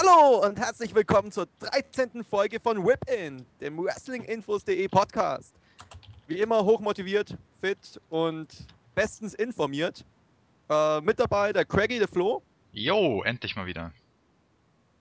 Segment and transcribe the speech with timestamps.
[0.00, 2.24] Hallo und herzlich willkommen zur 13.
[2.24, 5.52] Folge von Whip In, dem Wrestlinginfos.de Podcast.
[6.26, 8.48] Wie immer hochmotiviert, fit und
[8.94, 10.06] bestens informiert.
[10.70, 12.40] Äh, mit dabei der Craggy, der Flo.
[12.72, 13.92] Jo, endlich mal wieder.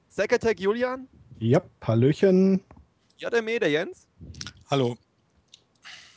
[0.09, 1.07] Secretech Julian.
[1.39, 2.61] Ja, Hallöchen.
[3.17, 4.05] JME, der Jens.
[4.69, 4.97] Hallo.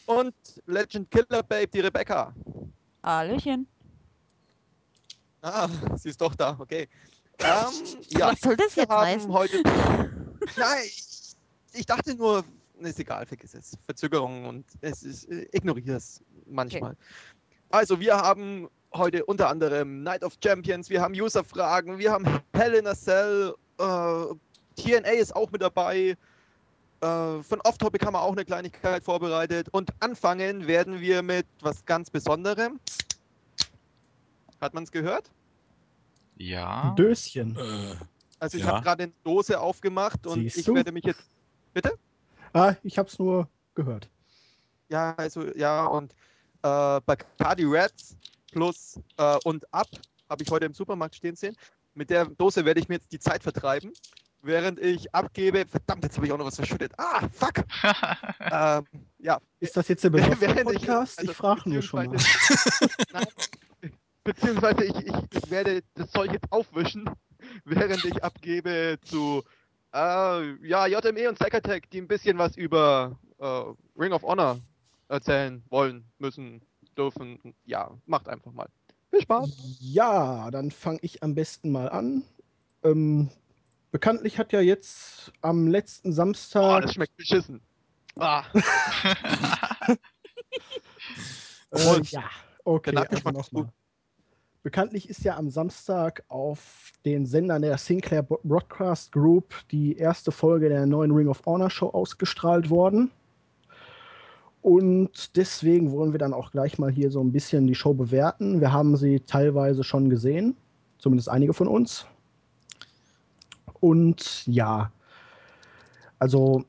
[0.06, 0.34] Und
[0.66, 2.34] Legend Killer Babe, die Rebecca.
[3.04, 3.68] Hallöchen.
[5.40, 6.88] Ah, sie ist doch da, okay.
[7.44, 9.32] Ähm, ja, Was soll das jetzt heißen?
[9.32, 9.62] heute.
[10.56, 11.34] Nein, ich,
[11.72, 12.44] ich dachte nur,
[12.80, 13.76] ist egal, vergiss es.
[13.86, 16.96] Verzögerung und es ist, äh, ignoriere es manchmal.
[17.70, 22.74] Also, wir haben heute unter anderem Night of Champions, wir haben User-Fragen, wir haben Hell
[22.74, 24.34] in a Cell, äh,
[24.76, 26.16] TNA ist auch mit dabei.
[27.00, 29.68] Äh, von Off-Topic haben wir auch eine Kleinigkeit vorbereitet.
[29.72, 32.78] Und anfangen werden wir mit was ganz Besonderem.
[34.60, 35.30] Hat man es gehört?
[36.36, 36.90] Ja.
[36.90, 37.56] Ein Döschen.
[37.56, 37.94] Äh,
[38.38, 38.70] Also ich Ja.
[38.72, 40.74] habe gerade eine Dose aufgemacht und Siehst ich du?
[40.74, 41.22] werde mich jetzt.
[41.72, 41.92] Bitte?
[42.52, 44.08] Ah, ich hab's nur gehört.
[44.88, 46.12] Ja, also ja, und
[46.62, 48.16] äh, Bacardi Reds
[48.50, 49.86] plus äh, und ab
[50.28, 51.56] habe ich heute im Supermarkt stehen sehen.
[51.94, 53.92] Mit der Dose werde ich mir jetzt die Zeit vertreiben,
[54.42, 55.64] während ich abgebe.
[55.66, 56.92] Verdammt, jetzt habe ich auch noch was verschüttet.
[56.98, 57.54] Ah, fuck!
[58.40, 58.84] ähm,
[59.18, 61.12] ja, Ist das jetzt der ich- Podcast?
[61.22, 62.16] Ich, also frage nur schon mal.
[63.12, 63.26] Nein,
[64.24, 67.08] beziehungsweise ich, ich, ich werde das Zeug jetzt aufwischen,
[67.64, 69.42] während ich abgebe zu
[69.94, 73.62] äh, ja, JME und Secretech, die ein bisschen was über äh,
[74.00, 74.58] Ring of Honor
[75.08, 76.62] erzählen wollen, müssen,
[76.96, 77.54] dürfen.
[77.64, 78.68] Ja, macht einfach mal.
[79.10, 79.76] Viel Spaß.
[79.80, 82.22] Ja, dann fange ich am besten mal an.
[82.82, 83.28] Ähm,
[83.90, 86.82] bekanntlich hat ja jetzt am letzten Oh, Samstag.
[86.82, 87.60] das schmeckt beschissen.
[88.18, 88.44] Ah,
[91.72, 92.24] äh, ja,
[92.64, 92.92] okay.
[92.92, 93.72] der Nachgeschmack Also ist noch mal.
[94.62, 100.68] Bekanntlich ist ja am Samstag auf den Sendern der Sinclair Broadcast Group die erste Folge
[100.68, 103.10] der neuen Ring of Honor Show ausgestrahlt worden.
[104.60, 108.60] Und deswegen wollen wir dann auch gleich mal hier so ein bisschen die Show bewerten.
[108.60, 110.56] Wir haben sie teilweise schon gesehen,
[110.98, 112.06] zumindest einige von uns.
[113.80, 114.92] Und ja,
[116.20, 116.62] also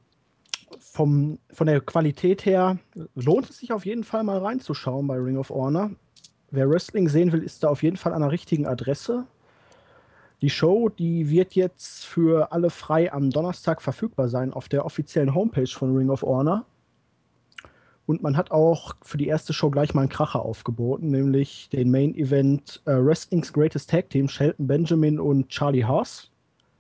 [0.80, 2.80] vom, von der Qualität her
[3.14, 5.92] lohnt es sich auf jeden Fall mal reinzuschauen bei Ring of Honor.
[6.56, 9.26] Wer Wrestling sehen will, ist da auf jeden Fall an der richtigen Adresse.
[10.44, 15.34] Die Show, die wird jetzt für alle frei am Donnerstag verfügbar sein auf der offiziellen
[15.34, 16.64] Homepage von Ring of Honor.
[18.06, 21.90] Und man hat auch für die erste Show gleich mal einen Kracher aufgeboten, nämlich den
[21.90, 26.30] Main Event äh, Wrestling's Greatest Tag Team, Shelton Benjamin und Charlie Haas.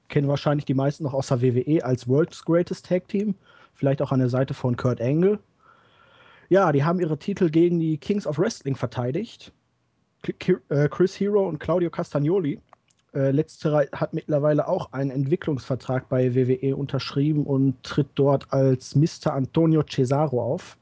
[0.07, 3.33] Kennen wahrscheinlich die meisten noch aus der WWE als World's Greatest Tag Team,
[3.73, 5.39] vielleicht auch an der Seite von Kurt Angle.
[6.49, 9.51] Ja, die haben ihre Titel gegen die Kings of Wrestling verteidigt.
[10.25, 12.59] Äh, Chris Hero und Claudio Castagnoli.
[13.13, 19.33] Äh, letzterer hat mittlerweile auch einen Entwicklungsvertrag bei WWE unterschrieben und tritt dort als Mr.
[19.33, 20.77] Antonio Cesaro auf.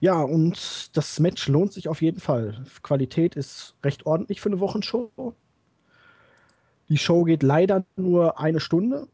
[0.00, 2.64] Ja, und das Match lohnt sich auf jeden Fall.
[2.82, 5.34] Qualität ist recht ordentlich für eine Wochenshow.
[6.88, 9.08] Die Show geht leider nur eine Stunde.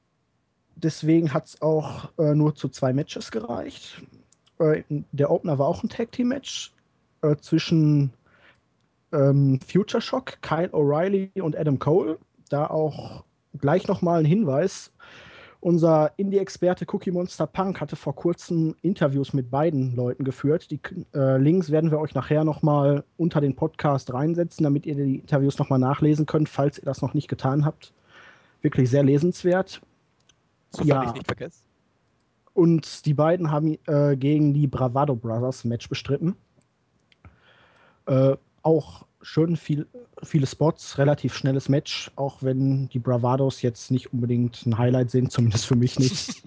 [0.76, 4.02] Deswegen hat es auch äh, nur zu zwei Matches gereicht.
[4.58, 6.72] Äh, der Opener war auch ein Tag Team Match
[7.22, 8.12] äh, zwischen
[9.12, 12.18] ähm, Future Shock, Kyle O'Reilly und Adam Cole.
[12.48, 13.24] Da auch
[13.58, 14.92] gleich nochmal ein Hinweis.
[15.60, 20.70] Unser Indie-Experte Cookie Monster Punk hatte vor kurzem Interviews mit beiden Leuten geführt.
[20.70, 20.78] Die
[21.14, 25.58] äh, Links werden wir euch nachher nochmal unter den Podcast reinsetzen, damit ihr die Interviews
[25.58, 27.92] nochmal nachlesen könnt, falls ihr das noch nicht getan habt.
[28.62, 29.80] Wirklich sehr lesenswert.
[30.70, 31.04] sofern Ja.
[31.08, 31.60] ich nicht vergesse.
[32.54, 36.36] Und die beiden haben äh, gegen die Bravado Brothers Match bestritten.
[38.06, 39.86] Äh, auch schön viel,
[40.22, 45.32] viele Spots, relativ schnelles Match, auch wenn die Bravados jetzt nicht unbedingt ein Highlight sind,
[45.32, 46.42] zumindest für mich nicht.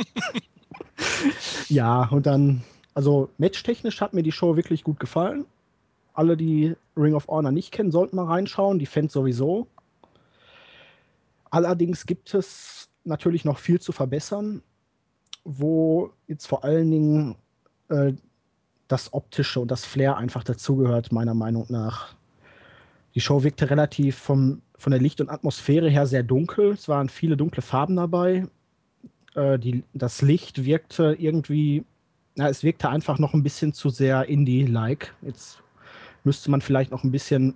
[1.69, 2.63] ja, und dann,
[2.93, 5.45] also matchtechnisch hat mir die Show wirklich gut gefallen.
[6.13, 9.67] Alle, die Ring of Honor nicht kennen, sollten mal reinschauen, die Fans sowieso.
[11.49, 14.61] Allerdings gibt es natürlich noch viel zu verbessern
[15.43, 17.35] wo jetzt vor allen Dingen
[17.89, 18.13] äh,
[18.89, 22.15] das Optische und das Flair einfach dazugehört, meiner Meinung nach.
[23.15, 26.71] Die Show wirkte relativ vom, von der Licht- und Atmosphäre her sehr dunkel.
[26.71, 28.47] Es waren viele dunkle Farben dabei.
[29.35, 31.85] Äh, die, das Licht wirkte irgendwie,
[32.35, 35.13] na, es wirkte einfach noch ein bisschen zu sehr Indie-like.
[35.21, 35.61] Jetzt
[36.23, 37.55] müsste man vielleicht noch ein bisschen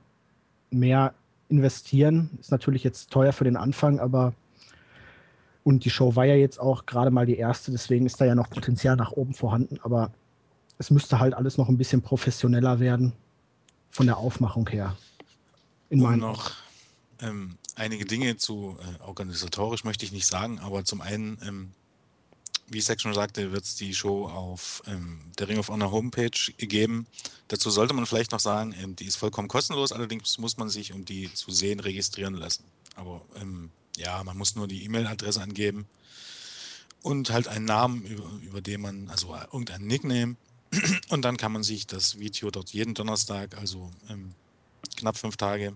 [0.69, 1.15] mehr
[1.49, 2.29] investieren.
[2.39, 4.33] Ist natürlich jetzt teuer für den Anfang, aber
[5.63, 8.35] und die Show war ja jetzt auch gerade mal die erste, deswegen ist da ja
[8.35, 10.11] noch Potenzial nach oben vorhanden, aber
[10.77, 13.13] es müsste halt alles noch ein bisschen professioneller werden
[13.91, 14.97] von der Aufmachung her.
[15.89, 16.51] In um noch
[17.19, 21.71] ähm, einige Dinge zu äh, organisatorisch möchte ich nicht sagen, aber zum einen, ähm,
[22.67, 26.31] wie Zack schon sagte, wird es die Show auf ähm, der Ring of Honor Homepage
[26.57, 27.05] geben.
[27.47, 30.93] Dazu sollte man vielleicht noch sagen, ähm, die ist vollkommen kostenlos, allerdings muss man sich,
[30.93, 32.63] um die zu sehen, registrieren lassen.
[32.95, 35.85] Aber ähm, ja, man muss nur die E-Mail-Adresse angeben
[37.03, 40.35] und halt einen Namen, über, über den man, also irgendein Nickname.
[41.09, 44.33] Und dann kann man sich das Video dort jeden Donnerstag, also ähm,
[44.97, 45.75] knapp fünf Tage,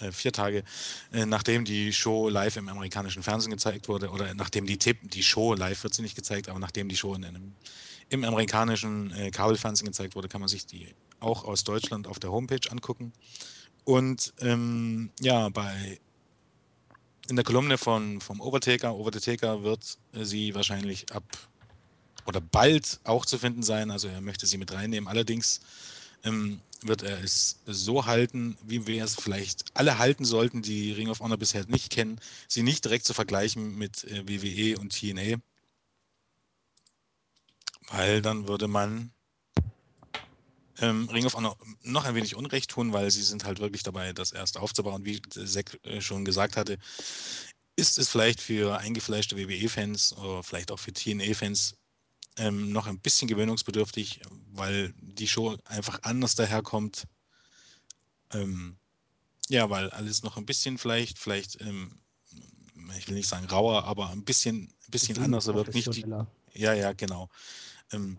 [0.00, 0.64] äh, vier Tage,
[1.12, 5.22] äh, nachdem die Show live im amerikanischen Fernsehen gezeigt wurde, oder nachdem die Tipp, die
[5.22, 7.52] Show live wird sie nicht gezeigt, aber nachdem die Show in einem,
[8.08, 12.30] im amerikanischen äh, Kabelfernsehen gezeigt wurde, kann man sich die auch aus Deutschland auf der
[12.30, 13.12] Homepage angucken.
[13.84, 15.98] Und ähm, ja, bei
[17.28, 21.24] in der Kolumne von, vom Overtaker, Overtaker wird sie wahrscheinlich ab
[22.28, 23.90] oder bald auch zu finden sein.
[23.90, 25.08] Also er möchte sie mit reinnehmen.
[25.08, 25.60] Allerdings
[26.24, 31.08] ähm, wird er es so halten, wie wir es vielleicht alle halten sollten, die Ring
[31.08, 35.38] of Honor bisher nicht kennen, sie nicht direkt zu vergleichen mit äh, WWE und TNA.
[37.88, 39.10] Weil dann würde man
[40.80, 44.12] ähm, Ring of Honor noch ein wenig Unrecht tun, weil sie sind halt wirklich dabei,
[44.12, 45.06] das erst aufzubauen.
[45.06, 46.76] Wie Zack äh, schon gesagt hatte,
[47.76, 51.77] ist es vielleicht für eingefleischte WWE-Fans oder vielleicht auch für TNA-Fans
[52.38, 54.20] ähm, noch ein bisschen gewöhnungsbedürftig,
[54.52, 57.06] weil die Show einfach anders daherkommt.
[58.32, 58.78] Ähm,
[59.48, 62.00] ja, weil alles noch ein bisschen vielleicht, vielleicht, ähm,
[62.96, 65.74] ich will nicht sagen rauer, aber ein bisschen, ein bisschen anders wirkt.
[65.74, 66.04] Nicht die,
[66.54, 67.28] ja, ja, genau.
[67.92, 68.18] Ähm,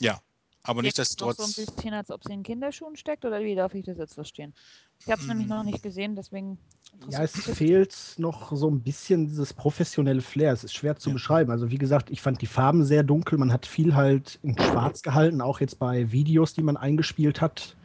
[0.00, 0.20] ja,
[0.62, 1.38] aber nicht das trotz.
[1.38, 4.14] so ein bisschen, als ob sie in Kinderschuhen steckt, oder wie darf ich das jetzt
[4.14, 4.54] verstehen?
[5.00, 6.58] Ich habe es nämlich noch nicht gesehen, deswegen.
[7.08, 10.52] Ja, es fehlt noch so ein bisschen dieses professionelle Flair.
[10.52, 11.14] Es ist schwer zu ja.
[11.14, 11.50] beschreiben.
[11.50, 13.38] Also, wie gesagt, ich fand die Farben sehr dunkel.
[13.38, 17.76] Man hat viel halt in Schwarz gehalten, auch jetzt bei Videos, die man eingespielt hat.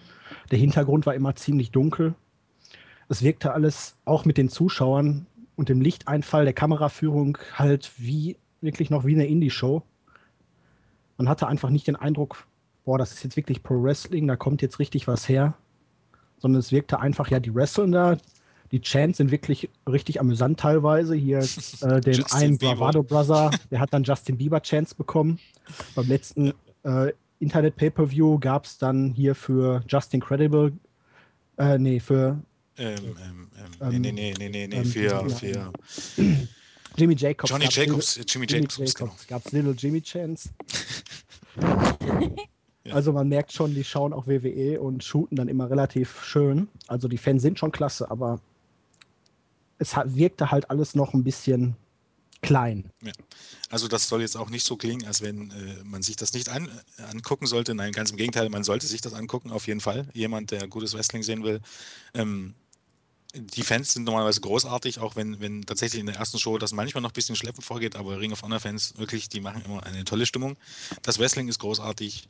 [0.51, 2.15] Der Hintergrund war immer ziemlich dunkel.
[3.07, 8.89] Es wirkte alles auch mit den Zuschauern und dem Lichteinfall der Kameraführung halt wie wirklich
[8.89, 9.83] noch wie eine Indie-Show.
[11.17, 12.47] Man hatte einfach nicht den Eindruck,
[12.85, 15.53] boah, das ist jetzt wirklich Pro Wrestling, da kommt jetzt richtig was her
[16.43, 18.17] sondern es wirkte einfach, ja, die wresteln da,
[18.73, 21.15] die Chants sind wirklich richtig amüsant teilweise.
[21.15, 21.37] Hier
[21.81, 25.39] äh, den einen Bravado Brother, der hat dann Justin Bieber Chants bekommen.
[25.95, 26.53] Beim letzten
[26.83, 30.73] äh, Internet Pay-Per-View gab es dann hier für Just Incredible,
[31.57, 32.41] äh, nee, für
[32.77, 33.47] ähm, ähm,
[33.79, 35.71] ähm, nee, nee, nee, nee, nee, ähm, für, für
[36.97, 37.51] Jimmy Jacobs.
[37.51, 39.15] Johnny Jacobs, Little, Jimmy Jacobs, Jimmy Jacobs genau.
[39.27, 40.49] gab es Little Jimmy Chance.
[42.89, 46.67] Also man merkt schon, die schauen auch WWE und shooten dann immer relativ schön.
[46.87, 48.41] Also die Fans sind schon klasse, aber
[49.79, 51.75] es wirkte halt alles noch ein bisschen
[52.41, 52.91] klein.
[53.01, 53.11] Ja.
[53.69, 56.49] Also das soll jetzt auch nicht so klingen, als wenn äh, man sich das nicht
[56.49, 56.69] an,
[57.09, 57.73] angucken sollte.
[57.73, 60.07] Nein, ganz im Gegenteil, man sollte sich das angucken, auf jeden Fall.
[60.13, 61.61] Jemand, der gutes Wrestling sehen will.
[62.13, 62.53] Ähm,
[63.33, 67.01] die Fans sind normalerweise großartig, auch wenn, wenn tatsächlich in der ersten Show das manchmal
[67.01, 70.03] noch ein bisschen schleppend vorgeht, aber Ring of Honor Fans wirklich, die machen immer eine
[70.03, 70.55] tolle Stimmung.
[71.01, 72.27] Das Wrestling ist großartig.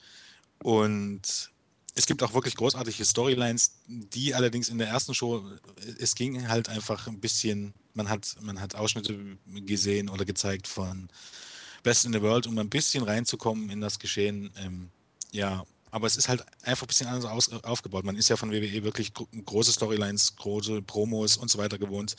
[0.63, 1.51] Und
[1.95, 5.43] es gibt auch wirklich großartige Storylines, die allerdings in der ersten Show,
[5.99, 11.07] es ging halt einfach ein bisschen, man hat, man hat Ausschnitte gesehen oder gezeigt von
[11.83, 14.51] Best in the World, um ein bisschen reinzukommen in das Geschehen.
[14.57, 14.89] Ähm,
[15.31, 18.05] ja, aber es ist halt einfach ein bisschen anders aus, aufgebaut.
[18.05, 22.15] Man ist ja von WWE wirklich große Storylines, große Promos und so weiter gewohnt.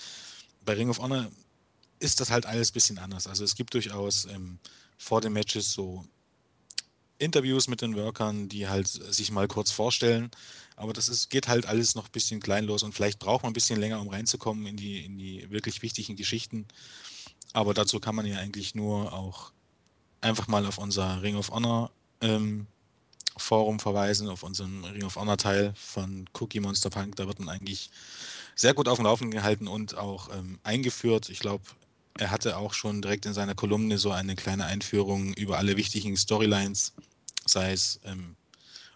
[0.64, 1.28] Bei Ring of Honor
[1.98, 3.26] ist das halt alles ein bisschen anders.
[3.26, 4.58] Also es gibt durchaus ähm,
[4.98, 6.04] vor den Matches so
[7.24, 10.30] Interviews mit den Workern, die halt sich mal kurz vorstellen.
[10.76, 13.54] Aber das ist, geht halt alles noch ein bisschen kleinlos und vielleicht braucht man ein
[13.54, 16.66] bisschen länger, um reinzukommen in die, in die wirklich wichtigen Geschichten.
[17.52, 19.52] Aber dazu kann man ja eigentlich nur auch
[20.20, 21.90] einfach mal auf unser Ring of Honor
[22.20, 22.66] ähm,
[23.36, 27.16] Forum verweisen, auf unseren Ring of Honor Teil von Cookie Monster Punk.
[27.16, 27.90] Da wird man eigentlich
[28.56, 31.28] sehr gut auf dem Laufenden gehalten und auch ähm, eingeführt.
[31.28, 31.64] Ich glaube,
[32.18, 36.16] er hatte auch schon direkt in seiner Kolumne so eine kleine Einführung über alle wichtigen
[36.16, 36.92] Storylines
[37.46, 38.36] sei es ähm,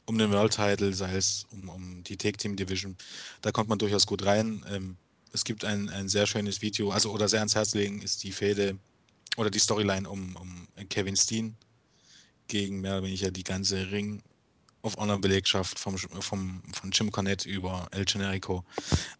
[0.06, 2.96] um den World Title, sei es um, um die Take Team Division.
[3.42, 4.64] Da kommt man durchaus gut rein.
[4.70, 4.96] Ähm,
[5.32, 8.32] es gibt ein, ein sehr schönes Video, also oder sehr ans Herz legen ist die
[8.32, 8.78] Fäde
[9.36, 11.56] oder die Storyline um, um Kevin Steen
[12.48, 14.22] gegen mehr oder weniger die ganze Ring
[14.82, 18.64] of Honor Belegschaft vom, vom, von Jim Cornette über El Generico.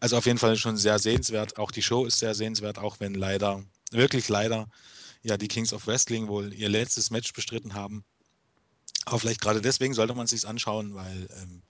[0.00, 1.58] Also auf jeden Fall schon sehr sehenswert.
[1.58, 4.68] Auch die Show ist sehr sehenswert, auch wenn leider, wirklich leider,
[5.23, 8.04] ja, die Kings of Wrestling wohl ihr letztes Match bestritten haben.
[9.09, 11.62] Aber vielleicht gerade deswegen sollte man es sich anschauen, weil ähm,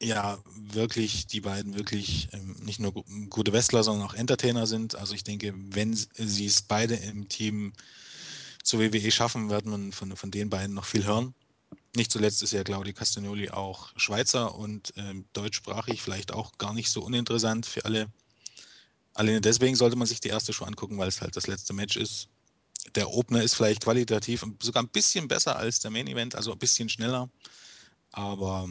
[0.00, 2.92] ja wirklich die beiden wirklich ähm, nicht nur
[3.30, 4.94] gute Wrestler, sondern auch Entertainer sind.
[4.94, 7.72] Also ich denke, wenn sie es beide im Team
[8.62, 11.34] zur WWE schaffen, wird man von, von den beiden noch viel hören.
[11.96, 16.90] Nicht zuletzt ist ja Claudio Castagnoli auch Schweizer und ähm, deutschsprachig, vielleicht auch gar nicht
[16.90, 18.08] so uninteressant für alle,
[19.14, 21.96] Alleine deswegen sollte man sich die erste Show angucken, weil es halt das letzte Match
[21.96, 22.28] ist.
[22.94, 26.58] Der Opener ist vielleicht qualitativ sogar ein bisschen besser als der Main Event, also ein
[26.58, 27.28] bisschen schneller,
[28.12, 28.68] aber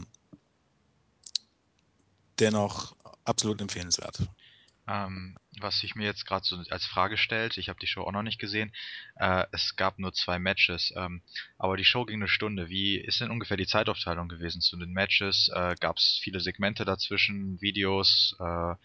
[2.40, 4.20] dennoch absolut empfehlenswert.
[4.86, 8.12] Ähm, was sich mir jetzt gerade so als Frage stellt, ich habe die Show auch
[8.12, 8.74] noch nicht gesehen,
[9.16, 11.22] äh, es gab nur zwei Matches, ähm,
[11.58, 12.68] aber die Show ging eine Stunde.
[12.68, 15.50] Wie ist denn ungefähr die Zeitaufteilung gewesen zu den Matches?
[15.54, 18.36] Äh, gab es viele Segmente dazwischen, Videos?
[18.40, 18.76] Äh,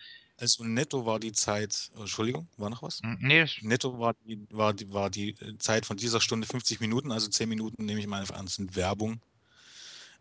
[0.40, 3.00] Also netto war die Zeit, oh, Entschuldigung, war noch was?
[3.02, 7.10] hm, nee, Netto war die, war, die, war die Zeit von dieser Stunde 50 Minuten,
[7.10, 9.20] also 10 Minuten nehme ich mal einfach an, sind Werbung.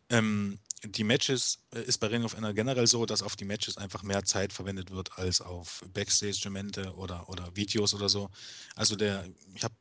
[0.10, 3.78] Ähm, die Matches äh, ist bei Ring of Honor generell so, dass auf die Matches
[3.78, 8.30] einfach mehr Zeit verwendet wird als auf Backstage-Momente oder, oder Videos oder so.
[8.76, 9.76] Also der, ich habe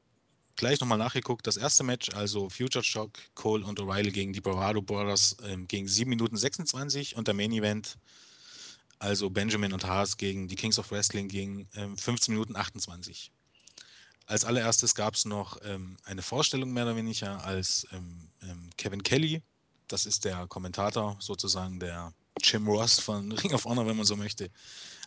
[0.57, 4.83] gleich nochmal nachgeguckt, das erste Match, also Future Shock, Cole und O'Reilly gegen die Bravado
[4.83, 7.97] Brothers, ähm, ging 7 Minuten 26 und der Main Event,
[8.99, 13.31] also Benjamin und Haas gegen die Kings of Wrestling, ging ähm, 15 Minuten 28.
[14.27, 19.03] Als allererstes gab es noch ähm, eine Vorstellung mehr oder weniger als ähm, ähm, Kevin
[19.03, 19.43] Kelly.
[19.89, 22.13] Das ist der Kommentator, sozusagen der
[22.43, 24.51] Jim Ross von Ring of Honor, wenn man so möchte.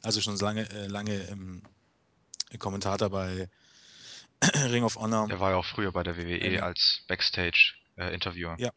[0.03, 1.63] Also schon lange, äh, lange ähm,
[2.59, 3.49] Kommentator bei
[4.69, 5.27] Ring of Honor.
[5.27, 8.55] der war ja auch früher bei der WWE Eine- als Backstage-Interviewer.
[8.57, 8.71] Ja.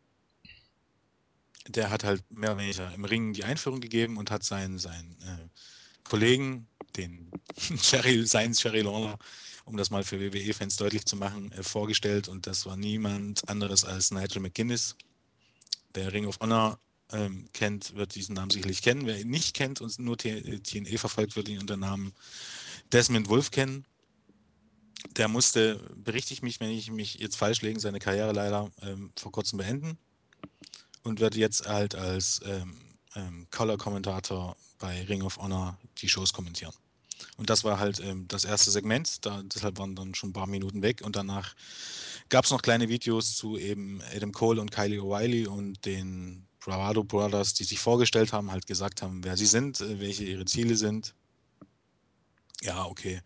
[1.69, 5.17] Der hat halt mehr oder weniger im Ring die Einführung gegeben und hat seinen, seinen
[5.23, 5.49] äh,
[6.05, 6.67] Kollegen,
[6.97, 7.31] den
[7.83, 9.19] Jerry, seinen Jerry Lawler,
[9.65, 12.29] um das mal für WWE-Fans deutlich zu machen, äh, vorgestellt.
[12.29, 14.97] Und das war niemand anderes als Nigel McGuinness.
[15.95, 16.79] Wer Ring of Honor
[17.13, 19.07] ähm, kennt, wird diesen Namen sicherlich kennen.
[19.07, 22.13] Wer ihn nicht kennt und nur T- TNA verfolgt, wird ihn unter dem Namen
[22.93, 23.87] Desmond Wolf kennen.
[25.17, 29.13] Der musste, berichte ich mich, wenn ich mich jetzt falsch lege, seine Karriere leider ähm,
[29.17, 29.99] vor kurzem beenden
[31.03, 32.77] und wird jetzt halt als ähm,
[33.15, 36.73] ähm, Color-Kommentator bei Ring of Honor die Shows kommentieren.
[37.37, 40.47] Und das war halt ähm, das erste Segment, da, deshalb waren dann schon ein paar
[40.47, 41.55] Minuten weg und danach
[42.29, 47.03] gab es noch kleine Videos zu eben Adam Cole und Kylie O'Reilly und den Bravado
[47.03, 50.77] Brothers, die sich vorgestellt haben, halt gesagt haben, wer sie sind, äh, welche ihre Ziele
[50.77, 51.15] sind.
[52.63, 53.21] Ja, okay.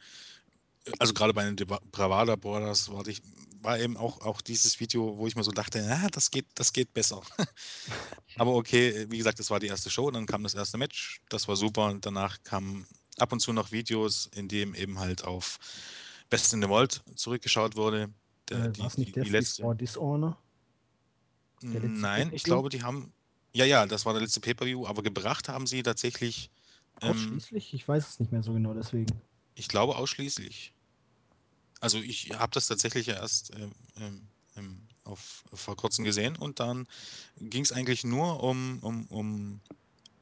[0.99, 1.57] Also gerade bei den
[1.91, 3.21] Bravado Brothers war, ich,
[3.63, 6.73] war eben auch, auch dieses Video, wo ich mir so dachte, ja, das geht, das
[6.73, 7.23] geht besser.
[8.37, 11.49] Aber okay, wie gesagt, das war die erste Show, dann kam das erste Match, das
[11.49, 12.87] war super und danach kamen
[13.19, 15.59] ab und zu noch Videos, in dem eben halt auf
[16.29, 18.11] Best in the World zurückgeschaut wurde.
[18.49, 19.63] Der, Äh, die, War es die, nicht die letzte.
[19.63, 20.39] Before Dishonor?
[21.63, 23.13] der Nein, ich glaube, die haben.
[23.53, 26.51] Ja, ja, das war der letzte Pay-Per-View, aber gebracht haben sie tatsächlich,
[27.01, 27.73] ähm, Ausschließlich?
[27.75, 29.23] Ich weiß es nicht mehr so genau, deswegen.
[29.55, 30.75] ich glaube, ausschließlich.
[31.81, 33.53] Also ich habe das tatsächlich ja erst
[33.99, 36.87] ähm, ähm, auf, vor kurzem gesehen und dann
[37.39, 39.61] ging es eigentlich nur um, um, um,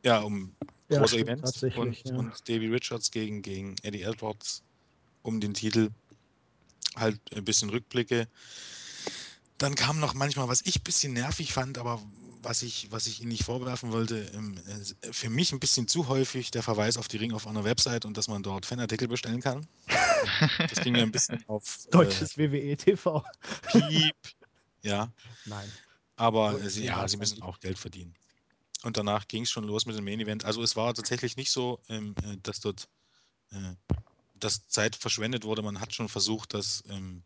[0.02, 0.54] ja, um
[0.88, 2.16] Ja, große Events und, ja.
[2.16, 4.62] und Davey Richards gegen, gegen Eddie Edwards
[5.22, 5.90] um den Titel.
[6.96, 8.28] Halt ein bisschen Rückblicke.
[9.58, 12.02] Dann kam noch manchmal, was ich ein bisschen nervig fand, aber
[12.44, 16.08] was ich, was ich Ihnen nicht vorwerfen wollte, ähm, äh, für mich ein bisschen zu
[16.08, 19.40] häufig der Verweis auf die Ring of Honor Website und dass man dort Fanartikel bestellen
[19.40, 19.66] kann.
[20.58, 23.22] Das ging mir ein bisschen auf äh, Deutsches WWE TV.
[23.70, 24.16] Piep.
[24.82, 25.12] Ja,
[25.44, 25.70] Nein.
[26.16, 28.14] aber äh, sie, ja, sie müssen auch Geld verdienen.
[28.82, 30.44] Und danach ging es schon los mit dem Main Event.
[30.44, 32.88] Also es war tatsächlich nicht so, ähm, äh, dass dort
[33.50, 33.74] äh,
[34.34, 35.62] dass Zeit verschwendet wurde.
[35.62, 37.22] Man hat schon versucht, das ähm,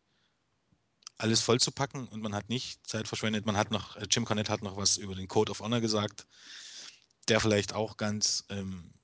[1.19, 3.45] alles vollzupacken und man hat nicht Zeit verschwendet.
[3.45, 6.27] Man hat noch, äh, Jim Cornette hat noch was über den Code of Honor gesagt,
[7.27, 8.95] der vielleicht auch ganz ähm,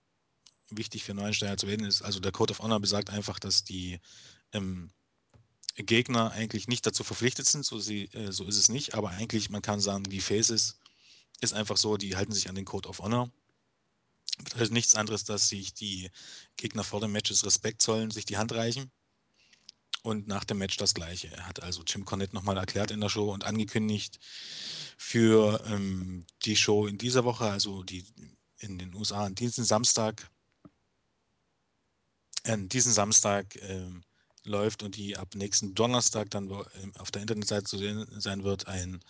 [0.71, 2.03] wichtig für Neuensteiger zu reden ist.
[2.03, 4.01] Also der Code of Honor besagt einfach, dass die
[4.53, 4.91] ähm,
[5.77, 9.51] Gegner eigentlich nicht dazu verpflichtet sind, so, sie, äh, so ist es nicht, aber eigentlich,
[9.51, 10.79] man kann sagen, die Faces
[11.41, 13.31] ist einfach so, die halten sich an den Code of Honor.
[14.39, 16.11] Bedeutet nichts anderes, dass sich die
[16.57, 18.91] Gegner vor den Matches Respekt zollen, sich die Hand reichen.
[20.05, 21.33] Und nach dem Match das gleiche.
[21.33, 24.19] Er hat also Jim Cornette nochmal erklärt in der Show und angekündigt
[24.99, 28.05] für ähm, die Show in dieser Woche, also die
[28.59, 30.31] in den USA an diesen Samstag,
[32.43, 34.05] äh, diesen Samstag ähm,
[34.45, 38.69] läuft und die ab nächsten Donnerstag dann ähm, auf der Internetseite zu sehen sein wird,
[38.69, 39.01] ein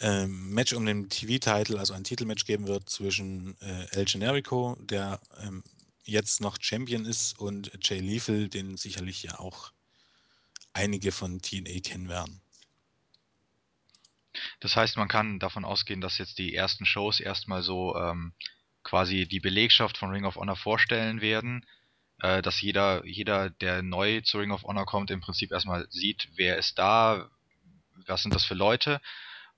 [0.00, 5.20] ähm, Match um den TV-Titel, also ein Titelmatch geben wird zwischen äh, El Generico, der
[5.44, 5.62] ähm,
[6.02, 9.70] jetzt noch Champion ist, und Jay Lethal, den sicherlich ja auch
[10.78, 12.40] einige von TNA kennen werden.
[14.60, 18.32] Das heißt, man kann davon ausgehen, dass jetzt die ersten Shows erstmal so ähm,
[18.84, 21.66] quasi die Belegschaft von Ring of Honor vorstellen werden,
[22.20, 26.28] äh, dass jeder, jeder, der neu zu Ring of Honor kommt, im Prinzip erstmal sieht,
[26.36, 27.28] wer ist da,
[28.06, 29.00] was sind das für Leute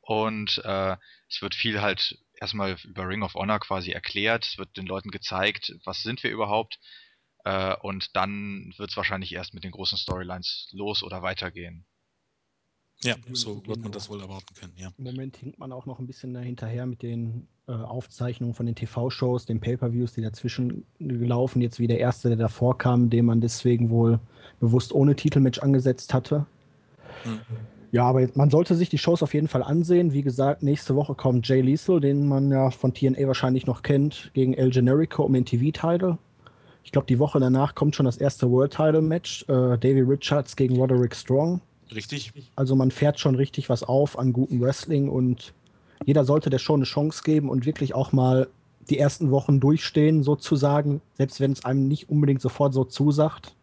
[0.00, 0.96] und äh,
[1.28, 5.10] es wird viel halt erstmal über Ring of Honor quasi erklärt, es wird den Leuten
[5.10, 6.78] gezeigt, was sind wir überhaupt
[7.44, 11.84] Äh, und dann wird es wahrscheinlich erst mit den großen Storylines los oder weitergehen.
[13.02, 14.90] Ja, so wird man das wohl erwarten können, ja.
[14.98, 18.74] Im Moment hinkt man auch noch ein bisschen dahinterher mit den äh, Aufzeichnungen von den
[18.74, 21.62] TV-Shows, den Pay-Per-Views, die dazwischen gelaufen.
[21.62, 24.20] Jetzt wie der erste, der davor kam, den man deswegen wohl
[24.60, 26.44] bewusst ohne Titelmatch angesetzt hatte.
[27.22, 27.40] Hm.
[27.92, 30.12] Ja, aber man sollte sich die Shows auf jeden Fall ansehen.
[30.12, 34.30] Wie gesagt, nächste Woche kommt Jay Lethal, den man ja von TNA wahrscheinlich noch kennt,
[34.34, 36.18] gegen El Generico um den TV-Title.
[36.84, 39.42] Ich glaube, die Woche danach kommt schon das erste World-Title-Match.
[39.44, 41.60] Äh, Davey Richards gegen Roderick Strong.
[41.94, 42.32] Richtig?
[42.56, 45.52] Also man fährt schon richtig was auf an gutem Wrestling und
[46.06, 48.48] jeder sollte der Show eine Chance geben und wirklich auch mal
[48.88, 53.54] die ersten Wochen durchstehen, sozusagen, selbst wenn es einem nicht unbedingt sofort so zusagt.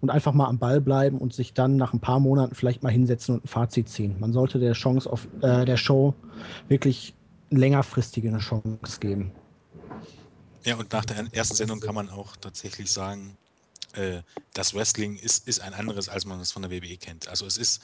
[0.00, 2.92] Und einfach mal am Ball bleiben und sich dann nach ein paar Monaten vielleicht mal
[2.92, 4.16] hinsetzen und ein Fazit ziehen.
[4.20, 6.12] Man sollte der Chance auf äh, der Show
[6.68, 7.14] wirklich
[7.48, 9.32] längerfristige eine Chance geben.
[10.64, 13.36] Ja, und nach der ersten Sendung kann man auch tatsächlich sagen,
[13.92, 14.22] äh,
[14.54, 17.28] das Wrestling ist, ist ein anderes, als man es von der WWE kennt.
[17.28, 17.82] Also es ist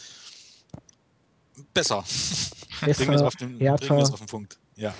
[1.74, 2.04] besser.
[2.80, 4.58] Besser, bringen wir es auf, den- bringen wir es auf den Punkt.
[4.76, 4.94] Ja.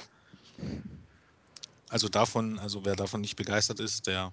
[1.89, 4.33] Also davon, also wer davon nicht begeistert ist, der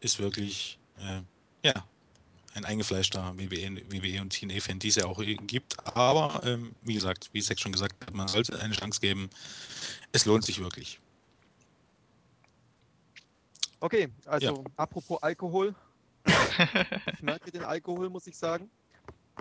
[0.00, 1.22] ist wirklich äh,
[1.64, 1.72] ja
[2.54, 5.76] ein eingefleischter WWE, WWE und TNA-Fan, die es ja auch gibt.
[5.86, 9.30] Aber ähm, wie gesagt, wie Sex schon gesagt hat, man sollte eine Chance geben.
[10.12, 11.00] Es lohnt sich wirklich.
[13.80, 15.74] Okay, also apropos Alkohol.
[16.26, 18.70] ich merke den Alkohol, muss ich sagen.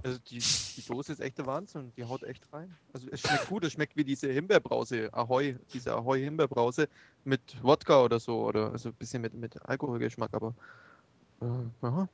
[0.04, 1.92] Also die, die Dose ist echt der Wahnsinn.
[1.98, 2.76] Die haut echt rein.
[2.94, 3.64] Also es schmeckt gut.
[3.64, 6.88] Es schmeckt wie diese Himbeerbrause, Ahoi, diese Ahoi Himbeerbrause
[7.24, 8.46] mit Wodka oder so.
[8.46, 10.54] Oder also ein bisschen mit, mit Alkoholgeschmack, aber
[11.42, 12.08] äh, aha.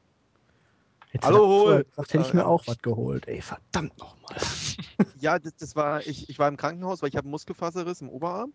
[1.10, 1.86] Hätte Hallo, Hol.
[1.98, 2.48] hätte ich Äh, mir ja.
[2.48, 3.27] auch was geholt.
[3.27, 4.36] Ey, verdammt nochmal.
[5.20, 8.10] Ja, das, das war, ich, ich war im Krankenhaus, weil ich habe einen Muskelfaserriss im
[8.10, 8.53] Oberarm.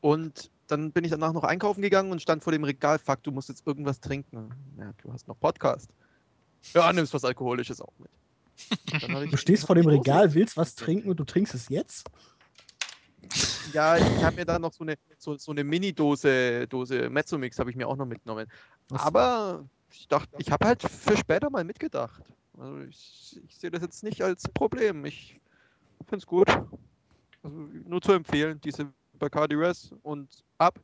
[0.00, 3.30] Und dann bin ich danach noch einkaufen gegangen und stand vor dem Regal, fuck, du
[3.30, 4.50] musst jetzt irgendwas trinken.
[4.78, 5.90] Ja, du hast noch Podcast.
[6.74, 8.10] Ja, nimmst was Alkoholisches auch mit.
[9.02, 11.68] Dann hab ich- Du stehst vor dem Regal, willst was trinken und du trinkst es
[11.68, 12.08] jetzt?
[13.72, 17.70] Ja, ich habe mir dann noch so eine, so, so eine Mini-Dose Dose Mezzomix habe
[17.70, 18.46] ich mir auch noch mitgenommen.
[18.88, 19.02] Was?
[19.02, 22.22] Aber ich dachte, ich habe halt für später mal mitgedacht.
[22.58, 25.04] Also ich, ich sehe das jetzt nicht als Problem.
[25.04, 25.40] Ich
[26.06, 26.48] finde es gut.
[27.42, 30.78] Also nur zu empfehlen, diese Bacardi Res und ab.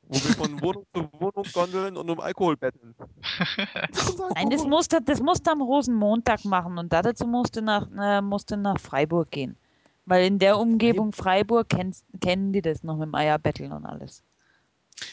[0.00, 2.94] Wo wir von Wohnung zu Wohnung gondeln und um Alkohol betteln.
[4.34, 7.60] Nein, das musst du, das musst du am Rosenmontag machen und da dazu musst du
[7.60, 9.58] nach, äh, musst du nach Freiburg gehen.
[10.06, 14.24] Weil in der Umgebung Freiburg kennst, kennen die das noch mit dem Eierbetteln und alles.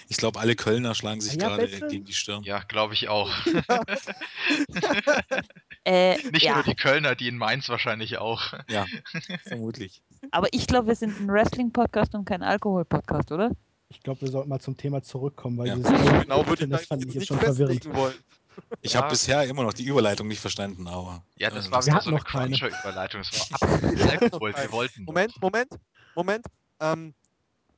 [0.08, 2.44] Ich glaube, alle Kölner schlagen sich Ah ja, gerade gegen die Stirn.
[2.44, 3.32] Ja, glaube ich auch.
[5.86, 8.54] Äh, Nicht ja, nur die Kölner, die in Mainz wahrscheinlich auch.
[8.70, 8.86] Ja,
[9.48, 10.04] vermutlich.
[10.32, 13.52] aber ich glaube, wir sind ein Wrestling-Podcast und kein Alkohol-Podcast, oder?
[13.88, 15.76] Ich glaube, wir sollten mal zum Thema zurückkommen, weil Ja.
[15.76, 17.86] dieses Genau, würde ich das da fand ich jetzt schon verwirrend.
[17.96, 18.14] wollen.
[18.82, 19.02] Ich Ja.
[19.02, 21.24] habe bisher immer noch die Überleitung nicht verstanden, aber.
[21.38, 22.56] Ja, das äh, war Wir wieder so eine noch keine.
[22.58, 23.22] Cruncher-Überleitung.
[23.22, 24.54] Es war absolut Alkohol.
[24.56, 25.06] Wir wollten.
[25.06, 25.14] doch.
[25.14, 25.70] Moment, Moment,
[26.14, 26.46] Moment.
[26.82, 27.14] Ähm,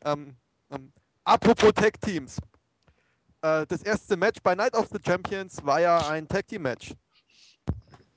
[0.03, 0.35] ähm,
[0.71, 0.91] ähm,
[1.23, 2.37] apropos Tech-Teams.
[3.41, 6.93] Äh, das erste Match bei Night of the Champions war ja ein Tag Team Match.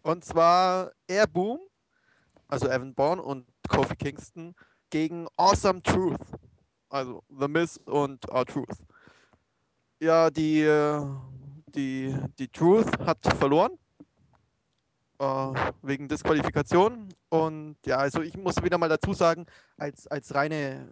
[0.03, 1.61] Und zwar Air Boom,
[2.49, 4.55] also Evan Bourne und Kofi Kingston
[4.91, 6.21] gegen Awesome Truth.
[6.91, 8.79] Also The Miz und R-Truth.
[9.99, 11.05] Ja, die, äh,
[11.75, 13.73] die, die Truth hat verloren.
[15.19, 15.25] Äh,
[15.83, 17.09] wegen Disqualifikation.
[17.31, 20.87] Und ja, also ich muss wieder mal dazu sagen, als, als reine,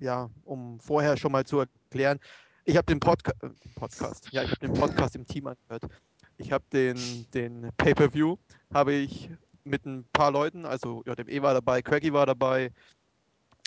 [0.00, 2.18] ja, um vorher schon mal zu erklären,
[2.64, 5.84] ich habe den Podca äh, Podcast, ja, ich habe den Podcast im Team angehört.
[6.36, 8.36] Ich habe den, den Pay-Per-View,
[8.72, 9.30] habe ich
[9.64, 12.72] mit ein paar Leuten, also JME war dabei, Craggy war dabei,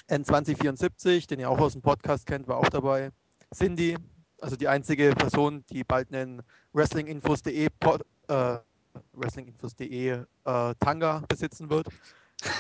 [0.10, 3.12] N2074, den ihr auch aus dem Podcast kennt, war auch dabei.
[3.54, 3.96] Cindy,
[4.42, 6.42] also die einzige Person, die bald einen
[6.74, 7.68] Wrestlinginfos.de
[8.28, 8.58] äh,
[9.14, 10.24] Wrestlinginfos.de äh,
[10.80, 11.88] Tanga besitzen wird,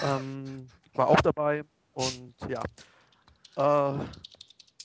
[0.03, 1.63] ähm, war auch dabei.
[1.93, 2.61] Und ja,
[3.55, 4.05] äh,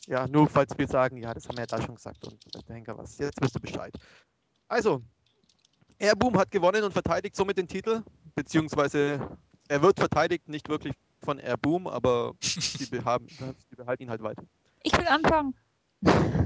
[0.06, 2.76] ja, nur falls wir sagen, ja, das haben wir ja da schon gesagt und der
[2.76, 3.18] Henker was.
[3.18, 3.94] Jetzt wisst ihr Bescheid.
[4.68, 5.02] Also,
[5.98, 8.02] Airboom hat gewonnen und verteidigt somit den Titel,
[8.34, 9.36] beziehungsweise
[9.68, 14.44] er wird verteidigt, nicht wirklich von Airboom, aber sie, behaben, sie behalten ihn halt weiter.
[14.82, 15.54] Ich will anfangen.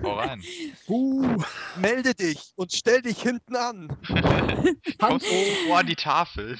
[0.02, 0.42] Hau rein.
[0.88, 1.36] Uh,
[1.76, 3.88] melde dich und stell dich hinten an.
[4.98, 6.58] Kommst du vor an die Tafel?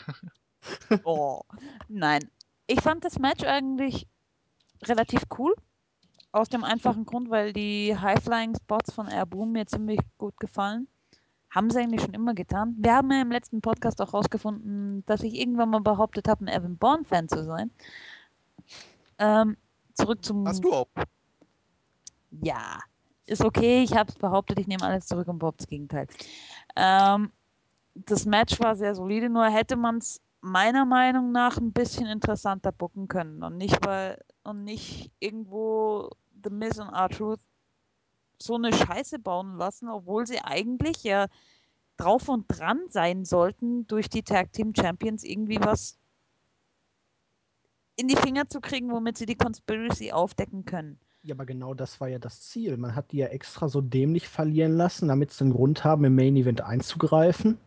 [1.04, 1.40] Oh,
[1.88, 2.20] nein.
[2.66, 4.06] Ich fand das Match eigentlich
[4.82, 5.54] relativ cool.
[6.32, 10.88] Aus dem einfachen Grund, weil die High-Flying-Spots von Airboom mir ziemlich gut gefallen.
[11.50, 12.74] Haben sie eigentlich schon immer getan.
[12.78, 16.48] Wir haben ja im letzten Podcast auch rausgefunden, dass ich irgendwann mal behauptet habe, ein
[16.48, 17.70] Evan Bourne-Fan zu sein.
[19.18, 19.58] Ähm,
[19.92, 20.48] zurück zum.
[20.48, 20.88] Hast du auch?
[22.30, 22.78] Ja,
[23.26, 23.82] ist okay.
[23.82, 24.58] Ich habe es behauptet.
[24.58, 26.06] Ich nehme alles zurück und behaupte das Gegenteil.
[26.76, 27.30] Ähm,
[27.94, 32.72] das Match war sehr solide, nur hätte man es meiner Meinung nach ein bisschen interessanter
[32.72, 36.10] bucken können und nicht weil und nicht irgendwo
[36.42, 37.40] The Miz und R-Truth
[38.38, 41.26] so eine Scheiße bauen lassen, obwohl sie eigentlich ja
[41.96, 45.98] drauf und dran sein sollten, durch die Tag Team Champions irgendwie was
[47.96, 50.98] in die Finger zu kriegen, womit sie die Conspiracy aufdecken können.
[51.22, 52.76] Ja, aber genau das war ja das Ziel.
[52.76, 56.16] Man hat die ja extra so dämlich verlieren lassen, damit sie einen Grund haben, im
[56.16, 57.58] Main Event einzugreifen.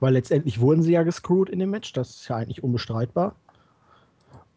[0.00, 1.92] Weil letztendlich wurden sie ja gescrewt in dem Match.
[1.94, 3.36] Das ist ja eigentlich unbestreitbar.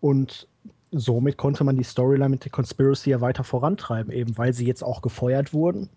[0.02, 0.50] Und
[0.94, 4.84] somit konnte man die Storyline mit der Conspiracy ja weiter vorantreiben, eben weil sie jetzt
[4.84, 5.90] auch gefeuert wurden.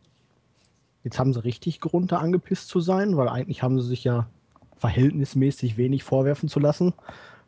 [1.05, 4.27] Jetzt haben sie richtig Grund, da angepisst zu sein, weil eigentlich haben sie sich ja
[4.77, 6.95] verhältnismäßig wenig vorwerfen zu lassen.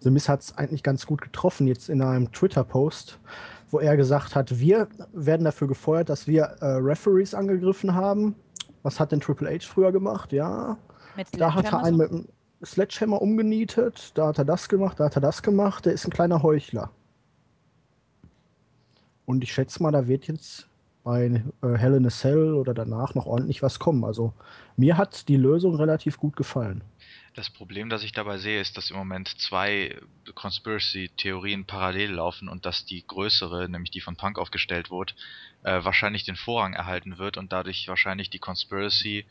[0.00, 3.18] The Miz hat es eigentlich ganz gut getroffen, jetzt in einem Twitter-Post,
[3.70, 8.36] wo er gesagt hat, wir werden dafür gefeuert, dass wir äh, Referees angegriffen haben.
[8.82, 10.32] Was hat denn Triple H früher gemacht?
[10.32, 10.78] Ja,
[11.32, 12.28] da hat er einen mit einem
[12.64, 15.84] Sledgehammer umgenietet, da hat er das gemacht, da hat er das gemacht.
[15.84, 16.90] Der ist ein kleiner Heuchler.
[19.28, 20.66] Und ich schätze mal, da wird jetzt
[21.04, 24.02] bei äh, Hell in a Cell oder danach noch ordentlich was kommen.
[24.02, 24.32] Also
[24.78, 26.82] mir hat die Lösung relativ gut gefallen.
[27.34, 30.00] Das Problem, das ich dabei sehe, ist, dass im Moment zwei
[30.34, 35.12] Conspiracy-Theorien parallel laufen und dass die größere, nämlich die von Punk aufgestellt wurde,
[35.62, 39.26] äh, wahrscheinlich den Vorrang erhalten wird und dadurch wahrscheinlich die Conspiracy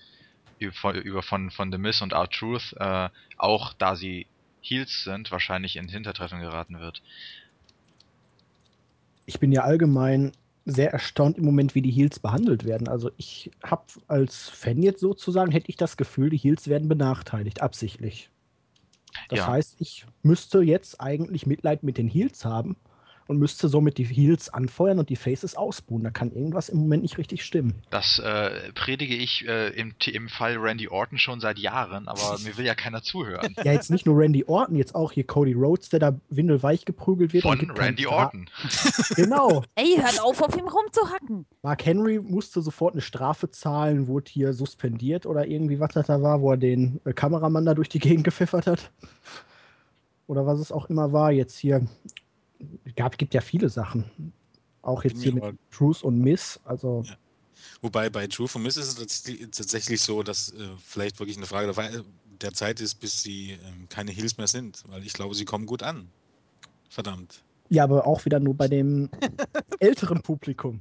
[0.60, 4.28] über, über von, von The Miz und R-Truth, äh, auch da sie
[4.62, 7.02] Heels sind, wahrscheinlich in Hintertreffen geraten wird.
[9.28, 10.32] Ich bin ja allgemein
[10.66, 12.88] sehr erstaunt im Moment, wie die Heels behandelt werden.
[12.88, 17.62] Also ich habe als Fan jetzt sozusagen, hätte ich das Gefühl, die Heels werden benachteiligt,
[17.62, 18.32] absichtlich.
[19.30, 19.48] Das Ja.
[19.48, 22.78] heißt, ich müsste jetzt eigentlich Mitleid mit den Heels haben
[23.28, 26.04] und müsste somit die Heels anfeuern und die Faces ausbuhen.
[26.04, 27.76] Da kann irgendwas im Moment nicht richtig stimmen.
[27.90, 32.58] Das äh, predige ich äh, im, im Fall Randy Orton schon seit Jahren, aber mir
[32.58, 33.56] will ja keiner zuhören.
[33.64, 37.34] Ja, jetzt nicht nur Randy Orton, jetzt auch hier Cody Rhodes, der da windelweich geprügelt
[37.34, 37.46] wird.
[37.46, 38.50] und Von Randy Orton.
[39.16, 39.64] Genau.
[39.76, 41.46] Ey, hört auf, auf ihm rumzuhacken.
[41.62, 46.22] Mark Henry musste sofort eine Strafe zahlen, wurde hier suspendiert oder irgendwie was das da
[46.22, 48.92] war, wo er den äh, Kameramann da durch die Gegend gepfeffert hat.
[50.28, 51.32] Oder was es auch immer war.
[51.32, 51.88] Jetzt hier
[52.96, 54.34] gab, gibt ja viele Sachen.
[54.82, 56.60] Auch jetzt hier mit Truth und Miss.
[56.64, 57.18] Also Ja.
[57.82, 61.74] Wobei bei True for Miss ist es tatsächlich- so, dass äh, vielleicht wirklich eine Frage
[62.42, 64.84] der, Zeit ist, bis sie ähm, keine Heels mehr sind.
[64.88, 66.08] Weil ich glaube, sie kommen gut an.
[66.90, 67.44] Verdammt.
[67.70, 69.10] ja, aber auch wieder nur bei dem
[69.80, 70.80] älteren Publikum.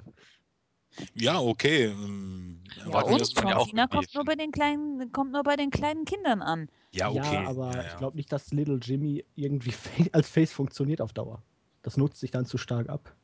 [1.14, 1.86] Ja, okay.
[1.86, 2.60] Ähm,
[2.90, 6.68] Ja, und John kommt nur, bei den kleinen, kommt nur bei den kleinen Kindern an.
[6.92, 7.34] Ja, okay.
[7.34, 7.88] Ja, aber ja, ja.
[7.88, 9.74] ich glaube nicht, dass Little Jimmy irgendwie
[10.12, 11.42] als Face funktioniert auf Dauer.
[11.86, 13.14] Das nutzt sich dann zu stark ab.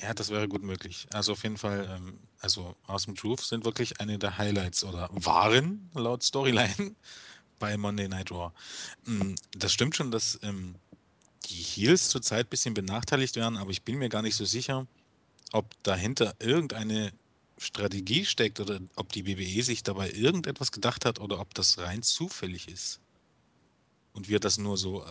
[0.00, 1.06] Ja, das wäre gut möglich.
[1.12, 5.88] Also auf jeden Fall, ähm, also Awesome Truth sind wirklich eine der Highlights oder waren
[5.94, 6.96] laut Storyline
[7.60, 8.52] bei Monday Night Raw.
[9.04, 10.74] Mm, Das stimmt schon, dass ähm,
[11.44, 14.88] die Heels zurzeit ein bisschen benachteiligt werden, aber ich bin mir gar nicht so sicher,
[15.52, 17.12] ob dahinter irgendeine
[17.58, 22.02] Strategie steckt oder ob die WWE sich dabei irgendetwas gedacht hat oder ob das rein
[22.02, 23.01] zufällig ist.
[24.12, 25.08] Und wir das nur so äh,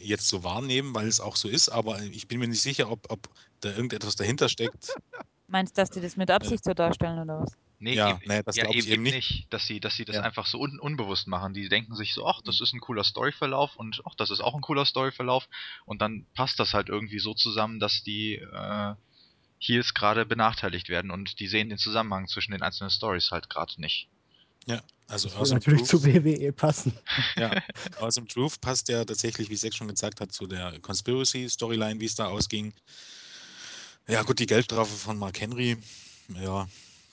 [0.00, 3.10] jetzt so wahrnehmen, weil es auch so ist, aber ich bin mir nicht sicher, ob,
[3.10, 3.28] ob
[3.60, 4.94] da irgendetwas dahinter steckt.
[5.48, 7.56] Meinst du, dass die das mit Absicht so darstellen oder was?
[7.78, 9.52] Nee, Ja, eben, nee, das ja, glaub ich eben, eben nicht.
[9.52, 10.22] Dass sie, dass sie das Ja.
[10.22, 11.52] einfach so un unbewusst machen.
[11.52, 14.54] Die denken sich so, ach, das ist ein cooler Storyverlauf und ach, das ist auch
[14.54, 15.48] ein cooler Storyverlauf.
[15.84, 18.94] Und dann passt das halt irgendwie so zusammen, dass die äh,
[19.58, 23.80] Heels gerade benachteiligt werden und die sehen den Zusammenhang zwischen den einzelnen Stories halt gerade
[23.80, 24.08] nicht.
[24.66, 26.92] Ja, also Das aus natürlich zu Truth, WWE passen.
[27.36, 27.52] ja,
[28.00, 32.04] aus dem Truth passt ja tatsächlich, wie Sex schon gesagt hat, zu der Conspiracy-Storyline, wie
[32.06, 32.74] es da ausging.
[34.08, 35.76] Ja, gut, die Geldstrafe von Mark Henry,
[36.40, 36.68] ja,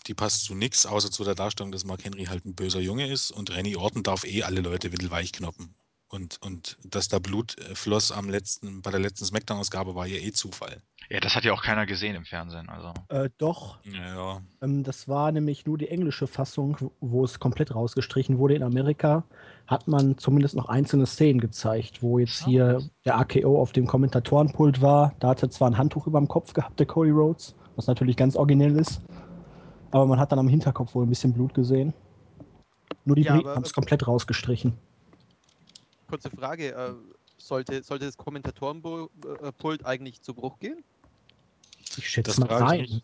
[0.07, 3.07] die passt zu nix, außer zu der Darstellung, dass Mark Henry halt ein böser Junge
[3.07, 5.75] ist und Randy Orton darf eh alle Leute windelweich knoppen.
[6.13, 10.17] Und, und dass da Blut äh, floss am letzten, bei der letzten Smackdown-Ausgabe war ja
[10.17, 10.77] eh Zufall.
[11.09, 12.69] Ja, das hat ja auch keiner gesehen im Fernsehen.
[12.69, 12.93] Also.
[13.09, 14.41] Äh, doch, Ja, ja.
[14.61, 18.53] ähm, das war nämlich nur die englische Fassung, wo- es komplett rausgestrichen wurde.
[18.53, 19.23] In Amerika
[19.65, 22.45] hat man zumindest noch einzelne Szenen gezeigt, wo jetzt So.
[22.45, 25.15] hier der AKO auf dem Kommentatorenpult war.
[25.19, 28.17] Da hat er zwar ein Handtuch über dem Kopf gehabt, der Cody Rhodes, was natürlich
[28.17, 29.01] ganz originell ist.
[29.89, 31.91] Aber man hat dann am Hinterkopf wohl ein bisschen Blut gesehen.
[33.03, 34.73] Nur die Ja, Briten haben es komplett rausgestrichen.
[36.13, 36.93] Kurze Frage, äh,
[37.39, 40.83] sollte, sollte das Kommentatorenpult eigentlich zu Bruch gehen?
[41.97, 43.01] Ich schätze Das mal frage rein.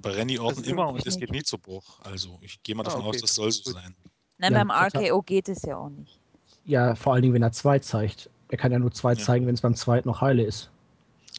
[0.00, 1.98] bei Randy Orton Also, immer und es geht nie zu Bruch.
[2.04, 3.20] Also ich gehe mal Ah, davon aus, okay.
[3.22, 3.72] das soll so Gut.
[3.72, 3.92] sein.
[4.38, 4.70] Nein, Ja, beim.
[4.70, 6.16] RKO geht es ja auch nicht.
[6.64, 8.30] Ja, vor allen Dingen, wenn er zwei zeigt.
[8.50, 9.18] Er kann ja nur zwei Ja.
[9.18, 10.70] zeigen, wenn es beim zweiten noch heile ist.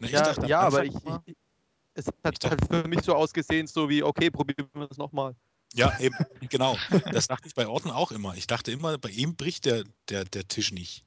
[0.01, 0.93] Na, ich ja, dachte ja aber ich,
[1.25, 1.35] ich,
[1.93, 4.97] es hat Ich dachte- halt für mich so ausgesehen, so wie, okay, probieren wir es
[4.97, 5.33] nochmal.
[5.75, 6.15] Ja, eben,
[6.49, 6.75] genau.
[7.13, 8.35] Das dachte ich bei Orton auch immer.
[8.35, 11.04] Ich dachte immer, bei ihm bricht der, der, der Tisch nicht.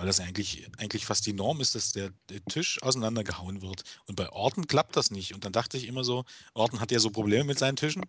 [0.00, 3.82] Weil das eigentlich, eigentlich fast die Norm ist, dass der, der Tisch auseinandergehauen wird.
[4.06, 5.34] Und bei Orton klappt das nicht.
[5.34, 8.06] Und dann dachte ich immer so, Orton hat ja so Probleme mit seinen Tischen.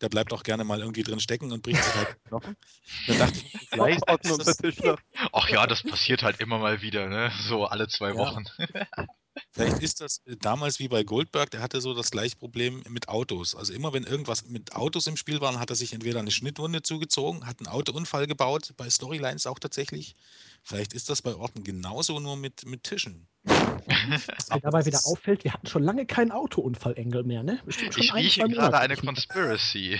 [0.00, 2.56] Der bleibt auch gerne mal irgendwie drin stecken und bricht sich halt die Knochen.
[3.06, 4.98] Dann dachte ich, vielleicht Orten ist das, Tischler.
[5.32, 7.30] Ach ja, das passiert halt immer mal wieder, ne?
[7.46, 8.16] So alle zwei Ja.
[8.16, 8.44] Wochen.
[9.52, 13.08] Vielleicht ist das äh, damals wie bei Goldberg, der hatte so das gleiche Problem mit
[13.08, 13.54] Autos.
[13.54, 16.82] Also immer wenn irgendwas mit Autos im Spiel war, hat er sich entweder eine Schnittwunde
[16.82, 20.16] zugezogen, hat einen Autounfall gebaut, bei Storylines auch tatsächlich.
[20.66, 23.28] Vielleicht ist das bei Orten genauso nur mit, mit Tischen.
[23.44, 27.60] Was mir dabei wieder auffällt, wir hatten schon lange keinen Autounfall-Engel mehr, ne?
[27.66, 28.96] Bestimmt schon Ich ein, rieche gerade eine.
[28.96, 29.98] Conspiracy.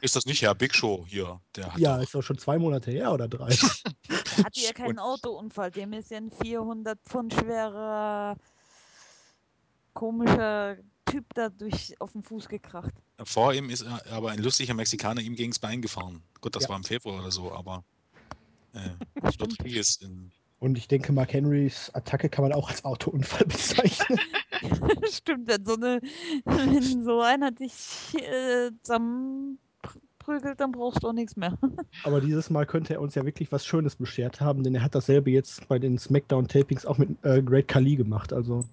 [0.00, 1.38] Ist das nicht Herr Big Show hier.
[1.54, 2.02] Der hat Ja, doch.
[2.02, 3.48] ist doch schon zwei Monate her oder drei.
[4.38, 8.36] Der hatte ja keinen Autounfall, dem ist ja ein 400 Pfund schwerer,
[9.92, 12.92] komischer Typ da durch auf den Fuß gekracht.
[13.22, 16.22] Vor ihm ist er- aber ein lustiger Mexikaner ihm gegens Bein gefahren.
[16.40, 16.70] Gut, das Ja.
[16.70, 17.84] war im Februar oder so, aber
[19.30, 19.58] Stimmt.
[19.60, 24.18] Rodriguez in, Und ich denke, Mark Henrys Attacke kann man auch als Autounfall bezeichnen.
[25.10, 26.00] Stimmt, wenn so, eine,
[26.44, 31.58] wenn so einer dich äh, zusammenprügelt, dann brauchst du auch nichts mehr.
[32.04, 34.94] Aber dieses Mal könnte er uns ja wirklich was Schönes beschert haben, denn er hat
[34.94, 38.32] dasselbe jetzt bei den Smackdown-Tapings auch mit äh, Great Khali gemacht.
[38.32, 38.66] Also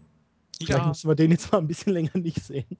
[0.57, 2.77] vielleicht ja, müssen wir den jetzt mal ein bisschen länger nicht sehen.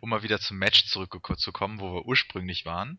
[0.00, 2.98] Um mal wieder zum Match zurückzukommen, wo wir ursprünglich waren.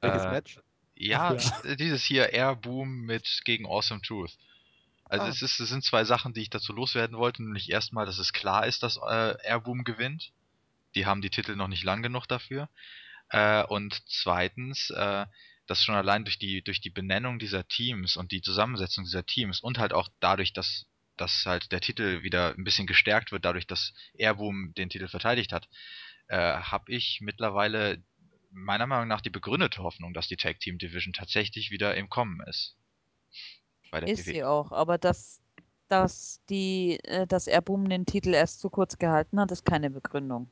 [0.00, 0.60] Welches Äh, Match?
[1.00, 4.36] Ja, Ach dieses hier Air Boom mit gegen Awesome Truth.
[5.04, 5.28] Also Ah.
[5.28, 7.42] es, ist, es sind zwei Sachen, die ich dazu loswerden wollte.
[7.42, 10.30] Nämlich erstmal, dass es klar ist, dass äh, Air Boom gewinnt.
[10.94, 12.68] Die haben die Titel noch nicht lang genug dafür.
[13.30, 15.24] Äh, und zweitens, äh,
[15.66, 19.60] dass schon allein durch die, durch die Benennung dieser Teams und die Zusammensetzung dieser Teams
[19.60, 20.86] und halt auch dadurch, dass,
[21.16, 25.52] dass halt der Titel wieder ein bisschen gestärkt wird, dadurch, dass Airboom den Titel verteidigt
[25.52, 25.68] hat,
[26.28, 28.02] äh, habe ich mittlerweile
[28.50, 32.40] meiner Meinung nach die begründete Hoffnung, dass die Tag Team Division tatsächlich wieder im Kommen
[32.48, 32.76] ist.
[33.90, 34.32] Bei der Ist WWE.
[34.32, 35.40] sie auch, aber dass,
[35.88, 40.48] dass, die, äh, dass Airboom den Titel erst zu kurz gehalten hat, ist keine Begründung.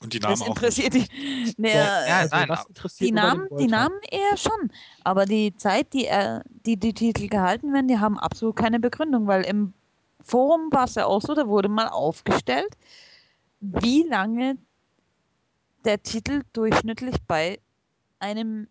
[0.00, 0.48] und die Das Namen auch.
[0.56, 1.06] interessiert die.
[1.56, 4.72] Nee, Ja, äh, nein, das aber interessiert die Namen, die Namen eher schon.
[5.02, 9.26] Aber die Zeit, die, äh, die die Titel gehalten werden, die haben absolut keine Begründung,
[9.26, 9.72] weil im
[10.20, 12.74] Forum war es ja auch so, da wurde mal aufgestellt,
[13.60, 14.56] wie lange
[15.84, 17.58] der Titel durchschnittlich bei
[18.18, 18.68] einem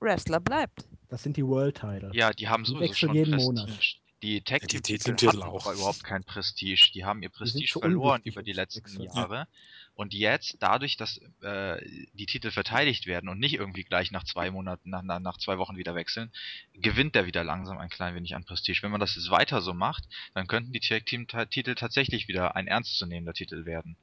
[0.00, 0.84] Wrestler bleibt.
[1.08, 2.10] Das sind die World Title.
[2.12, 3.60] ja, die haben sowieso schon jeden Prestige.
[3.60, 4.00] Monat.
[4.22, 5.66] Die Tag Ja, die Team Titel Tag-Team-Titel hatten auch.
[5.66, 6.90] aber überhaupt kein Prestige.
[6.94, 9.02] Die haben ihr Prestige zu verloren über die letzten.
[9.02, 9.46] Jahre.
[9.94, 11.80] Und jetzt, dadurch, dass äh,
[12.12, 15.58] die Titel verteidigt werden und nicht irgendwie gleich nach zwei Monaten, nach, nach, nach zwei
[15.58, 16.30] Wochen wieder wechseln,
[16.74, 18.82] gewinnt der wieder langsam ein klein wenig an Prestige.
[18.82, 22.56] Wenn man das jetzt weiter so macht, dann könnten die Tag Team Titel tatsächlich wieder
[22.56, 23.96] ein ernstzunehmender Titel werden.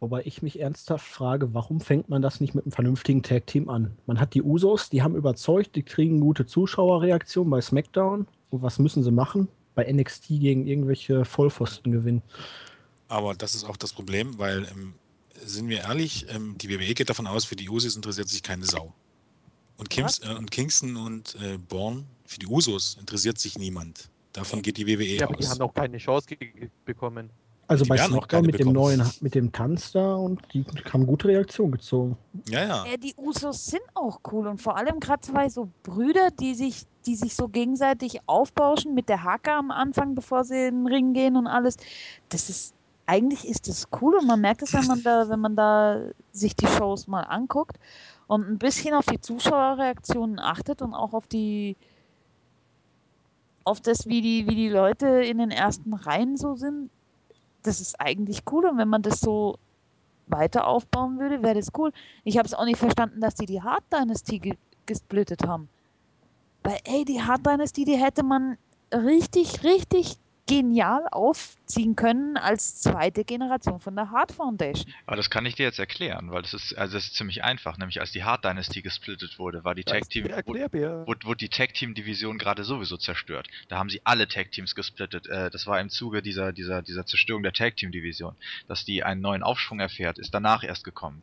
[0.00, 3.96] Wobei ich mich ernsthaft frage, warum fängt man das nicht mit einem vernünftigen Tag-Team an?
[4.06, 8.26] Man hat die Usos, die haben überzeugt, die kriegen gute Zuschauerreaktionen bei SmackDown.
[8.50, 9.48] Und was müssen sie machen?
[9.74, 12.22] Bei NXT gegen irgendwelche Vollpfosten gewinnen.
[13.08, 14.94] Aber das ist auch das Problem, weil ähm,
[15.44, 18.64] sind wir ehrlich, ähm, die WWE geht davon aus, für die Usos interessiert sich keine
[18.64, 18.92] Sau.
[19.78, 24.10] Und, Kims, äh, und Kingston und äh, Bourne, für die Usos interessiert sich niemand.
[24.32, 25.50] Davon geht die WWE Ja, aber die aus.
[25.50, 26.36] haben noch keine Chance
[26.84, 27.30] bekommen.
[27.68, 28.98] Also Die bei SmackDown mit dem bekommen.
[28.98, 32.16] neuen, mit dem Tanz da und die haben gute Reaktion gezogen.
[32.48, 32.84] Ja, ja.
[32.84, 36.84] Äh, die Usos sind auch cool und vor allem gerade zwei so Brüder, die sich,
[37.06, 41.12] die sich so gegenseitig aufbauschen mit der Hacke am Anfang, bevor sie in den Ring
[41.12, 41.76] gehen und alles.
[42.28, 42.74] Das ist
[43.06, 46.02] eigentlich ist das cool und man merkt es, wenn man da, wenn man da
[46.32, 47.78] sich die Shows mal anguckt
[48.26, 51.76] und ein bisschen auf die Zuschauerreaktionen achtet und auch auf die
[53.64, 56.88] auf das, wie die, wie die Leute in den ersten Reihen so sind.
[57.66, 59.58] Das ist eigentlich cool und wenn man das so
[60.28, 61.92] weiter aufbauen würde, wäre das cool.
[62.24, 64.54] Ich habe es auch nicht verstanden, dass die die Hard Dynasty ge
[64.86, 65.68] gesplittet haben.
[66.62, 68.56] Weil, ey, die Hard Dynasty, die hätte man
[68.92, 74.92] richtig, richtig genial aufziehen können als zweite Generation von der Hard Foundation.
[75.04, 77.78] Aber das kann ich dir jetzt erklären, weil das ist, also das ist ziemlich einfach.
[77.78, 81.74] Nämlich als die Hard Dynasty gesplittet wurde, war die Tag Team, wurde, wurde die Tag
[81.74, 83.48] Team Division gerade sowieso zerstört.
[83.68, 85.26] Da haben sie alle Tag Teams gesplittet.
[85.26, 88.36] Äh, das war im Zuge dieser, dieser, dieser Zerstörung der Tag Team Division.
[88.68, 91.22] Dass die einen neuen Aufschwung erfährt, ist danach erst gekommen.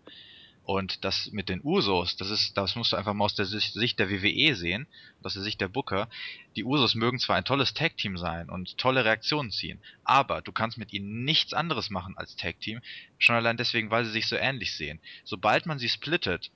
[0.66, 4.00] Und das mit den Usos, das ist, das musst du einfach mal aus der Sicht
[4.00, 4.88] der WWE sehen,
[5.22, 6.08] aus der Sicht der Booker.
[6.56, 10.78] Die Usos mögen zwar ein tolles Tag-Team sein und tolle Reaktionen ziehen, aber du kannst
[10.78, 12.80] mit ihnen nichts anderes machen als Tag-Team,
[13.18, 15.02] schon allein deswegen, weil sie sich so ähnlich sehen.
[15.26, 16.50] Sobald man sie splittet,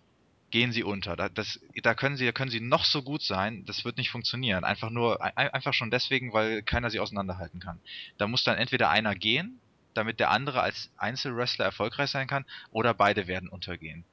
[0.51, 1.17] gehen sie unter.
[1.17, 4.09] Da, das, da können sie, da können sie noch so gut sein, das wird nicht
[4.09, 4.63] funktionieren.
[4.63, 7.81] Einfach nur, ein- einfach schon deswegen, weil keiner sie auseinanderhalten kann.
[8.17, 9.59] Da muss dann entweder einer gehen,
[9.97, 14.05] damit der andere als Einzelwrestler erfolgreich sein kann, oder beide werden untergehen.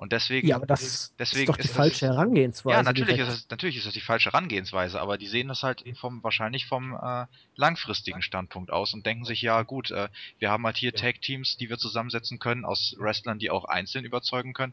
[0.00, 0.48] Und deswegen.
[0.48, 2.74] Ja, aber das deswegen ist doch die ist das- falsche Herangehensweise.
[2.74, 5.84] ja, natürlich ist, das, natürlich ist das die falsche Herangehensweise, aber die sehen das halt
[5.98, 10.64] vom, wahrscheinlich vom äh, langfristigen Standpunkt aus und denken sich, ja gut, äh, wir haben
[10.64, 14.72] halt hier Tag-Teams, die wir zusammensetzen können aus Wrestlern, die auch einzeln überzeugen können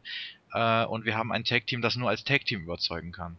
[0.54, 3.38] äh, und wir haben ein Tag-Team, das nur als Tag-Team überzeugen kann.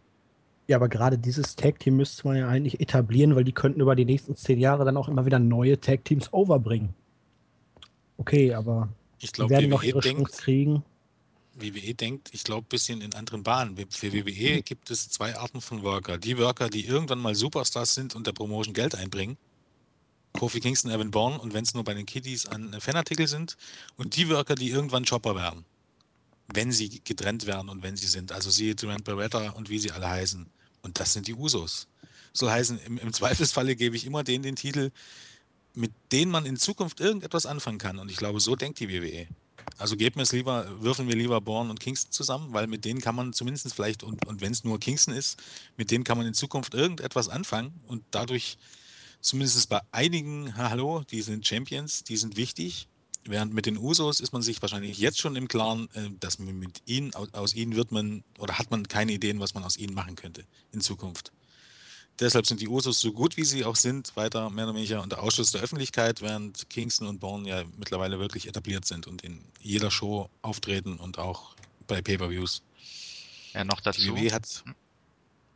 [0.67, 4.05] Ja, aber gerade dieses Tag-Team müsste man ja eigentlich etablieren, weil die könnten über die
[4.05, 6.93] nächsten zehn Jahre dann auch immer wieder neue Tag-Teams overbringen.
[8.19, 10.83] Okay, aber Ich die glaube, werden noch WWE ihre Chance denkt, kriegen.
[11.55, 13.77] WWE denkt, ich glaube, ein bisschen in anderen Bahnen.
[13.89, 16.17] Für WWE gibt es zwei Arten von Worker.
[16.17, 19.37] Die Worker, die irgendwann mal Superstars sind und der Promotion Geld einbringen.
[20.33, 23.55] Kofi Kingston, Evan Bourne und wenn es nur bei den Kiddies an Fanartikel sind.
[23.95, 25.63] Und die Worker, die irgendwann Chopper werden.
[26.53, 28.33] Wenn sie getrennt werden und wenn sie sind.
[28.33, 30.45] Also siehe Durant Beretta und wie sie alle heißen.
[30.81, 31.87] Und das sind die Usos.
[32.33, 34.91] Soll heißen, im, im Zweifelsfalle gebe ich immer denen den Titel,
[35.79, 37.99] mit denen man in Zukunft irgendetwas anfangen kann.
[37.99, 39.27] Und ich glaube, so denkt die WWE.
[39.77, 42.99] Also geben wir es lieber, würfeln wir lieber Bourne und Kingston zusammen, weil mit denen
[42.99, 45.41] kann man zumindest vielleicht, und, und wenn es nur Kingston ist,
[45.77, 48.57] mit denen kann man in Zukunft irgendetwas anfangen und dadurch
[49.21, 52.89] zumindest bei einigen, ha, hallo, die sind Champions, die sind wichtig.
[53.25, 56.59] Während mit den Usos ist man sich wahrscheinlich jetzt schon im Klaren, äh, dass man
[56.59, 59.93] mit ihnen, aus ihnen wird man, oder hat man keine Ideen, was man aus ihnen
[59.93, 61.31] machen könnte in Zukunft.
[62.19, 65.23] Deshalb sind die Usos so gut, wie sie auch sind, weiter mehr oder weniger unter
[65.23, 69.89] Ausschluss der Öffentlichkeit, während Kingston und Bourne ja mittlerweile wirklich etabliert sind und in jeder
[69.89, 71.55] Show auftreten und auch
[71.87, 72.61] bei Pay-Per-Views.
[73.53, 74.15] Ja, noch Die dazu.
[74.15, 74.75] WWE hat eine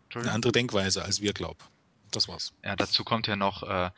[0.06, 0.36] Entschuldigung.
[0.36, 1.60] andere Denkweise, als wir glauben.
[2.12, 2.54] Das war's.
[2.64, 3.92] Ja, dazu kommt ja noch, äh,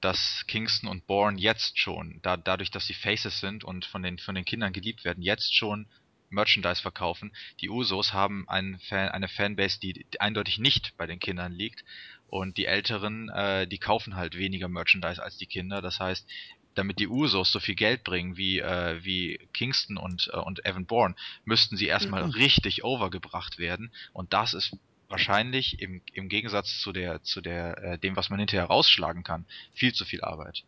[0.00, 4.18] dass Kingston und Bourne jetzt schon, da, dadurch, dass sie Faces sind und von den,
[4.18, 5.86] von den Kindern geliebt werden, jetzt schon
[6.30, 7.32] Merchandise verkaufen.
[7.60, 8.46] Die Usos haben
[8.88, 11.84] Fan, eine Fanbase, die eindeutig nicht bei den Kindern liegt.
[12.26, 15.82] Und die Älteren, äh, die kaufen halt weniger Merchandise als die Kinder.
[15.82, 16.28] Das heißt,
[16.74, 20.86] damit die Usos so viel Geld bringen wie, äh, wie Kingston und, äh, und Evan
[20.86, 22.30] Bourne, müssten sie erstmal Mhm.
[22.30, 23.92] richtig overgebracht werden.
[24.12, 24.76] Und das ist
[25.08, 29.46] wahrscheinlich im, im Gegensatz zu der, zu der, äh, dem, was man hinterher rausschlagen kann,
[29.74, 30.62] viel zu viel Arbeit.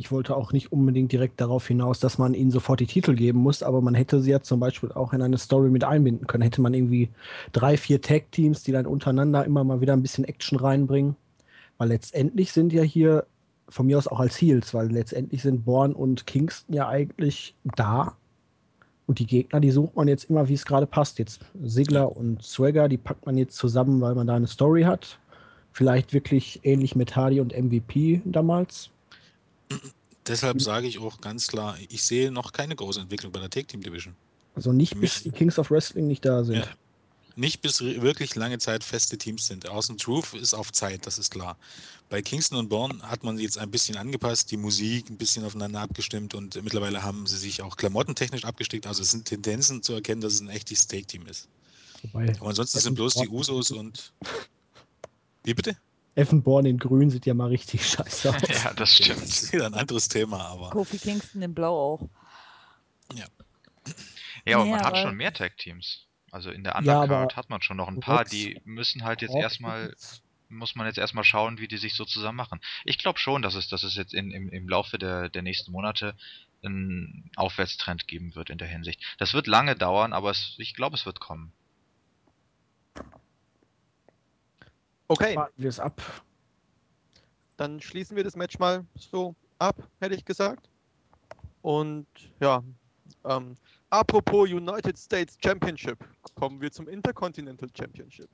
[0.00, 3.40] Ich wollte auch nicht unbedingt direkt darauf hinaus, dass man ihnen sofort die Titel geben
[3.40, 6.42] muss, aber man hätte sie ja zum Beispiel auch in eine Story mit einbinden können.
[6.42, 7.10] Hätte man irgendwie
[7.52, 11.16] drei, vier Tag-Teams, die dann untereinander immer mal wieder ein bisschen Action reinbringen.
[11.76, 13.26] Weil letztendlich sind ja hier
[13.68, 18.16] von mir aus auch als Heels, weil letztendlich sind Born und Kingston ja eigentlich da.
[19.06, 21.18] Und die Gegner, die sucht man jetzt immer, wie es gerade passt.
[21.18, 25.18] Jetzt Sigler und Swagger, die packt man jetzt zusammen, weil man da eine Story hat.
[25.72, 28.90] Vielleicht wirklich ähnlich mit Hardy und MVP damals.
[30.26, 33.66] Deshalb sage ich auch ganz klar, ich sehe noch keine große Entwicklung bei der Take
[33.66, 34.14] Team Division.
[34.54, 36.56] Also nicht bis die Kings of Wrestling nicht da sind.
[36.56, 36.66] Ja.
[37.36, 39.68] Nicht bis wirklich lange Zeit feste Teams sind.
[39.68, 41.56] Außen Truth ist auf Zeit, das ist klar.
[42.08, 45.80] Bei Kingston und Bourne hat man jetzt ein bisschen angepasst, die Musik ein bisschen aufeinander
[45.80, 48.86] abgestimmt und mittlerweile haben sie sich auch klamottentechnisch abgestickt.
[48.86, 51.48] Also es sind Tendenzen zu erkennen, dass es ein echtes Take-Team ist.
[52.02, 54.12] Wobei, Aber ansonsten sind bloß die Usos und.
[55.44, 55.76] Wie bitte?
[56.16, 58.42] Evan Bourne in grün sieht ja mal richtig scheiße aus.
[58.64, 59.22] ja, das stimmt.
[59.22, 60.70] Das ist wieder ein anderes Thema, aber.
[60.70, 62.08] Kofi Kingston in Blau auch.
[63.14, 63.26] Ja,
[64.54, 66.06] aber Nee, man hat aber- schon mehr Tag-Teams.
[66.32, 69.02] Also in der Ja, Undercard aber hat man schon noch ein paar, Rox- die müssen
[69.02, 69.92] halt jetzt erstmal,
[70.48, 72.60] muss man jetzt erstmal schauen, wie die sich so zusammen machen.
[72.84, 75.72] Ich glaube schon, dass es, dass es jetzt in, im, im Laufe der, der nächsten
[75.72, 76.16] Monate
[76.62, 79.00] einen Aufwärtstrend geben wird in der Hinsicht.
[79.18, 81.52] Das wird lange dauern, aber es, ich glaube, es wird kommen.
[85.10, 86.00] Okay, Warten wir es ab.
[87.56, 90.70] dann schließen wir das Match mal so ab, hätte ich gesagt.
[91.62, 92.06] Und
[92.38, 92.62] ja,
[93.24, 93.56] ähm,
[93.90, 95.98] apropos United States Championship,
[96.36, 98.30] kommen wir zum Intercontinental Championship.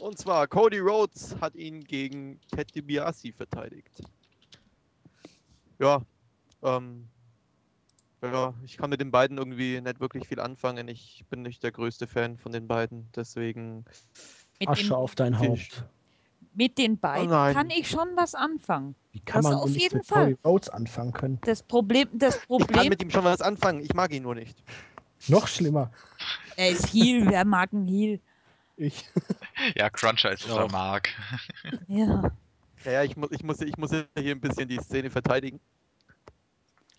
[0.00, 4.02] Und zwar Cody Rhodes hat ihn gegen Ted DiBiase verteidigt.
[5.78, 6.00] Ja,
[6.62, 7.06] ähm,
[8.22, 10.88] ja, ich kann mit den beiden irgendwie nicht wirklich viel anfangen.
[10.88, 13.84] Ich bin nicht der größte Fan von den beiden, deswegen
[14.64, 15.38] Asche auf dein.
[15.38, 15.84] Haupt.
[16.54, 18.94] Mit den beiden Oh kann ich schon was anfangen.
[19.12, 20.34] Wie kann Das man auf jeden mit Fall.
[20.34, 21.38] Cody Rhodes anfangen können?
[21.44, 23.80] Das Problem, das ich kann Problem, mit ihm schon was anfangen.
[23.80, 24.56] Ich mag ihn nur nicht.
[25.28, 25.90] Noch schlimmer.
[26.56, 28.20] er ist Heal, wer mag einen Heal?
[28.76, 29.04] Ich.
[29.76, 30.68] Ja, Cruncher ist unser.
[30.68, 31.10] Mark.
[31.86, 32.32] Ja.
[32.84, 35.60] Ja, ja, ich, mu ich, muss, ich muss hier ein bisschen die Szene verteidigen.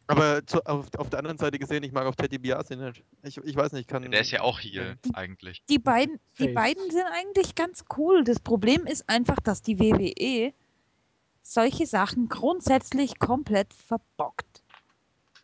[0.07, 3.03] Aber zu, auf, auf der anderen Seite gesehen, ich mag auch Teddy Biasi nicht.
[3.23, 4.09] Ich, ich weiß nicht, ich kann.
[4.09, 5.63] Der ist ja auch Heal, eigentlich.
[5.67, 8.23] Die beiden, die beiden sind eigentlich ganz cool.
[8.23, 10.53] Das Problem ist einfach, dass die WWE
[11.41, 14.63] solche Sachen grundsätzlich komplett verbockt.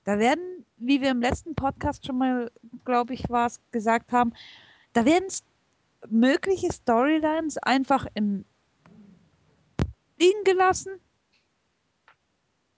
[0.03, 2.51] Da werden, wie wir im letzten Podcast schon mal,
[2.85, 4.33] glaube ich, war es, gesagt haben,
[4.93, 5.27] da werden
[6.09, 8.45] mögliche Storylines einfach im
[10.19, 10.99] liegen gelassen.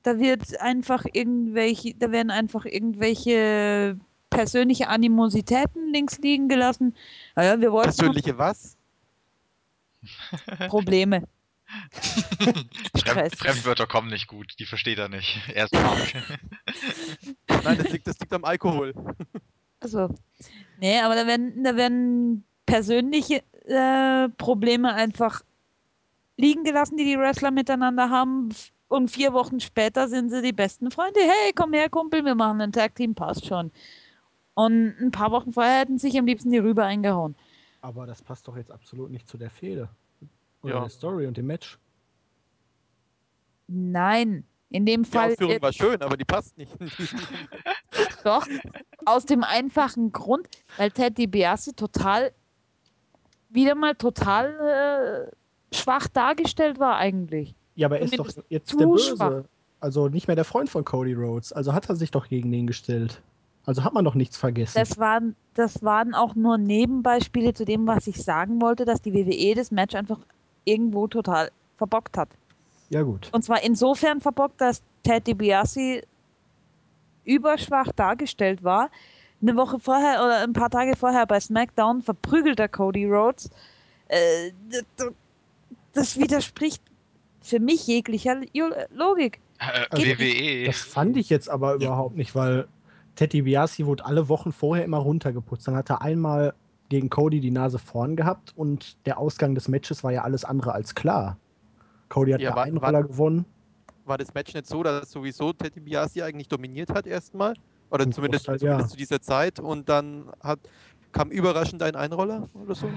[0.03, 3.97] Da wird einfach irgendwelche, da werden einfach irgendwelche
[4.29, 6.95] persönliche Animositäten links liegen gelassen.
[7.35, 8.77] Naja, wir wollten Persönliche was?
[10.67, 11.23] Probleme.
[12.95, 13.35] Fremd.
[13.35, 15.41] Fremdwörter kommen nicht gut, die versteht er nicht.
[15.53, 16.13] Er ist Mark.
[17.63, 18.93] Nein, das liegt, das liegt am Alkohol.
[19.79, 20.13] Also,
[20.79, 25.41] nee, aber da werden, da werden persönliche äh, Probleme einfach
[26.37, 28.49] liegen gelassen, die die Wrestler miteinander haben.
[28.93, 31.19] Und vier Wochen später sind sie die besten Freunde.
[31.19, 33.71] Hey, komm her, Kumpel, wir machen ein Tag-Team, passt schon.
[34.53, 37.35] Und ein paar Wochen vorher hätten sich am liebsten die Rübe eingehauen.
[37.81, 39.89] Aber das passt doch jetzt absolut nicht zu der Fehde.
[40.61, 40.79] Oder Ja.
[40.81, 41.79] der Story und dem Match.
[43.65, 46.71] Nein, in dem Die Fall Ausführung äh, war schön, aber die passt nicht.
[48.23, 48.45] doch.
[49.05, 52.31] Aus dem einfachen Grund, weil Ted DiBiase total,
[53.49, 55.31] wieder mal total
[55.71, 57.55] äh, schwach dargestellt war eigentlich.
[57.75, 59.15] Ja, aber er ist doch jetzt der Böse.
[59.15, 59.43] schwach.
[59.79, 61.51] Also nicht mehr der Freund von Cody Rhodes.
[61.51, 63.21] Also hat er sich doch gegen den gestellt.
[63.65, 64.77] Also hat man doch nichts vergessen.
[64.77, 69.13] Das waren, das waren auch nur Nebenbeispiele zu dem, was ich sagen wollte, dass die
[69.13, 70.19] WWE das Match einfach
[70.65, 72.29] irgendwo total verbockt hat.
[72.89, 73.29] ja, gut.
[73.33, 76.03] Und zwar insofern verbockt, dass Ted DiBiase
[77.25, 78.89] überschwach dargestellt war.
[79.41, 83.49] Eine Woche vorher oder ein paar Tage vorher bei SmackDown verprügelt er Cody Rhodes.
[84.07, 84.51] Äh,
[85.93, 86.81] das widerspricht
[87.43, 89.39] für mich jeglicher Lo- Logik.
[89.59, 90.65] Äh, WWE.
[90.65, 92.67] Das fand ich jetzt aber überhaupt nicht, weil
[93.15, 95.67] Teddy Biasi wurde alle Wochen vorher immer runtergeputzt.
[95.67, 96.53] Dann hat er einmal
[96.89, 100.73] gegen Cody die Nase vorn gehabt und der Ausgang des Matches war ja alles andere
[100.73, 101.37] als klar.
[102.09, 103.45] Cody hat Ja, ja, war- einen war- Roller gewonnen.
[104.05, 107.53] War das Match nicht so, dass sowieso Teddy Biasi eigentlich dominiert hat erstmal?
[107.89, 108.91] Oder zumindest, Großteil, zumindest ja.
[108.91, 110.59] zu dieser Zeit und dann hat,
[111.13, 112.89] kam überraschend ein Einroller oder so?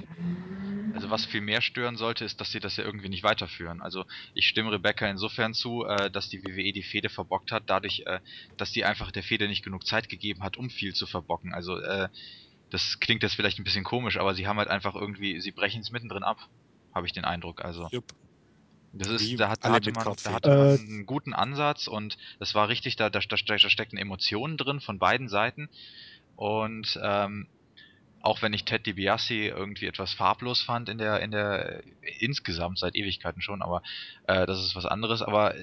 [0.97, 3.83] Also was viel mehr stören sollte, ist, dass sie das ja irgendwie nicht weiterführen.
[3.83, 8.05] Also ich stimme Rebecca insofern zu, äh, dass die WWE die Fehde verbockt hat, dadurch,
[8.07, 8.21] äh,
[8.57, 11.53] dass sie einfach der Fehde nicht genug Zeit gegeben hat, um viel zu verbocken.
[11.53, 12.09] Also äh,
[12.71, 15.83] das klingt jetzt vielleicht ein bisschen komisch, aber sie haben halt einfach irgendwie, sie brechen
[15.83, 16.39] es mittendrin ab,
[16.95, 17.63] habe ich den Eindruck.
[17.63, 18.15] Also Jupp.
[18.95, 21.89] das ist, Wie da, hat, da hatte man, da hatte man Äh, einen guten Ansatz
[21.89, 25.69] und das war richtig, da, da, da, da steckten Emotionen drin von beiden Seiten
[26.37, 27.49] und ähm,
[28.27, 31.83] auch wenn ich Ted DiBiase irgendwie etwas farblos fand in der, in der,
[32.19, 33.83] insgesamt seit Ewigkeiten schon, aber
[34.27, 35.55] äh, das ist was anderes, aber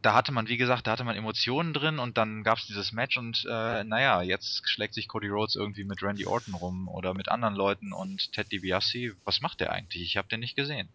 [0.00, 3.18] da hatte man, wie gesagt, da hatte man Emotionen drin und dann gab's dieses Match
[3.18, 7.28] und äh, naja, jetzt schlägt sich Cody Rhodes irgendwie mit Randy Orton rum oder mit
[7.28, 10.02] anderen Leuten und Ted DiBiase, was macht der eigentlich?
[10.02, 10.88] Ich habe den nicht gesehen.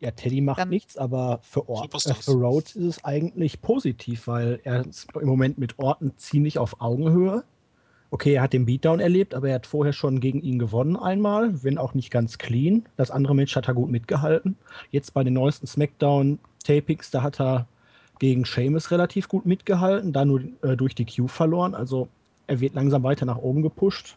[0.00, 4.26] Ja, Teddy macht Dann- nichts, aber für, Or äh, für Rhodes ist es eigentlich positiv,
[4.26, 7.44] weil er ist im Moment mit Orton ziemlich auf Augenhöhe.
[8.10, 11.62] Okay, er hat den Beatdown erlebt, aber er hat vorher schon gegen ihn gewonnen einmal,
[11.62, 12.86] wenn auch nicht ganz clean.
[12.96, 14.56] Das andere Match hat er gut mitgehalten.
[14.90, 17.66] Jetzt bei den neuesten SmackDown-Tapings, da hat er
[18.18, 21.74] gegen Sheamus relativ gut mitgehalten, da nur äh, durch die Q verloren.
[21.74, 22.08] Also
[22.46, 24.16] er wird langsam weiter nach oben gepusht.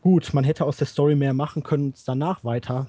[0.00, 2.86] Gut, man hätte aus der Story mehr machen können danach weiter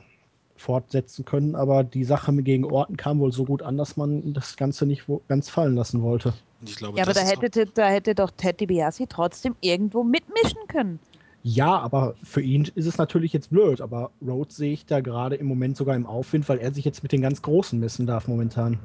[0.55, 4.55] fortsetzen können, aber die Sache gegen Orten kam wohl so gut an, dass man das
[4.55, 6.33] Ganze nicht ganz fallen lassen wollte.
[6.77, 10.99] Glaube, ja, aber da hätte, da hätte doch Ted DiBiase trotzdem irgendwo mitmischen können.
[11.43, 15.35] Ja, aber für ihn ist es natürlich jetzt blöd, aber Rhodes sehe ich da gerade
[15.35, 18.29] im Moment sogar im Aufwind, weil er sich jetzt mit den ganz Großen messen darf
[18.29, 18.79] momentan.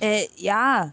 [0.00, 0.92] Äh, ja,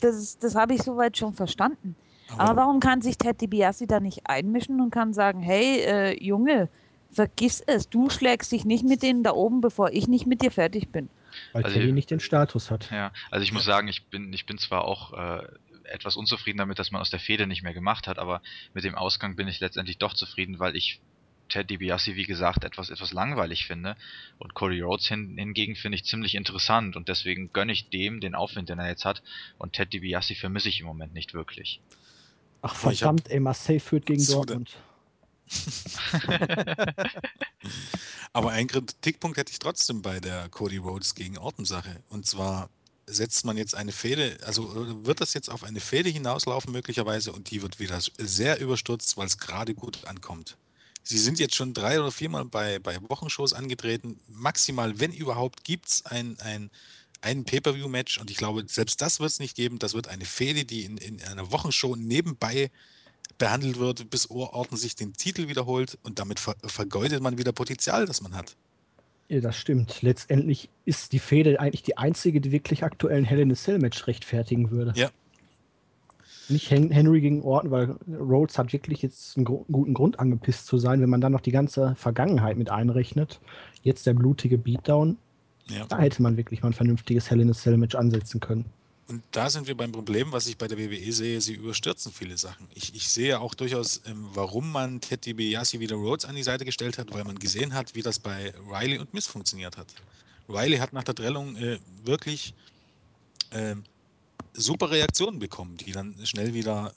[0.00, 1.94] das, das habe ich soweit schon verstanden.
[2.32, 6.24] Aber, aber, warum kann sich Ted DiBiase da nicht einmischen und kann sagen, hey, äh,
[6.24, 6.68] Junge,
[7.14, 10.50] vergiss es, du schlägst dich nicht mit denen da oben, bevor ich nicht mit dir
[10.50, 11.08] fertig bin.
[11.52, 12.90] Weil also, Teddy nicht den Status hat.
[12.90, 15.46] Ja, also ich muss sagen, ich bin, ich bin zwar auch äh,
[15.84, 18.42] etwas unzufrieden damit, dass man aus der Fehde nicht mehr gemacht hat, aber
[18.72, 21.00] mit dem Ausgang bin ich letztendlich doch zufrieden, weil ich
[21.48, 23.96] Ted DiBiase, wie gesagt, etwas, etwas langweilig finde.
[24.38, 28.34] Und Cody Rhodes hin, hingegen finde ich ziemlich interessant und deswegen gönne ich dem den
[28.34, 29.22] Aufwind, den er jetzt hat.
[29.58, 31.80] Und Ted DiBiase vermisse ich im Moment nicht wirklich.
[32.62, 34.78] Ach verdammt, ey, Marseille führt gegen Dortmund.
[38.32, 42.02] Aber einen Kritikpunkt hätte ich trotzdem bei der Cody Rhodes gegen Orton-Sache.
[42.08, 42.68] Und zwar
[43.06, 47.32] setzt man jetzt eine Fehde, also äh, wird das jetzt auf eine Fehde hinauslaufen möglicherweise
[47.32, 50.56] und die wird wieder sehr überstürzt, weil es gerade gut ankommt.
[51.02, 54.18] Sie sind jetzt schon drei oder viermal bei, bei Wochenshows angetreten.
[54.26, 56.70] Maximal, wenn überhaupt, gibt es ein, ein,
[57.20, 59.78] ein Pay-Per-View-Match und ich glaube, selbst das wird es nicht geben.
[59.78, 62.70] Das wird eine Fehde, die in, in einer Wochenshow nebenbei
[63.38, 68.06] behandelt wird, bis Orten sich den Titel wiederholt und damit ver vergeudet man wieder Potenzial,
[68.06, 68.56] das man hat.
[69.28, 70.02] Ja, das stimmt.
[70.02, 74.06] Letztendlich ist die Fehde eigentlich die einzige, die wirklich aktuellen Hell in a Cell Match
[74.06, 74.92] rechtfertigen würde.
[74.96, 75.10] Ja.
[76.50, 81.00] Nicht Henry gegen Orton, weil Rhodes hat wirklich jetzt einen guten Grund angepisst zu sein,
[81.00, 83.40] wenn man dann noch die ganze Vergangenheit mit einrechnet.
[83.82, 85.16] Jetzt der blutige Beatdown.
[85.68, 85.86] Ja.
[85.86, 88.66] Da hätte man wirklich mal ein vernünftiges Hell in a Cell Match ansetzen können.
[89.06, 92.38] Und da sind wir beim Problem, was ich bei der WWE sehe, sie überstürzen viele
[92.38, 92.66] Sachen.
[92.74, 96.64] Ich, ich sehe auch durchaus, ähm, warum man Ted DiBiase wieder Rhodes an die Seite
[96.64, 99.88] gestellt hat, weil man gesehen hat, wie das bei Riley und Miss funktioniert hat.
[100.48, 102.54] Riley hat nach der Trennung äh, wirklich
[103.50, 103.76] äh,
[104.54, 106.94] super Reaktionen bekommen, die dann schnell wieder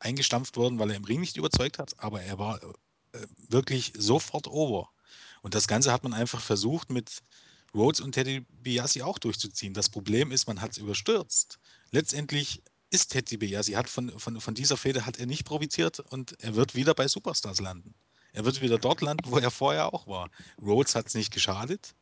[0.00, 2.60] eingestampft wurden, weil er im Ring nicht überzeugt hat, aber er war
[3.12, 4.88] äh, wirklich sofort over.
[5.42, 7.22] Und das Ganze hat man einfach versucht mit
[7.74, 9.74] Rhodes und Teddy Biasi auch durchzuziehen.
[9.74, 11.58] Das Problem ist, man hat es überstürzt.
[11.90, 16.40] Letztendlich ist Teddy Biasi, hat von, von, von dieser Fehde hat er nicht profitiert und
[16.42, 17.94] er wird wieder bei Superstars landen.
[18.32, 20.30] Er wird wieder dort landen, wo er vorher auch war.
[20.60, 21.94] Rhodes hat es nicht geschadet,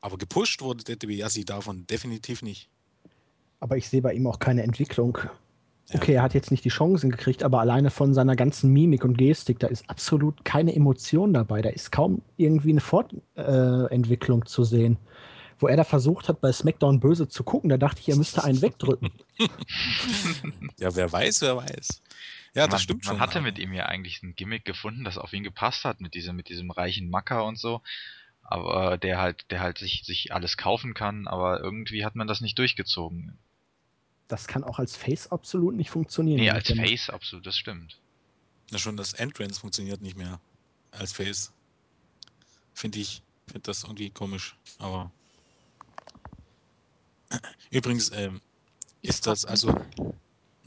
[0.00, 2.68] aber gepusht wurde Teddy Biasi davon definitiv nicht.
[3.60, 5.18] Aber ich sehe bei ihm auch keine Entwicklung.
[5.94, 9.16] Okay, er hat jetzt nicht die Chancen gekriegt, aber alleine von seiner ganzen Mimik und
[9.16, 11.62] Gestik, da ist absolut keine Emotion dabei.
[11.62, 14.98] Da ist kaum irgendwie eine Fortentwicklung äh, zu sehen.
[15.58, 18.44] Wo er da versucht hat, bei SmackDown böse zu gucken, da dachte ich, er müsste
[18.44, 19.10] einen wegdrücken.
[20.78, 22.02] ja, wer weiß, wer weiß.
[22.54, 23.14] Ja, das man, stimmt schon.
[23.14, 26.14] Man hatte mit ihm ja eigentlich ein Gimmick gefunden, das auf ihn gepasst hat, mit
[26.14, 27.80] diesem, mit diesem reichen Macker und so.
[28.42, 32.40] Aber der halt, der halt sich, sich alles kaufen kann, aber irgendwie hat man das
[32.40, 33.38] nicht durchgezogen
[34.28, 36.40] das kann auch als Face absolut nicht funktionieren.
[36.40, 37.98] Nee, als Face absolut, das stimmt.
[38.70, 40.40] Ja, schon das Entrance funktioniert nicht mehr
[40.90, 41.52] als Face.
[42.74, 44.56] Finde ich, finde das irgendwie komisch.
[44.78, 45.10] Aber
[47.70, 48.40] übrigens ähm,
[49.02, 49.72] ist das also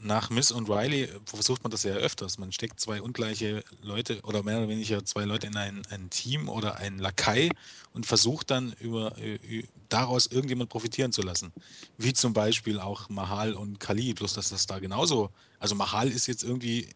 [0.02, 2.38] nach Miss und Riley versucht man das ja öfters.
[2.38, 6.48] Man steckt zwei ungleiche Leute oder mehr oder weniger zwei Leute in ein, ein Team
[6.48, 7.50] oder ein Lakai
[7.92, 11.52] und versucht dann über, über, daraus irgendjemand profitieren zu lassen.
[11.98, 15.30] Wie zum Beispiel auch Mahal und Kali, bloß dass das da genauso.
[15.58, 16.88] Also Mahal ist jetzt irgendwie,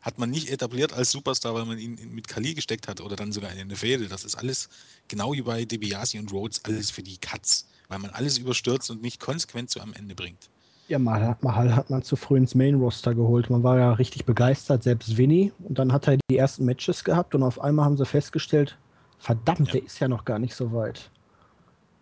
[0.00, 3.32] hat man nicht etabliert als Superstar, weil man ihn mit Kali gesteckt hat oder dann
[3.32, 4.08] sogar in eine Fehde.
[4.08, 4.68] Das ist alles
[5.08, 9.02] genau wie bei DiBiase und Rhodes, alles für die Cuts, weil man alles überstürzt und
[9.02, 10.48] nicht konsequent zu am Ende bringt.
[10.90, 13.48] Ja, Mahal, Mahal hat man zu früh ins Main-Roster geholt.
[13.48, 15.52] Man war ja richtig begeistert, selbst Winnie.
[15.60, 18.76] Und dann hat er die ersten Matches gehabt und auf einmal haben sie festgestellt,
[19.20, 19.74] verdammt, ja.
[19.74, 21.08] der ist ja noch gar nicht so weit.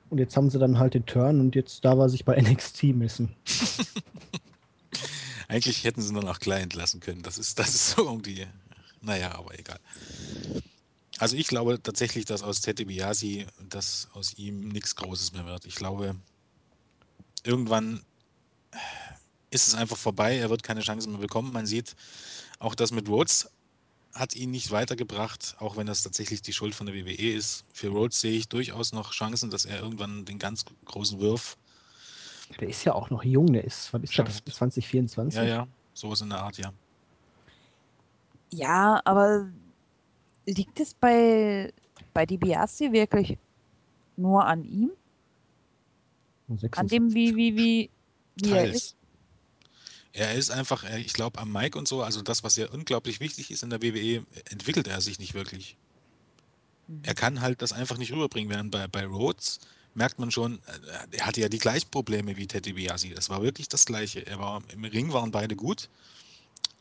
[0.09, 2.85] Und jetzt haben sie dann halt den Turn und jetzt darf er sich bei NXT
[2.95, 3.37] messen.
[5.49, 7.21] Eigentlich hätten sie nur noch Client lassen können.
[7.21, 8.47] Das ist, das ist so irgendwie.
[9.03, 9.81] Naja, aber egal.
[11.19, 15.67] Also ich glaube tatsächlich, dass aus Tete Biasi, dass aus ihm nichts Großes mehr wird.
[15.67, 16.17] Ich glaube,
[17.45, 18.01] irgendwann
[19.51, 20.37] ist es einfach vorbei.
[20.37, 21.53] Er wird keine Chance mehr bekommen.
[21.53, 21.95] Man sieht
[22.59, 23.49] auch das mit Rhodes
[24.19, 27.65] hat ihn nicht weitergebracht, auch wenn das tatsächlich die Schuld von der WWE ist.
[27.73, 31.57] Für Rhodes sehe ich durchaus noch Chancen, dass er irgendwann den ganz großen Wurf.
[32.61, 35.39] Der ist ja auch noch jung, der ist, was ist der, 2024?
[35.39, 36.73] Ja, ja, sowas in der Art, ja.
[38.51, 39.49] Ja, aber
[40.47, 41.73] liegt es bei,
[42.15, 43.37] bei DiBiase wirklich
[44.17, 44.91] nur an ihm?
[46.73, 47.91] An dem, wie, wie, wie,
[48.43, 48.97] wie er ist?
[50.13, 53.51] Er ist einfach, ich glaube, am Mike und so, also das, was ja unglaublich wichtig
[53.51, 55.77] ist in der WWE, entwickelt er sich nicht wirklich.
[56.89, 57.03] Mhm.
[57.05, 59.61] Er kann halt das einfach nicht rüberbringen, während bei, bei Rhodes
[59.95, 63.11] merkt man schon, äh, er hatte ja die gleichen Probleme wie Teddy Biasi.
[63.15, 64.27] Das war wirklich das Gleiche.
[64.27, 65.89] Er war, Im Ring waren beide gut,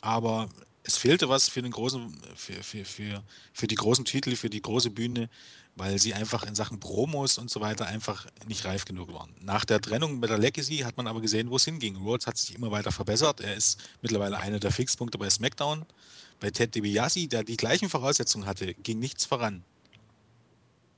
[0.01, 0.49] aber
[0.83, 4.61] es fehlte was für den großen, für, für, für, für die großen Titel, für die
[4.61, 5.29] große Bühne,
[5.77, 9.29] weil sie einfach in Sachen Promos und so weiter einfach nicht reif genug waren.
[9.39, 11.95] Nach der Trennung mit der Legacy hat man aber gesehen, wo es hinging.
[11.97, 13.41] Rhodes hat sich immer weiter verbessert.
[13.41, 15.85] Er ist mittlerweile einer der Fixpunkte bei SmackDown.
[16.39, 19.63] Bei Ted DiBiase, der die gleichen Voraussetzungen hatte, ging nichts voran.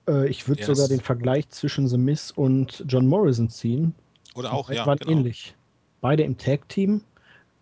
[0.07, 3.93] Äh, ich würde sogar den Vergleich zwischen The Miz und John Morrison ziehen.
[4.35, 5.11] Oder auch, ja, waren genau.
[5.11, 5.55] ähnlich.
[6.01, 7.01] Beide im Tag-Team.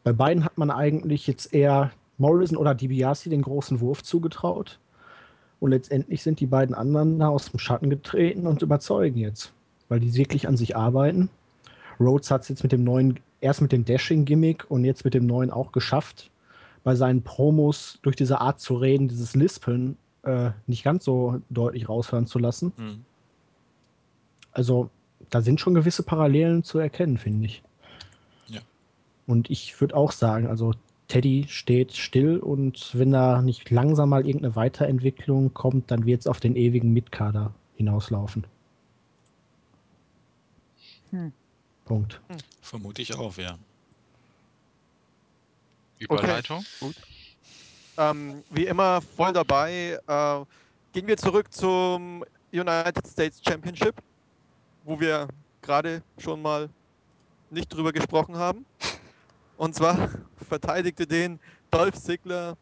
[0.04, 4.80] Bei beiden hat man eigentlich jetzt eher Morrison oder DiBiase den großen Wurf zugetraut.
[5.60, 9.54] Und letztendlich sind die beiden anderen da aus dem Schatten getreten und überzeugen jetzt.
[9.90, 11.30] Weil die wirklich an sich arbeiten.
[12.00, 15.26] Rhodes hat es jetzt mit dem neuen, erst mit dem Dashing-Gimmick und jetzt mit dem
[15.26, 16.30] neuen auch geschafft,
[16.84, 21.90] bei seinen Promos durch diese Art zu reden, dieses Lispeln, äh, nicht ganz so deutlich
[21.90, 22.74] raushören zu lassen.
[22.78, 23.06] Hm.
[24.52, 24.90] Also,
[25.30, 27.64] da sind schon gewisse Parallelen zu erkennen, finde ich.
[28.48, 28.62] Ja.
[29.26, 30.74] Und ich würde auch sagen, also
[31.08, 36.28] Teddy steht still und wenn da nicht langsam mal irgendeine Weiterentwicklung kommt, dann wird es
[36.28, 38.46] auf den ewigen Mitkader hinauslaufen.
[41.12, 41.32] Hm.
[41.86, 42.20] Punkt.
[42.62, 43.58] Vermute ich auch, ja.
[46.00, 46.66] Überleitung?
[47.98, 49.98] Ähm, wie immer voll dabei.
[50.08, 50.46] Äh,
[50.94, 53.96] gehen wir zurück zum United States Championship,
[54.84, 55.28] wo wir
[55.62, 56.70] gerade schon mal
[57.50, 58.66] nicht drüber gesprochen haben.
[59.58, 60.10] Und zwar
[60.50, 61.40] verteidigte den
[61.72, 62.56] Dolph Ziggler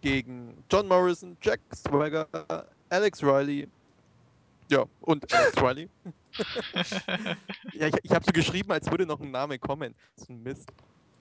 [0.00, 2.28] gegen John Morrison, Jack Swagger,
[2.90, 3.68] Alex Riley.
[4.70, 5.88] Ja, und Alex Riley.
[7.74, 9.94] ja, ich, ich habe so geschrieben, als würde noch ein Name kommen.
[10.16, 10.68] Das ist ein Mist.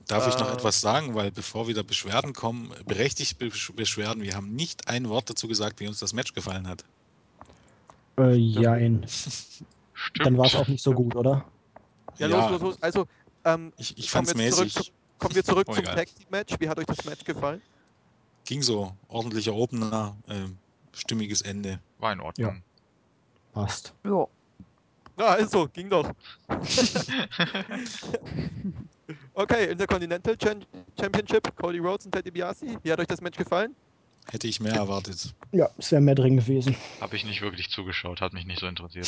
[0.07, 0.53] Darf ich noch Äh.
[0.55, 5.29] etwas sagen, weil bevor wieder Beschwerden kommen, berechtigt Besch- Beschwerden, wir haben nicht ein Wort
[5.29, 6.83] dazu gesagt, wie uns das Match gefallen hat.
[8.17, 10.25] Äh, ja, in, Stimmt.
[10.25, 11.45] dann war es auch nicht so gut, oder?
[12.17, 12.81] Ja, los, los, los.
[12.83, 13.07] Also,
[13.45, 14.73] ähm, Ich, ich wir zurück mäßig.
[14.73, 14.85] zum-
[15.19, 15.85] kommen wir zurück Oh, zum.
[15.85, 16.55] Tag Team Match.
[16.59, 17.61] Wie hat euch das Match gefallen?
[18.45, 18.95] Ging so.
[19.07, 20.57] Ordentlicher Opener, ähm,
[20.93, 21.79] stimmiges Ende.
[21.99, 22.61] War in Ordnung.
[23.53, 23.93] Passt.
[24.03, 24.27] Ja.
[25.17, 26.11] Ja, also, ging doch.
[29.35, 30.35] okay, Intercontinental
[30.99, 32.77] Championship, Cody Rhodes und Teddy DiBiase.
[32.81, 33.75] Wie hat euch das Match gefallen?
[34.31, 35.35] Hätte ich mehr erwartet.
[35.51, 36.75] Ja, es wäre mehr drin gewesen.
[36.99, 39.07] Habe ich nicht wirklich zugeschaut, hat mich nicht so interessiert.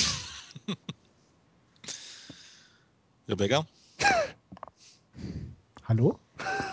[3.28, 3.66] Rebecca?
[5.88, 6.20] Hallo?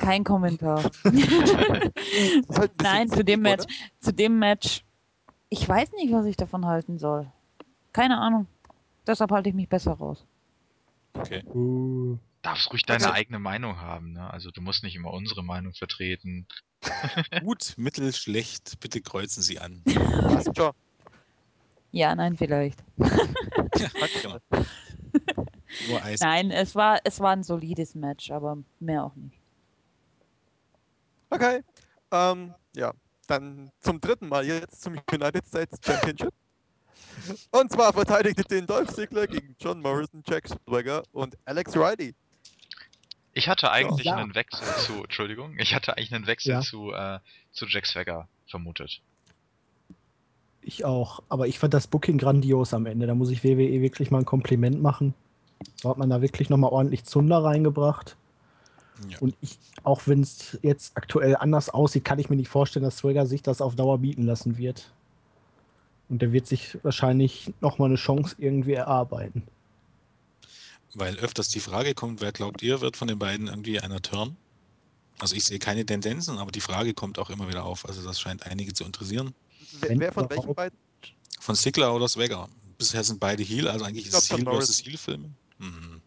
[0.00, 0.82] Kein Kommentar.
[1.04, 3.64] Halt Nein, zu dem Match.
[4.00, 4.84] Zu dem Match.
[5.50, 7.30] Ich weiß nicht, was ich davon halten soll.
[7.92, 8.46] Keine Ahnung.
[9.06, 10.24] Deshalb halte ich mich besser raus.
[11.14, 11.42] Okay.
[11.44, 13.12] Uh, Darfst ruhig deine Okay.
[13.12, 14.30] eigene Meinung haben, ne?
[14.32, 16.46] Also du musst nicht immer unsere Meinung vertreten.
[17.44, 19.82] Gut, mittel, schlecht, bitte kreuzen Sie an.
[21.92, 22.82] Ja, nein, vielleicht.
[22.96, 24.38] Genau.
[25.88, 26.20] Nur Eis.
[26.20, 29.36] Nein, es war, es war ein solides Match, aber mehr auch nicht.
[31.30, 31.62] Okay.
[32.10, 32.92] Ähm, ja,
[33.26, 36.32] dann zum dritten Mal jetzt zum United States Championship.
[37.50, 42.14] Und zwar verteidigte den Dolph Ziggler gegen John Morrison, Jack Swagger und Alex Riley.
[43.34, 44.16] Ich hatte eigentlich Ja.
[44.16, 46.60] einen Wechsel zu, Entschuldigung, ich hatte eigentlich einen Wechsel Ja.
[46.60, 47.18] zu, äh,
[47.52, 49.00] zu Jack Swagger vermutet.
[50.64, 51.22] ich auch.
[51.28, 53.06] Aber ich fand das Booking grandios am Ende.
[53.08, 55.12] Da muss ich WWE wirklich mal ein Kompliment machen.
[55.76, 58.16] So hat man da wirklich nochmal ordentlich Zunder reingebracht.
[59.08, 59.18] Ja.
[59.18, 62.98] Und ich, auch wenn es jetzt aktuell anders aussieht, kann ich mir nicht vorstellen, dass
[62.98, 64.90] Swagger sich das auf Dauer bieten lassen wird.
[66.08, 69.42] Und der wird sich wahrscheinlich nochmal eine Chance irgendwie erarbeiten.
[70.94, 74.36] Weil öfters die Frage kommt, wer glaubt ihr, wird von den beiden irgendwie einer Turn?
[75.18, 77.86] Also ich sehe keine Tendenzen, aber die Frage kommt auch immer wieder auf.
[77.88, 79.34] Also das scheint einige zu interessieren.
[79.80, 80.78] Wer, wer von welchen beiden?
[81.40, 82.48] Von Stickler oder Swagger.
[82.76, 85.30] Bisher sind beide Heel, also eigentlich Ich ist es John versus Heel Filme.
[85.62, 86.00] Mhm.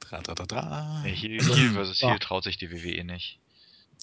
[0.00, 1.02] Dra, dra, dra, dra.
[1.04, 1.40] Heel
[1.72, 2.10] versus Ja.
[2.10, 3.38] Heel traut sich die WWE nicht.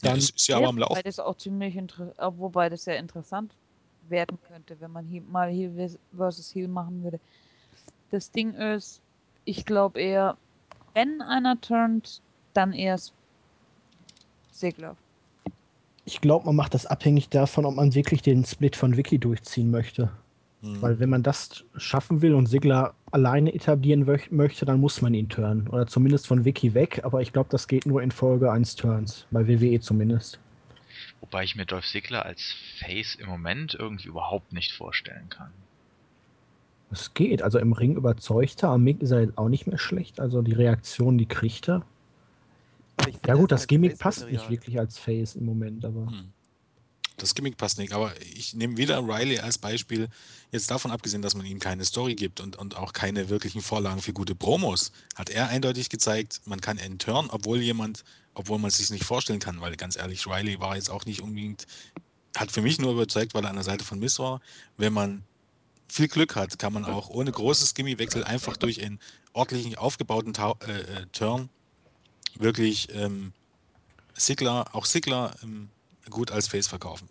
[0.02, 0.92] Ja, Dann- ist, ist ja aber am Laufen.
[0.92, 3.54] Wobei das auch ziemlich interessant, wobei das sehr interessant
[4.10, 7.20] werden könnte, wenn man mal vers- versus Heel machen würde.
[8.12, 9.02] Das Ding ist,
[9.46, 10.38] ich glaube eher,
[10.94, 12.22] wenn einer turnt,
[12.54, 13.14] dann erst
[14.52, 14.96] Segler.
[16.06, 19.72] Ich glaube, man macht das abhängig davon, ob man wirklich den Split von Wiki durchziehen
[19.72, 20.12] möchte.
[20.64, 20.82] Mhm.
[20.82, 25.28] Weil wenn man das schaffen will und Sigler alleine etablieren möchte, dann muss man ihn
[25.28, 25.68] turnen.
[25.68, 27.02] Oder zumindest von Wiki weg.
[27.04, 29.28] Aber ich glaube, das geht nur in Folge eines Turns.
[29.30, 30.40] Bei WWE zumindest.
[31.20, 35.52] Wobei ich mir Dolph Ziggler als Face im Moment irgendwie überhaupt nicht vorstellen kann.
[36.92, 37.42] Es geht.
[37.42, 38.70] Also im Ring überzeugt er.
[38.70, 40.22] Am Mick ist er jetzt auch nicht mehr schlecht.
[40.22, 41.82] Also die Reaktion, die kriegt er.
[43.26, 45.84] Ja gut, das halt Gimmick passt nicht wirklich als Face im Moment.
[45.84, 46.32] Aber Mhm.
[47.18, 47.94] Das Gimmick passt nicht.
[47.94, 50.10] Aber ich nehme wieder Riley als Beispiel.
[50.52, 54.02] Jetzt davon abgesehen, dass man ihm keine Story gibt und, und auch keine wirklichen Vorlagen
[54.02, 58.04] für gute Promos, hat er eindeutig gezeigt, man kann einen Turn, obwohl jemand,
[58.34, 61.22] obwohl man es sich nicht vorstellen kann, weil ganz ehrlich, Riley war jetzt auch nicht
[61.22, 61.66] unbedingt,
[62.36, 64.42] hat für mich nur überzeugt, weil er an der Seite von Miss war.
[64.78, 65.24] Wenn man
[65.88, 69.00] viel Glück hat, kann man auch ohne großes Gimmickwechsel einfach durch einen
[69.34, 71.50] ordentlichen aufgebauten Tau äh, äh, Turn
[72.38, 73.34] wirklich ähm,
[74.16, 75.70] Sigler, auch Sigler ähm,
[76.10, 77.08] gut als Face verkaufen.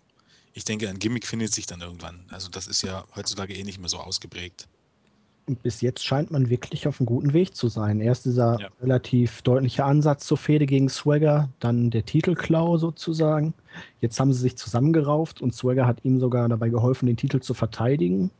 [0.53, 2.25] Ich denke, ein Gimmick findet sich dann irgendwann.
[2.29, 4.67] Also das ist ja heutzutage eh nicht mehr so ausgeprägt.
[5.45, 7.99] Und bis jetzt scheint man wirklich auf einem guten Weg zu sein.
[7.99, 8.69] Erst dieser Ja.
[8.81, 13.53] relativ deutliche Ansatz zur Fehde gegen Swagger, dann der Titelklau sozusagen.
[13.99, 17.53] Jetzt haben sie sich zusammengerauft und Swagger hat ihm sogar dabei geholfen, den Titel zu
[17.53, 18.31] verteidigen.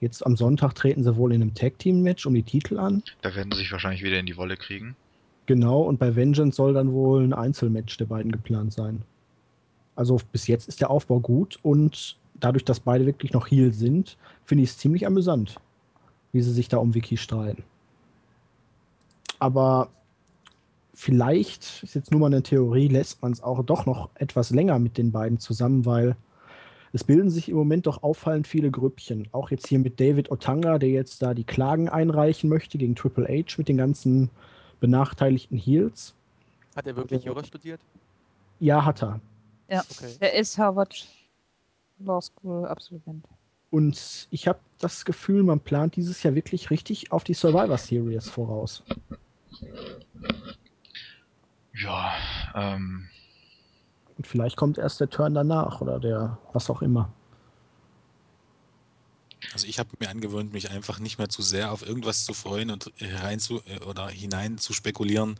[0.00, 3.02] Jetzt am Sonntag treten sie wohl in einem Tag-Team-Match um die Titel an.
[3.20, 4.96] Da werden sie sich wahrscheinlich wieder in die Wolle kriegen.
[5.46, 9.02] Genau, und bei Vengeance soll dann wohl ein Einzelmatch der beiden geplant sein.
[10.00, 14.16] Also bis jetzt ist der Aufbau gut und dadurch, dass beide wirklich noch Heel sind,
[14.46, 15.56] finde ich es ziemlich amüsant,
[16.32, 17.62] wie sie sich da um Vicky streiten.
[19.40, 19.90] Aber
[20.94, 24.78] vielleicht, ist jetzt nur mal eine Theorie, lässt man es auch doch noch etwas länger
[24.78, 26.16] mit den beiden zusammen, weil
[26.94, 29.28] es bilden sich im Moment doch auffallend viele Grüppchen.
[29.32, 33.28] Auch jetzt hier mit David Otanga, der jetzt da die Klagen einreichen möchte gegen Triple
[33.28, 34.30] H mit den ganzen
[34.80, 36.14] benachteiligten Heels.
[36.74, 37.82] Hat er wirklich Jura studiert?
[38.60, 39.20] Ja, hat er.
[39.70, 40.16] Ja, Okay.
[40.20, 41.06] der ist Harvard
[42.00, 43.24] Law School Absolvent.
[43.70, 48.28] Und ich habe das Gefühl, man plant dieses Jahr wirklich richtig auf die Survivor Series
[48.28, 48.82] voraus.
[51.74, 52.12] Ja,
[52.54, 53.08] ähm,
[54.16, 57.12] Und vielleicht kommt erst der Turn danach oder der was auch immer.
[59.52, 62.70] Also ich habe mir angewöhnt, mich einfach nicht mehr zu sehr auf irgendwas zu freuen
[62.70, 65.38] und rein zu äh, oder hinein zu spekulieren,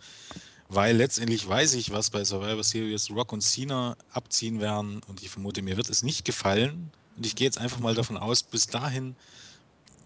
[0.71, 5.29] weil letztendlich weiß ich, was bei Survivor Series Rock und Cena abziehen werden und ich
[5.29, 6.93] vermute, mir wird es nicht gefallen.
[7.17, 9.17] Und ich gehe jetzt einfach mal davon aus, bis dahin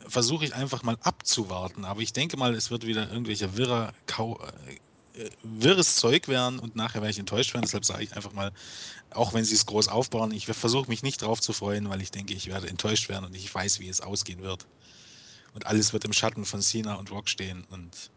[0.09, 4.41] versuche ich einfach mal abzuwarten, aber ich denke mal, es wird wieder irgendwelcher wirrer Kau
[5.17, 8.51] äh, wirres Zeug werden und nachher werde ich enttäuscht werden, deshalb sage ich einfach mal,
[9.11, 12.11] auch wenn sie es groß aufbauen, ich versuche mich nicht drauf zu freuen, weil ich
[12.11, 14.67] denke, ich werde enttäuscht werden und ich weiß, wie es ausgehen wird.
[15.55, 18.11] Und alles wird im Schatten von Cena und Rock stehen und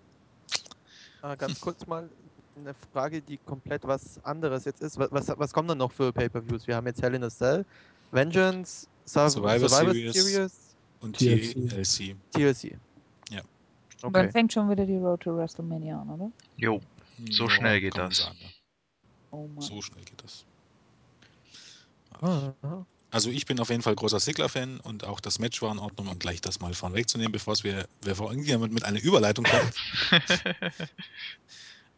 [1.21, 2.09] Ah, ganz kurz mal
[2.57, 4.97] eine Frage, die komplett was anderes jetzt ist.
[4.97, 6.67] Was, was, was kommt denn noch für Pay-Per-Views?
[6.67, 7.65] Wir haben jetzt Hell in a Cell,
[8.11, 10.13] Vengeance, Sur Survivor Survivor, Series.
[10.13, 12.15] Series, und TLC.
[12.31, 12.77] TLC.
[13.29, 13.41] Ja.
[14.03, 14.31] Und dann Okay.
[14.31, 16.31] fängt schon wieder die Road to WrestleMania an, oder?
[16.57, 16.81] jo,
[17.31, 18.17] So Ja, schnell geht das.
[18.17, 18.49] sagen, ja.
[19.31, 19.49] Oh.
[19.59, 20.45] So schnell geht das.
[22.21, 22.53] Ah.
[23.11, 26.07] Also ich bin auf jeden Fall großer Sigler-Fan und auch das Match war in Ordnung,
[26.09, 29.73] um gleich das mal vorwegzunehmen, bevor es wir, bevor irgendjemand mit einer Überleitung kommt.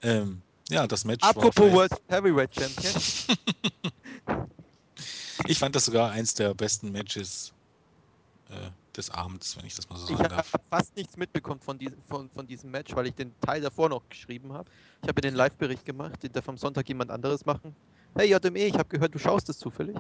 [0.02, 2.94] ähm, ja, das Match Apropos war World Heavyweight Champion.
[5.48, 7.54] Ich fand das sogar eins der besten Matches
[8.50, 10.52] äh, des Abends, wenn ich das mal so Ich sagen habe darf.
[10.70, 14.08] fast nichts mitbekommen von diesem, von, von diesem Match, weil ich den Teil davor noch
[14.10, 14.70] geschrieben habe.
[15.02, 17.74] Ich habe den Live-Bericht gemacht, den darf am Sonntag jemand anderes machen.
[18.16, 19.96] Hey JME, ich habe gehört, du schaust es zufällig.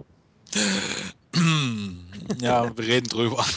[2.41, 3.43] ja, wir reden drüber.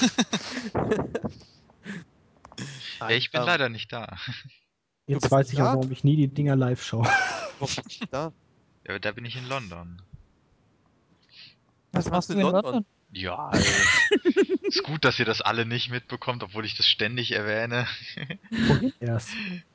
[3.11, 4.17] ich bin Ähm, leider nicht da.
[5.07, 7.05] Jetzt weiß nicht ich auch, warum ich nie die Dinger live schaue.
[7.59, 8.33] warum du da?
[8.87, 10.01] Ja, da bin ich in London.
[11.93, 12.85] Was machst du in London?
[13.15, 13.59] Ja, äh,
[14.63, 17.87] ist gut, dass ihr das alle nicht mitbekommt, obwohl ich das ständig erwähne.
[18.67, 19.29] Vorhin erst.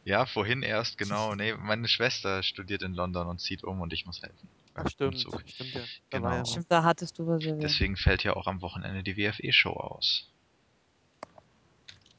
[0.05, 1.35] Ja, vorhin erst, genau.
[1.35, 4.47] Nee, meine Schwester studiert in London und zieht um und ich muss helfen.
[4.73, 5.43] Ach stimmt, Umzug.
[5.45, 5.81] stimmt ja.
[6.09, 6.31] Da Genau.
[6.33, 6.49] ja was.
[6.51, 7.61] Stimmt, da hattest du was erwähnt.
[7.61, 10.27] Deswegen fällt ja auch am Wochenende die WFE-Show aus.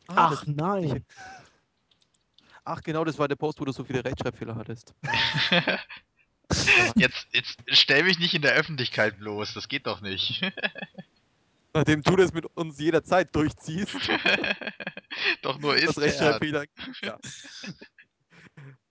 [0.07, 1.05] Ah, Ach das- nein.
[2.65, 4.95] Ach genau, das war der Post, wo du so viele Rechtschreibfehler hattest.
[6.97, 10.43] jetzt, jetzt stell mich nicht in der Öffentlichkeit bloß, das geht doch nicht.
[11.75, 13.95] Nachdem du das mit uns jederzeit durchziehst,
[15.43, 16.05] doch nur ist er.
[16.05, 16.65] Rechtschreibfehler.
[17.03, 17.19] Ja.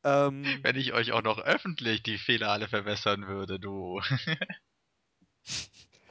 [0.04, 4.00] ähm, Wenn ich euch auch noch öffentlich die Fehler alle verbessern würde, du.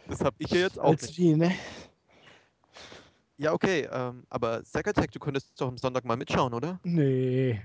[0.09, 1.19] das habe ich ja jetzt auch Als nicht.
[1.19, 1.57] wie, ne?
[3.39, 6.81] Ja, okay, ähm, aber Zacatec, du könntest doch am Sonntag mal mitschauen, oder?
[6.85, 7.61] Nee.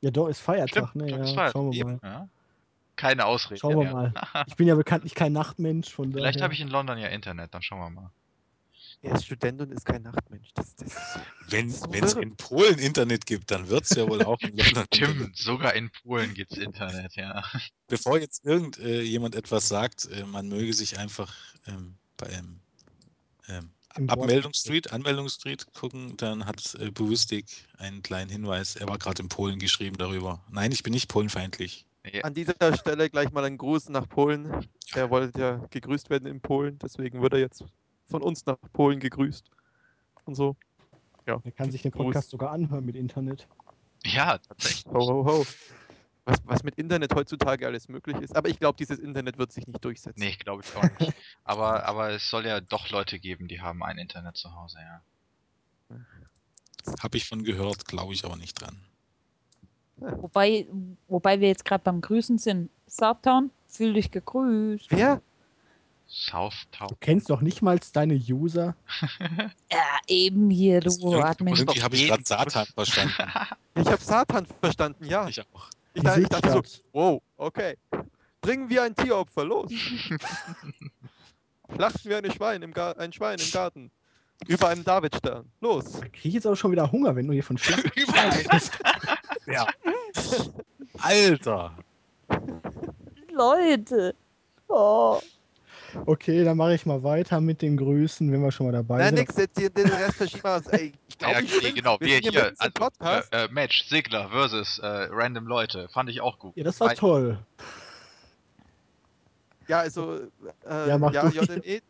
[0.00, 1.10] Ja, doch, ist Feiertag, Stimmt, ne?
[1.10, 2.00] Ja, ist Feiertag, schauen wir eben, mal.
[2.02, 2.28] Ja.
[2.94, 3.60] Keine Ausrede.
[3.60, 3.92] Schauen wir mehr.
[3.92, 4.14] mal.
[4.46, 6.22] Ich bin ja bekanntlich kein Nachtmensch, von daher.
[6.22, 8.10] Vielleicht habe ich in London ja Internet, dann schauen wir mal.
[9.02, 10.48] Er ist Student und ist kein Nachtmensch.
[10.54, 11.18] Das, das.
[11.48, 14.86] Wenn So es in Polen Internet gibt, dann wird es ja wohl auch in London.
[14.92, 17.42] Stimmt, sogar in Polen gibt's Internet, ja.
[17.88, 21.34] Bevor jetzt irgendjemand äh, jemand etwas sagt, äh, man möge sich einfach
[21.66, 22.60] ähm, beim
[23.48, 27.46] ähm, Im Abmeldungsstreet, Anmeldungsstreet gucken, dann hat äh, Buwistik
[27.78, 28.76] einen kleinen Hinweis.
[28.76, 30.42] Er war gerade in Polen geschrieben darüber.
[30.50, 31.86] Nein, ich bin nicht polenfeindlich.
[32.12, 32.22] Ja.
[32.22, 34.66] An dieser Stelle gleich mal einen Gruß nach Polen.
[34.94, 37.64] Er wollte ja gegrüßt werden in Polen, deswegen wird er jetzt
[38.08, 39.50] von uns nach Polen gegrüßt.
[40.24, 40.56] Und so.
[41.26, 41.40] Ja.
[41.42, 42.06] Er kann sich den Gruß.
[42.06, 43.48] Podcast sogar anhören mit Internet.
[44.04, 44.86] Ja, tatsächlich.
[44.92, 45.46] Ho, ho, ho.
[46.26, 48.34] Was, was mit Internet heutzutage alles möglich ist.
[48.34, 50.18] Aber ich glaube, dieses Internet wird sich nicht durchsetzen.
[50.18, 51.14] Nee, glaube ich auch nicht.
[51.44, 55.96] Aber, aber es soll ja doch Leute geben, die haben ein Internet zu Hause, ja.
[57.00, 58.76] Habe ich von gehört, glaube ich aber nicht dran.
[59.96, 60.66] Wobei,
[61.06, 62.70] wobei wir jetzt gerade beim Grüßen sind.
[62.88, 64.90] Southtown, fühl dich gegrüßt.
[64.90, 65.22] Wer?
[66.08, 66.88] Southtown.
[66.88, 68.74] Du kennst doch nicht mal deine User.
[69.70, 71.54] Ja, eben hier, du Admin.
[71.54, 73.14] Irgendwie habe ich gerade Satan verstanden.
[73.74, 75.28] Ich habe Satan verstanden, ja.
[75.28, 75.68] Ich auch.
[75.96, 77.74] Ich, dachte- ich dachte so, wow, okay.
[78.42, 79.72] Bringen wir ein Tieropfer, los.
[81.74, 83.90] Schlachten wir eine Schwein im Gar ein Schwein im Garten.
[84.46, 85.50] Über einem Davidstern.
[85.62, 85.92] Los.
[85.92, 87.84] Da krieg ich jetzt aber schon wieder Hunger, wenn du hier von Schlacht.
[87.96, 88.44] Überall.
[89.46, 89.66] ja.
[90.98, 91.72] Alter.
[93.32, 94.14] Leute.
[94.68, 95.18] Oh.
[96.04, 99.06] Okay, dann mache ich mal weiter mit den Grüßen, wenn wir schon mal dabei Na,
[99.06, 99.14] sind.
[99.18, 100.66] nix, jetzt hier den Rest verschieben wir uns.
[100.68, 101.96] Ey, ich Ja, glaube, okay, genau.
[102.00, 103.32] Wir hier, hier also, Podcast.
[103.32, 105.88] äh, äh, Match, Sigler versus äh, random Leute.
[105.88, 106.56] Fand ich auch gut.
[106.56, 107.38] Ja, das war Weil- toll.
[109.68, 110.16] Ja, also,
[110.68, 111.28] äh, Ja, mach ja.
[111.28, 111.80] JME,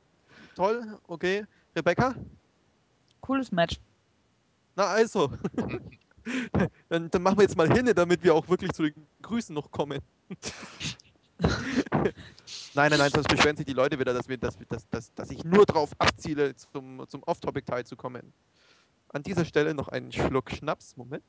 [0.54, 1.44] toll, okay.
[1.74, 2.14] Rebecca?
[3.20, 3.76] Cooles Match.
[4.76, 5.30] Na also.
[6.88, 9.70] dann, dann machen wir jetzt mal hin, damit wir auch wirklich zu den Grüßen noch
[9.70, 10.00] kommen.
[12.74, 15.12] nein, nein, nein, sonst beschweren sich die Leute wieder, dass, wir, dass, wir- dass, dass,
[15.14, 18.32] dass ich nur drauf abziele, zum, zum Off-Topic-Teil zu kommen.
[19.10, 20.96] An dieser Stelle noch einen Schluck Schnaps.
[20.96, 21.24] Moment.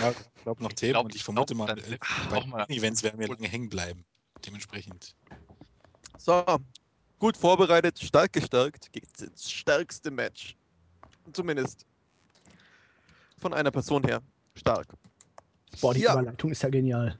[0.00, 1.98] Ja, ich glaube noch Ich Themen glaub, und ich vermute glaub, mal, äh,
[2.30, 4.04] bei mal- den Events werden wir lange hängen bleiben.
[4.44, 5.14] Dementsprechend.
[6.18, 6.44] So,
[7.18, 10.56] gut vorbereitet, stark gestärkt, geht's ins stärkste Match.
[11.32, 11.86] Zumindest
[13.38, 14.20] von einer Person her.
[14.54, 14.88] Stark.
[15.80, 16.12] Boah, die Ja.
[16.14, 17.18] Überleitung ist ja genial.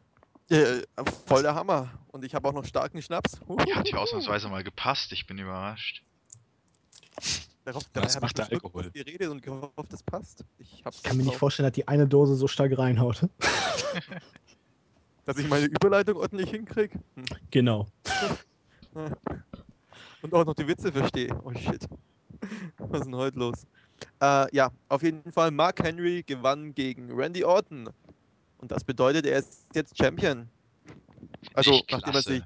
[0.50, 0.82] Äh,
[1.26, 1.90] voll der Hammer.
[2.08, 3.40] Und ich habe auch noch starken Schnaps.
[3.66, 5.12] Die hat hier ausnahmsweise mal gepasst.
[5.12, 6.02] Ich bin überrascht.
[7.64, 8.90] Darauf, Was macht der Alkohol?
[8.92, 10.44] Geredet und gehofft, das passt.
[10.58, 13.24] Ich kann mir nicht vorstellen, dass die eine Dose so stark reinhaut.
[15.26, 16.98] dass ich meine Überleitung ordentlich hinkriege.
[17.14, 17.24] Hm.
[17.50, 17.86] Genau.
[20.22, 21.38] Und auch noch die Witze verstehe.
[21.44, 21.86] Oh shit.
[22.78, 23.66] Was ist denn heute los?
[24.20, 27.88] Äh, ja, auf jeden Fall, Mark Henry gewann gegen Randy Orton.
[28.62, 30.48] Und das bedeutet, er ist jetzt Champion.
[31.54, 32.42] Also, nachdem er sich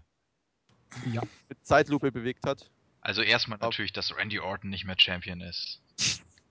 [1.13, 1.23] Ja.
[1.51, 2.71] mit Zeitlupe bewegt hat.
[3.03, 5.83] Also erstmal natürlich, dass Randy Orton nicht mehr Champion ist.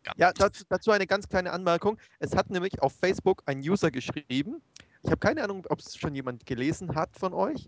[0.03, 1.97] Ganz Ja, dazu, dazu eine ganz kleine Anmerkung.
[2.19, 4.61] Es hat nämlich auf Facebook ein User geschrieben.
[5.01, 7.67] Ich habe keine Ahnung, ob es schon jemand gelesen hat von euch.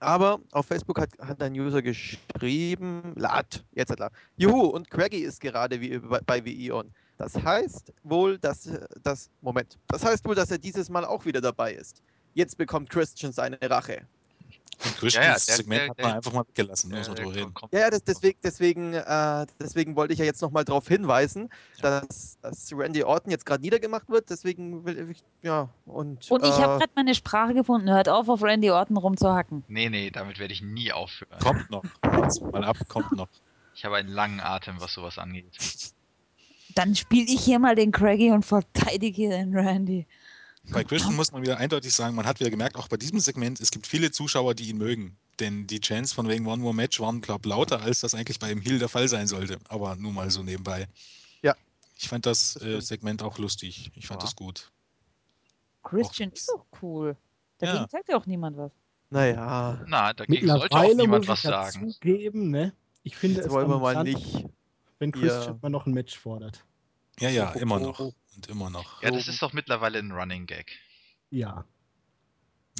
[0.00, 4.10] Aber auf Facebook hat, hat ein User geschrieben, lad, jetzt hat er.
[4.36, 6.92] Juhu, und Craggy ist gerade wie, bei, bei on.
[7.18, 11.24] Das heißt wohl, dass äh, das, Moment, das heißt wohl, dass er dieses Mal auch
[11.24, 12.00] wieder dabei ist.
[12.34, 14.02] Jetzt bekommt Christian seine Rache.
[14.84, 17.16] Und Christians Ja, ja, der- Segment der- hat man der- einfach mal weggelassen, muss man
[17.16, 17.52] drüber reden.
[17.54, 21.48] kommt- Ja, ja, das, deswegen, deswegen, äh, deswegen wollte ich ja jetzt nochmal darauf hinweisen,
[21.82, 24.30] dass, dass Randy Orton jetzt gerade niedergemacht wird.
[24.30, 26.30] Deswegen will ich, ja, und.
[26.30, 27.90] Und ich äh, habe gerade meine Sprache gefunden.
[27.90, 29.64] Hört auf, auf Randy Orton rumzuhacken.
[29.66, 31.40] Nee, nee, damit werde ich nie aufhören.
[31.42, 31.82] Kommt noch.
[32.52, 33.28] Mal ab, kommt noch.
[33.74, 35.46] Ich habe einen langen Atem, was sowas angeht.
[36.74, 40.06] Dann spiele ich hier mal den Craigie und verteidige den Randy.
[40.70, 43.60] Bei Christian muss man wieder eindeutig sagen, man hat wieder gemerkt, auch bei diesem Segment,
[43.60, 45.16] es gibt viele Zuschauer, die ihn mögen.
[45.40, 48.38] Denn die Chants von wegen One More Match waren, glaube ich, lauter, als das eigentlich
[48.38, 49.58] bei ihm Hill der Fall sein sollte.
[49.68, 50.88] Aber nur mal so nebenbei.
[51.42, 51.54] Ja.
[51.96, 52.80] Ich fand das äh.
[52.80, 53.90] Segment auch lustig.
[53.94, 54.26] Ich fand Ja.
[54.26, 54.70] das gut.
[55.84, 57.16] Christian Och, ist doch cool.
[57.58, 57.88] Dagegen Ja.
[57.88, 58.72] sagt ja auch niemand was.
[59.10, 61.90] Naja, Na, dagegen sollte auch niemand muss was sagen.
[61.92, 62.74] zugeben, ne?
[63.04, 64.44] Ich finde jetzt es wollen wir mal nicht.
[64.98, 66.64] Wenn hier- Christian mal noch ein Match fordert.
[67.20, 68.00] Ja, ja, Oh, immer oh, noch.
[68.00, 68.14] oh.
[68.36, 69.02] Und immer noch.
[69.02, 70.78] Ja, das ist doch mittlerweile ein Running Gag.
[71.30, 71.64] Ja.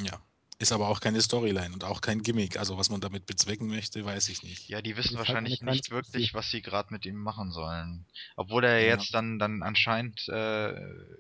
[0.01, 0.21] Ja.
[0.61, 2.59] Ist aber auch keine Storyline und auch kein Gimmick.
[2.59, 4.69] Also, was man damit bezwecken möchte, weiß ich nicht.
[4.69, 7.51] Ja, die Das wissen ist halt wahrscheinlich nicht wirklich, was sie gerade mit ihm machen
[7.53, 8.07] sollen.
[8.37, 8.95] Obwohl er Ja.
[8.95, 10.75] jetzt dann, dann anscheinend äh,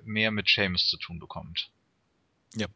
[0.04, 1.70] mehr mit Seamus zu tun bekommt.
[2.56, 2.66] Ja.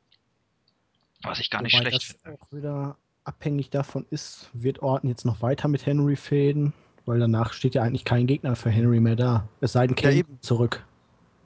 [1.22, 2.38] Was ich gar nicht Wobei schlecht das finde.
[2.40, 6.72] auch wieder abhängig davon ist, wird Orton jetzt noch weiter mit Henry fäden?
[7.06, 9.48] Weil danach steht ja eigentlich kein Gegner für Henry mehr da.
[9.60, 10.28] Es sei denn, Ja, Kane eben.
[10.28, 10.84] kommt zurück.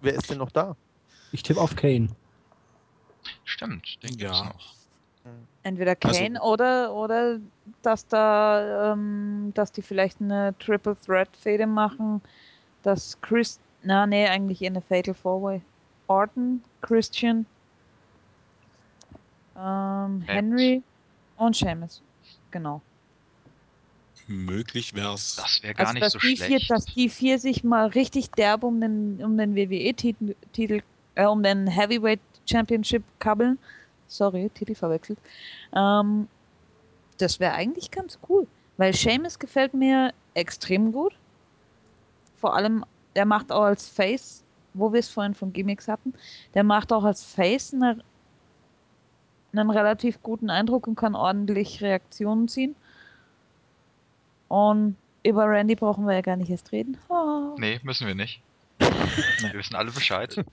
[0.02, 0.76] Wer ist denn noch da?
[1.32, 2.08] Ich tippe auf Kane.
[3.44, 4.28] Stimmt, den Ja.
[4.28, 4.76] gibt's noch.
[5.64, 7.38] Entweder Also- Kane oder, oder
[7.82, 12.20] dass da, ähm, dass die vielleicht eine Triple Threat Fehde machen,
[12.82, 15.62] dass Chris, na nee, eigentlich eher eine Fatal Four Way.
[16.06, 17.46] Orton, Christian,
[19.58, 20.82] ähm, Henry
[21.36, 22.00] und Seamus.
[22.52, 22.80] Genau.
[24.26, 25.36] Möglich wäre es.
[25.36, 26.70] Das wäre gar Also nicht dass so die vier, schlecht.
[26.70, 30.82] dass die vier sich mal richtig derb um den, um den WWE-Titel, Titel,
[31.14, 33.58] äh, um den Heavyweight Championship kabbeln,
[34.06, 35.20] sorry, Titel verwechselt.
[35.74, 36.28] Ähm,
[37.18, 41.18] das wäre eigentlich ganz cool, weil Seamus gefällt mir extrem gut.
[42.36, 42.84] Vor allem,
[43.16, 46.14] der macht auch als Face, wo wir es vorhin von Gimmicks hatten,
[46.54, 48.04] der macht auch als Face eine,
[49.52, 52.76] einen relativ guten Eindruck und kann ordentlich Reaktionen ziehen.
[54.48, 56.96] Und über Randy brauchen wir ja gar nicht erst reden.
[57.08, 57.56] Oh.
[57.58, 58.40] Nee, müssen wir nicht.
[59.40, 60.36] Wir wissen alle Bescheid.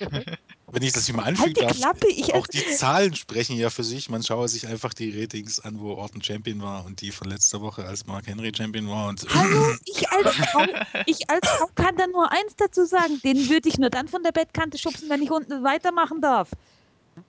[0.71, 3.83] Wenn ich das hier mal Halt anfügen die darf, auch die Zahlen sprechen ja für
[3.83, 4.09] sich.
[4.09, 7.61] Man schaue sich einfach die Ratings an, wo Orton Champion war und die von letzter
[7.61, 9.09] Woche, als Mark Henry Champion war.
[9.09, 10.65] Und Hallo, ich als Frau,
[11.05, 13.19] ich als Frau kann da nur eins dazu sagen.
[13.23, 16.49] Den würde ich nur dann von der Bettkante schubsen, wenn ich unten weitermachen darf.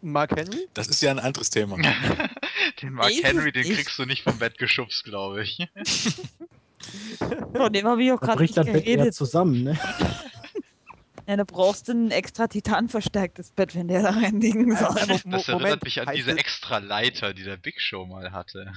[0.01, 0.69] Mark Henry?
[0.75, 1.77] das ist ja ein anderes Thema.
[2.83, 5.67] Den Mark Nee, Henry, den ich- kriegst du nicht vom Bett geschubst, glaube ich.
[7.55, 9.15] Von dem habe ich auch Da gerade bricht nicht das Bett geredet.
[9.15, 9.79] zusammen, ne?
[11.27, 14.95] Ja, da brauchst du ein extra Titan-verstärktes Bett, wenn der da reinliegen soll.
[14.95, 18.31] Das Mo- erinnert Moment, mich an diese es- extra Leiter, die der Big Show mal
[18.33, 18.71] hatte.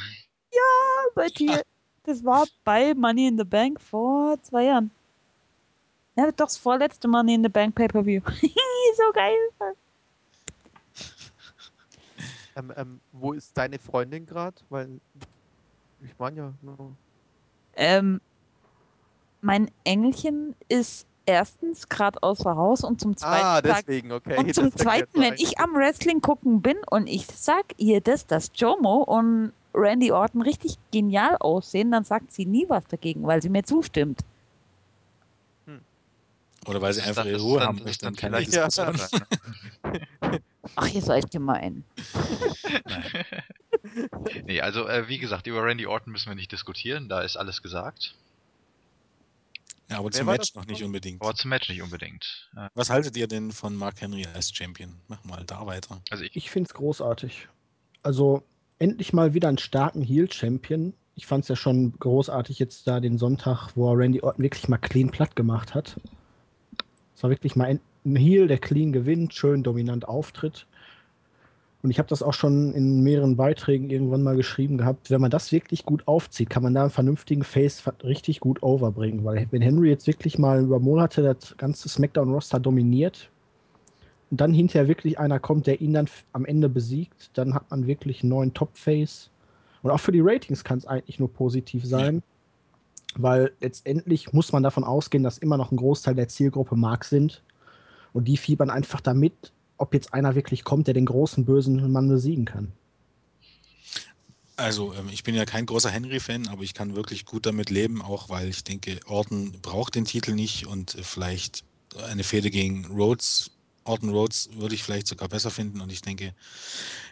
[1.14, 1.62] bei dir.
[2.06, 4.92] Das war bei Money in the Bank vor zwei Jahren.
[6.16, 8.22] Ja, doch das vorletzte Money in the Bank Pay-Per-View.
[8.32, 9.36] so geil.
[12.58, 14.56] Ähm, ähm, wo ist deine Freundin gerade?
[14.70, 15.00] Weil
[16.02, 16.54] ich meine ja.
[16.62, 16.94] No.
[17.76, 18.20] Ähm,
[19.42, 24.38] mein Engelchen ist erstens gerade außer Haus und zum zweiten Ah, deswegen, okay.
[24.38, 28.52] Und zum Zweiten, wenn ich am Wrestling gucken bin und ich sag ihr das, dass
[28.56, 33.50] Jomo und Randy Orton richtig genial aussehen, dann sagt sie nie was dagegen, weil sie
[33.50, 34.22] mir zustimmt.
[36.66, 38.94] Oder weil sie einfach ihre Ruhe haben möchte dann und keine Diskussion.
[38.94, 40.40] ne?
[40.76, 41.84] Ach, ihr seid gemein.
[44.46, 47.62] nee, also äh, wie gesagt, über Randy Orton müssen wir nicht diskutieren, da ist alles
[47.62, 48.16] gesagt.
[49.90, 51.22] Ja, aber Wer zum Match noch nicht unbedingt.
[51.22, 52.50] Aber zum Match nicht unbedingt.
[52.58, 54.96] Äh, Was haltet ihr denn von Mark Henry als Champion?
[55.08, 56.02] Mach mal da weiter.
[56.10, 57.48] Also ich, Ich finde es großartig.
[58.04, 58.44] Also
[58.80, 60.94] endlich mal wieder einen starken Heel-Champion.
[61.16, 64.68] Ich fand es ja schon großartig jetzt da den Sonntag, wo er Randy Orton wirklich
[64.68, 65.96] mal clean platt gemacht hat.
[67.16, 70.66] Es war wirklich mal ein Heel, der clean gewinnt, schön dominant auftritt.
[71.84, 75.12] Und ich habe das auch schon in mehreren Beiträgen irgendwann mal geschrieben gehabt.
[75.12, 78.64] Wenn man das wirklich gut aufzieht, kann man da einen vernünftigen Face fa- richtig gut
[78.64, 79.24] overbringen.
[79.24, 83.30] Weil wenn Henry jetzt wirklich mal über Monate das ganze SmackDown-Roster dominiert,
[84.30, 87.88] und dann hinterher wirklich einer kommt, der ihn dann am Ende besiegt, dann hat man
[87.88, 89.30] wirklich einen neuen Top-Face.
[89.84, 92.22] Und auch für die Ratings kann es eigentlich nur positiv sein,
[93.16, 97.42] weil letztendlich muss man davon ausgehen, dass immer noch ein Großteil der Zielgruppe Mark sind.
[98.14, 102.08] Und die fiebern einfach damit, ob jetzt einer wirklich kommt, der den großen bösen Mann
[102.08, 102.72] besiegen kann.
[104.56, 108.02] Also, ähm, ich bin ja kein großer Henry-Fan, aber ich kann wirklich gut damit leben,
[108.02, 111.64] auch weil ich denke, Orton braucht den Titel nicht und äh, vielleicht
[112.10, 113.52] eine Fehde gegen Rhodes,
[113.84, 116.34] Orton Rhodes würde ich vielleicht sogar besser finden und ich denke,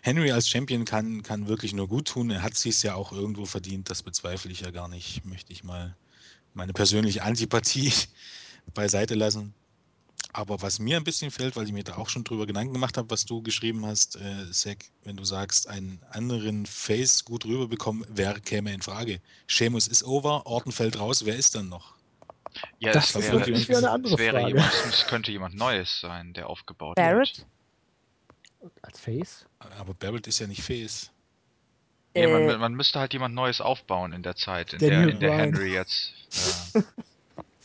[0.01, 2.29] Henry als Champion kann, kann wirklich nur gut tun.
[2.29, 5.23] Er hat sich ja auch irgendwo verdient, das bezweifle ich ja gar nicht.
[5.25, 5.95] Möchte ich mal
[6.53, 7.93] meine persönliche Antipathie
[8.73, 9.53] beiseite lassen.
[10.37, 12.97] Aber was mir ein bisschen fehlt, weil ich mir da auch schon drüber Gedanken gemacht
[12.97, 18.05] habe, was du geschrieben hast, äh, Zack, wenn du sagst, einen anderen Face gut rüberbekommen,
[18.09, 19.21] wer käme in Frage?
[19.47, 21.93] Sheamus ist over, Orton fällt raus, wer ist dann noch?
[22.79, 24.47] ja, Das es ist wäre, wieder eine andere wäre Frage.
[24.49, 27.07] jemand, es könnte jemand Neues sein, der aufgebaut wird.
[27.07, 27.45] Barrett?
[28.81, 29.45] Als Face?
[29.59, 31.11] Aber Barrett ist ja nicht Face.
[32.13, 35.13] Ja, Äh, man, man müsste halt jemand Neues aufbauen in der Zeit, in Daniel der,
[35.13, 35.37] in der.
[35.37, 36.11] Henry jetzt.
[36.73, 36.81] Äh,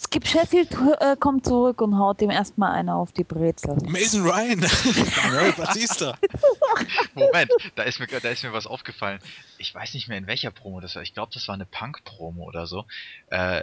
[0.03, 3.77] Skip Sheffield äh, kommt zurück und haut dem erstmal einer auf die Brezel.
[3.87, 4.61] Mason Ryan!
[5.23, 6.17] Manuel Batista!
[7.15, 9.21] Moment, da ist, mir, da ist mir was aufgefallen.
[9.59, 11.03] Ich weiß nicht mehr in welcher Promo das war.
[11.03, 12.87] Ich glaube, das war eine Punk-Promo oder so.
[13.29, 13.63] Äh,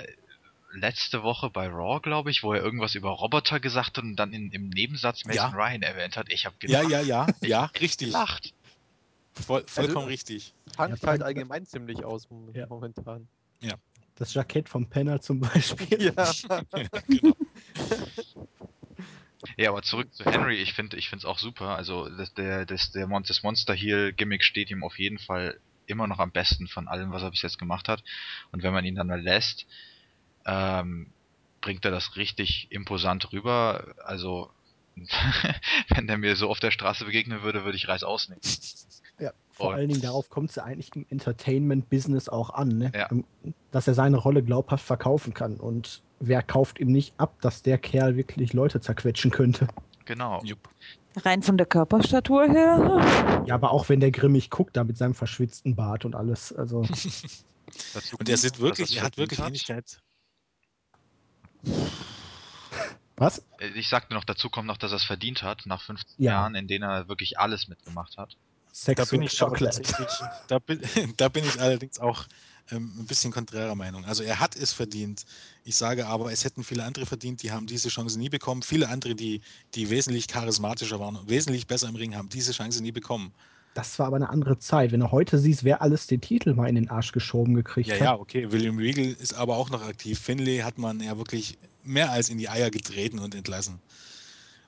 [0.74, 4.32] letzte Woche bei Raw, glaube ich, wo er irgendwas über Roboter gesagt hat und dann
[4.32, 5.58] in, im Nebensatz Mason Ja.
[5.58, 6.30] Ryan erwähnt hat.
[6.30, 8.10] Ich habe Ja, ja, ja, ja, richtig.
[8.10, 8.54] gelacht.
[9.34, 10.54] Voll, vollkommen Also- richtig.
[10.76, 12.68] Punk Ja, halt allgemein ziemlich aus mom- Ja.
[14.18, 16.02] Das Jackett vom Penner zum Beispiel.
[16.02, 16.32] Ja.
[17.08, 17.34] genau.
[19.58, 20.56] Ja, aber zurück zu Henry.
[20.56, 21.76] Ich finde, ich finde es auch super.
[21.76, 25.60] Also das, der, das, der Mon das Monster Heel Gimmick steht ihm auf jeden Fall
[25.86, 28.04] immer noch am besten von allem, was er bis jetzt gemacht hat.
[28.52, 29.68] Und wenn man ihn dann mal lässt,
[30.46, 31.14] ähm,
[31.62, 33.94] bringt er das richtig imposant rüber.
[34.04, 34.52] Also
[35.90, 38.42] wenn der mir so auf der Straße begegnen würde, würde ich Reiß ausnehmen.
[39.58, 42.92] Vor Und- allen Dingen darauf kommt es ja eigentlich im Entertainment-Business auch an, ne?
[42.96, 43.12] Ja.
[43.12, 43.26] Ähm,
[43.72, 45.58] dass er seine Rolle glaubhaft verkaufen kann.
[45.58, 49.68] Und wer kauft ihm nicht ab, dass der Kerl wirklich Leute zerquetschen könnte?
[50.06, 50.42] Genau.
[50.44, 50.70] Jupp.
[51.18, 53.44] Rein von der Körperstatur her.
[53.48, 56.54] Ja, aber auch wenn der grimmig guckt, da mit seinem verschwitzten Bart und alles.
[56.54, 56.82] Also,
[58.20, 60.00] Und er sieht wirklich, er hat wirklich Ähnlichkeit.
[63.16, 63.40] was?
[63.60, 66.34] Äh, Ich sagte noch, dazu kommt noch, dass er es verdient hat, nach 15 Ja.
[66.34, 68.38] Jahren, in denen er wirklich alles mitgemacht hat.
[68.80, 69.82] Sex Da bin ich Chocolate.
[70.48, 70.80] da bin,
[71.18, 72.26] da bin ich allerdings auch
[72.70, 74.06] ähm, ein bisschen konträrer Meinung.
[74.06, 75.24] Also er hat es verdient.
[75.64, 78.62] Ich sage aber, es hätten viele andere verdient, die haben diese Chance nie bekommen.
[78.62, 79.42] Viele andere, die,
[79.74, 83.34] die wesentlich charismatischer waren und wesentlich besser im Ring, haben diese Chance nie bekommen.
[83.74, 84.92] Das war aber eine andere Zeit.
[84.92, 87.96] Wenn du heute siehst, wer alles den Titel mal in den Arsch geschoben gekriegt Ja,
[87.96, 88.02] hat.
[88.02, 88.52] ja, okay.
[88.52, 90.20] William Regal ist aber auch noch aktiv.
[90.20, 93.80] Finlay hat man ja wirklich mehr als in die Eier getreten und entlassen.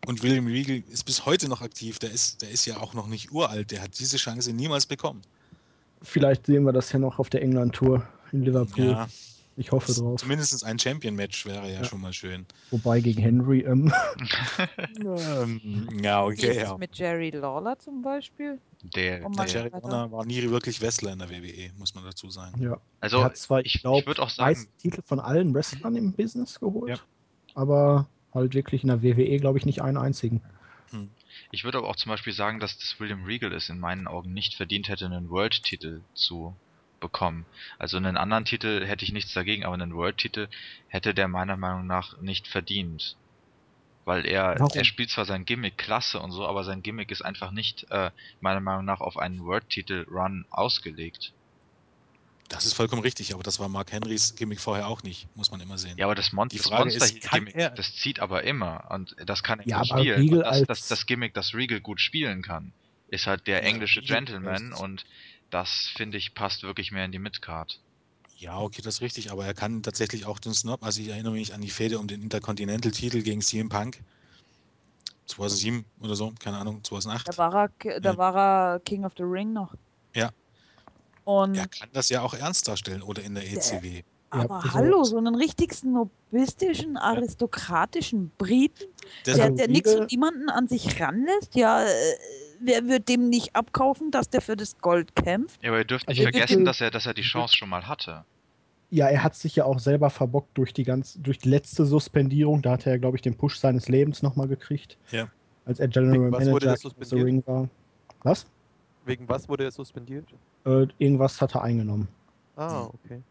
[0.08, 2.00] Und William Regal ist bis heute noch aktiv.
[2.00, 3.72] Der ist, der ist ja auch noch nicht uralt.
[3.72, 5.22] Der hat diese Chance niemals bekommen.
[6.02, 8.86] Vielleicht sehen wir das ja noch auf der England-Tour in Liverpool.
[8.86, 9.08] Ja,
[9.58, 10.20] Ich hoffe drauf.
[10.22, 11.84] zumindest ein Champion-Match wäre ja, Ja.
[11.84, 12.46] schon mal schön.
[12.72, 13.92] Wobei gegen Henry, ähm,
[16.02, 16.58] ja, okay.
[16.58, 16.78] Ja.
[16.78, 18.60] mit Jerry Lawler zum Beispiel?
[18.96, 19.72] Der, Oh Der Jerry.
[19.74, 22.62] Warner war nie wirklich Wrestler in der WWE, muss man dazu sagen.
[22.64, 22.78] ja.
[23.02, 25.54] also er hat zwar, ich, ich glaube, ich würde auch sagen, meisten Titel von allen
[25.54, 26.90] Wrestlern im Business geholt.
[26.92, 26.98] Ja.
[27.56, 30.42] Aber halt wirklich in der WWE, glaube ich, nicht einen einzigen.
[30.92, 31.10] Hm.
[31.52, 34.34] ich würde aber auch zum Beispiel sagen, dass das William Regal es in meinen Augen
[34.34, 36.56] nicht verdient hätte, einen World-Titel zu
[37.00, 37.46] bekommen.
[37.78, 40.48] Also einen anderen Titel hätte ich nichts dagegen, aber einen World-Titel
[40.88, 43.16] hätte der meiner Meinung nach nicht verdient.
[44.06, 44.76] Weil er, Warum?
[44.76, 48.10] er spielt zwar sein Gimmick klasse und so, aber sein Gimmick ist einfach nicht, äh,
[48.42, 51.34] meiner Meinung nach, auf einen World-Titel-Run ausgelegt.
[52.50, 55.62] Das ist vollkommen richtig, aber das war Mark Henrys Gimmick vorher auch nicht, muss man
[55.62, 55.98] immer sehen.
[55.98, 59.60] Ja, aber das, Mon Die das Monster-Gimmick, er- das zieht aber immer und das kann
[59.60, 60.20] er Ja, spielen.
[60.20, 62.74] Regal Und das, das, das Gimmick, das Regal gut spielen kann,
[63.08, 65.06] ist halt der Ja, englische Gentleman und
[65.52, 67.80] das, finde ich, passt wirklich mehr in die Midcard.
[68.38, 70.84] Ja, okay, das ist richtig, aber er kann tatsächlich auch den Snob.
[70.84, 74.00] Also ich erinnere mich an die Fehde um den Intercontinental-Titel gegen CM Punk.
[75.28, 77.28] 2007 oder so, keine Ahnung, 2008.
[77.28, 79.76] Da war er, da war er King of the Ring noch.
[80.16, 80.32] Ja.
[81.30, 83.98] Und Er kann das ja auch ernst darstellen oder in der E ECW.
[83.98, 88.86] Ja, aber also- hallo, so einen richtig snobistischen, aristokratischen Briten,
[89.28, 91.88] der, Deshalb, der nichts und niemanden an sich ranlässt, ja, äh,
[92.62, 95.62] wer wird dem nicht abkaufen, dass der für das Gold kämpft?
[95.62, 97.88] Ja, aber ihr dürft nicht Also vergessen, dass er, dass er die Chance schon mal
[97.88, 98.26] hatte.
[98.90, 102.64] Ja, er hat sich ja auch selber verbockt durch die ganz, durch die letzte Suspendierung.
[102.64, 104.98] Da hat er, glaube ich, den Push seines Lebens nochmal gekriegt.
[105.12, 105.30] Ja.
[105.66, 107.24] Als er General Wegen was wurde Manager er suspendiert?
[107.28, 107.70] Ring war.
[108.24, 108.48] Was?
[109.06, 110.26] Wegen was wurde er suspendiert?
[110.66, 112.08] Äh, irgendwas hat er eingenommen.
[112.56, 113.22] Ah, okay.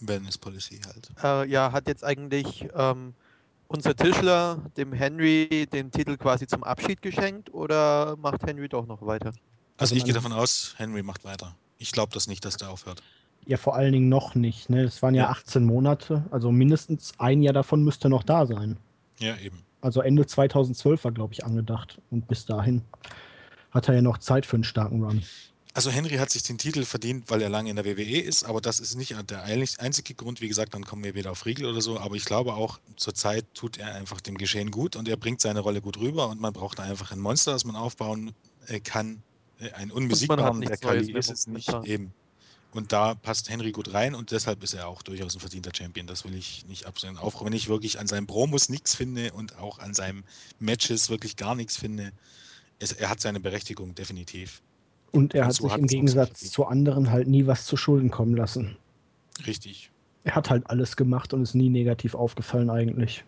[0.00, 1.10] Wellness Policy halt.
[1.22, 3.12] Äh, ja, hat jetzt eigentlich ähm,
[3.68, 9.02] unser Tischler dem Henry den Titel quasi zum Abschied geschenkt oder macht Henry doch noch
[9.02, 9.28] weiter?
[9.28, 9.38] Also
[9.78, 11.54] Also ich gehe davon aus, Henry macht weiter.
[11.78, 13.02] Ich glaube das nicht, dass der aufhört.
[13.46, 14.68] Ja, vor allen Dingen noch nicht.
[14.70, 14.82] Ne?
[14.84, 15.30] Es waren ja, Ja.
[15.30, 16.24] 18 Monate.
[16.30, 18.76] Also mindestens ein Jahr davon müsste noch da sein.
[19.18, 19.62] Ja, eben.
[19.82, 21.98] Also Ende 2012 war, glaube ich, angedacht.
[22.10, 22.82] Und bis dahin
[23.70, 25.22] hat er ja noch Zeit für einen starken Run.
[25.72, 28.60] Also Henry hat sich den Titel verdient, weil er lange in der WWE ist, aber
[28.60, 30.40] das ist nicht der einzige Grund.
[30.40, 31.98] Wie gesagt, dann kommen wir wieder auf Riegel oder so.
[31.98, 35.60] Aber ich glaube auch, zurzeit tut er einfach dem Geschehen gut und er bringt seine
[35.60, 38.32] Rolle gut rüber und man braucht da einfach ein Monster, das man aufbauen
[38.66, 39.22] äh, kann.
[39.60, 41.90] Äh, Ein unbesiegbaren, der Kali mehr ist es nicht momentan.
[41.90, 42.14] eben.
[42.72, 46.06] Und da passt Henry gut rein und deshalb ist er auch durchaus ein verdienter Champion.
[46.06, 47.16] Das will ich nicht absehen.
[47.16, 50.24] Auch wenn ich wirklich an seinen Promos nichts finde und auch an seinen
[50.60, 52.12] Matches wirklich gar nichts finde.
[52.78, 54.62] Es, er hat seine Berechtigung, definitiv.
[55.12, 58.10] Und er Und hat so sich im Gegensatz zu anderen halt nie was zu Schulden
[58.10, 58.76] kommen lassen.
[59.46, 59.90] Richtig.
[60.24, 63.24] Er hat halt alles gemacht und ist nie negativ aufgefallen eigentlich.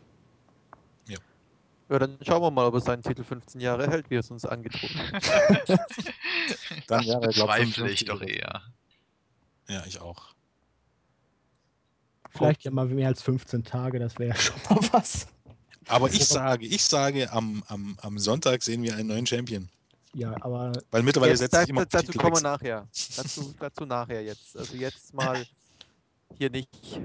[1.93, 4.30] Ja, dann schauen wir mal, ob er seinen Titel 15 Jahre hält, wie er es
[4.30, 5.68] uns angedroht hat.
[6.87, 8.62] Dann das er, bezweifle ich 55 doch eher.
[9.68, 10.35] Ja, ich auch.
[12.30, 15.26] Vielleicht ja mal mehr als 15 Tage, das wäre ja schon mal was.
[15.87, 19.69] Aber ich sage, ich sage, am, am, am Sonntag sehen wir einen neuen Champion.
[20.14, 22.86] Ja, aber Weil mittlerweile Jetzt, setzt da, sich immer dazu kommen wir nachher.
[23.16, 24.56] Dazu, dazu nachher jetzt.
[24.56, 25.44] Also jetzt mal
[26.34, 27.01] hier nicht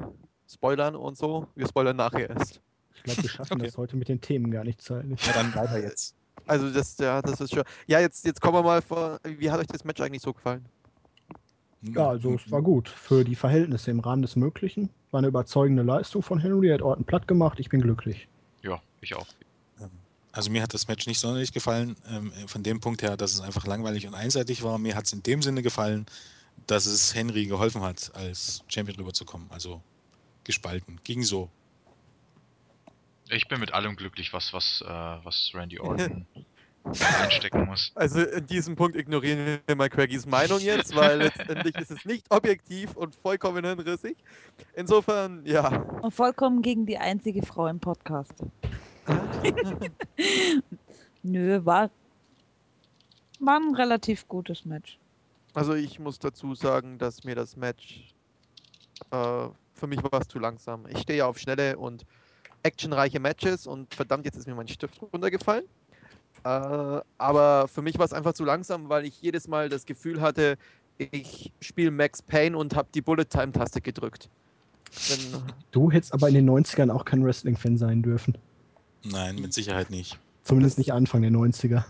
[0.51, 1.47] spoilern und so.
[1.55, 2.59] Wir spoilern nachher erst.
[2.95, 3.65] ich glaube, wir schaffen Okay.
[3.65, 5.25] das heute mit den Themen gar nicht zeitlich.
[5.25, 6.15] Ja, dann weiter jetzt.
[6.45, 7.63] Also das, ja, das ist schon.
[7.87, 9.19] Ja, jetzt, jetzt kommen wir mal vor.
[9.23, 10.65] Wie hat euch das Match eigentlich so gefallen?
[11.81, 12.89] Ja, also es war gut.
[12.89, 14.89] Für die Verhältnisse im Rahmen des Möglichen.
[15.11, 17.59] War eine überzeugende Leistung von Henry, hat Orton platt gemacht.
[17.59, 18.27] Ich bin glücklich.
[18.63, 19.27] Ja, ich auch.
[20.37, 23.41] Also mir hat das Match nicht sonderlich gefallen, ähm, von dem Punkt her, dass es
[23.41, 24.77] einfach langweilig und einseitig war.
[24.77, 26.05] Mir hat es in dem Sinne gefallen,
[26.67, 29.49] dass es Henry geholfen hat, als Champion rüberzukommen.
[29.49, 29.81] Also
[30.43, 30.99] gespalten.
[31.03, 31.49] Ging so.
[33.31, 36.27] Ich bin mit allem glücklich, was, was, äh, was Randy Orton
[36.85, 37.91] einstecken muss.
[37.95, 42.27] Also in diesem Punkt ignorieren wir mal Craigys Meinung jetzt, weil letztendlich ist es nicht
[42.29, 44.15] objektiv und vollkommen hinrissig.
[44.75, 45.81] Insofern, ja.
[46.03, 48.35] Und vollkommen gegen die einzige Frau im Podcast.
[51.23, 51.89] Nö, war,
[53.39, 54.99] war ein relativ gutes Match.
[55.53, 58.13] Also ich muss dazu sagen, dass mir das Match
[59.11, 60.85] äh, für mich war es zu langsam.
[60.89, 62.05] Ich stehe ja auf schnelle und
[62.63, 65.65] actionreiche Matches und verdammt, jetzt ist mir mein Stift runtergefallen.
[66.43, 70.21] Äh, aber für mich war es einfach zu langsam, weil ich jedes Mal das Gefühl
[70.21, 70.57] hatte,
[70.97, 74.29] ich spiele Max Payne und habe die Bullet Time Taste gedrückt.
[75.09, 78.37] Wenn, Du hättest aber in den 90ern auch kein Wrestling-Fan sein dürfen.
[79.11, 80.17] Nein, mit Sicherheit nicht.
[80.43, 81.83] Zumindest nicht Anfang der 90er.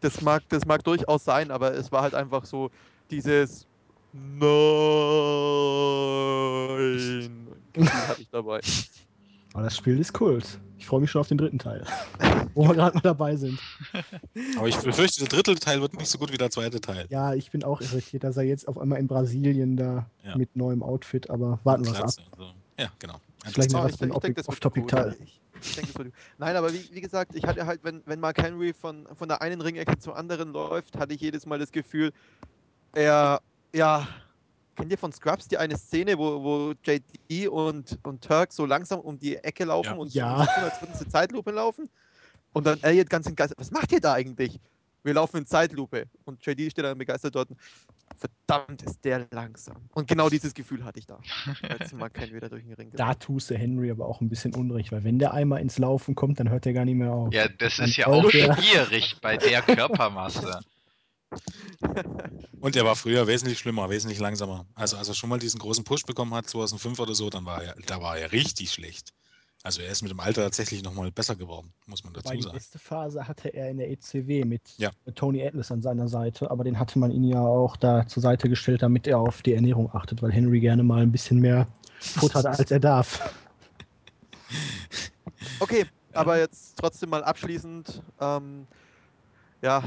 [0.00, 2.70] das, mag, das mag durchaus sein, aber es war halt einfach so
[3.10, 3.66] dieses
[6.74, 7.48] Nein.
[8.08, 8.60] Hatte ich dabei.
[9.52, 10.58] Aber das Spiel ist Kult.
[10.78, 11.84] Ich freue mich schon auf den dritten Teil.
[12.54, 13.58] Wo wir gerade mal dabei sind.
[14.58, 17.06] Aber ich befürchte, der dritte Teil wird nicht so gut wie der zweite Teil.
[17.08, 20.36] Ja, ich bin auch irritiert, dass er jetzt auf einmal in Brasilien da Ja.
[20.36, 22.24] mit neuem Outfit, aber warten wir es ab.
[22.32, 22.50] Also.
[22.78, 23.14] Ja, genau.
[23.46, 25.16] Vielleicht noch was ich für ein Off-Topic-Teil.
[25.24, 26.12] Ich, ich denke, gut.
[26.38, 29.42] Nein, aber wie, wie gesagt, ich hatte halt, wenn, wenn Mark Henry von, von der
[29.42, 32.12] einen Ringecke zur anderen läuft, hatte ich jedes Mal das Gefühl,
[32.94, 33.40] er,
[33.74, 34.06] ja,
[34.76, 39.00] kennt ihr von Scrubs die eine Szene, wo, wo JD und, und Turk so langsam
[39.00, 39.94] um die Ecke laufen Ja.
[39.94, 40.46] und Ja.
[40.54, 41.90] so als würden sie Zeitlupe laufen?
[42.52, 44.60] Und dann Elliot ganz entgeistert, was macht ihr da eigentlich?
[45.04, 46.06] Wir laufen in Zeitlupe.
[46.24, 47.50] Und JD steht dann begeistert dort.
[48.16, 49.76] Verdammt, ist der langsam.
[49.92, 51.18] Und genau dieses Gefühl hatte ich da,
[51.68, 54.54] als Mark Henry da durch den Ring Da tust du Henry aber auch ein bisschen
[54.54, 57.34] unrecht, weil wenn der einmal ins Laufen kommt, dann hört der gar nicht mehr auf.
[57.34, 60.60] Ja, das Dann ist ja auch der- schwierig bei der Körpermasse.
[62.60, 64.66] Und er war früher wesentlich schlimmer, wesentlich langsamer.
[64.74, 67.62] Also als er schon mal diesen großen Push bekommen hat, 2005 oder so, dann war
[67.62, 69.12] er, da war er richtig schlecht.
[69.66, 72.42] Also er ist mit dem Alter tatsächlich nochmal besser geworden, muss man Wobei dazu die
[72.42, 72.54] sagen.
[72.54, 74.90] beste Phase hatte er in der ECW mit Ja.
[75.14, 78.50] Tony Atlas an seiner Seite, aber den hatte man ihn ja auch da zur Seite
[78.50, 81.66] gestellt, damit er auf die Ernährung achtet, weil Henry gerne mal ein bisschen mehr
[81.98, 83.34] futtert, als er darf.
[85.60, 88.02] Okay, aber jetzt trotzdem mal abschließend.
[88.20, 88.66] Ähm,
[89.62, 89.82] ja,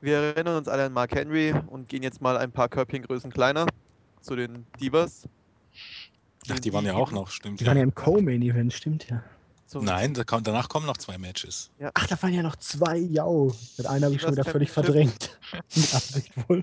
[0.00, 3.66] wir erinnern uns alle an Mark Henry und gehen jetzt mal ein paar Körbchengrößen kleiner
[4.20, 5.28] zu den Divas.
[6.50, 7.60] Ach, die waren ja auch noch, stimmt.
[7.60, 9.22] Die waren ja im Co-Main-Event, stimmt ja.
[9.66, 11.70] Zu- Nein, da kommt, danach kommen noch zwei Matches.
[11.94, 13.54] Ach, da waren ja noch zwei, jau.
[13.76, 15.38] Das eine habe ich schon wieder völlig verdrängt.
[15.74, 16.62] Mit Absicht wohl.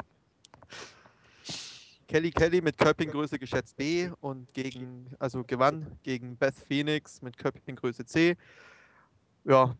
[2.07, 8.05] Kelly Kelly mit Körbchengröße geschätzt B und gegen, also gewann gegen Beth Phoenix mit Körbchengröße
[8.05, 8.37] C.
[9.43, 9.75] Ja,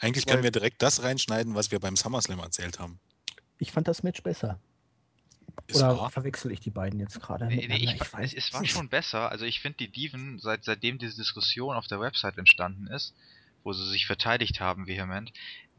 [0.00, 3.00] Eigentlich können wir direkt das reinschneiden, was wir beim SummerSlam erzählt haben.
[3.58, 4.60] Ich fand das Match besser.
[5.74, 6.10] Oder wahr.
[6.10, 7.46] verwechsel ich die beiden jetzt gerade?
[7.46, 8.04] Nee, nee, miteinander?
[8.22, 9.30] ich, es, es war schon besser.
[9.30, 13.14] Also ich finde die Diven, seit, seitdem diese Diskussion auf der Website entstanden ist,
[13.64, 15.32] wo sie sich verteidigt haben vehement,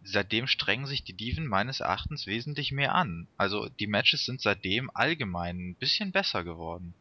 [0.03, 3.27] seitdem strengen sich die Diven meines Erachtens wesentlich mehr an.
[3.37, 6.93] Also die Matches sind seitdem allgemein ein bisschen besser geworden.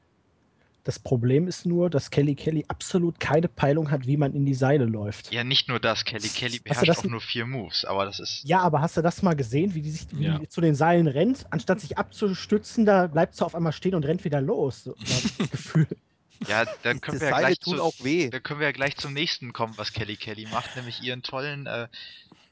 [0.87, 4.55] Das Problem ist nur, dass Kelly Kelly absolut keine Peilung hat, wie man in die
[4.55, 5.33] Seile läuft.
[5.33, 8.43] Ja, nicht nur das, Kelly Kelly beherrscht das auch nur vier Moves, aber das ist...
[8.45, 10.39] Ja, aber hast du das mal gesehen, wie die sich wie Ja.
[10.39, 11.45] die zu den Seilen rennt?
[11.51, 14.85] Anstatt sich abzustützen, da bleibt sie auf einmal stehen und rennt wieder los.
[14.85, 14.95] So,
[15.51, 15.89] Gefühl.
[16.47, 18.31] Ja, dann können wir ja gleich zu, auch weh.
[18.31, 21.67] dann können wir ja gleich zum nächsten kommen, was Kelly Kelly macht, nämlich ihren tollen,
[21.67, 21.89] äh,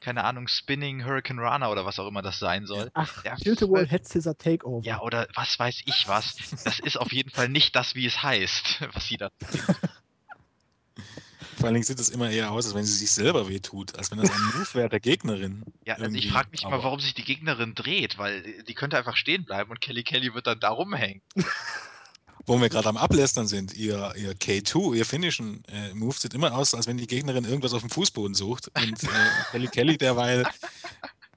[0.05, 2.91] keine Ahnung, Spinning Hurricane Rana oder was auch immer das sein soll.
[2.93, 4.85] Ach, Ja, Tilt World Head Scissor Takeover.
[4.85, 6.35] Ja, oder was weiß ich was.
[6.63, 9.29] Das ist auf jeden Fall nicht das, wie es heißt, was sie da.
[11.57, 14.11] Vor allen Dingen sieht es immer eher aus, als wenn sie sich selber wehtut, als
[14.11, 15.63] wenn das ein Move wäre der Gegnerin.
[15.85, 18.73] Ja, also ich frage mich mal, Aber- warum sich die Gegnerin dreht, weil äh, die
[18.75, 21.21] könnte einfach stehen bleiben und Kelly Kelly wird dann da rumhängen.
[22.47, 26.55] Wo wir gerade am Ablästern sind, ihr, ihr K2, ihr finnischen äh, Move sieht immer
[26.55, 29.07] aus, als wenn die Gegnerin irgendwas auf dem Fußboden sucht und äh,
[29.51, 30.45] Kelly Kelly derweil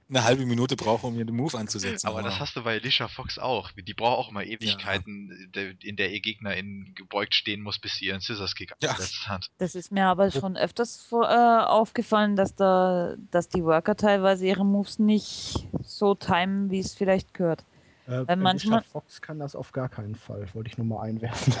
[0.07, 2.07] eine halbe Minute braucht, um ihren Move anzusetzen.
[2.07, 3.69] Aber das hast du bei Alicia Fox auch.
[3.71, 7.95] Die braucht auch immer Ewigkeiten, de- in der ihr Gegner in gebeugt stehen muss, bis
[7.97, 8.89] sie ihren Scissors Kick Ja.
[8.91, 9.49] abgesetzt hat.
[9.59, 14.47] Das ist mir aber schon öfters vor, äh, aufgefallen, dass da, dass die Worker teilweise
[14.47, 17.63] ihre Moves nicht so timen, wie es vielleicht gehört.
[18.09, 21.01] Äh, Weil Alicia manchmal- Fox kann das auf gar keinen Fall, wollte ich nur mal
[21.03, 21.53] einwerfen.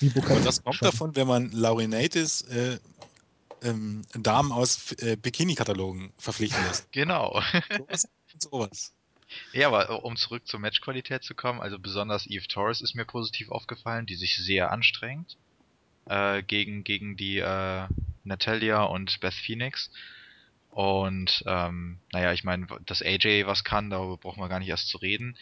[0.00, 0.86] Und das kommt schon.
[0.86, 2.78] davon, wenn man Laurinatis äh,
[3.62, 6.88] ähm, Damen aus äh, Bikini-Katalogen verpflichten lässt.
[6.92, 7.40] Genau.
[7.78, 8.08] Sowas,
[8.38, 8.92] sowas.
[9.52, 13.50] Ja, aber um zurück zur Matchqualität zu kommen, also besonders Eve Torres ist mir positiv
[13.50, 15.36] aufgefallen, die sich sehr anstrengt
[16.06, 17.86] äh, gegen, gegen die äh,
[18.24, 19.90] Natalia und Beth Phoenix.
[20.70, 24.88] Und ähm, naja, ich meine, dass AJ was kann, darüber brauchen wir gar nicht erst
[24.88, 25.36] zu reden.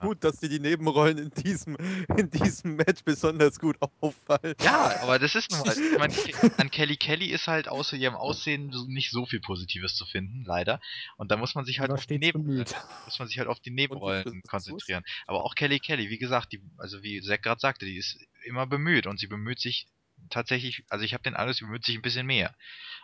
[0.00, 1.76] Gut, dass dir die Nebenrollen in diesem,
[2.18, 4.54] in diesem Match besonders gut auffallen.
[4.60, 5.76] Ja, aber das ist nun mal.
[5.76, 6.14] Ich meine,
[6.58, 10.80] an Kelly Kelly ist halt außer ihrem Aussehen nicht so viel Positives zu finden, leider.
[11.16, 12.74] Und da muss man sich halt auf die, Neben bemüht.
[13.04, 15.04] muss man sich halt auf die Nebenrollen konzentrieren.
[15.26, 18.66] Aber auch Kelly Kelly, wie gesagt, die, also wie Zack gerade sagte, die ist immer
[18.66, 19.86] bemüht und sie bemüht sich
[20.30, 22.54] tatsächlich, also ich habe den Eindruck, sie bemüht sich ein bisschen mehr.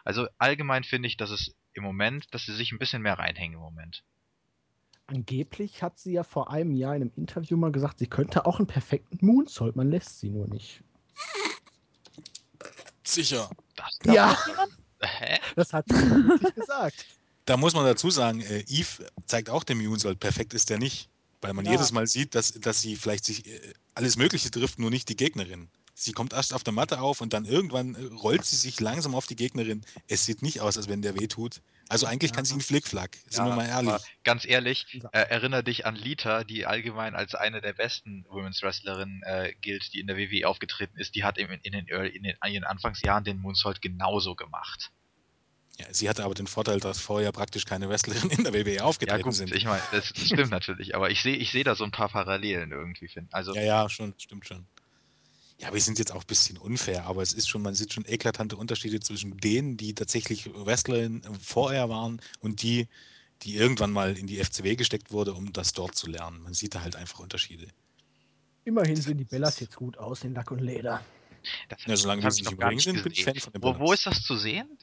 [0.05, 3.55] Also allgemein finde ich, dass es im Moment, dass sie sich ein bisschen mehr reinhängen
[3.55, 4.03] im Moment.
[5.11, 8.59] Angeblich hat sie ja vor einem Jahr in einem Interview mal gesagt, sie könnte auch
[8.59, 10.85] einen perfekten Moonsault, man lässt sie nur nicht.
[13.03, 13.51] Sicher.
[13.75, 14.39] Das Ja.
[15.03, 15.39] Hä?
[15.57, 17.07] Das hat sie wirklich gesagt.
[17.47, 21.09] da muss man dazu sagen, äh, Eve zeigt auch dem Moonsault, perfekt ist der nicht.
[21.41, 21.73] Weil man Ja.
[21.73, 25.17] jedes Mal sieht, dass, dass sie vielleicht sich äh, alles Mögliche trifft, nur nicht die
[25.17, 25.71] Gegnerin.
[26.03, 29.15] Sie kommt erst auf der Matte auf und dann irgendwann äh, rollt sie sich langsam
[29.15, 29.85] auf die Gegnerin.
[30.09, 31.61] Es sieht nicht aus, als wenn der weh tut.
[31.91, 33.91] Also eigentlich kann sie einen Flickflack, sind wir mal ehrlich.
[33.93, 35.11] aber ganz ehrlich, Ja.
[35.13, 39.93] äh, erinnere dich an Lita, die allgemein als eine der besten Women's Wrestlerinnen äh, gilt,
[39.93, 41.15] die in der WWE aufgetreten ist.
[41.17, 44.93] Die hat im, in, den, Early- in, den, in ihren Anfangsjahren den Moonsault genauso gemacht.
[45.79, 48.85] Ja, sie hatte aber den Vorteil, dass vorher praktisch keine Wrestlerin in der WWE Ja
[48.85, 49.55] aufgetreten gut, sind.
[49.55, 52.09] ich meine, das, das stimmt natürlich, aber ich sehe ich seh da so ein paar
[52.09, 53.09] Parallelen irgendwie.
[53.09, 53.35] Find.
[53.35, 54.67] Also Ja, ja, schon, stimmt schon.
[55.61, 58.07] Ja, wir sind jetzt auch ein bisschen unfair, aber es ist schon, man sieht schon
[58.07, 62.89] eklatante Unterschiede zwischen denen, die tatsächlich Wrestlerin vorher waren und die,
[63.43, 66.41] die irgendwann mal in die FCW gesteckt wurde, um das dort zu lernen.
[66.43, 67.69] Man sieht da halt einfach Unterschiede.
[68.65, 71.05] Immerhin sehen die Bellas jetzt gut aus in Lack und Leder.
[71.69, 73.25] das, Ja, solange wir ich nicht noch im Ring sind, bin ich.
[73.25, 73.91] Fan von den Wo, wo Bellas.
[73.93, 74.79] ist das zu sehen?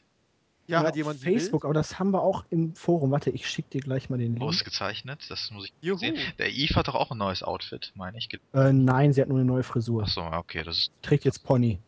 [0.67, 3.11] Ja, hat jemand Facebook, aber das haben wir auch im Forum.
[3.11, 4.43] Warte, ich schicke dir gleich mal den Link.
[4.43, 5.97] Ausgezeichnet, das muss ich Juhu.
[5.97, 6.17] sehen.
[6.37, 8.27] Der Eve hat doch auch ein neues Outfit, meine ich.
[8.53, 10.03] Äh, nein, sie hat nur eine neue Frisur.
[10.03, 10.91] Achso, okay, das ist.
[11.01, 11.79] Trägt jetzt Pony.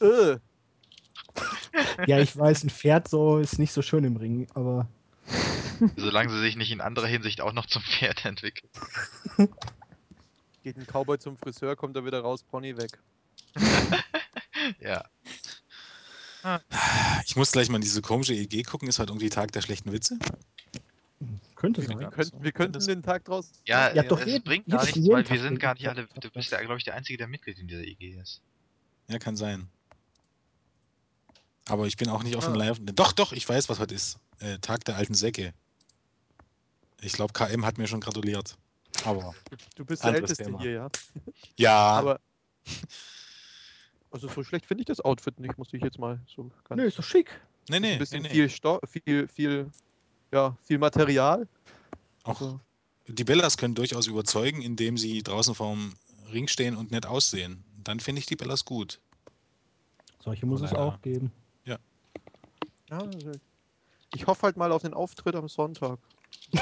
[0.00, 0.36] Äh,
[2.06, 4.86] Ja, ich weiß, ein Pferd so ist nicht so schön im Ring, aber
[5.96, 8.70] Solange sie sich nicht in anderer Hinsicht auch noch zum Pferd entwickelt.
[10.62, 12.98] geht ein Cowboy zum Friseur, kommt er wieder raus, Pony weg.
[14.80, 15.04] Ja.
[17.24, 19.92] Ich muss gleich mal in diese komische EG gucken, ist heute irgendwie Tag der schlechten
[19.92, 20.18] Witze.
[21.56, 21.98] könnte Wir, sein.
[22.00, 23.50] wir könnten, wir könnten den Tag draus.
[23.64, 26.06] Ja, Ja, doch, es jeden- bringt gar nichts, weil wir sind gar nicht alle.
[26.20, 28.40] Du bist ja, glaube ich, der Einzige, der Mitglied in dieser IG ist.
[29.08, 29.68] Ja, kann sein.
[31.68, 32.58] Aber ich bin auch nicht auf dem Ah.
[32.58, 32.78] Live.
[32.80, 34.18] Doch, doch, ich weiß, was heute ist.
[34.38, 35.52] Äh, Tag der alten Säcke.
[37.00, 38.56] Ich glaube, KM hat mir schon gratuliert.
[39.04, 39.34] Aber.
[39.74, 40.60] Du bist der Älteste Thema.
[40.60, 40.88] hier, ja.
[41.56, 42.20] Ja, Aber.
[44.10, 46.80] Also so schlecht finde ich das Outfit nicht, muss ich jetzt mal so ganz.
[46.80, 47.28] Nö, ist doch schick.
[47.68, 48.34] nee, nee, ein bisschen nee, nee.
[48.34, 49.70] viel Stoff, viel, viel,
[50.32, 51.46] ja, viel Material.
[52.22, 52.60] Auch Also,
[53.08, 55.94] die Bellas können durchaus überzeugen, indem sie draußen vorm
[56.32, 57.62] Ring stehen und nett aussehen.
[57.84, 59.00] Dann finde ich die Bellas gut.
[60.18, 61.30] Solche muss Von es auch geben.
[61.64, 61.78] ja,
[62.90, 63.32] also
[64.14, 65.98] ich hoffe halt mal auf den Auftritt am Sonntag.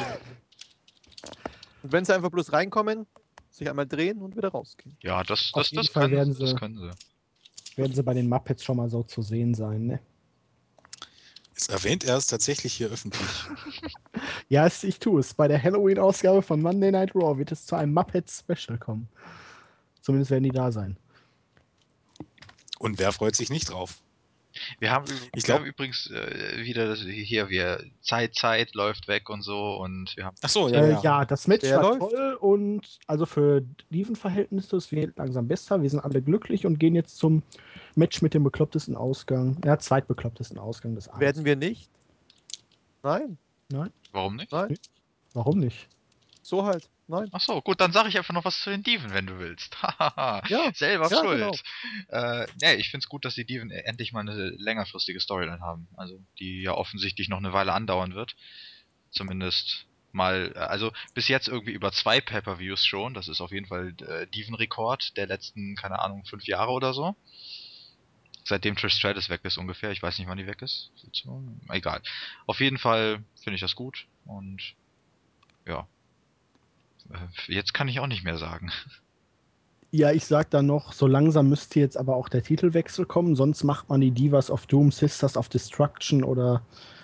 [1.82, 3.06] Und wenn sie einfach bloß reinkommen,
[3.50, 4.96] sich einmal drehen und wieder rausgehen.
[5.02, 6.90] Ja, das, Auf das, jeden das, Fall können, werden sie, das können sie.
[7.76, 10.00] Werden sie bei den Muppets schon mal so zu sehen sein, ne?
[11.56, 13.22] Es erwähnt er es tatsächlich hier öffentlich.
[14.48, 15.32] Ja, ich tue es.
[15.32, 19.08] Bei der Halloween-Ausgabe von Monday Night Raw wird es zu einem Muppets-Special kommen.
[20.02, 20.98] Zumindest werden die da sein.
[22.78, 24.02] Und wer freut sich nicht drauf?
[24.78, 29.08] Wir haben, Ich wir glaub- haben übrigens äh, wieder das, hier, wir Zeit, Zeit läuft
[29.08, 31.00] weg und so und wir haben Ach so, Ja, ja, äh, ja.
[31.02, 31.24] ja.
[31.24, 32.00] das Match Wer war läuft?
[32.14, 35.82] toll und also für Dieven-Verhältnisse, es wird langsam besser.
[35.82, 37.42] Wir sind alle glücklich und gehen jetzt zum
[37.96, 39.56] Match mit dem beklopptesten Ausgang.
[39.64, 41.20] Ja, zweitbeklopptesten Ausgang des Abends.
[41.20, 41.90] Werden wir nicht?
[43.02, 43.36] Nein,
[44.12, 44.52] Warum nicht?
[44.52, 44.76] nein,
[45.32, 45.88] Warum nicht?
[46.44, 46.88] So halt.
[47.06, 47.28] Nein.
[47.32, 49.76] Ach so, gut, dann sage ich einfach noch was zu den Diven, wenn du willst.
[50.48, 51.62] Ja, Selber ja, schuld.
[52.08, 52.22] genau.
[52.42, 55.88] Äh, nee, ich finde es gut, dass die Diven endlich mal eine längerfristige Storyline haben.
[55.96, 58.34] Also, die ja offensichtlich noch eine Weile andauern wird.
[59.10, 63.14] Zumindest mal, äh, also bis jetzt irgendwie über zwei Pay-Per-Views schon.
[63.14, 67.14] Das ist auf jeden Fall äh, Diven-Rekord der letzten, keine Ahnung, fünf Jahre oder so.
[68.44, 69.90] Seitdem Trish Stratus weg ist ungefähr.
[69.90, 70.90] Ich weiß nicht, wann die weg ist.
[71.70, 72.02] Egal.
[72.46, 74.74] Auf jeden Fall finde ich das gut und
[75.66, 75.86] ja.
[77.46, 78.70] Jetzt kann ich auch nicht mehr sagen.
[79.90, 83.62] Ja, ich sag dann noch, so langsam müsste jetzt aber auch der Titelwechsel kommen, sonst
[83.62, 86.62] macht man die Divas of Doom, Sisters of Destruction oder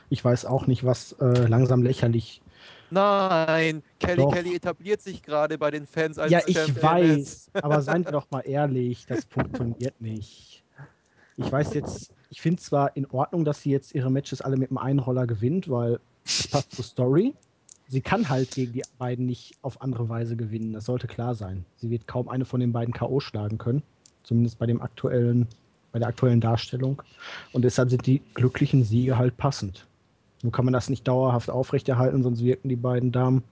[0.09, 2.43] ich weiß auch nicht was, äh, langsam lächerlich.
[2.91, 4.33] Nein, Kelly Doch.
[4.35, 7.51] Kelly etabliert sich gerade bei den Fans als ja, ich Championess.
[7.53, 10.65] weiß, aber seien wir doch mal ehrlich, das funktioniert nicht.
[11.37, 14.71] Ich weiß jetzt, ich finde zwar in Ordnung, dass sie jetzt ihre Matches alle mit
[14.71, 17.35] dem Einroller gewinnt, weil es passt zur Story.
[17.91, 21.65] Sie kann halt gegen die beiden nicht auf andere Weise gewinnen, das sollte klar sein.
[21.77, 23.19] Sie wird kaum eine von den beiden K.O.
[23.19, 23.83] schlagen können,
[24.23, 25.49] zumindest bei dem aktuellen,
[25.91, 27.03] bei der aktuellen Darstellung.
[27.53, 29.87] Und deshalb sind die glücklichen Siege halt passend.
[30.43, 33.43] Nun kann man das nicht dauerhaft aufrechterhalten, sonst wirken die beiden Damen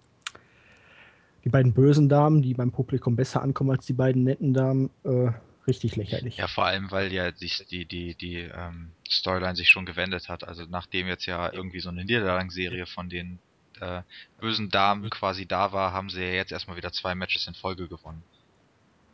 [1.45, 5.31] die beiden bösen Damen, die beim Publikum besser ankommen als die beiden netten Damen, äh,
[5.67, 6.37] richtig lächerlich.
[6.37, 10.45] Ja, vor allem, weil ja die, die, die, die ähm, Storyline sich schon gewendet hat.
[10.45, 13.39] Also nachdem jetzt ja irgendwie so eine Niederlagenserie von den
[13.81, 14.03] äh,
[14.41, 17.89] bösen Damen quasi da war, haben sie ja jetzt erstmal wieder zwei Matches in Folge
[17.89, 18.23] gewonnen.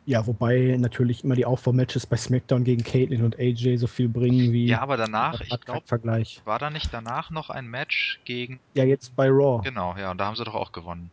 [0.07, 4.51] Ja, wobei natürlich immer die Aufbaumatches bei SmackDown gegen Caitlyn und AJ so viel bringen
[4.51, 4.67] wie.
[4.67, 6.41] Ja, aber danach, ich keinen glaube, Vergleich.
[6.45, 8.59] war da nicht danach noch ein Match gegen.
[8.75, 9.63] Ja, jetzt bei Raw.
[9.63, 11.09] Genau, ja, und da haben sie doch auch gewonnen.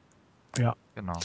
[0.59, 0.77] Ja.
[0.95, 1.19] Genau.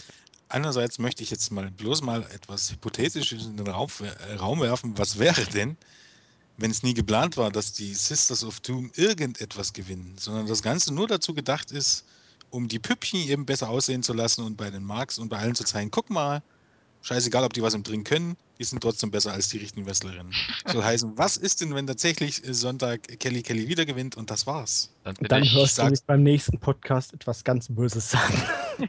[0.48, 4.98] Einerseits möchte ich jetzt mal bloß mal etwas Hypothetisches in den Raum, äh, Raum werfen.
[4.98, 5.76] Was wäre denn,
[6.56, 10.94] wenn es nie geplant war, dass die Sisters of Doom irgendetwas gewinnen, sondern das Ganze
[10.94, 12.06] nur dazu gedacht ist,
[12.58, 15.56] um die Püppchen eben besser aussehen zu lassen und bei den Marks und bei allen
[15.56, 16.42] zu zeigen, guck mal,
[17.04, 20.34] scheißegal, ob die was im Dring können, die sind trotzdem besser als die richtigen Wrestlerinnen.
[20.66, 24.90] Soll heißen, was ist denn, wenn tatsächlich Sonntag Kelly Kelly wieder gewinnt und das war's?
[25.04, 28.34] Dann, Dann ich, hörst du sag- mich beim nächsten Podcast etwas ganz Böses sagen.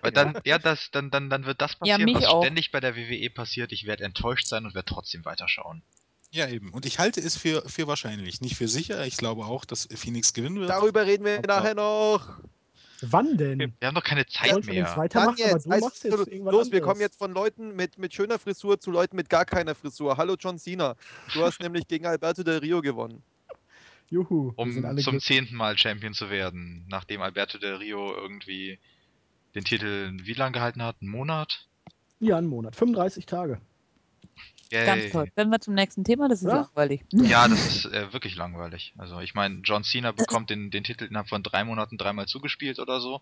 [0.00, 2.42] weil dann, ja, das, dann, dann, dann wird das Ja, passieren, mich was auch.
[2.42, 3.70] ständig bei der WWE passiert.
[3.72, 5.82] Ich werde enttäuscht sein und werde trotzdem weiterschauen.
[6.30, 6.72] Ja, eben.
[6.72, 8.40] Und ich halte es für, für wahrscheinlich.
[8.40, 9.06] Nicht für sicher.
[9.06, 10.68] Ich glaube auch, dass Phoenix gewinnen wird.
[10.70, 12.26] Darüber reden wir Aber- nachher noch.
[13.02, 13.58] Wann denn?
[13.78, 14.96] Wir haben doch keine Wir Zeit jetzt mehr.
[14.96, 16.82] weitermachen, Dann jetzt, aber du machst also, jetzt irgendwann los, wir anderes.
[16.88, 20.16] kommen jetzt von Leuten mit, mit schöner Frisur zu Leuten mit gar keiner Frisur.
[20.16, 20.96] Hallo John Cena.
[21.32, 23.22] Du hast nämlich gegen Alberto Del Rio gewonnen.
[24.10, 28.78] Juhu, wir Um zum zehnten Mal Champion zu werden, nachdem Alberto Del Rio irgendwie
[29.54, 30.96] den Titel wie lange gehalten hat?
[31.00, 31.66] Einen Monat?
[32.20, 32.74] Ja, einen Monat.
[32.74, 33.60] 35 Tage.
[34.70, 34.86] Yay.
[34.86, 35.28] Ganz toll.
[35.34, 36.62] Wenn wir zum nächsten Thema, das ist Ja.
[36.62, 37.04] langweilig.
[37.12, 38.92] Ja, das ist äh, wirklich langweilig.
[38.98, 42.78] Also ich meine, John Cena bekommt den, den Titel innerhalb von drei Monaten dreimal zugespielt
[42.78, 43.20] oder so.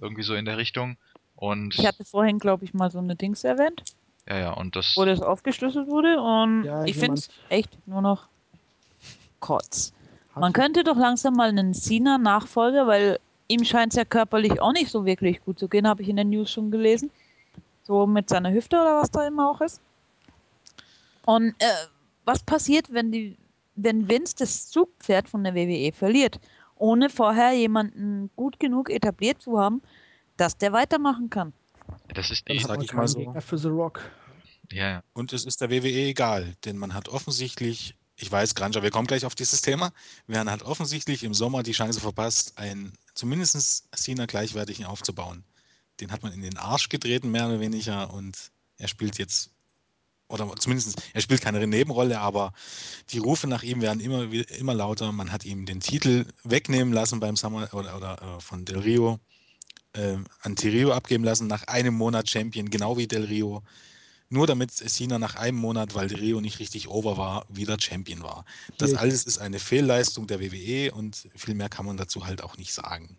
[0.00, 0.96] Irgendwie so in der Richtung.
[1.36, 3.84] Und Ich hatte vorhin, glaube ich, mal so eine Dings erwähnt,
[4.28, 8.02] ja, ja, und das wo das aufgeschlüsselt wurde und Ja, ich finde es echt nur
[8.02, 8.26] noch
[9.40, 9.92] Kotz.
[10.34, 13.18] Man könnte doch langsam mal einen Cena-Nachfolger, weil
[13.48, 16.16] ihm scheint es ja körperlich auch nicht so wirklich gut zu gehen, habe ich in
[16.16, 17.10] den News schon gelesen.
[17.84, 19.80] So mit seiner Hüfte oder was da immer auch ist.
[21.28, 21.66] Und äh,
[22.24, 23.36] was passiert, wenn die,
[23.74, 26.40] wenn Vince das Zugpferd von der WWE verliert,
[26.76, 29.82] ohne vorher jemanden gut genug etabliert zu haben,
[30.38, 31.52] dass der weitermachen kann?
[32.14, 32.58] das ist die.
[32.58, 33.34] sag ich mal so.
[33.40, 34.00] Für The Rock.
[34.72, 35.02] Ja, ja.
[35.12, 39.06] Und es ist der WWE egal, denn man hat offensichtlich, ich weiß, Granger, wir kommen
[39.06, 39.92] gleich auf dieses Thema,
[40.28, 45.44] man hat offensichtlich im Sommer die Chance verpasst, einen zumindest Cena gleichwertigen aufzubauen.
[46.00, 49.50] Den hat man in den Arsch getreten, mehr oder weniger, und er spielt jetzt,
[50.28, 52.52] oder zumindest, er spielt keine Nebenrolle, aber
[53.10, 55.10] die Rufe nach ihm werden immer, immer lauter.
[55.12, 59.18] Man hat ihm den Titel wegnehmen lassen beim Summer oder, oder äh, von Del Rio
[59.94, 63.62] äh, an Tirio abgeben lassen, nach einem Monat Champion, genau wie Del Rio
[64.30, 68.22] nur damit Cena nach einem Monat, weil Del Rio nicht richtig over war, wieder Champion
[68.22, 68.44] war.
[68.76, 72.42] Das Hier, alles ist eine Fehlleistung der WWE und viel mehr kann man dazu halt
[72.42, 73.16] auch nicht sagen.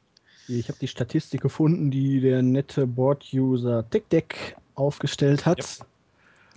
[0.47, 5.59] Ich habe die Statistik gefunden, die der nette Board-User TickDeck aufgestellt hat.
[5.59, 5.85] Ja,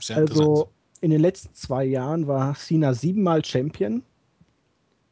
[0.02, 0.18] Sehr.
[0.18, 0.70] Also
[1.00, 4.02] in den letzten zwei Jahren war Cena siebenmal Champion.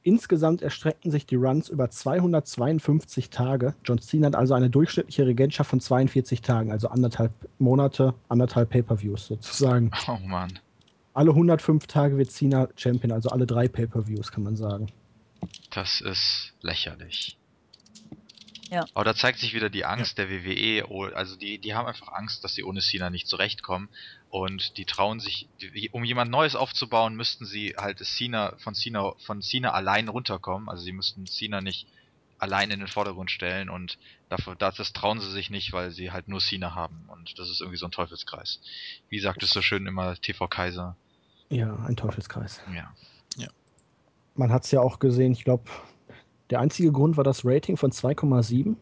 [0.02, 3.74] Insgesamt erstreckten sich die Runs über 252 Tage.
[3.84, 9.26] John Cena hat also eine durchschnittliche Regentschaft von 42 Tagen, also anderthalb Monate, anderthalb Pay-per-Views
[9.26, 9.90] sozusagen.
[10.08, 10.58] Oh Mann.
[11.12, 14.86] Alle 105 Tage wird Cena Champion, also alle drei Pay-per-Views kann man sagen.
[15.70, 17.36] Das ist lächerlich.
[18.70, 18.84] Ja.
[18.94, 20.86] Aber da zeigt sich wieder die Angst der WWE.
[20.88, 23.88] oh, Also die, die haben einfach Angst, dass sie ohne Cena nicht zurechtkommen.
[24.30, 29.12] Und die trauen sich, die, um jemand Neues aufzubauen, müssten sie halt Cena von Cena
[29.18, 30.68] von Cena allein runterkommen.
[30.68, 31.88] Also sie müssten Cena nicht
[32.38, 33.98] allein in den Vordergrund stellen und
[34.30, 37.05] dafür, das, das trauen sie sich nicht, weil sie halt nur Cena haben.
[37.09, 38.60] Und das ist irgendwie so ein Teufelskreis.
[39.09, 40.97] Wie sagt es so schön immer TV Kaiser?
[41.51, 42.62] Ja, ein Teufelskreis.
[42.72, 42.94] Ja.
[44.40, 45.64] Man hat es ja auch gesehen, ich glaube,
[46.51, 48.77] der einzige Grund war das Rating von 2,7.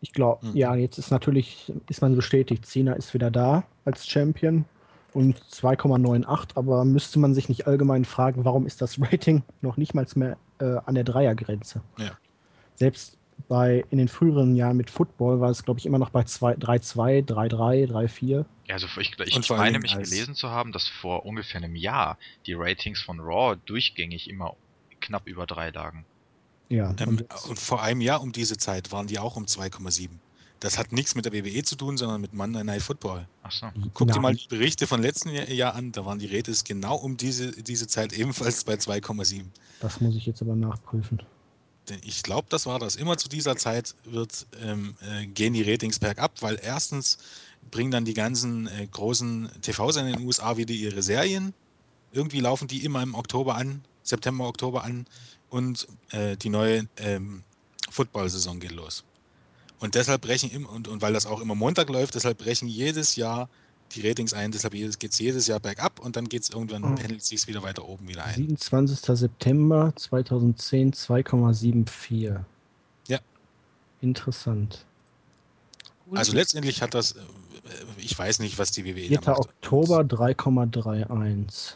[0.00, 0.56] Ich glaube, Mhm.
[0.56, 4.64] ja, jetzt ist natürlich, ist man bestätigt, Cena ist wieder da als Champion
[5.12, 9.94] und 2,98, aber müsste man sich nicht allgemein fragen, warum ist das Rating noch nicht
[9.94, 11.82] mal mehr äh, an der Dreiergrenze?
[11.98, 12.16] Ja.
[12.76, 16.22] Selbst bei in den früheren Jahren mit Football war es, glaube ich, immer noch bei
[16.22, 18.44] 3-2, 3-3, 3-4.
[18.66, 22.18] Ja, also ich, ich allen meine mich gelesen zu haben, dass vor ungefähr einem Jahr
[22.46, 24.54] die Ratings von Raw durchgängig immer
[25.00, 26.04] knapp über drei lagen.
[26.70, 30.08] Ja, Ähm, und vor einem Jahr um diese Zeit waren die auch um 2,7.
[30.60, 33.26] Das hat nichts mit der WWE zu tun, sondern mit Monday Night Football.
[33.42, 33.66] Ach so.
[33.94, 34.22] Guck dir Nein.
[34.22, 37.86] mal die Berichte von letzten Jahr, an, da waren die Rates genau um diese, diese
[37.86, 39.44] Zeit ebenfalls bei 2,7.
[39.80, 41.20] das muss ich jetzt aber nachprüfen.
[41.88, 42.96] Denn ich glaube, das war das.
[42.96, 47.18] Immer zu dieser Zeit wird, ähm, äh, gehen die Ratings bergab, weil erstens
[47.70, 51.54] bringen dann die ganzen äh, großen TV-Sender in den USA wieder ihre Serien.
[52.12, 55.06] Irgendwie laufen die immer im Oktober an, September, Oktober an
[55.50, 57.42] und äh, die neue ähm,
[57.90, 59.04] Football-Saison geht los.
[59.80, 63.16] Und deshalb brechen im, und, und weil das auch immer Montag läuft, deshalb brechen jedes
[63.16, 63.48] Jahr
[63.92, 66.94] die Ratings ein, deshalb geht es jedes Jahr bergab und dann geht es irgendwann, Oh.
[66.94, 68.34] pendelt sich wieder weiter oben wieder ein.
[68.36, 69.18] 27.
[69.18, 72.40] September 2010 2,74.
[73.08, 73.18] Ja.
[74.00, 74.84] Interessant.
[76.12, 77.20] Also letztendlich hat das, äh,
[77.98, 79.18] ich weiß nicht, was die WWE 4.
[79.20, 79.40] da macht.
[79.40, 81.74] Oktober 3,31.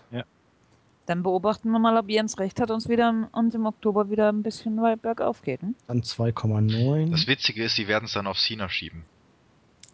[1.06, 4.30] Dann beobachten wir mal, ob Jens recht hat, uns wieder im- uns im Oktober wieder
[4.30, 5.60] ein bisschen weit bergauf geht.
[5.60, 5.74] Hm?
[5.86, 7.10] Dann 2,9.
[7.10, 9.04] Das Witzige ist, sie werden es dann auf Cena schieben.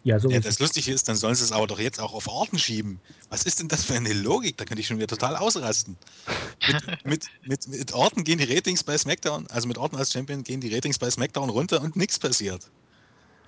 [0.03, 2.27] Ja, so Ja, das Lustige ist, dann sollen sie es aber doch jetzt auch auf
[2.27, 2.99] Orten schieben.
[3.29, 4.57] Was ist denn das für eine Logik?
[4.57, 5.95] Da könnte ich schon wieder total ausrasten.
[6.67, 10.43] mit, mit, mit, mit Orten gehen die Ratings bei SmackDown, also mit Orten als Champion
[10.43, 12.71] gehen die Ratings bei SmackDown runter und nichts passiert.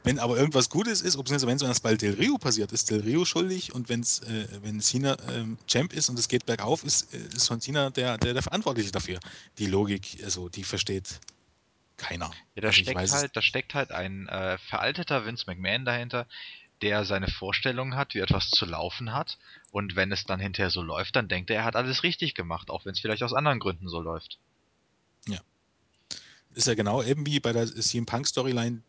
[0.04, 3.24] Wenn aber irgendwas Gutes ist, beziehungsweise wenn es bei Del Rio passiert, ist Del Rio
[3.26, 7.18] schuldig und wenn's, äh, wenn Cena ähm, Champ ist und es geht bergauf, ist, äh,
[7.36, 9.20] ist von Cena der, der, der Verantwortliche dafür.
[9.60, 11.20] Die Logik, also die versteht
[11.98, 12.32] keiner.
[12.56, 16.28] Ja, da Also steckt es- halt, da steckt halt ein äh, veralteter Vince McMahon dahinter,
[16.82, 19.38] der seine Vorstellungen hat, wie etwas zu laufen hat.
[19.72, 22.70] Und wenn es dann hinterher so läuft, dann denkt er, er hat alles richtig gemacht,
[22.70, 24.38] auch wenn es vielleicht aus anderen Gründen so läuft.
[26.56, 28.82] ist ja genau eben wie bei der CM Punk Storyline.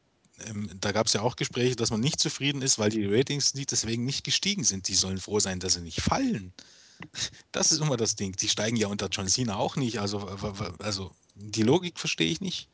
[0.46, 3.54] Ähm, da gab es ja auch Gespräche, dass man nicht zufrieden ist, weil die Ratings
[3.54, 4.88] nicht, deswegen nicht gestiegen sind.
[4.88, 6.52] Die sollen froh sein, dass sie nicht fallen.
[7.52, 8.32] Das ist immer das Ding.
[8.32, 10.00] Die steigen ja unter John Cena auch nicht.
[10.00, 10.18] Also,
[10.78, 12.68] also die Logik verstehe ich nicht.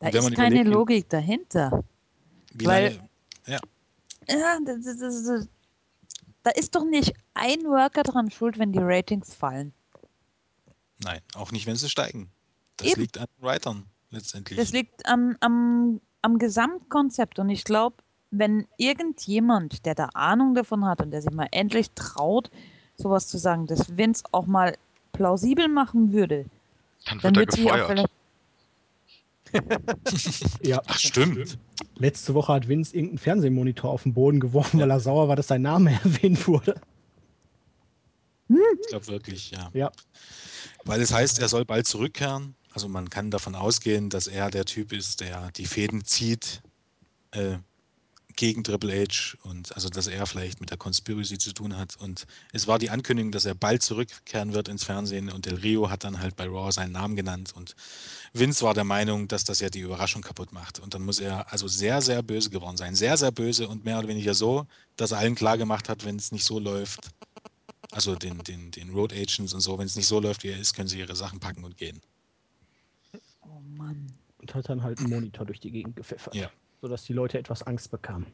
[0.00, 1.84] Da ist keine überlegt, Logik dahinter.
[2.54, 3.08] Weil- lange,
[3.46, 3.60] ja,
[4.28, 5.48] Ja, das, das, das,
[6.42, 9.72] da ist doch nicht ein Worker dran schuld, wenn die Ratings fallen.
[10.98, 12.30] nein, auch nicht, wenn sie steigen.
[12.76, 13.00] Das Eben.
[13.02, 14.58] liegt an den Writern letztendlich.
[14.58, 17.38] Das liegt am, am, am Gesamtkonzept.
[17.38, 17.96] Und ich glaube,
[18.30, 22.50] wenn irgendjemand, der da Ahnung davon hat und der sich mal endlich traut,
[22.96, 24.76] sowas zu sagen, dass Vince auch mal
[25.12, 26.44] plausibel machen würde,
[27.06, 27.88] Dann dann wird er wird sich auch gefeuert.
[27.88, 28.10] vielleicht.
[30.62, 31.58] Ja, Ach, stimmt.
[31.96, 35.46] letzte Woche hat Vince irgendeinen Fernsehmonitor auf den Boden geworfen, weil er sauer war, dass
[35.46, 36.74] sein Name erwähnt wurde.
[38.48, 39.70] Ich glaube wirklich, ja.
[39.72, 39.92] Ja.
[40.84, 42.54] Weil es heißt, er soll bald zurückkehren.
[42.76, 46.60] Also man kann davon ausgehen, dass er der Typ ist, der die Fäden zieht
[47.30, 47.56] äh,
[48.34, 51.96] gegen Triple H und also dass er vielleicht mit der Conspiracy zu tun hat.
[51.96, 55.88] Und es war die Ankündigung, dass er bald zurückkehren wird ins Fernsehen und Del Rio
[55.88, 57.74] hat dann halt bei Raw seinen Namen genannt und
[58.34, 60.78] Vince war der Meinung, dass das ja die Überraschung kaputt macht.
[60.78, 62.94] Und dann muss er also sehr, sehr böse geworden sein.
[62.94, 64.66] Sehr, sehr böse und mehr oder weniger so,
[64.98, 67.08] dass er allen klar gemacht hat, wenn es nicht so läuft,
[67.90, 70.60] also den, den, den Road Agents und so, wenn es nicht so läuft, wie er
[70.60, 72.02] ist, können sie ihre Sachen packen und gehen.
[73.56, 74.06] Oh Mann.
[74.38, 76.34] Und hat dann halt einen Monitor durch die Gegend gepfeffert.
[76.34, 76.50] Ja.
[76.82, 78.26] Sodass die Leute etwas Angst bekamen.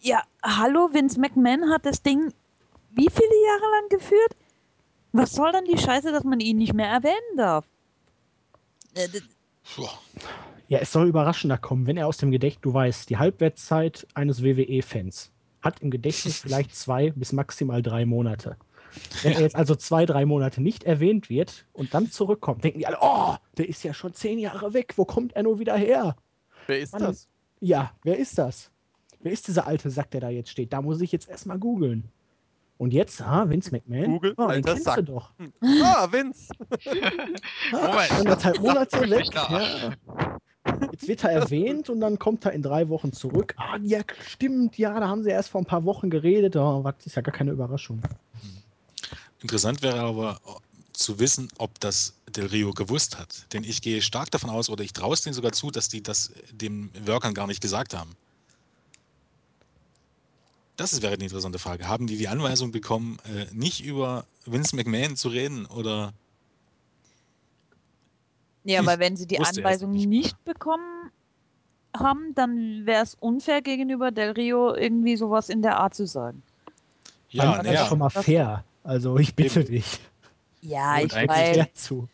[0.00, 2.32] Ja, hallo, Vince McMahon hat das Ding
[2.90, 4.36] wie viele Jahre lang geführt?
[5.12, 7.64] Was soll dann die Scheiße, dass man ihn nicht mehr erwähnen darf?
[8.94, 9.08] Äh.
[10.68, 14.42] Ja, es soll überraschender kommen, wenn er aus dem Gedächtnis, du weißt, die Halbwertszeit eines
[14.42, 15.30] WWE-Fans
[15.62, 18.56] hat im Gedächtnis vielleicht zwei bis maximal drei Monate.
[19.22, 22.86] Wenn er jetzt also zwei, drei Monate nicht erwähnt wird und dann zurückkommt, denken die
[22.86, 26.16] alle, oh, der ist ja schon zehn Jahre weg, wo kommt er nur wieder her?
[26.66, 27.28] Wer ist Mann, das?
[27.60, 28.70] Ja, wer ist das?
[29.20, 30.72] Wer ist dieser alte Sack, der da jetzt steht?
[30.72, 32.10] Da muss ich jetzt erstmal googeln.
[32.78, 34.14] Und jetzt, ah, Vince McMahon?
[34.14, 35.06] Google, oh, den kennst du Sack.
[35.06, 35.32] doch.
[35.60, 36.52] Ah, Vince!
[37.70, 38.12] Moment.
[38.12, 39.26] Anderthalb Monate weg.
[39.32, 39.92] Ja.
[40.90, 43.54] Jetzt wird er erwähnt und dann kommt er in drei Wochen zurück.
[43.56, 46.56] Ah, ja, stimmt, ja, da haben sie erst vor ein paar Wochen geredet.
[46.56, 48.00] Oh, was ist ja gar keine Überraschung.
[49.42, 50.40] Interessant wäre aber
[50.92, 53.52] zu wissen, ob das Del Rio gewusst hat.
[53.52, 56.02] Denn ich gehe stark davon aus, oder ich traue es denen sogar zu, dass die
[56.02, 58.14] das den Workern gar nicht gesagt haben.
[60.76, 61.88] Das ist- wäre eine interessante Frage.
[61.88, 66.12] Haben die die Anweisung bekommen, äh, nicht über Vince McMahon zu reden oder
[68.64, 70.06] Ja, weil wenn sie die Anweisung nicht.
[70.08, 71.10] nicht bekommen
[71.96, 76.42] haben, dann wäre es unfair gegenüber Del Rio, irgendwie sowas in der Art zu sagen.
[77.30, 78.64] Ja, ja, das naja, ist schon mal Das- fair.
[78.84, 79.70] Also ich bitte Eben.
[79.72, 80.00] dich.
[80.60, 81.26] Ja, Und ich weiß,
[81.56, 82.08] Fair zu.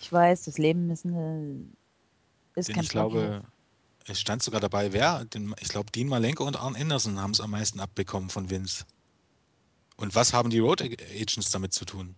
[0.00, 1.64] ich weiß, das Leben ist, eine,
[2.54, 3.42] ist Denn kein ich glaube,
[4.06, 7.40] es stand sogar dabei, wer, den, ich glaube, Dean Malenko und Arn Anderson haben es
[7.40, 8.84] am meisten abbekommen von Vince.
[9.96, 12.14] Und was haben die Road Agents damit zu tun?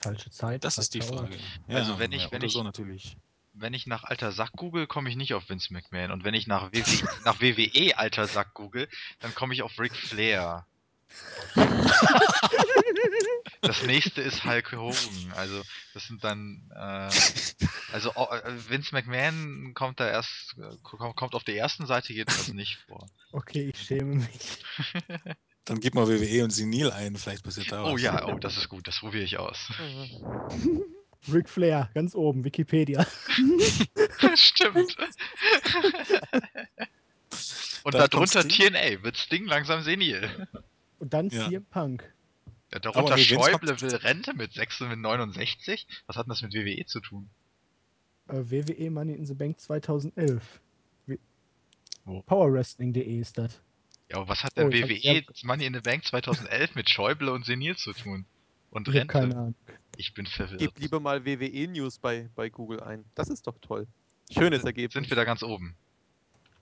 [0.00, 0.64] Falsche Zeit.
[0.64, 1.00] Das ist die.
[1.02, 1.36] Frage.
[1.68, 3.16] Also wenn ich- ja, wenn ich- so natürlich.
[3.52, 6.12] Wenn ich nach alter Sack google, komme ich nicht auf Vince McMahon.
[6.12, 8.88] Und wenn ich nach WWE alter Sack google,
[9.18, 10.64] dann komme ich auf Ric Flair.
[13.62, 15.32] Das nächste ist Hulk Hogan.
[15.34, 15.62] Also
[15.94, 17.10] das sind dann äh,
[17.92, 22.48] also oh, äh, Vince McMahon kommt da erst äh, kommt auf der ersten Seite jedenfalls
[22.54, 23.06] nicht vor.
[23.32, 24.64] Okay, ich schäme mich.
[25.64, 27.92] Dann gib mal WWE und Senil ein, vielleicht passiert da was.
[27.92, 29.70] Oh ja, oh das ist gut, das probiere ich aus.
[31.30, 33.06] Ric Flair, ganz oben, Wikipedia.
[34.34, 34.96] Stimmt.
[37.82, 38.48] Und darunter.
[38.48, 40.48] TNA wird Sting langsam senil.
[40.98, 41.48] Und dann Ja.
[41.48, 42.12] CM Punk.
[42.72, 45.86] Ja, darunter nee, Schäuble will Rente mit 6 und mit 69.
[46.06, 47.30] Was hat denn das mit WWE zu tun?
[48.28, 50.60] Äh, WWE Money in the Bank 2011.
[51.06, 51.18] Wie-
[52.04, 52.20] Wo?
[52.22, 53.60] Powerwrestling.de ist das.
[54.10, 56.90] Ja, aber was hat denn Oh, ich hab- WWE Money in the Bank 2011 mit
[56.90, 58.26] Schäuble und Senil zu tun?
[58.70, 59.12] Und Ich hab Rente?
[59.12, 59.54] keine Ahnung.
[59.96, 60.60] Ich bin verwirrt.
[60.60, 63.04] Gebt lieber mal WWE News bei, bei Google ein.
[63.14, 63.86] Das ist doch toll.
[64.30, 64.92] Schönes Ergebnis.
[64.92, 65.74] Sind wir da ganz oben?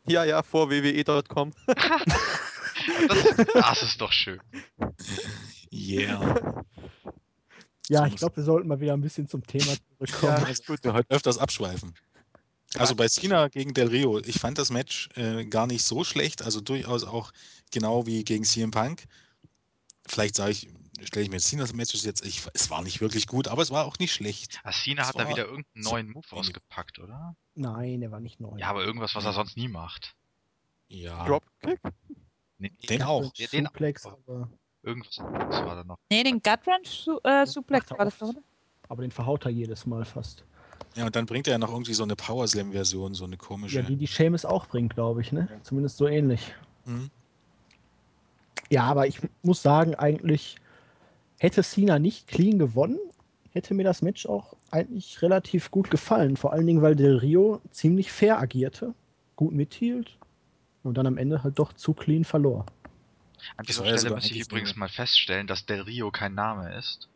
[0.06, 1.52] Ja, ja, vor wwe.com.
[3.08, 4.40] Das, das ist doch schön.
[5.72, 6.64] Yeah.
[7.88, 10.36] Ja, So ich glaube, wir sollten mal wieder ein bisschen zum Thema zurückkommen.
[10.38, 10.44] Ja.
[10.44, 11.94] Also gut, wir heute öfters abschweifen.
[12.74, 16.42] Also bei Cena gegen Del Rio, ich fand das Match äh, gar nicht so schlecht,
[16.42, 17.32] also durchaus auch
[17.70, 19.04] genau wie gegen CM Punk.
[20.06, 20.68] Vielleicht sage ich,
[21.02, 23.86] stelle ich mir Cenas Match jetzt, ich, es war nicht wirklich gut, aber es war
[23.86, 24.60] auch nicht schlecht.
[24.64, 26.32] Asina Das hat da wieder irgendeinen so neuen Move wenig.
[26.40, 27.36] ausgepackt, oder?
[27.54, 28.58] Nein, der war nicht neu.
[28.58, 30.14] Ja, aber irgendwas, was er sonst nie macht.
[30.88, 31.80] Ja, Dropkick?
[32.58, 33.32] Nee, den auch.
[33.34, 34.18] Ja, den Suplex, auch.
[34.26, 34.48] aber,
[34.86, 35.98] Irgendwas war da noch.
[36.10, 38.40] Nee, den Gut-Wrench su äh, Suplex war das doch, oder?
[38.88, 40.44] aber den verhaut er jedes Mal fast.
[40.94, 43.80] Ja, und dann bringt er ja noch irgendwie so eine Power Slam-Version, so eine komische.
[43.80, 45.48] Ja, die die Seamus auch bringt, glaube ich, ne?
[45.64, 46.54] Zumindest so ähnlich.
[46.84, 47.10] Hm?
[48.70, 50.56] Ja, aber ich muss sagen, eigentlich
[51.38, 52.98] hätte Cena nicht clean gewonnen,
[53.50, 56.36] hätte mir das Match auch eigentlich relativ gut gefallen.
[56.36, 58.94] Vor allen Dingen, weil Del Rio ziemlich fair agierte,
[59.34, 60.16] gut mithielt
[60.86, 62.66] und dann am Ende halt doch zu clean verlor.
[63.56, 67.08] An dieser Stelle sogar muss ich übrigens mal feststellen, dass Del Rio kein Name ist.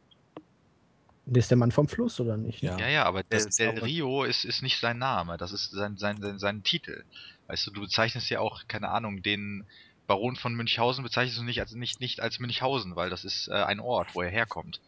[1.26, 2.62] Der ist der Mann vom Fluss, oder nicht?
[2.62, 2.78] Ja.
[2.78, 5.97] Ja, ja, aber Del, ist Del Rio ist, ist nicht sein Name, das ist sein,
[5.97, 7.05] sein, sein, sein Titel.
[7.47, 9.64] Weißt du, du bezeichnest ja auch, keine Ahnung, den
[10.06, 13.52] Baron von Münchhausen bezeichnest du nicht als, nicht, nicht als Münchhausen, weil das ist äh,
[13.52, 14.80] ein Ort, wo er herkommt.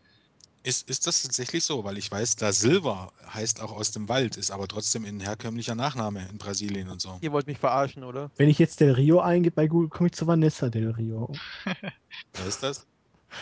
[0.64, 1.82] Ist, ist das tatsächlich so?
[1.82, 5.74] Weil ich weiß, da Silva heißt auch aus dem Wald, ist aber trotzdem ein herkömmlicher
[5.74, 7.18] Nachname in Brasilien und so.
[7.20, 8.30] Ihr wollt mich verarschen, oder?
[8.36, 11.32] Wenn ich jetzt Del Rio eingebe bei Google, komme ich zu Vanessa Del Rio.
[11.64, 12.86] Wer ist das?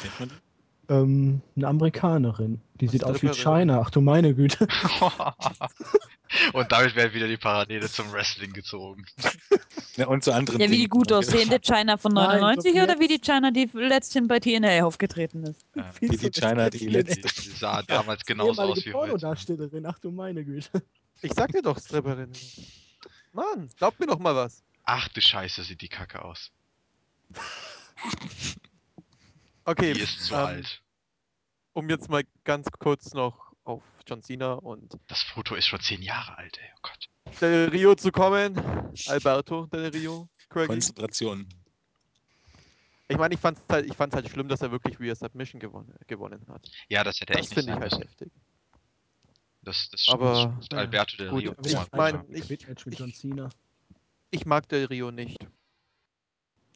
[0.01, 0.50] Kennt man die?
[0.91, 2.61] Ähm, eine Amerikanerin.
[2.81, 3.29] Die Was sieht aus wie?
[3.29, 3.81] China.
[3.81, 4.67] Ach du meine Güte.
[6.53, 9.05] Und damit werden wieder die Parallele zum Wrestling gezogen.
[9.97, 13.01] Ja, und zu anderen Ja, wie die gut aussehende China von Nein, 99 so oder
[13.01, 13.19] wie die.
[13.19, 15.67] China, die letztens bei TNA aufgetreten ist?
[15.75, 17.23] Ähm, Viel Wie die China, die letzte.
[17.23, 18.93] die, sah damals genauso aus wie heute.
[18.93, 19.87] Pornodarstellerin.
[19.87, 20.83] Ach du meine Güte.
[21.21, 22.33] Ich sag dir doch, Stripperin.
[23.33, 24.63] Mann, glaubt mir doch mal was.
[24.85, 26.53] Ach du Scheiße, sieht die Kacke aus.
[29.65, 30.83] Okay, Die ist zu ähm, alt.
[31.75, 36.03] um jetzt mal ganz kurz noch auf John Cena und Das Foto ist schon zehn
[36.03, 36.69] Jahre alt, ey.
[36.77, 37.39] Oh Gott.
[37.41, 38.57] Del Rio zu kommen.
[39.07, 40.29] Alberto Del Rio.
[40.49, 40.69] Craigie.
[40.69, 41.47] Konzentration.
[43.07, 45.95] Ich meine, ich fand's halt, ich fand's halt schlimm, dass er wirklich via Submission gewonnen,
[46.07, 46.69] gewonnen hat.
[46.89, 48.31] Ja, das hätte Das echt nicht finde ich halt.
[49.63, 50.73] Das, das stimmt, Aber, das stimmt.
[50.73, 51.53] ja, Alberto Del gut, Rio.
[51.53, 53.49] ich muss man meine, ich- ich- John Cena.
[54.31, 55.37] Ich mag Del Rio nicht.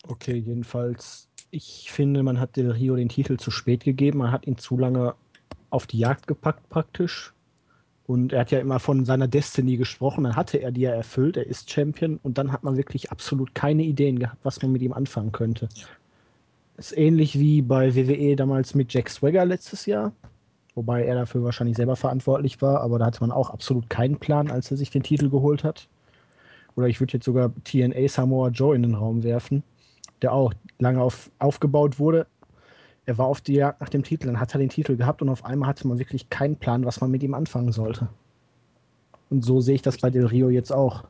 [0.07, 1.29] Okay, jedenfalls.
[1.55, 4.19] Ich finde, man hat Del Rio den Titel zu spät gegeben.
[4.19, 5.15] Man hat ihn zu lange
[5.71, 7.33] auf die Jagd gepackt, praktisch.
[8.09, 10.25] Und er hat ja immer von seiner Destiny gesprochen.
[10.25, 11.37] Dann hatte er die ja erfüllt.
[11.37, 12.19] Er ist Champion.
[12.25, 15.69] Und dann hat man wirklich absolut keine Ideen gehabt, was man mit ihm anfangen könnte.
[15.77, 15.85] Ja.
[16.77, 20.11] Ist ähnlich wie bei WWE damals mit Jack Swagger letztes Jahr.
[20.75, 22.81] Wobei er dafür wahrscheinlich selber verantwortlich war.
[22.81, 25.87] Aber da hatte man auch absolut keinen Plan, als er sich den Titel geholt hat.
[26.75, 29.63] Oder ich würde jetzt sogar TNA Samoa Joe in den Raum werfen
[30.25, 32.27] der auch lange auf, aufgebaut wurde.
[33.05, 35.29] Er war auf die Jagd nach dem Titel, dann hat er den Titel gehabt und
[35.29, 38.09] auf einmal hatte man wirklich keinen Plan, was man mit ihm anfangen sollte.
[39.29, 41.05] Und so sehe ich das bei Del Rio jetzt auch.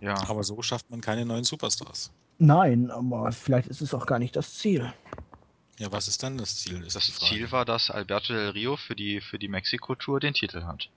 [0.00, 0.14] Ja.
[0.28, 2.10] Aber so schafft man keine neuen Superstars.
[2.38, 4.90] Nein, aber vielleicht ist es auch gar nicht das Ziel.
[5.78, 6.82] Ja, was ist dann das Ziel?
[6.82, 7.34] Ist Das Frage.
[7.34, 10.88] Ziel war, dass Alberto Del Rio für die, für die Mexiko-Tour den Titel hat.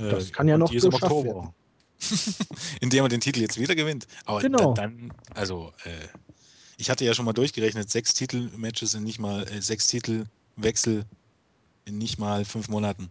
[0.00, 1.54] Äh, Das kann ja noch geschafft Oktober.
[2.80, 4.06] Indem er den Titel jetzt wieder gewinnt.
[4.24, 4.74] Aber Genau.
[4.74, 5.90] da- dann, also, äh,
[6.76, 11.04] ich hatte ja schon mal durchgerechnet, sechs Titelmatches in nicht mal, äh, sechs Titelwechsel
[11.84, 13.10] in nicht mal fünf Monaten.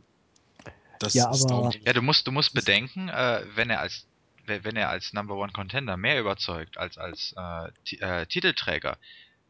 [0.99, 4.05] Das Ja, ist aber- Ja, du musst, du musst bedenken, äh, wenn er als
[4.45, 8.97] wenn er als Number One Contender mehr überzeugt als als äh, äh, Titelträger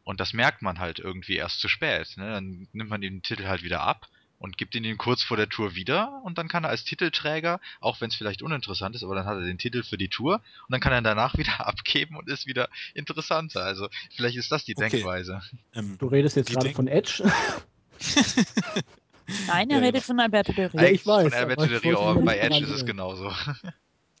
[0.02, 2.32] und das merkt man halt irgendwie erst zu spät, ne?
[2.32, 4.08] dann nimmt man den Titel halt wieder ab
[4.38, 7.60] und gibt ihn ihm kurz vor der Tour wieder und dann kann er als Titelträger,
[7.80, 10.34] auch wenn es vielleicht uninteressant ist, aber dann hat er den Titel für die Tour
[10.36, 13.64] und dann kann er ihn danach wieder abgeben und ist wieder interessanter.
[13.64, 14.90] Also vielleicht ist das die Okay.
[14.90, 15.42] Denkweise.
[15.74, 17.24] ähm, Du redest jetzt gerade von Edge.
[19.46, 20.80] Nein, er Ja, redet von Alberto Del Rio.
[20.80, 23.32] Ja, ich weiß, Von Alberto Del ich Rio, aber bei Edge ist es genauso.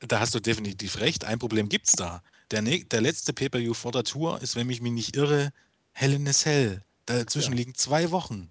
[0.00, 1.24] Da hast du definitiv recht.
[1.24, 2.22] Ein Problem gibt's da.
[2.50, 5.52] Der, ne der letzte Pay-Per-View vor der Tour ist, wenn ich mich nicht irre,
[5.92, 6.82] Hell in a Cell.
[7.06, 7.58] Dazwischen Ja.
[7.58, 8.50] liegen zwei Wochen.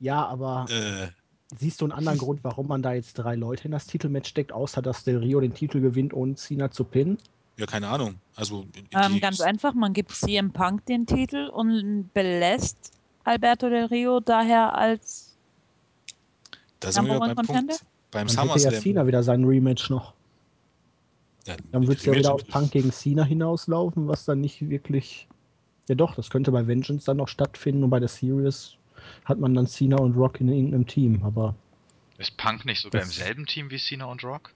[0.00, 1.08] Ja, aber Äh,
[1.58, 4.52] siehst du einen anderen Grund, warum man da jetzt drei Leute in das Titelmatch steckt,
[4.52, 7.18] außer dass Del Rio den Titel gewinnt, ohne Cena zu pinnen?
[7.58, 8.16] ja, keine Ahnung.
[8.34, 12.92] Also, Ähm, ganz einfach, man gibt CM Punk den Titel und belässt
[13.24, 15.36] Alberto Del Rio daher als
[16.80, 17.74] da sind wir beim Contender?
[17.74, 17.86] Punkt.
[18.10, 18.80] Beim Dann hätte ja.
[18.80, 20.12] Cena wieder sein Rematch noch.
[21.46, 25.26] Ja, Dann wird es ja wieder auf Punk gegen Cena hinauslaufen, was dann nicht wirklich.
[25.88, 28.76] Ja, doch, das könnte bei Vengeance dann noch stattfinden und bei der Series
[29.24, 31.22] hat man dann Cena und Rock in irgendeinem Team.
[31.24, 31.54] Aber
[32.18, 34.52] Ist Punk nicht sogar im selben Team wie Cena und Rock?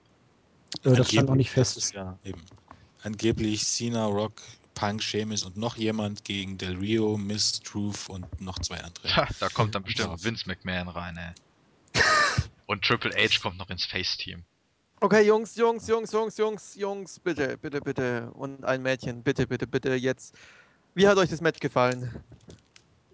[0.83, 1.77] Äh, das stand noch nicht fest.
[1.77, 2.41] ist ja eben.
[3.03, 4.41] Angeblich Cena, Rock,
[4.75, 9.15] Punk, Sheamus und noch jemand gegen Del Rio, Miss Truth und noch zwei andere.
[9.15, 10.23] Ha, da kommt dann bestimmt Ja.
[10.23, 12.01] Vince McMahon rein, ey.
[12.67, 14.43] Und Triple H kommt noch ins Face-Team.
[15.01, 18.31] Okay, Jungs, Jungs, Jungs, Jungs, Jungs, Jungs, bitte, bitte, bitte.
[18.33, 20.35] Und ein Mädchen, bitte, bitte, bitte, jetzt.
[20.93, 22.23] Wie hat euch das Match gefallen?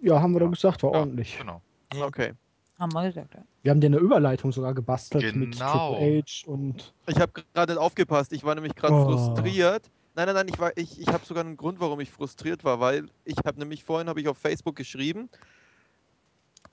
[0.00, 0.46] Ja, haben wir Ja.
[0.46, 1.38] doch gesagt, war Ja, ordentlich.
[1.38, 1.62] Genau.
[2.00, 2.32] Okay.
[2.78, 3.42] Haben wir gesagt, ja.
[3.62, 5.94] Wir haben dir eine Überleitung sogar gebastelt mit Genau.
[5.94, 8.32] Triple H und Ich habe gerade nicht aufgepasst.
[8.32, 9.04] Ich war nämlich gerade Oh.
[9.04, 9.90] frustriert.
[10.14, 12.80] Nein, nein, nein, ich, war, ich, ich habe sogar einen Grund, warum ich frustriert war,
[12.80, 15.28] weil ich habe nämlich vorhin habe ich auf Facebook geschrieben.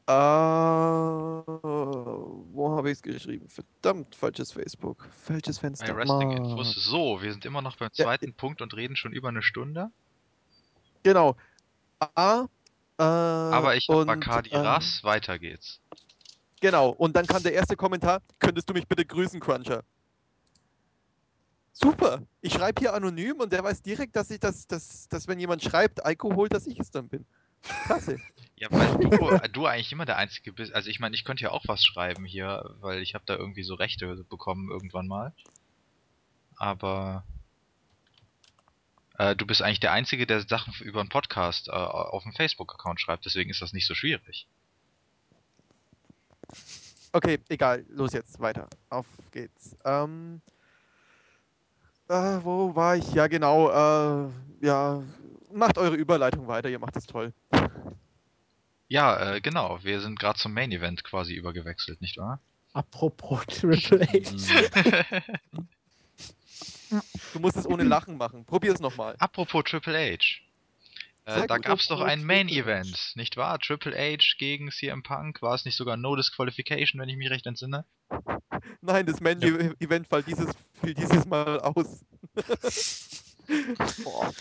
[0.08, 1.44] Äh, wo
[2.76, 3.48] habe ich es geschrieben?
[3.50, 5.08] Verdammt, falsches Facebook.
[5.24, 5.96] Falsches Bei Fenster.
[5.96, 6.56] Wrestling-Infos.
[6.56, 6.66] Mann.
[6.66, 9.90] So, wir sind immer noch beim Ja, zweiten Punkt und reden schon über eine Stunde.
[11.04, 11.36] Genau.
[12.00, 12.46] A,
[12.98, 15.80] äh, Aber ich und, Bacardi ähm, Ras, weiter geht's.
[16.62, 19.84] Genau, und dann kam der erste Kommentar, könntest du mich bitte grüßen, Cruncher?
[21.74, 25.40] Super, ich schreibe hier anonym und der weiß direkt, dass ich das, dass, dass wenn
[25.40, 27.26] jemand schreibt, Alkohol, dass ich es dann bin.
[27.86, 28.20] Klasse.
[28.58, 30.74] Ja, weil du, äh, du eigentlich immer der Einzige bist.
[30.74, 33.64] Also ich meine, ich könnte ja auch was schreiben hier, weil ich habe da irgendwie
[33.64, 35.34] so Rechte bekommen irgendwann mal.
[36.56, 37.26] Aber
[39.18, 43.00] äh, du bist eigentlich der Einzige, der Sachen über einen Podcast äh, auf dem Facebook-Account
[43.00, 43.26] schreibt.
[43.26, 44.48] Deswegen ist das nicht so schwierig.
[47.12, 48.68] Okay, egal, los jetzt, weiter.
[48.90, 49.78] Auf geht's.
[49.86, 50.42] Ähm,
[52.10, 53.14] äh, wo war ich?
[53.14, 54.30] Ja, genau, äh,
[54.62, 55.02] ja,
[55.52, 57.34] macht eure Überleitung weiter, ihr macht das toll.
[58.88, 59.84] Ja, äh, genau.
[59.84, 62.40] Wir sind gerade zum Main Event quasi übergewechselt, nicht wahr?
[62.76, 65.22] apropos Triple H.
[67.34, 68.46] Du musst es ohne Lachen machen.
[68.46, 69.16] Probier's nochmal.
[69.20, 70.42] Apropos Triple H.
[71.28, 71.66] Äh, da gut.
[71.66, 72.48] gab's doch ein Main.
[72.50, 73.58] Event, nicht wahr?
[73.60, 75.42] Triple H gegen CM Punk.
[75.42, 77.84] War es nicht sogar No Disqualification, wenn ich mich recht entsinne?
[78.82, 80.50] Nein, das Man-Event fiel dieses,
[80.82, 82.06] fiel dieses Mal aus.
[84.04, 84.32] Boah.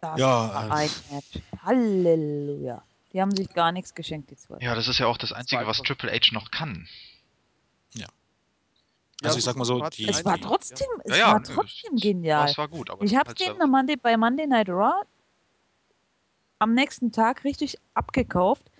[0.00, 1.42] Das Ja, war äh, ein Match.
[1.62, 2.82] Halleluja.
[3.12, 4.58] Die haben sich gar nichts geschenkt, die zwei.
[4.60, 6.88] Ja, das ist ja auch das Einzige, was Triple H noch kann.
[9.24, 12.02] Also ich sag mal so, die- es war trotzdem, es ja, ja, war trotzdem es-
[12.02, 12.46] genial.
[12.48, 15.02] Das war gut, aber Ich es habe den halt am Monday, bei Monday Night Raw
[16.58, 18.70] am nächsten Tag richtig abgekauft,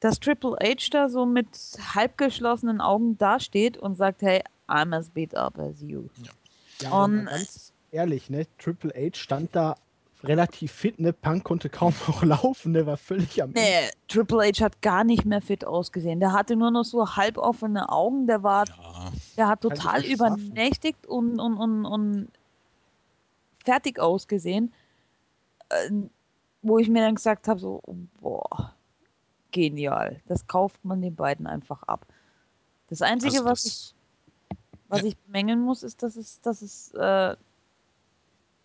[0.00, 1.48] dass Triple H da so mit
[1.94, 6.08] halb geschlossenen Augen dasteht und sagt, hey, I'm as beat up as you.
[6.80, 8.46] Ja, Und- ganz ehrlich, ne?
[8.58, 9.76] Triple H stand da
[10.24, 11.12] relativ fit, ne?
[11.12, 13.60] Punk konnte kaum noch laufen, der war völlig am Ende.
[13.60, 16.20] Nee, Triple H hat gar nicht mehr fit ausgesehen.
[16.20, 21.06] Der hatte nur noch so halb offene Augen, der war, ja, der hat total übernächtigt
[21.06, 22.28] und, und, und, und
[23.64, 24.72] fertig ausgesehen.
[25.68, 25.90] Äh,
[26.62, 27.82] wo ich mir dann gesagt habe, so,
[28.20, 28.74] boah,
[29.50, 30.20] genial.
[30.26, 32.06] Das kauft man den beiden einfach ab.
[32.88, 33.94] Das Einzige, also was ich das,
[34.88, 35.06] Was Ja.
[35.06, 37.34] ich bemängeln muss, ist, dass es, dass es äh,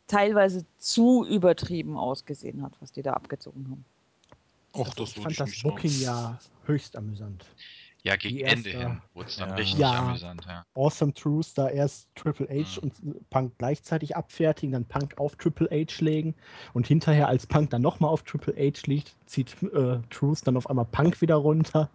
[0.07, 3.85] teilweise zu übertrieben ausgesehen hat, was die da abgezogen haben.
[4.73, 5.61] och, das ich fand ich das.
[5.63, 7.45] Booking ja höchst amüsant.
[8.03, 9.55] Ja, gegen die Ende erste- hin wurde es dann Ja.
[9.55, 9.99] richtig Ja.
[10.07, 10.65] amüsant, ja.
[10.75, 12.83] Awesome Truth, da erst Triple H Mhm.
[12.83, 16.35] und Punk gleichzeitig abfertigen, dann Punk auf Triple H legen
[16.73, 20.69] und hinterher, als Punk dann nochmal auf Triple H liegt, zieht äh, Truth dann auf
[20.69, 21.89] einmal Punk wieder runter.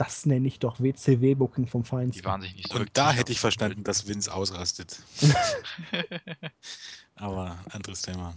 [0.00, 2.24] Das nenne ich doch WCW-Booking vom Die Feinsten.
[2.24, 4.98] waren sich nicht so Und da hätte ich verstanden, dass Vince ausrastet.
[7.16, 8.34] Aber anderes Thema.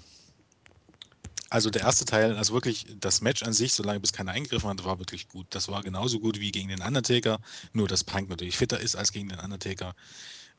[1.49, 4.84] Also der erste Teil, also wirklich das Match an sich, solange bis keiner eingegriffen hat,
[4.84, 5.48] war wirklich gut.
[5.52, 7.40] Das war genauso gut wie gegen den Undertaker,
[7.72, 9.95] nur dass Punk natürlich fitter ist als gegen den Undertaker.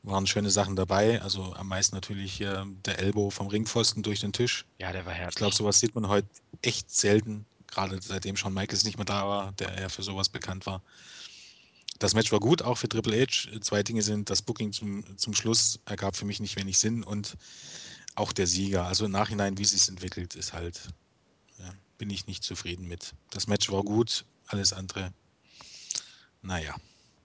[0.01, 4.33] Waren schöne Sachen dabei, also am meisten natürlich äh, der Elbow vom Ringpfosten durch den
[4.33, 4.65] Tisch.
[4.79, 5.33] Ja, der war herrlich.
[5.33, 6.27] Ich glaube, sowas sieht man heute
[6.63, 7.45] echt selten,
[7.75, 10.81] gerade seitdem Shawn Michaels nicht mehr da war, der ja für sowas bekannt war.
[11.99, 13.59] Das Match war gut, auch für Triple H.
[13.61, 17.37] Zwei Dinge sind, das Booking zum, zum Schluss ergab für mich nicht wenig Sinn und
[18.15, 18.85] auch der Sieger.
[18.85, 20.89] Also im Nachhinein, wie es sich entwickelt, ist halt,
[21.59, 23.13] ja, bin ich nicht zufrieden mit.
[23.29, 25.13] Das Match war gut, alles andere,
[26.41, 26.75] naja.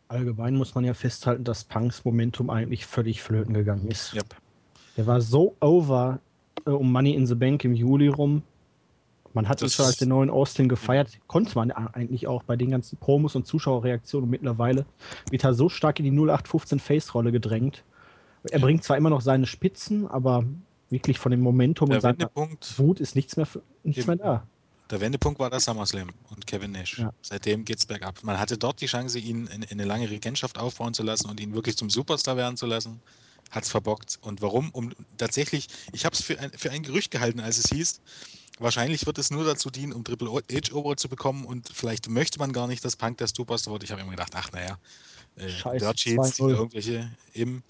[0.08, 4.14] Allgemein muss man ja festhalten, dass Punks Momentum eigentlich völlig flöten gegangen ist.
[4.14, 4.36] Yep.
[4.96, 6.20] Der war so over
[6.66, 8.42] äh, um Money in the Bank im Juli rum.
[9.32, 11.18] Man hat Das schon als den neuen Austin gefeiert.
[11.28, 14.24] Konnte man eigentlich auch bei den ganzen Promos und Zuschauerreaktionen.
[14.24, 14.86] Und mittlerweile
[15.30, 17.84] wird er so stark in die 0815 Face-Rolle gedrängt.
[18.50, 20.44] Er bringt zwar immer noch seine Spitzen, aber
[20.88, 22.30] wirklich von dem Momentum Der und seiner
[22.76, 23.46] Wut ist nichts mehr,
[23.84, 24.46] nichts mehr da.
[24.90, 26.98] der Wendepunkt war der SummerSlam und Kevin Nash.
[26.98, 27.12] Ja.
[27.22, 28.24] Seitdem geht's bergab.
[28.24, 31.38] Man hatte dort die Chance, ihn in, in eine lange Regentschaft aufbauen zu lassen und
[31.38, 33.00] ihn wirklich zum Superstar werden zu lassen.
[33.50, 34.18] Hat's verbockt.
[34.22, 34.70] Und warum?
[34.72, 38.00] Um tatsächlich, ich habe es für ein, für ein Gerücht gehalten, als es hieß,
[38.60, 42.38] wahrscheinlich wird es nur dazu dienen, um Triple H over zu bekommen und vielleicht möchte
[42.38, 43.82] man gar nicht, dass Punk der Superstar wird.
[43.84, 44.78] Ich habe immer gedacht, ach naja,
[45.36, 46.50] äh, Scheiße, Dirt Sheets, die 2-0.
[46.50, 47.62] irgendwelche eben.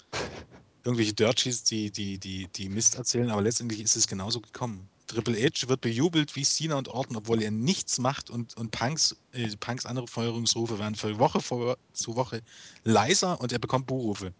[0.83, 4.89] irgendwelche Dirties, die, die, die, die Mist erzählen, aber letztendlich ist es genauso gekommen.
[5.11, 9.17] Triple H wird bejubelt wie Cena und Orton, obwohl er nichts macht und, und Punks,
[9.33, 12.41] äh, Punks andere Feuerungsrufe werden für Woche vor, zu Woche
[12.85, 14.33] leiser und er bekommt Buhrufe.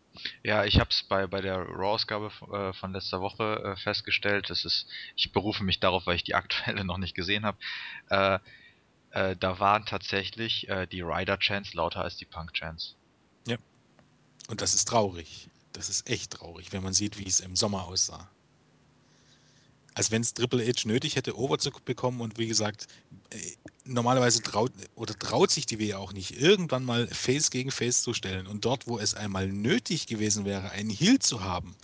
[0.43, 4.49] Ja, ich habe es bei, bei der Raw-Ausgabe äh, von letzter Woche äh, festgestellt.
[4.49, 4.88] Das ist,
[5.18, 7.57] ich berufe mich darauf, weil ich die aktuelle noch nicht gesehen habe.
[8.10, 8.39] Äh,
[9.11, 12.95] äh, da waren tatsächlich äh, die Rider-Chants lauter als die Punk-Chants.
[13.45, 13.57] Ja.
[14.48, 15.49] Und das ist traurig.
[15.73, 18.30] Das ist echt traurig, wenn man sieht, wie es im Sommer aussah
[19.94, 22.88] als wenn es Triple H nötig hätte, over zu bekommen und wie gesagt,
[23.32, 23.38] äh,
[23.86, 28.14] normalerweise traut oder traut sich die WWE auch nicht, irgendwann mal Face gegen Face zu
[28.14, 28.48] stellen.
[28.48, 31.76] Und dort, wo es einmal nötig gewesen wäre, einen Heal zu haben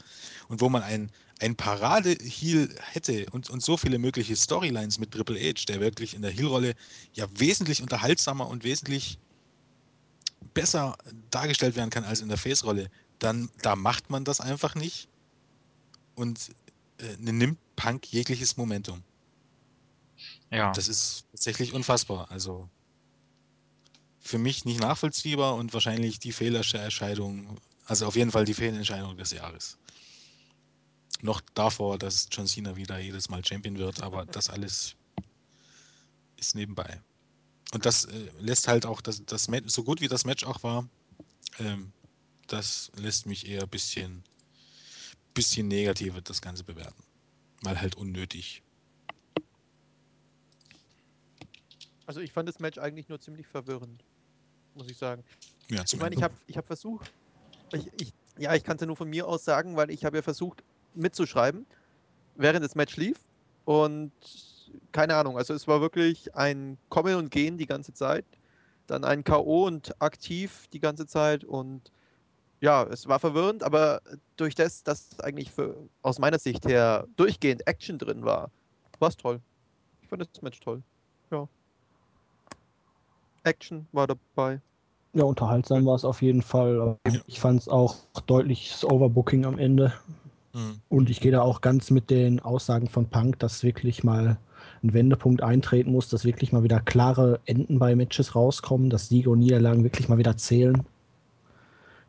[0.48, 5.40] und wo man ein, ein Parade-Heal hätte und, und so viele mögliche Storylines mit Triple
[5.40, 6.76] H, der wirklich in der Heal-Rolle
[7.14, 9.20] ja wesentlich unterhaltsamer und wesentlich
[10.54, 10.98] besser
[11.30, 12.90] dargestellt werden kann als in der Face-Rolle,
[13.20, 15.10] dann da macht man das einfach nicht.
[16.16, 16.52] Und
[16.98, 19.02] äh, nimmt Punk jegliches Momentum.
[20.52, 20.74] Ja.
[20.74, 22.30] Das ist tatsächlich unfassbar.
[22.30, 22.70] Also
[24.20, 29.32] für mich nicht nachvollziehbar und wahrscheinlich die Fehlerentscheidung, also auf jeden Fall die Fehlentscheidung des
[29.32, 29.78] Jahres.
[31.22, 34.96] Noch davor, dass John Cena wieder jedes Mal Champion wird, aber das alles
[36.36, 37.02] ist nebenbei.
[37.74, 40.62] Und das äh, lässt halt auch das, das Match, so gut wie das Match auch
[40.64, 40.88] war,
[41.60, 41.94] ähm,
[42.48, 44.24] das lässt mich eher ein bisschen
[45.38, 47.04] bisschen negativer das Ganze bewerten.
[47.62, 48.64] Weil halt unnötig.
[52.06, 54.04] Also ich fand das Match eigentlich nur ziemlich verwirrend,
[54.76, 55.24] muss ich sagen.
[55.70, 57.12] Ja, ich meine, ich habe ich hab versucht,
[57.74, 60.18] ich, ich, ja, ich kann es ja nur von mir aus sagen, weil ich habe
[60.18, 60.64] ja versucht
[60.94, 61.66] mitzuschreiben,
[62.36, 63.18] während das Match lief.
[63.66, 64.14] Und
[64.94, 68.26] keine Ahnung, also es war wirklich ein Kommen und Gehen die ganze Zeit.
[68.88, 69.66] Dann ein K.O.
[69.66, 71.92] und aktiv die ganze Zeit und
[72.60, 74.02] ja, es war verwirrend, aber
[74.36, 78.50] durch das, dass eigentlich für, aus meiner Sicht her durchgehend Action drin war,
[79.00, 79.40] war es toll.
[80.02, 80.82] Ich fand das Match toll.
[81.32, 81.48] Ja.
[83.44, 84.60] Action war dabei.
[85.14, 86.98] Ja, unterhaltsam war es auf jeden Fall.
[87.28, 89.94] Ich fand es auch deutliches Overbooking am Ende.
[90.54, 90.80] Mhm.
[90.90, 94.38] Und ich gehe da auch ganz mit den Aussagen von Punk, dass wirklich mal
[94.84, 99.30] ein Wendepunkt eintreten muss, dass wirklich mal wieder klare Enden bei Matches rauskommen, dass Siege
[99.30, 100.86] und Niederlagen wirklich mal wieder zählen.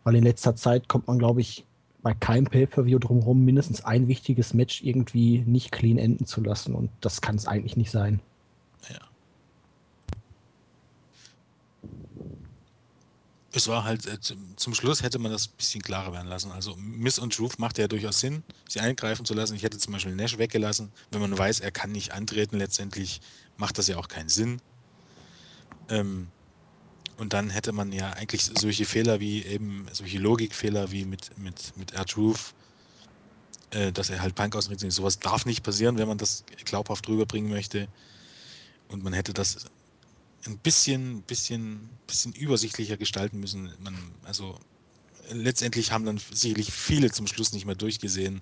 [0.09, 1.67] Weil in letzter Zeit kommt man, glaube ich,
[2.01, 6.75] bei keinem Pay-Per-View drumherum, mindestens ein wichtiges Match irgendwie nicht clean enden zu lassen.
[6.75, 8.19] Und das kann es eigentlich nicht sein.
[8.89, 9.01] Ja.
[13.53, 14.19] Es war halt, äh,
[14.57, 16.53] zum Schluss hätte man das ein bisschen klarer werden lassen.
[16.53, 19.57] Also Miss und Truth macht ja durchaus Sinn, sie eingreifen zu lassen.
[19.57, 20.91] Ich hätte zum Beispiel Nash weggelassen.
[21.11, 23.21] Wenn man weiß, er kann nicht antreten, letztendlich
[23.59, 24.63] macht das ja auch keinen Sinn.
[25.91, 26.29] Ähm,
[27.19, 31.77] und dann hätte man ja eigentlich solche Fehler wie eben, solche Logikfehler wie mit, mit,
[31.77, 32.55] mit R-Truth,
[33.73, 37.09] äh, dass er halt Punk aus dem sowas darf nicht passieren, wenn man das glaubhaft
[37.09, 37.89] rüberbringen möchte.
[38.89, 39.67] Und man hätte das
[40.47, 43.73] ein bisschen, bisschen, bisschen übersichtlicher gestalten müssen.
[43.81, 44.57] Man, also
[45.31, 48.41] letztendlich haben dann sicherlich viele zum Schluss nicht mehr durchgesehen,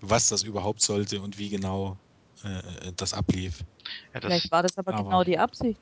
[0.00, 1.98] was das überhaupt sollte und wie genau
[2.44, 3.64] äh, das ablief.
[4.14, 5.80] Ja, das Vielleicht war das aber, aber genau die Absicht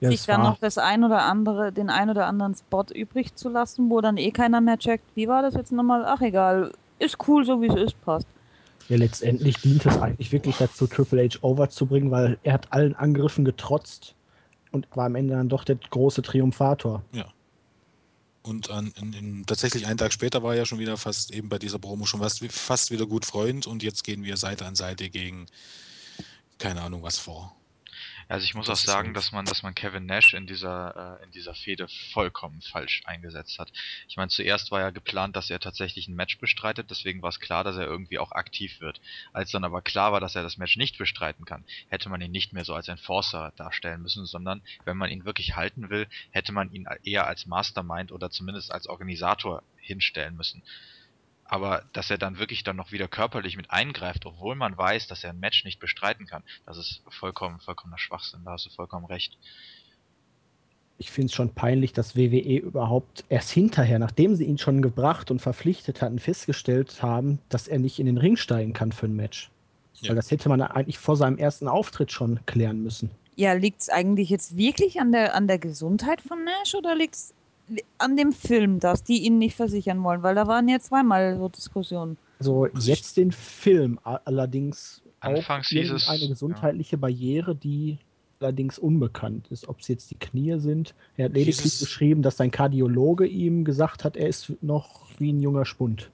[0.00, 3.48] ja, sich dann noch das ein oder andere, den ein oder anderen Spot übrig zu
[3.48, 6.04] lassen, wo dann eh keiner mehr checkt, wie war das jetzt nochmal?
[6.04, 8.26] Ach egal, ist cool, so wie es ist, passt.
[8.88, 12.72] Ja, letztendlich dient es eigentlich wirklich dazu, Triple H over zu bringen, weil er hat
[12.72, 14.14] allen Angriffen getrotzt
[14.72, 17.02] und war am Ende dann doch der große Triumphator.
[17.12, 17.26] Ja.
[18.42, 21.48] Und an, in, in, tatsächlich einen Tag später war er ja schon wieder fast eben
[21.50, 24.74] bei dieser Promo schon fast, fast wieder gut Freund und jetzt gehen wir Seite an
[24.74, 25.46] Seite gegen
[26.58, 27.54] keine Ahnung was vor.
[28.28, 31.24] Also ich muss das auch sagen, dass man, dass man Kevin Nash in dieser, äh,
[31.24, 33.72] in dieser Fehde vollkommen falsch eingesetzt hat.
[34.06, 37.40] Ich meine, zuerst war ja geplant, dass er tatsächlich ein Match bestreitet, deswegen war es
[37.40, 39.00] klar, dass er irgendwie auch aktiv wird.
[39.32, 42.30] Als dann aber klar war, dass er das Match nicht bestreiten kann, hätte man ihn
[42.30, 46.52] nicht mehr so als Enforcer darstellen müssen, sondern wenn man ihn wirklich halten will, hätte
[46.52, 50.62] man ihn eher als Mastermind oder zumindest als Organisator hinstellen müssen.
[51.48, 55.24] Aber dass er dann wirklich dann noch wieder körperlich mit eingreift, obwohl man weiß, dass
[55.24, 58.44] er ein Match nicht bestreiten kann, das ist vollkommen, vollkommener Schwachsinn.
[58.44, 59.38] Da hast du vollkommen recht.
[60.98, 65.30] Ich finde es schon peinlich, dass WWE überhaupt erst hinterher, nachdem sie ihn schon gebracht
[65.30, 69.16] und verpflichtet hatten, festgestellt haben, dass er nicht in den Ring steigen kann für ein
[69.16, 69.50] Match.
[69.94, 70.10] Ja.
[70.10, 73.10] Weil das hätte man eigentlich vor seinem ersten Auftritt schon klären müssen.
[73.36, 77.14] Ja, liegt es eigentlich jetzt wirklich an der, an der Gesundheit von Nash oder liegt
[77.14, 77.34] es
[77.98, 81.48] an dem Film, dass die ihn nicht versichern wollen, weil da waren ja zweimal so
[81.48, 82.16] Diskussionen.
[82.38, 87.00] Also jetzt den Film, allerdings Anfangs auch es, eine gesundheitliche ja.
[87.00, 87.98] Barriere, die
[88.40, 89.68] allerdings unbekannt ist.
[89.68, 90.94] Ob es jetzt die Knie sind.
[91.16, 95.42] Er hat lediglich beschrieben, dass sein Kardiologe ihm gesagt hat, er ist noch wie ein
[95.42, 96.10] junger Spund.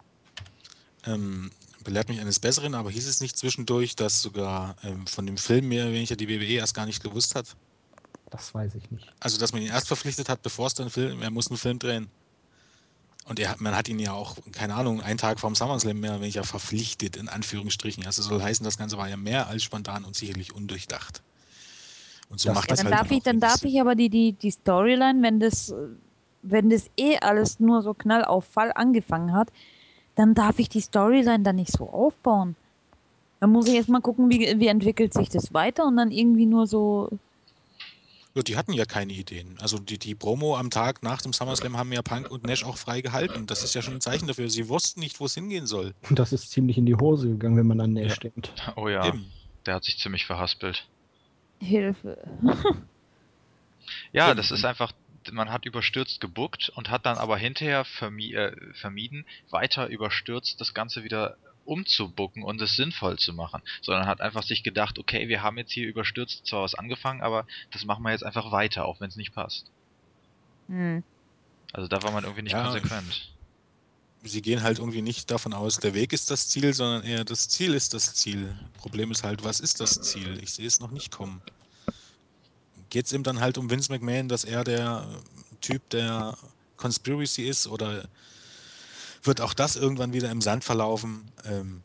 [1.07, 1.51] ähm,
[1.85, 5.69] belehrt mich eines Besseren, aber hieß es nicht zwischendurch, dass sogar ähm, von dem Film
[5.69, 7.57] mehr oder weniger die WWE erst gar nicht gewusst hat?
[8.35, 9.07] Das weiß ich nicht.
[9.21, 11.79] Also, dass man ihn erst verpflichtet hat, bevor es dann Film, er muss einen Film
[11.79, 12.09] drehen.
[13.27, 16.21] Und er, man hat ihn ja auch, keine Ahnung, einen Tag vorm SummerSlam mehr oder
[16.23, 18.05] weniger verpflichtet, in Anführungsstrichen.
[18.05, 21.23] Also soll heißen, das Ganze war ja mehr als spontan und sicherlich undurchdacht.
[22.29, 23.95] Und so Das- macht Ja, das dann halt darf ich, auch dann darf ich aber
[23.95, 25.73] die, die, die Storyline, wenn das,
[26.43, 29.53] wenn das eh alles nur so knall auf Fall angefangen hat,
[30.17, 32.57] dann darf ich die Storyline dann nicht so aufbauen.
[33.39, 36.47] Dann muss ich erst mal gucken, wie, wie entwickelt sich das weiter und dann irgendwie
[36.47, 37.11] nur so.
[38.37, 39.57] Ja, die hatten ja keine Ideen.
[39.61, 42.77] Also die, die Promo am Tag nach dem SummerSlam haben ja Punk und Nash auch
[42.77, 43.47] frei gehalten.
[43.47, 44.51] Das ist ja schon ein Zeichen dafür.
[44.51, 45.95] Sie wussten nicht, wo es hingehen soll.
[46.11, 48.31] Und das ist ziemlich in die Hose gegangen, wenn man an Nash Ja.
[48.31, 48.53] denkt.
[48.75, 49.31] Oh ja, Eben.
[49.67, 50.85] der hat sich ziemlich verhaspelt.
[51.61, 52.19] Hilfe.
[54.13, 54.37] Ja, Eben.
[54.37, 54.93] das ist einfach,
[55.31, 60.75] man hat überstürzt gebuckt und hat dann aber hinterher vermi äh, vermieden, weiter überstürzt das
[60.75, 65.43] Ganze wieder umzubucken und es sinnvoll zu machen, sondern hat einfach sich gedacht, okay, wir
[65.43, 69.01] haben jetzt hier überstürzt zwar was angefangen, aber das machen wir jetzt einfach weiter, auch
[69.01, 69.67] wenn es nicht passt.
[70.69, 71.03] Hm.
[71.73, 72.63] Also da war man irgendwie nicht Ja.
[72.63, 73.31] konsequent.
[74.23, 77.49] Sie gehen halt irgendwie nicht davon aus, der Weg ist das Ziel, sondern eher das
[77.49, 78.57] Ziel ist das Ziel.
[78.79, 80.39] Problem ist halt, was ist das Ziel?
[80.43, 81.43] Ich sehe es noch nicht kommen.
[82.89, 85.07] Geht es ihm dann halt um Vince McMahon, dass er der
[85.61, 86.39] Typ der
[86.77, 88.09] Conspiracy ist oder
[89.25, 91.23] wird auch das irgendwann wieder im Sand verlaufen?
[91.45, 91.83] Ähm,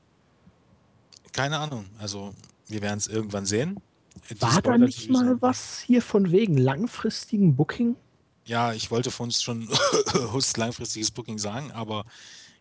[1.31, 1.85] keine Ahnung.
[1.99, 2.33] Also
[2.67, 3.77] wir werden es irgendwann sehen.
[4.29, 7.95] Die War da Spoiler, nicht die wir mal sehen- was hier von wegen langfristigen Booking?
[8.45, 9.69] Ja, ich wollte von uns schon
[10.33, 12.05] Hust langfristiges Booking sagen, aber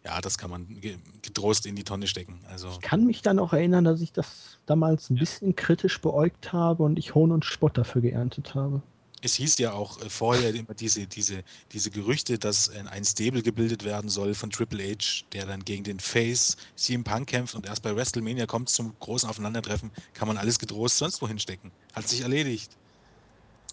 [0.04, 2.38] ja, das kann man ge- getrost in die Tonne stecken.
[2.50, 5.20] Also Ich kann mich dann auch erinnern, dass ich das damals ein Ja.
[5.20, 8.82] bisschen kritisch beäugt habe und ich Hohn und Spott dafür geerntet habe.
[9.22, 11.42] Es hieß ja auch äh, vorher immer diese, diese,
[11.72, 15.84] diese Gerüchte, dass äh, ein Stable gebildet werden soll von Triple H, der dann gegen
[15.84, 20.36] den Face CM Punk kämpft und erst bei WrestleMania kommt zum großen Aufeinandertreffen, kann man
[20.38, 21.72] alles getrost sonst wohin stecken.
[21.92, 22.76] Hat sich erledigt.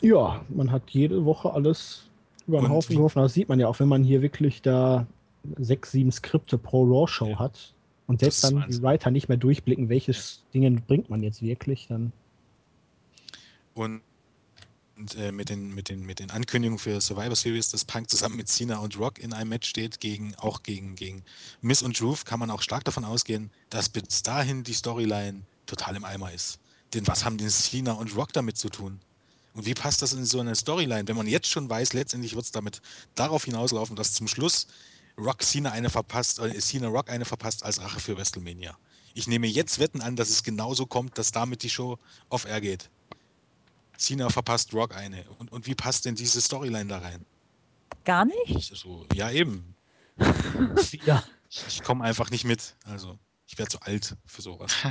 [0.02, 2.10] Ja, man hat jede Woche alles
[2.48, 3.22] über den Und Haufen geworfen.
[3.22, 5.08] Das sieht man ja auch, wenn man hier wirklich da
[5.58, 7.40] sechs, sieben Skripte pro Raw-Show Ja.
[7.40, 7.74] hat
[8.08, 8.84] und selbst dann die Wahnsinn.
[8.84, 12.12] Writer nicht mehr durchblicken, welches Ding bringt man jetzt wirklich, dann
[13.74, 14.02] Und,
[14.98, 18.38] und äh, mit, den, mit, den, mit den Ankündigungen für Survivor Series, dass Punk zusammen
[18.38, 21.24] mit Cena und Rock in einem Match steht, gegen, auch gegen, gegen
[21.62, 25.96] Miss und Truth, kann man auch stark davon ausgehen, dass bis dahin die Storyline total
[25.96, 26.60] im Eimer ist.
[26.94, 29.00] Denn was haben denn Cena und Rock damit zu tun?
[29.54, 32.46] Und wie passt das in so eine Storyline, wenn man jetzt schon weiß, letztendlich wird
[32.46, 32.82] es damit
[33.16, 34.68] darauf hinauslaufen, dass zum Schluss
[35.18, 38.78] Rock Cena eine verpasst, äh, Cena Rock eine verpasst als Rache für WrestleMania.
[39.14, 41.98] Ich nehme jetzt Wetten an, dass es genauso kommt, dass damit die Show
[42.30, 42.90] off-air geht.
[43.98, 45.24] Cena verpasst Rock eine.
[45.40, 47.26] Und, und wie passt denn diese Storyline da rein?
[48.04, 48.72] Gar nicht?
[48.72, 49.76] Ich so, ja, eben.
[51.06, 52.76] ja, Ich, ich komme einfach nicht mit.
[52.86, 53.18] Also,
[53.48, 54.74] ich werde zu alt für sowas.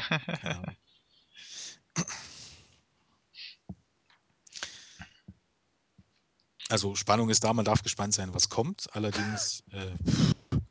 [6.70, 8.88] Also, Spannung ist da, man darf gespannt sein, was kommt.
[8.94, 9.92] Allerdings äh,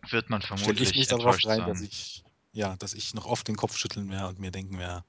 [0.09, 1.67] Wird man vermutlich ich mich darauf rein, sein.
[1.67, 5.05] dass ich, ja, dass ich noch oft den Kopf schütteln werde und mir denken werde,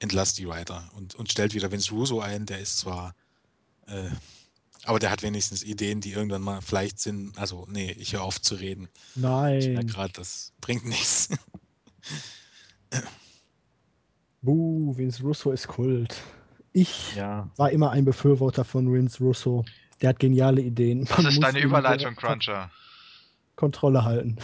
[0.00, 3.14] entlass die Writer und, und stellt wieder Vince Russo ein, der ist zwar,
[3.86, 4.10] äh,
[4.84, 7.36] aber der hat wenigstens Ideen, die irgendwann mal vielleicht sind.
[7.36, 8.88] Also, nee, ich höre auf zu reden.
[9.16, 9.86] Ich merke nein.
[9.86, 11.28] gerade, das bringt nichts.
[14.42, 16.16] Buh, Vince Russo ist Kult.
[16.72, 17.50] Ich Ja.
[17.56, 19.64] war immer ein Befürworter von Vince Russo.
[20.00, 21.04] Der hat geniale Ideen.
[21.04, 22.70] Das Man ist muss deine Überleitung, Cruncher.
[23.56, 24.38] Kontrolle halten.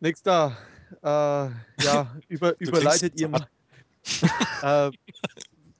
[0.00, 0.56] Nix da.
[1.02, 3.46] Äh, ja, über, überleitet ihr mal.
[4.62, 4.90] äh,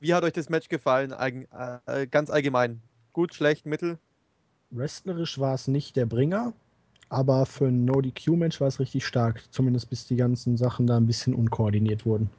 [0.01, 1.13] wie hat euch das Match gefallen?
[1.13, 1.47] Eigen,
[1.87, 2.83] äh, ganz allgemein.
[3.13, 3.99] Gut, schlecht, mittel?
[4.71, 6.55] Wrestlerisch war es nicht der Bringer,
[7.09, 9.43] aber für ein No-DQ-Match war es richtig stark.
[9.51, 12.31] Zumindest bis die ganzen Sachen da ein bisschen unkoordiniert wurden.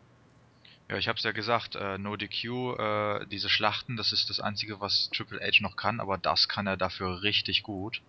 [0.89, 2.45] Ja, ich hab's ja gesagt, äh, No DQ,
[2.77, 6.67] äh, diese Schlachten, das ist das Einzige, was Triple H noch kann, aber das kann
[6.67, 8.01] er dafür richtig gut.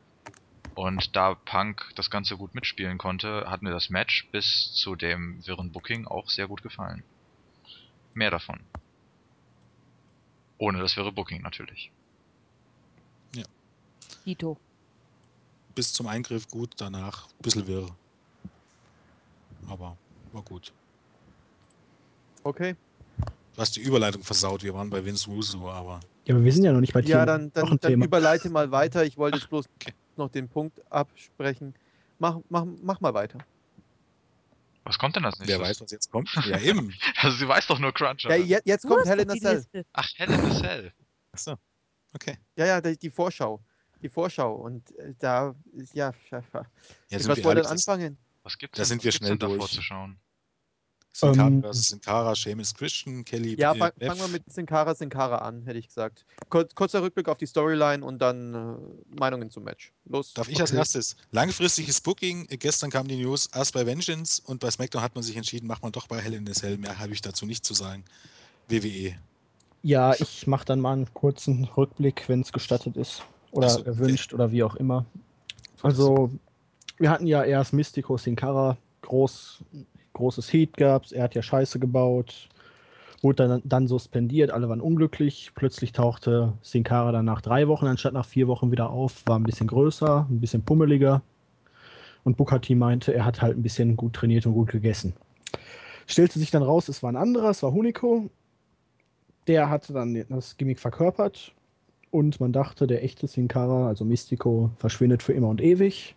[0.74, 5.46] Und da Punk das Ganze gut mitspielen konnte, hat mir das Match bis zu dem
[5.46, 7.04] wirren Booking auch sehr gut gefallen.
[8.14, 8.60] Mehr davon.
[10.58, 11.90] Ohne das wirre Booking natürlich.
[14.24, 14.56] Dito.
[15.74, 17.94] Bis zum Eingriff gut, danach ein bisschen wirr.
[19.68, 19.98] Aber
[20.32, 20.72] war gut.
[22.42, 22.74] Okay.
[23.54, 26.64] Du hast die Überleitung versaut, wir waren bei Vince Russo, aber Ja, aber wir sind
[26.64, 28.04] ja noch nicht bei Ja, Thema- dann, dann, dann Wochenthema.
[28.06, 29.04] überleite mal weiter.
[29.04, 29.92] Ich wollte jetzt bloß Okay.
[30.16, 31.74] noch den Punkt absprechen.
[32.18, 33.38] Mach, mach, mach mal weiter.
[34.84, 35.58] Was kommt denn als nächstes?
[35.58, 36.30] wer weiß, was jetzt kommt.
[36.46, 36.94] Ja, eben.
[37.16, 38.30] Also, sie weiß doch nur Cruncher.
[38.30, 39.56] Ja, je, jetzt Du kommt Hell doch in a Cell.
[39.56, 39.86] Liste.
[39.92, 40.92] Ach, Hell in a Cell.
[41.32, 41.56] Achso.
[42.12, 42.38] Okay.
[42.56, 43.62] Ja, ja, die, die Vorschau.
[44.02, 44.54] Die Vorschau.
[44.54, 46.12] Und äh, da ist ja.
[46.30, 46.66] ja, ja.
[47.10, 48.18] Was wir ihr ehrlich, das, anfangen?
[48.42, 49.72] Was gibt's Da denn, sind was wir schnell denn davor durch.
[49.72, 50.18] zu schauen?
[51.16, 53.54] Sin Cara Ähm, versus Sin Cara, Seamus Christian, Kelly.
[53.58, 56.26] Ja, äh, fang, fangen wir mit Sin Cara Sin Cara an, hätte ich gesagt.
[56.48, 59.92] Kurz, kurzer Rückblick auf die Storyline und dann äh, Meinungen zum Match.
[60.06, 60.34] Los.
[60.34, 60.78] Darf ich als Okay.
[60.78, 61.16] erstes?
[61.30, 62.48] Langfristiges Booking.
[62.58, 65.82] Gestern kam die News erst bei Vengeance und bei SmackDown hat man sich entschieden, macht
[65.84, 66.78] man doch bei Hell in a Cell.
[66.78, 68.04] Mehr habe ich dazu nicht zu sagen.
[68.68, 69.14] WWE.
[69.82, 73.22] Ja, ich mache dann mal einen kurzen Rückblick, wenn es gestattet ist.
[73.52, 73.88] Oder Ach so, okay.
[73.90, 75.04] erwünscht oder wie auch immer.
[75.82, 76.30] Also,
[76.96, 79.58] wir hatten ja erst Mystico Sin Cara, groß,
[80.14, 82.48] großes Heat gab's, er hat ja Scheiße gebaut,
[83.22, 85.52] wurde dann, dann suspendiert, alle waren unglücklich.
[85.54, 89.38] Plötzlich tauchte Sin Cara dann nach drei Wochen anstatt nach vier Wochen wieder auf, war
[89.38, 91.22] ein bisschen größer, ein bisschen pummeliger.
[92.22, 95.14] Und T meinte, er hat halt ein bisschen gut trainiert und gut gegessen.
[96.06, 98.30] Stellte sich dann raus, es war ein anderer, es war Hunico.
[99.46, 101.52] Der hatte dann das Gimmick verkörpert
[102.10, 106.14] und man dachte, der echte Sin Cara, also Mystico, verschwindet für immer und ewig.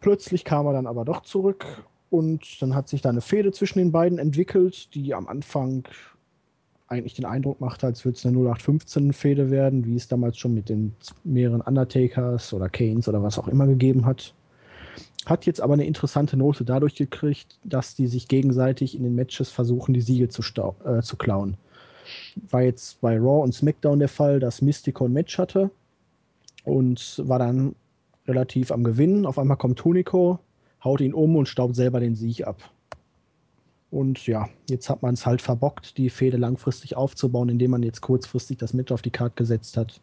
[0.00, 1.64] Plötzlich kam er dann aber doch zurück
[2.12, 5.88] und dann hat sich da eine Fehde zwischen den beiden entwickelt, die am Anfang
[6.86, 10.68] eigentlich den Eindruck machte, als würde es eine 0815-Fehde werden, wie es damals schon mit
[10.68, 10.94] den
[11.24, 14.34] mehreren Undertakers oder Canes oder was auch immer gegeben hat.
[15.24, 19.48] Hat jetzt aber eine interessante Note dadurch gekriegt, dass die sich gegenseitig in den Matches
[19.48, 20.42] versuchen, die Siege zu,
[20.84, 21.56] äh, zu klauen.
[22.50, 25.70] War jetzt bei Raw und SmackDown der Fall, dass Mystico ein Match hatte
[26.64, 27.74] und war dann
[28.28, 29.24] relativ am Gewinnen.
[29.24, 30.40] Auf einmal kommt Tunico,
[30.84, 32.70] haut ihn um und staubt selber den Sieg ab.
[33.90, 38.00] Und ja, jetzt hat man es halt verbockt, die Fehde langfristig aufzubauen, indem man jetzt
[38.00, 40.00] kurzfristig das Match auf die Karte gesetzt hat.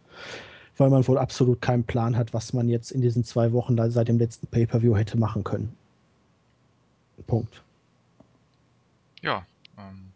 [0.78, 3.90] Weil man wohl absolut keinen Plan hat, was man jetzt in diesen zwei Wochen da
[3.90, 5.76] seit dem letzten Pay-Per-View hätte machen können.
[7.26, 7.64] Punkt.
[9.22, 9.46] Ja,
[9.78, 10.12] ähm,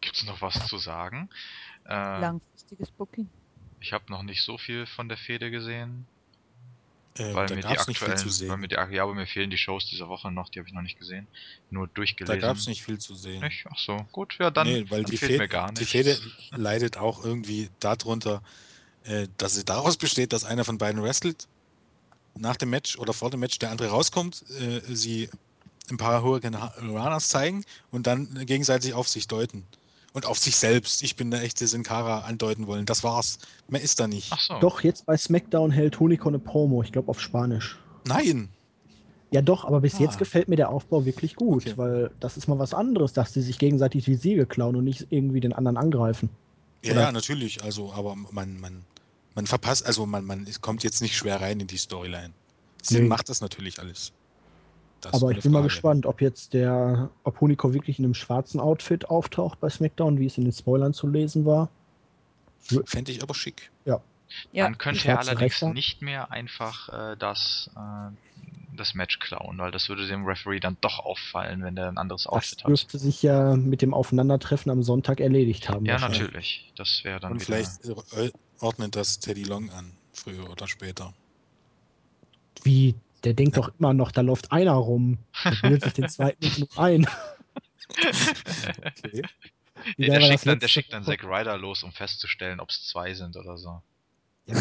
[0.00, 1.28] gibt's noch was zu sagen?
[1.88, 3.28] Äh, Langfristiges Booking.
[3.80, 6.06] ich habe noch nicht so viel von der Fehde gesehen,
[7.18, 8.60] Ähm, weil da mir die gab es nicht viel zu weil sehen.
[8.60, 10.82] mir die, ja, aber mir fehlen die Shows dieser Woche noch, die habe ich noch
[10.82, 11.26] nicht gesehen.
[11.70, 12.40] Nur Da durchgelesen.
[12.40, 13.40] gab es nicht viel zu sehen.
[13.40, 13.66] Nicht?
[13.68, 15.90] Ach so, gut, ja, dann, nee, weil dann die, fehlt Fehde, mir gar die nichts.
[15.90, 16.18] Fehde
[16.52, 18.42] leidet auch irgendwie darunter,
[19.04, 21.48] äh, dass sie daraus besteht, dass einer von beiden wrestelt
[22.36, 25.28] nach dem Match oder vor dem Match, der andere rauskommt, äh, sie
[25.90, 29.64] ein paar Hurricanes zeigen und dann gegenseitig auf sich deuten.
[30.14, 31.02] Und auf sich selbst.
[31.02, 32.86] Ich bin der echte Sin Cara andeuten wollen.
[32.86, 33.38] Das war's.
[33.68, 34.28] Mehr ist da nicht.
[34.32, 34.58] Ach so.
[34.58, 37.78] Doch, jetzt bei SmackDown hält Hunico eine Promo, ich glaube auf Spanisch.
[38.06, 38.48] Nein!
[39.30, 40.00] Ja, doch, aber bis Ah.
[40.00, 41.76] jetzt gefällt mir der Aufbau wirklich gut, Okay.
[41.76, 45.06] weil das ist mal was anderes, dass die sich gegenseitig die Siege klauen und nicht
[45.10, 46.30] irgendwie den anderen angreifen.
[46.82, 47.62] Ja, Oder- ja, natürlich.
[47.62, 48.84] Also, aber man, man,
[49.34, 52.30] man verpasst, also man, man es kommt jetzt nicht schwer rein in die Storyline.
[52.82, 53.08] Sinn Nee.
[53.08, 54.12] macht das natürlich alles.
[55.00, 55.68] Das aber ich bin mal Frage.
[55.68, 60.26] gespannt, ob jetzt der, ob Hunico wirklich in einem schwarzen Outfit auftaucht bei SmackDown, wie
[60.26, 61.68] es in den Spoilern zu lesen war.
[62.84, 63.70] Fände ich aber schick.
[63.84, 64.00] Ja.
[64.52, 65.72] Dann könnte er allerdings Rächer.
[65.72, 70.76] nicht mehr einfach äh, das, äh, das Match klauen, weil das würde dem Referee dann
[70.82, 72.68] doch auffallen, wenn der ein anderes Das Outfit hat.
[72.68, 75.86] dürfte sich ja mit dem Aufeinandertreffen am Sonntag erledigt haben.
[75.86, 76.70] Ja, natürlich.
[76.76, 77.64] Das wäre dann Und wieder.
[77.64, 77.84] vielleicht
[78.18, 78.30] äh,
[78.60, 81.14] ordnet das Teddy Long an, früher oder später.
[82.64, 82.94] Wie?
[83.24, 85.18] Der denkt doch immer noch, da läuft einer rum.
[85.44, 87.06] Der bildet sich den zweiten nicht nur ein.
[87.98, 89.22] Okay.
[89.96, 91.04] Ja, der, schickt dann, der schickt dann?
[91.04, 93.80] Zack Ryder los, um festzustellen, ob es zwei sind oder so.
[94.46, 94.56] Ja,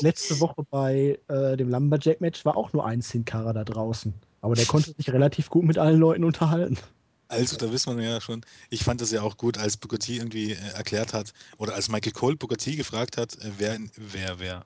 [0.00, 4.14] letzte Woche bei äh, dem Lumberjack-Match war auch nur ein Sin Cara da draußen.
[4.40, 6.78] Aber der konnte sich relativ gut mit allen Leuten unterhalten.
[7.26, 8.40] Also, da wissen wir ja schon,
[8.70, 11.88] ich fand das ja auch gut, als Booker T irgendwie äh, erklärt hat, oder als
[11.90, 14.64] Michael Cole Booker T gefragt hat, äh, wer, wer, wer,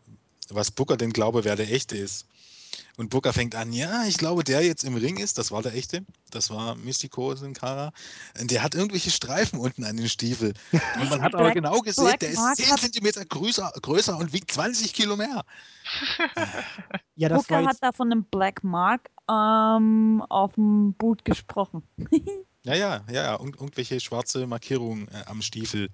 [0.48, 2.26] was Booker denn glaube, wer der Echte ist.
[2.98, 5.74] Und Booker fängt an, ja, ich glaube, der jetzt im Ring ist, das war der
[5.74, 7.90] Echte, das war Mystico Sin Cara,
[8.38, 10.52] und der hat irgendwelche Streifen unten an den Stiefel.
[11.00, 13.72] Und man hat aber Black- genau gesehen, Black der ist Mark 10 hat- Zentimeter größer,
[13.80, 15.42] größer und wiegt 20 Kilo mehr.
[17.16, 21.82] Ja, Booker hat da von einem Black Mark ähm, auf dem Boot gesprochen.
[22.64, 25.88] Ja, ja, ja, ja, und irgendwelche schwarze Markierungen äh, am Stiefel.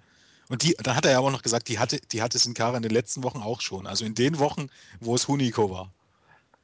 [0.50, 2.76] Und die, da hat er ja auch noch gesagt, die hatte, die hatte Sin Cara
[2.76, 3.86] in den letzten Wochen auch schon.
[3.86, 4.68] Also in den Wochen,
[5.00, 5.90] wo es Huniko war.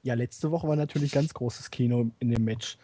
[0.05, 2.79] Ja, letzte Woche war natürlich ganz großes Kino in dem Match.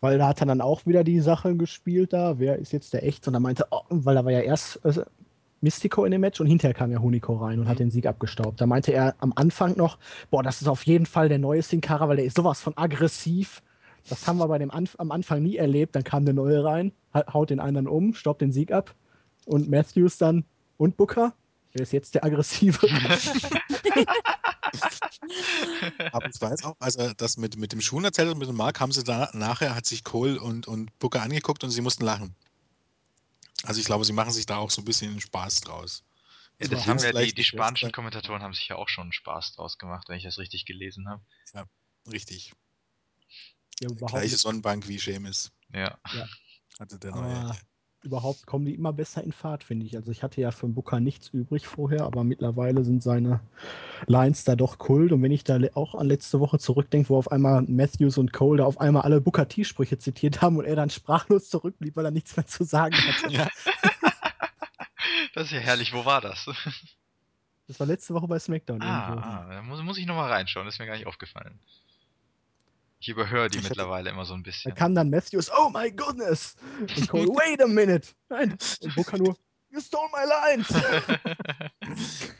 [0.00, 3.04] Weil da hat er dann auch wieder die Sache gespielt da, wer ist jetzt der
[3.06, 3.30] Echte?
[3.30, 5.04] Und er meinte, oh, weil da war ja erst äh,
[5.60, 7.68] Mystico in dem Match und hinterher kam ja Hunico rein und Mhm.
[7.68, 8.60] hat den Sieg abgestaubt.
[8.60, 9.98] Da meinte er am Anfang noch,
[10.30, 12.76] boah, das ist auf jeden Fall der neue Sin Cara, weil der ist sowas von
[12.76, 13.62] aggressiv.
[14.08, 15.94] Das haben wir bei dem Anf am Anfang nie erlebt.
[15.94, 18.94] Dann kam der neue rein, ha- haut den anderen um, staubt den Sieg ab.
[19.46, 20.44] Und Matthews dann,
[20.78, 21.34] und Booker?
[21.74, 22.78] Wer ist jetzt der aggressive?
[26.12, 28.56] Aber ich weiß auch, als er das mit, mit dem Schuhen erzählt hat, mit dem
[28.56, 32.04] Mark, haben sie da nachher, hat sich Cole und, und Booker angeguckt und sie mussten
[32.04, 32.34] lachen.
[33.64, 36.02] Also ich glaube, sie machen sich da auch so ein bisschen Spaß draus.
[36.60, 37.92] Ja, das haben ja die, die spanischen.
[37.92, 41.22] Kommentatoren haben sich ja auch schon Spaß draus gemacht, wenn ich das richtig gelesen habe.
[42.10, 42.52] Richtig.
[43.80, 44.36] Ja, Gleiche.
[44.36, 45.98] Sonnenbank wie Seamus Ja.
[46.78, 47.36] hatte der neue.
[47.36, 47.58] Aber
[48.02, 49.96] überhaupt kommen die immer besser in Fahrt, finde ich.
[49.96, 53.40] Also ich hatte ja für den Booker nichts übrig vorher, aber mittlerweile sind seine
[54.06, 55.12] Lines da doch Kult.
[55.12, 58.58] Und wenn ich da auch an letzte Woche zurückdenke, wo auf einmal Matthews und Cole
[58.58, 62.10] da auf einmal alle Booker T-Sprüche zitiert haben und er dann sprachlos zurückblieb, weil er
[62.10, 63.32] nichts mehr zu sagen hatte.
[63.32, 63.48] Ja,
[65.34, 65.92] Das ist ja herrlich.
[65.92, 66.46] Wo war das?
[67.68, 69.12] Das war letzte Woche bei SmackDown irgendwo.
[69.20, 70.66] ah, ah, da muss, muss ich nochmal reinschauen.
[70.66, 71.58] Das ist mir gar nicht aufgefallen.
[73.02, 74.74] Ich überhöre die Ich hatte- mittlerweile immer so ein Da bisschen.
[74.76, 76.54] kam dann Matthews, oh my goodness!
[76.78, 78.06] Und Cole, wait a minute!
[78.28, 78.56] Nein!
[78.80, 79.36] Und Booker nur,
[79.70, 80.68] you stole my lines!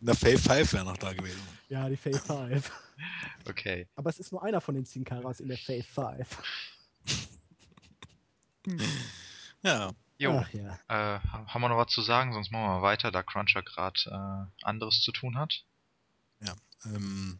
[0.00, 1.42] der Fave 5 wäre noch da gewesen.
[1.68, 2.70] ja, die Fave 5.
[3.48, 3.88] okay.
[3.96, 6.38] Aber es ist nur einer von den Sin Caras in der Fave 5.
[9.62, 10.78] Ja, Jo, Ach ja.
[10.88, 12.32] äh, haben wir noch was zu sagen?
[12.32, 15.64] Sonst machen wir mal weiter, da Cruncher gerade äh, anderes zu tun hat.
[16.84, 17.38] ähm,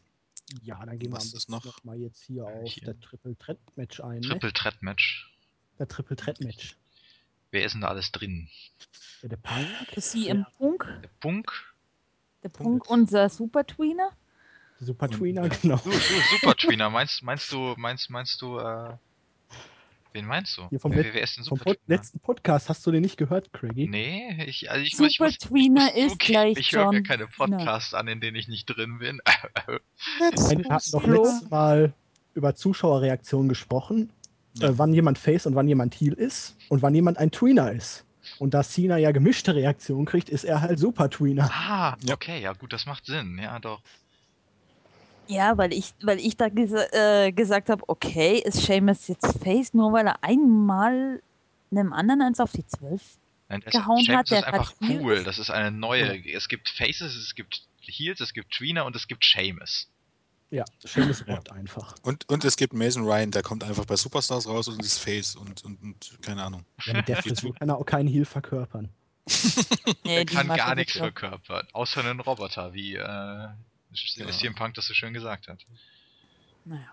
[0.63, 1.65] Ja, dann gehen wir Was am ist besten noch?
[1.65, 2.85] noch mal jetzt hier auf Hier.
[2.85, 4.21] der Triple Threat Match ein.
[4.21, 4.29] Ne?
[4.29, 5.31] Triple Threat Match.
[5.79, 6.77] Der Triple Threat Match.
[7.51, 8.49] Wer ist denn da alles drin?
[9.23, 9.67] Ja, der Punk.
[9.99, 11.75] CM Punk, Der Punk?
[12.43, 14.11] der Punk, unser Super Tweener.
[14.79, 15.77] der Super Tweener, genau.
[15.79, 18.97] Du, du Super Tweener, meinst, meinst du, meinst, meinst du, äh,
[20.13, 20.69] wen meinst du?
[20.71, 23.17] Hier vom wer, Let- wer ist denn Vom Pod letzten Podcast hast du den nicht
[23.17, 23.89] gehört, Craigie?
[23.89, 27.03] Nee, ich, also ich, Super muss, ich Tweener muss ist zugeben, gleich ich höre mir
[27.03, 27.27] keine.
[27.27, 29.21] Podcasts an, in denen ich nicht drin bin.
[29.67, 31.93] Wir hatten doch letztes Mal
[32.35, 34.11] über Zuschauerreaktionen gesprochen,
[34.55, 34.69] Ja.
[34.69, 38.05] äh, wann jemand Face und wann jemand Heel ist und wann jemand ein Tweener ist.
[38.39, 41.51] Und da Cena ja gemischte Reaktionen kriegt, ist er halt Super Tweener.
[41.53, 43.81] ah, okay, ja gut, das macht Sinn, ja doch.
[45.29, 49.75] Ja, weil ich, weil ich da gesa äh, gesagt habe, okay, ist Seamus jetzt Face,
[49.75, 51.23] nur weil er einmal
[51.71, 53.03] einem anderen eins auf die Zwölf
[53.49, 55.27] Nein, das, Gehauen hat, der ist einfach cool, ist.
[55.27, 59.07] das ist eine neue, es gibt Faces, es gibt Heels, es gibt Tweener und es
[59.07, 59.89] gibt Seamus.
[60.51, 61.35] Ja, Seamus Ja.
[61.35, 61.95] rockt einfach.
[62.03, 65.37] und, und es gibt Mason Ryan, der kommt einfach bei Superstars raus und ist Face
[65.37, 66.65] und, und, und keine Ahnung.
[66.87, 68.89] Ja, mit der Frisur kann er auch keinen Heel verkörpern.
[70.05, 73.49] Nee, Er die kann gar nichts verkörpern, außer einen Roboter, wie äh,
[74.17, 74.31] Genau.
[74.31, 75.65] CM Punk das so schön gesagt hat.
[76.65, 76.87] Naja.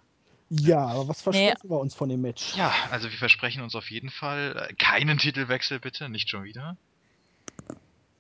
[0.50, 1.50] Ja, aber was Nee.
[1.50, 2.56] versprechen wir uns von dem Match?
[2.56, 6.78] Ja, also wir versprechen uns auf jeden Fall äh, keinen Titelwechsel bitte, nicht schon wieder.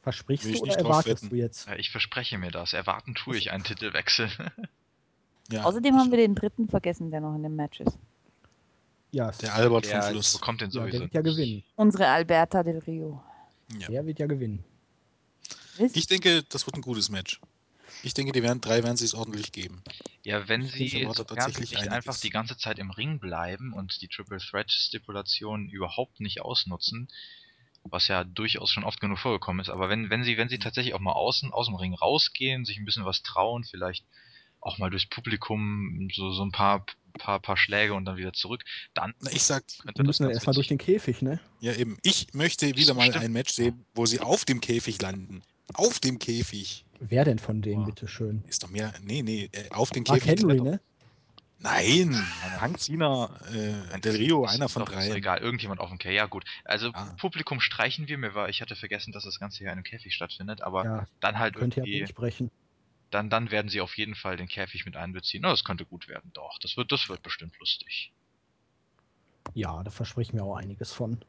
[0.01, 1.29] Versprichst du oder erwartest wetten.
[1.29, 1.67] du jetzt?
[1.77, 2.73] Ich verspreche mir das.
[2.73, 4.29] Erwarten tue ich einen Titelwechsel.
[5.51, 7.99] Ja, Außerdem haben wir den dritten vergessen, der noch in dem Match ist.
[9.11, 10.33] Ja, der Albert vom Der Fluss.
[10.33, 10.91] bekommt den ja sowieso.
[10.97, 11.63] der wird ja gewinnen.
[11.75, 13.21] Unsere Alberta del Rio.
[13.77, 13.87] Ja.
[13.89, 14.63] Der wird ja gewinnen.
[15.93, 17.39] Ich denke, das wird ein gutes Match.
[18.03, 19.81] Ich denke, die werden, drei werden sich ordentlich geben.
[20.23, 24.01] Ja, wenn sie sofern sie tatsächlich nicht einfach die ganze Zeit im Ring bleiben und
[24.01, 27.07] die Triple Threat Stipulation überhaupt nicht ausnutzen,
[27.83, 30.95] was ja durchaus schon oft genug vorgekommen ist, aber wenn, wenn sie, wenn sie tatsächlich
[30.95, 34.03] auch mal außen, aus dem Ring rausgehen, sich ein bisschen was trauen, vielleicht
[34.59, 36.85] auch mal durchs Publikum so, so ein paar,
[37.19, 38.63] paar, paar Schläge und dann wieder zurück,
[38.95, 41.39] dann Na, ich sag, das müssen dann erstmal durch den Käfig, ne?
[41.59, 43.25] ja eben, ich möchte wieder mal Stimmt.
[43.25, 45.43] ein Match sehen, wo sie auf dem Käfig landen.
[45.73, 46.84] Auf dem Käfig.
[46.99, 47.85] Wer denn von denen, Boah.
[47.87, 48.43] bitteschön?
[48.47, 48.93] Ist doch mehr.
[49.03, 50.41] Nee, nee, äh, auf den Mark Käfig.
[50.43, 50.79] Henry, ne?
[51.59, 52.15] Nein,
[52.59, 55.09] Hank Cena, äh, Del ist- Rio, ist- einer ist von doch- Ist dreien.
[55.09, 56.17] doch egal, irgendjemand auf dem Käfig.
[56.17, 56.43] Ja, gut.
[56.63, 57.15] Also Ah.
[57.17, 58.17] Publikum streichen wir.
[58.17, 61.07] Mir war, ich hatte vergessen, dass das Ganze hier in einem Käfig stattfindet, aber Ja,
[61.21, 62.51] dann halt könnte ja irgendwie, durchbrechen.
[63.09, 65.43] dann, dann werden sie auf jeden Fall den Käfig mit einbeziehen.
[65.45, 66.59] Oh, das könnte gut werden, doch.
[66.59, 68.11] Das wird, das wird bestimmt lustig.
[69.53, 71.23] Ja, da verspreche ich mir auch einiges von.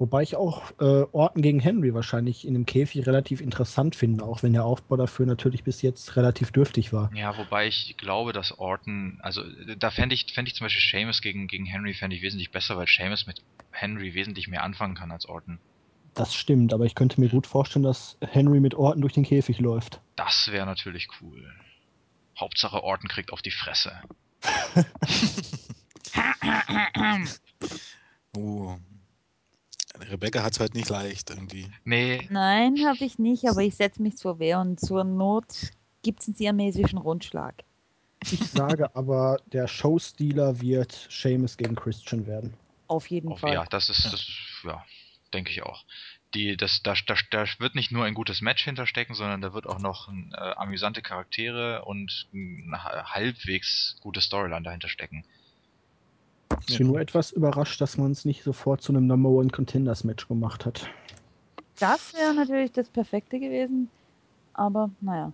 [0.00, 4.42] Wobei ich auch äh, Orton gegen Henry wahrscheinlich in dem Käfig relativ interessant finde, auch
[4.42, 7.14] wenn der Aufbau dafür natürlich bis jetzt relativ dürftig war.
[7.14, 10.80] Ja, wobei ich glaube, dass Orton, also äh, da fände ich, fänd ich zum Beispiel
[10.80, 14.94] Seamus gegen, gegen Henry fände ich wesentlich besser, weil Seamus mit Henry wesentlich mehr anfangen
[14.94, 15.58] kann als Orton.
[16.14, 19.58] Das stimmt, aber ich könnte mir gut vorstellen, dass Henry mit Orton durch den Käfig
[19.58, 20.00] läuft.
[20.16, 21.52] Das wäre natürlich cool.
[22.38, 23.92] Hauptsache Orton kriegt auf die Fresse.
[28.36, 28.76] Oh.
[30.02, 31.70] Rebecca hat es halt nicht leicht irgendwie.
[31.84, 35.72] Nee, Nein, habe ich nicht, aber ich setze mich zur Wehr und zur Not
[36.02, 37.54] gibt es einen siamesischen Rundschlag.
[38.30, 42.54] Ich sage aber, der Showstealer wird Seamus gegen Christian werden.
[42.86, 43.54] Auf jeden auf, Fall.
[43.54, 44.26] ja, das ist, das
[44.64, 44.84] ja,
[45.32, 45.84] denke ich auch.
[46.34, 49.66] Die, das, da, da, da wird nicht nur ein gutes Match hinterstecken, sondern da wird
[49.66, 55.24] auch noch ein, äh, amüsante Charaktere und eine ha- halbwegs gute Storyline dahinter stecken.
[56.68, 60.04] Ich bin nur etwas überrascht, dass man es nicht sofort zu einem Number One Contenders
[60.04, 60.88] Match gemacht hat.
[61.78, 63.90] Das wäre natürlich das Perfekte gewesen,
[64.52, 65.32] aber naja.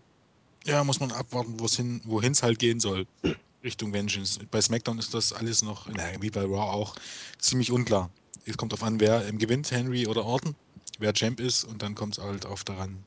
[0.64, 3.06] Ja, muss man abwarten, wohin es halt gehen soll.
[3.64, 4.38] Richtung Vengeance.
[4.50, 6.94] Bei SmackDown ist das alles noch, naja, wie bei Raw auch,
[7.38, 8.10] ziemlich unklar.
[8.44, 10.54] Es kommt darauf an, wer ähm, gewinnt, Henry oder Orton,
[10.98, 13.02] wer Champ ist und dann kommt es halt auf daran,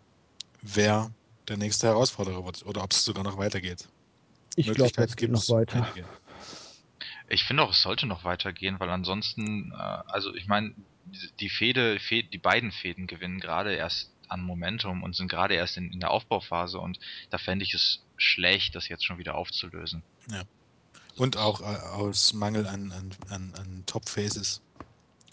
[0.61, 1.11] wer
[1.47, 3.87] der nächste Herausforderer wird oder ob es sogar noch weitergeht.
[4.55, 5.85] Ich glaube, es geht noch weiter.
[5.85, 6.05] einige.
[7.29, 10.73] Ich finde auch, es sollte noch weitergehen, weil ansonsten, äh, also ich meine,
[11.39, 15.77] die- Fehde, Fe die beiden Fäden gewinnen gerade erst an Momentum und sind gerade erst
[15.77, 16.99] in, in der Aufbauphase und
[17.31, 20.03] da fände ich es schlecht, das jetzt schon wieder aufzulösen.
[21.15, 24.61] Und auch äh, aus Mangel an, an, an, an Top-Faces.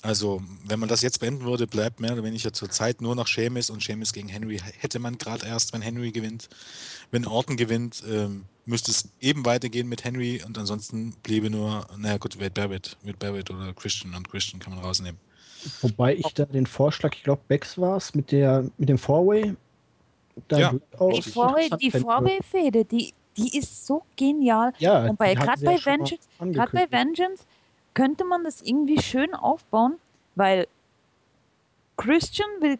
[0.06, 3.26] Also, wenn man das jetzt beenden würde, bleibt mehr oder weniger zur Zeit nur noch
[3.26, 6.48] Sheamus und Sheamus gegen Henry hätte man gerade erst, wenn Henry gewinnt.
[7.10, 12.18] Wenn Orton gewinnt, ähm, müsste es eben weitergehen mit Henry und ansonsten bliebe nur, naja
[12.18, 15.20] gut, Wade Barrett, Wade Barrett oder Christian und Christian kann man rausnehmen.
[15.80, 19.56] Wobei ich da den Vorschlag, ich glaube, Bex war es, mit, der, mit dem Four-Way.
[20.46, 20.74] Da Ja,
[21.10, 24.72] Die interessant die die, die ist so genial.
[24.78, 26.92] Ja, Und bei, gerade bei, Vengeance, bei.
[26.92, 27.42] Vengeance
[27.96, 29.94] könnte man das irgendwie schön aufbauen,
[30.34, 30.68] weil
[31.96, 32.78] Christian will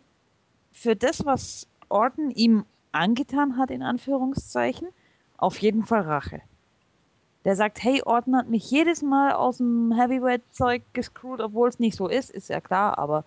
[0.73, 4.89] für das, was Orton ihm angetan hat, in Anführungszeichen,
[5.39, 6.43] auf jeden Fall Rache.
[7.47, 11.97] Der sagt, hey, Orton hat mich jedes Mal aus dem Heavyweight-Zeug gescrewt, obwohl es nicht
[11.97, 13.25] so ist, ist ja klar, aber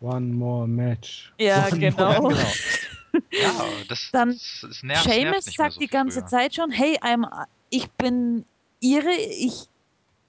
[0.00, 1.34] One more match.
[1.38, 2.22] Ja, One genau.
[2.22, 2.34] more-
[3.30, 3.52] Ja,
[3.88, 6.28] das, Dann das, das nervt, nervt Seamus nicht mehr sagt so die ganze früher.
[6.28, 7.26] Zeit schon, hey, I'm,
[7.68, 8.44] ich bin
[8.80, 9.68] ihre, ich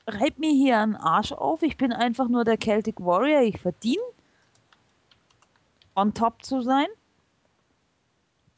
[0.08, 4.04] reib mir hier einen Arsch auf, ich bin einfach nur der Celtic Warrior, ich verdiene
[5.96, 6.88] on top zu sein.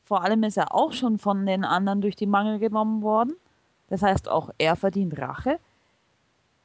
[0.03, 3.36] Vor allem ist er auch schon von den anderen durch die Mangel genommen worden.
[3.90, 5.60] Das heißt, auch er verdient Rache.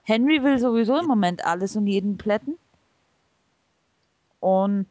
[0.04, 2.58] Henry will sowieso im Moment alles und jeden plätten.
[4.40, 4.86] Und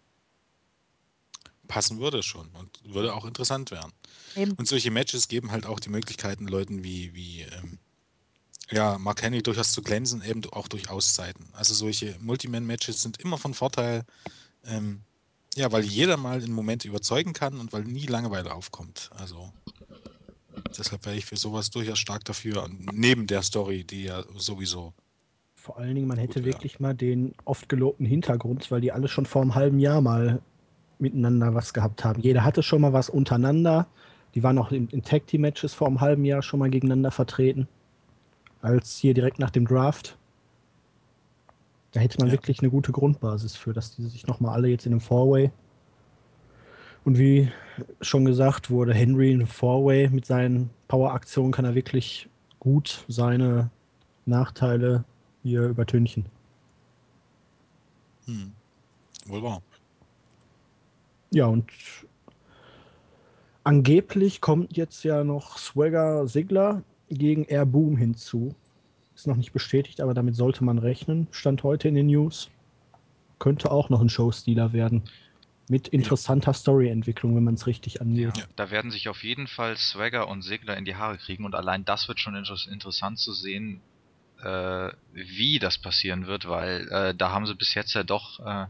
[1.67, 3.91] Passen würde schon und würde auch interessant werden.
[4.35, 7.79] eben, Und solche Matches geben halt auch die Möglichkeiten, Leuten wie, wie ähm,
[8.71, 11.45] ja, Mark Henry durchaus zu glänzen, eben auch durch Auszeiten.
[11.53, 14.03] Also solche Multiman-Matches sind immer von Vorteil,
[14.65, 15.01] ähm,
[15.55, 19.09] ja, weil jeder mal einen Moment überzeugen kann und weil nie Langeweile aufkommt.
[19.17, 19.51] Also
[20.77, 24.93] deshalb wäre ich für sowas durchaus stark dafür, und neben der Story, die ja sowieso.
[25.55, 26.45] Vor allen Dingen, man hätte ja.
[26.45, 30.41] wirklich mal den oft gelobten Hintergrund, weil die alle schon vor einem halben Jahr mal
[30.97, 32.21] miteinander was gehabt haben.
[32.21, 33.87] Jeder hatte schon mal was untereinander.
[34.33, 37.11] Die waren auch in, in Tag Team Matches vor einem halben Jahr schon mal gegeneinander
[37.11, 37.67] vertreten.
[38.61, 40.17] Als hier direkt nach dem Draft.
[41.91, 42.33] Da hätte man Ja.
[42.33, 45.51] wirklich eine gute Grundbasis für, dass die sich nochmal alle jetzt in einem Four-Way.
[47.03, 47.51] Und wie
[48.01, 52.29] schon gesagt wurde, Henry in einem Four-Way mit seinen Power-Aktionen kann er wirklich
[52.59, 53.71] gut seine
[54.25, 55.03] Nachteile
[55.41, 56.25] hier übertünchen.
[58.25, 58.51] Hm.
[59.25, 59.61] Wohl wahr.
[61.31, 61.71] Ja, und
[63.63, 66.83] angeblich kommt jetzt ja noch Swagger Sigler
[67.17, 68.55] gegen Air Boom hinzu.
[69.15, 71.27] Ist noch nicht bestätigt, aber damit sollte man rechnen.
[71.31, 72.49] Stand heute in den News.
[73.39, 75.03] Könnte auch noch ein Showstealer werden.
[75.69, 78.47] Mit interessanter Storyentwicklung, wenn man es richtig Ja, angeht.
[78.55, 81.85] da werden sich auf jeden Fall Swagger und Segler in die Haare kriegen und allein
[81.85, 83.81] das wird schon inter interessant zu sehen,
[84.43, 88.65] äh, wie das passieren wird, weil äh, da haben sie bis jetzt ja doch, äh,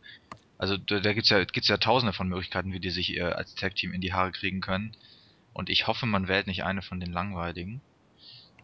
[0.58, 3.56] also da, da gibt's ja, gibt's ja tausende von Möglichkeiten, wie die sich äh, als
[3.56, 4.96] Tag-Team in die Haare kriegen können.
[5.54, 7.82] Und ich hoffe, man wählt nicht eine von den langweiligen.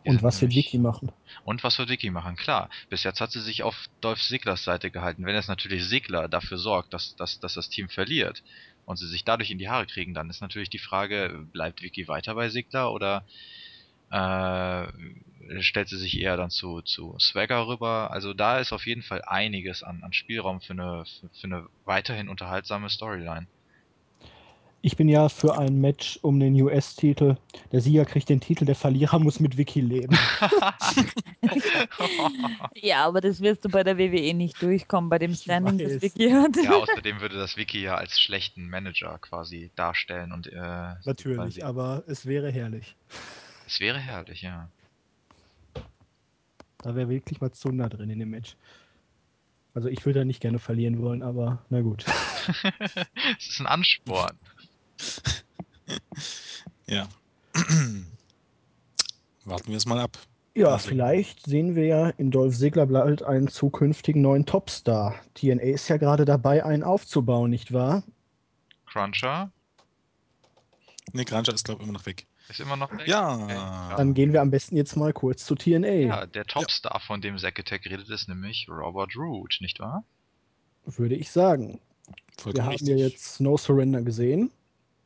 [0.07, 1.11] Und was wird Vicky machen?
[1.43, 2.35] Und was wird Vicky machen?
[2.35, 5.25] Klar, bis jetzt hat sie sich auf Dolph Ziglers Seite gehalten.
[5.25, 8.43] Wenn jetzt natürlich Sigler dafür sorgt, dass, dass, dass das Team verliert
[8.85, 12.07] und sie sich dadurch in die Haare kriegen, dann ist natürlich die Frage, bleibt Vicky
[12.07, 13.25] weiter bei Sigler oder
[14.09, 14.87] äh,
[15.61, 18.11] stellt sie sich eher dann zu, zu Swagger rüber?
[18.11, 21.67] Also da ist auf jeden Fall einiges an, an Spielraum für eine, für, für eine
[21.85, 23.47] weiterhin unterhaltsame Storyline.
[24.81, 27.35] Ich bin ja für ein Match um den US-Titel.
[27.71, 30.15] Der Sieger kriegt den Titel, der Verlierer muss mit Vicky leben.
[32.75, 36.01] ja, aber das wirst du bei der WWE nicht durchkommen, bei dem Standing, das.
[36.01, 36.55] Vicky hat.
[36.63, 41.61] ja, außerdem würde das Vicky ja als schlechten Manager quasi darstellen und äh, Natürlich, quasi-
[41.63, 42.95] aber es wäre herrlich.
[43.65, 44.69] es wäre herrlich, ja.
[46.83, 48.55] Da wäre wirklich mal Zunder drin in dem Match.
[49.73, 52.05] Also ich würde da nicht gerne verlieren wollen, aber na gut.
[53.37, 54.37] es ist ein Ansporn.
[56.89, 57.07] Ja.
[59.45, 60.17] Warten wir es mal ab.
[60.55, 65.15] Ja, Also- vielleicht sehen wir ja in Dolph Ziggler bald einen zukünftigen neuen Topstar.
[65.35, 68.03] TNA ist ja gerade dabei, einen aufzubauen, nicht wahr?
[68.85, 69.51] Cruncher
[71.13, 72.25] Ne, Granger ist, glaube ich, immer noch weg.
[72.49, 73.07] ist immer noch weg.
[73.07, 73.35] Ja.
[73.35, 73.95] Okay.
[73.97, 75.87] Dann gehen wir am besten jetzt mal kurz zu TNA.
[75.87, 80.03] Ja, der Topstar, von dem Zack Attack redet, ist nämlich Robert Root, nicht wahr?
[80.85, 81.79] Würde ich sagen.
[82.07, 82.89] Wir Vollkommen haben richtig.
[82.89, 84.51] ja jetzt No Surrender gesehen.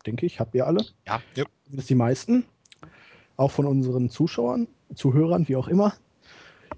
[0.06, 0.86] Denke ich, habt ihr alle.
[1.08, 1.22] Ja.
[1.36, 1.46] Ja.
[1.70, 2.46] Das die meisten.
[3.38, 5.94] Auch von unseren Zuschauern, Zuhörern, wie auch immer.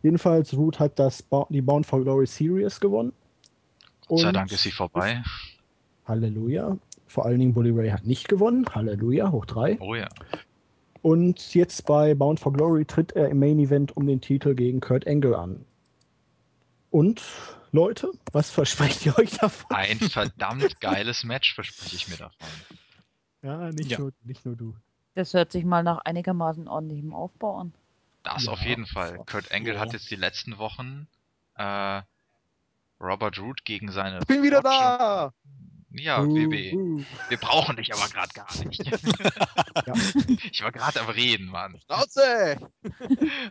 [0.01, 3.13] Jedenfalls, Root hat das ba die Bound for Glory Series gewonnen.
[4.07, 5.23] Gott sei Und Dank ist sie vorbei.
[6.05, 6.77] Halleluja.
[7.07, 8.65] Vor allen Dingen Bully Ray hat nicht gewonnen.
[8.73, 9.77] Halleluja, hoch drei.
[9.79, 10.09] Oh ja.
[11.01, 14.79] Und jetzt bei Bound for Glory tritt er im Main Event um den Titel gegen
[14.79, 15.65] Kurt Angle an.
[16.91, 17.21] Und
[17.71, 19.75] Leute, was versprecht ihr euch davon?
[19.75, 22.47] Ein verdammt geiles Match verspreche ich mir davon.
[23.43, 23.99] Ja, nicht, Ja.
[23.99, 24.75] Nur, nicht nur du.
[25.15, 27.73] Das hört sich mal nach einigermaßen ordentlichem Aufbau an.
[28.23, 29.17] Das Ja, auf jeden Fall.
[29.17, 29.23] so.
[29.25, 29.79] Kurt Angle Ja.
[29.81, 31.07] hat jetzt die letzten Wochen
[31.55, 32.01] äh,
[32.99, 34.19] Robert Root gegen seine.
[34.21, 35.33] Ich bin wieder da!
[35.95, 36.73] Ja, Uh, WB.
[36.73, 37.03] uh.
[37.29, 38.81] Wir brauchen dich aber gerade gar nicht.
[39.85, 39.93] Ja.
[40.51, 41.79] Ich war gerade am Reden, Mann.
[41.85, 42.57] Schnauze!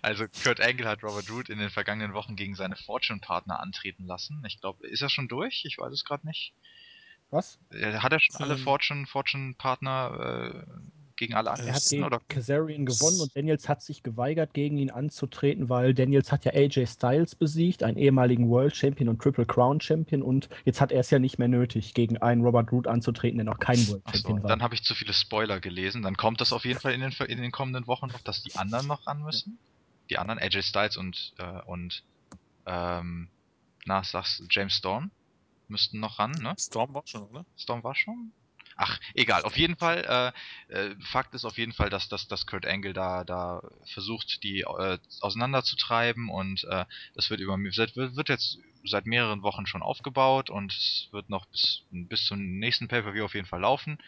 [0.01, 4.43] Also Kurt Angle hat Robert Root in den vergangenen Wochen gegen seine Fortune-Partner antreten lassen.
[4.47, 5.65] Ich glaube, ist er schon durch?
[5.67, 6.55] Ich weiß es gerade nicht.
[7.33, 7.59] Was?
[7.71, 8.59] Äh, Hat er schon alle.
[8.59, 10.73] Fortune, Fortune-Partner äh,
[11.17, 12.21] gegen alle Er Er hat gegen Oder?
[12.29, 16.87] Kazarian gewonnen und Daniels hat sich geweigert, gegen ihn anzutreten, weil Daniels hat ja AJ
[16.87, 21.11] Styles besiegt, einen ehemaligen World Champion und Triple Crown Champion und jetzt hat er es
[21.11, 24.49] ja nicht mehr nötig, gegen einen Robert Root anzutreten, der noch kein World Champion war.
[24.49, 26.03] dann habe ich zu viele Spoiler gelesen.
[26.03, 28.55] Dann kommt das auf jeden Fall in den, in den kommenden Wochen noch, dass die
[28.57, 29.59] anderen noch ran müssen.
[30.11, 32.03] Die anderen, AJ Styles und, äh, und
[32.67, 33.29] ähm,
[33.87, 35.11] na, sag's, James Storm
[35.69, 36.55] müssten noch ran, ne?
[36.59, 37.45] Storm war schon, oder?
[37.57, 38.33] Storm war schon?
[38.77, 39.43] Ach, egal.
[39.43, 40.33] Auf jeden Fall,
[40.71, 43.61] äh, äh, Fakt ist auf jeden Fall, dass, dass, dass Kurt Angle da, da
[43.93, 46.85] versucht, die äh, auseinanderzutreiben und äh,
[47.15, 51.47] das wird über wird, wird jetzt seit mehreren Wochen schon aufgebaut und es wird noch
[51.47, 53.99] bis, bis zum nächsten Pay-Per-View auf jeden Fall laufen.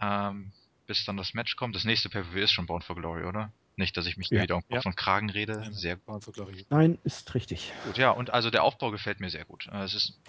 [0.00, 0.52] Ähm,
[0.86, 1.74] bis dann das Match kommt.
[1.74, 3.52] Das nächste Pay-Per-View ist schon Bound for Glory, oder?
[3.76, 4.42] Nicht, dass ich mich hier Ja.
[4.44, 4.90] wieder um Kopf Ja.
[4.90, 5.58] und Kragen rede.
[5.58, 6.66] Nein, Sehr Glory.
[6.68, 7.72] Nein, ist richtig.
[7.84, 7.96] gut.
[7.96, 9.66] Ja, und also der Aufbau gefällt mir sehr gut.
[9.72, 10.20] Äh, Es ist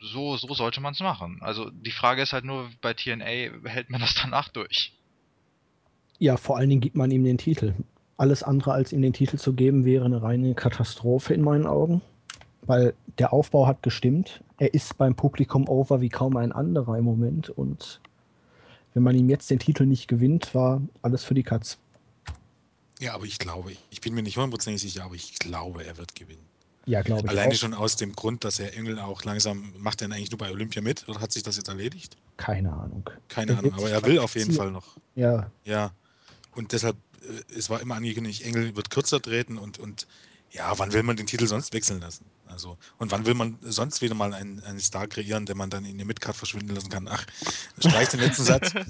[0.00, 1.38] so, so sollte man es machen.
[1.40, 4.92] Also die Frage ist halt nur, bei TNA hält man das danach durch.
[6.18, 7.74] Ja, vor allen Dingen gibt man ihm den Titel.
[8.16, 12.02] Alles andere als ihm den Titel zu geben, wäre eine reine Katastrophe in meinen Augen.
[12.62, 14.42] Weil der Aufbau hat gestimmt.
[14.58, 17.48] Er ist beim Publikum over wie kaum ein anderer im Moment.
[17.48, 18.00] Und
[18.92, 21.78] wenn man ihm jetzt den Titel nicht gewinnt, war alles für die Katz.
[22.98, 26.14] Ja, aber ich glaube, ich bin mir nicht hundertprozentig sicher, aber ich glaube, er wird
[26.14, 26.49] gewinnen.
[26.86, 27.28] Ja, glaube ich.
[27.28, 27.56] Alleine auch.
[27.56, 30.50] schon aus dem Grund, dass er Engel auch langsam, macht er denn eigentlich nur bei
[30.50, 32.16] Olympia mit oder hat sich das jetzt erledigt?
[32.36, 33.08] Keine Ahnung.
[33.28, 34.52] Keine Ahnung, aber er will auf jeden.
[34.52, 34.96] Fall noch.
[35.14, 35.92] Ja, Ja.
[36.54, 40.06] Und deshalb, äh, es war immer angekündigt, Engel wird kürzer treten und, und
[40.50, 42.24] ja, wann will man den Titel sonst wechseln lassen?
[42.50, 45.84] Also, und wann will man sonst wieder mal einen, einen Star kreieren, den man dann
[45.84, 47.08] in der Midcard verschwinden lassen kann?
[47.08, 47.24] Ach,
[47.78, 48.74] streich den letzten Satz.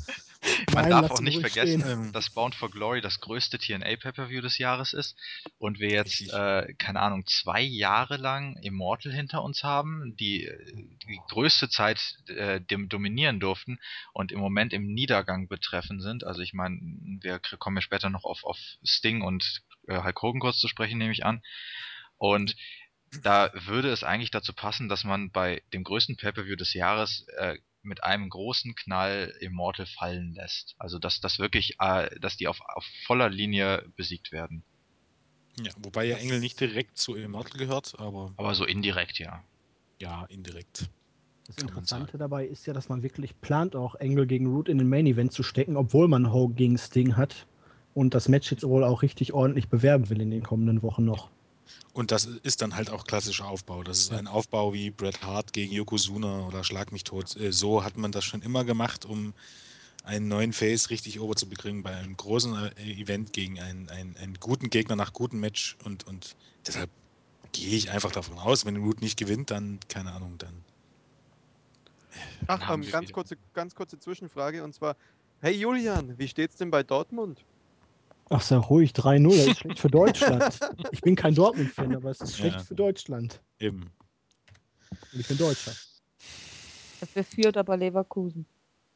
[0.72, 2.04] Man Nein, darf auch nicht vergessen, stehen.
[2.06, 2.12] Ähm.
[2.12, 5.14] dass Bound for Glory das größte TNA Pay-Per-View des Jahres ist
[5.58, 10.50] und wir jetzt, äh, keine Ahnung, zwei Jahre lang Immortal hinter uns haben, die
[11.06, 13.80] die größte Zeit äh, dem dominieren durften
[14.14, 16.24] und im Moment im Niedergang betreffen sind.
[16.24, 16.78] Also ich meine,
[17.20, 20.98] wir kommen ja später noch auf, auf Sting und äh, Hulk Hogan kurz zu sprechen,
[20.98, 21.42] nehme ich an.
[22.16, 22.54] Und
[23.22, 27.56] da würde es eigentlich dazu passen, dass man bei dem größten Pay-Per-View des Jahres äh,
[27.82, 30.74] mit einem großen Knall Immortal fallen lässt.
[30.78, 34.62] Also dass das wirklich, äh, dass die auf, auf voller Linie besiegt werden.
[35.60, 39.42] Ja, wobei ja Engel nicht direkt zu Immortal gehört, aber Aber so indirekt, ja.
[39.98, 40.88] ja, indirekt.
[41.46, 44.88] Das Interessante dabei ist ja, dass man wirklich plant, auch Engel gegen Root in den
[44.88, 47.48] Main Event zu stecken, obwohl man Hogan gegen Sting hat
[47.92, 51.28] und das Match jetzt wohl auch richtig ordentlich bewerben will in den kommenden Wochen noch.
[51.92, 53.82] Und das ist dann halt auch klassischer Aufbau.
[53.82, 57.36] Das ist ein Aufbau wie Bret Hart gegen Yokozuna oder Schlag mich tot.
[57.36, 59.34] Äh, So hat man das schon immer gemacht, um
[60.04, 64.16] einen neuen Face richtig over zu bekriegen bei einem großen äh, Event gegen einen, einen,
[64.16, 65.76] einen guten Gegner nach gutem Match.
[65.84, 66.36] Und, und
[66.66, 66.90] deshalb
[67.52, 70.54] gehe ich einfach davon aus, wenn Root nicht gewinnt, dann, keine Ahnung, dann.
[72.46, 74.96] Ach, haben ähm, ganz, wieder- kurze, ganz kurze Zwischenfrage und zwar:
[75.40, 77.44] Hey Julian, wie steht's denn bei Dortmund?
[78.32, 80.60] Ach, sei ruhig, 3-0, das ist schlecht für Deutschland.
[80.92, 82.62] Ich bin kein Dortmund-Fan, aber es ist schlecht Ja.
[82.64, 83.40] für Deutschland.
[83.58, 83.90] Eben.
[85.12, 85.72] Und ich bin Deutscher.
[87.00, 88.46] Dafür führt aber Leverkusen.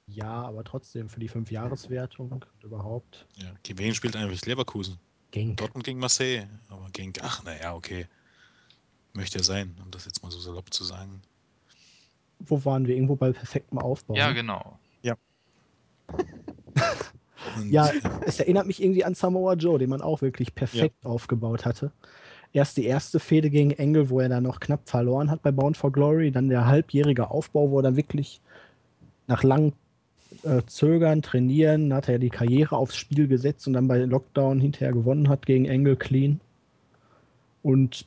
[0.07, 3.27] Ja, aber trotzdem für die Fünfjahreswertung und überhaupt.
[3.37, 3.53] Ja.
[3.65, 4.99] Gegen wen spielt eigentlich Leverkusen?
[5.33, 5.57] Genk.
[5.57, 6.47] Dortmund gegen Marseille.
[6.69, 7.13] Aber gegen.
[7.23, 8.07] Ach, naja, okay.
[9.15, 11.23] Möchte ja sein, um das jetzt mal so salopp zu sagen.
[12.39, 12.95] Wo waren wir?
[12.95, 14.15] Irgendwo bei perfektem Aufbau.
[14.15, 14.35] Ja, ne?
[14.35, 14.79] genau.
[17.57, 17.91] Und, Ja,
[18.27, 21.93] es erinnert mich irgendwie an Samoa Joe, den man auch wirklich perfekt aufgebaut hatte.
[22.53, 25.77] Erst die erste Fehde gegen Engel, wo er dann noch knapp verloren hat bei Bound
[25.77, 28.41] for Glory, dann der halbjährige Aufbau, wo er dann wirklich
[29.27, 29.73] nach langem
[30.45, 34.93] äh, Zögern, Trainieren, hat er die Karriere aufs Spiel gesetzt und dann bei Lockdown hinterher
[34.93, 36.41] gewonnen hat gegen Engel clean.
[37.63, 38.07] Und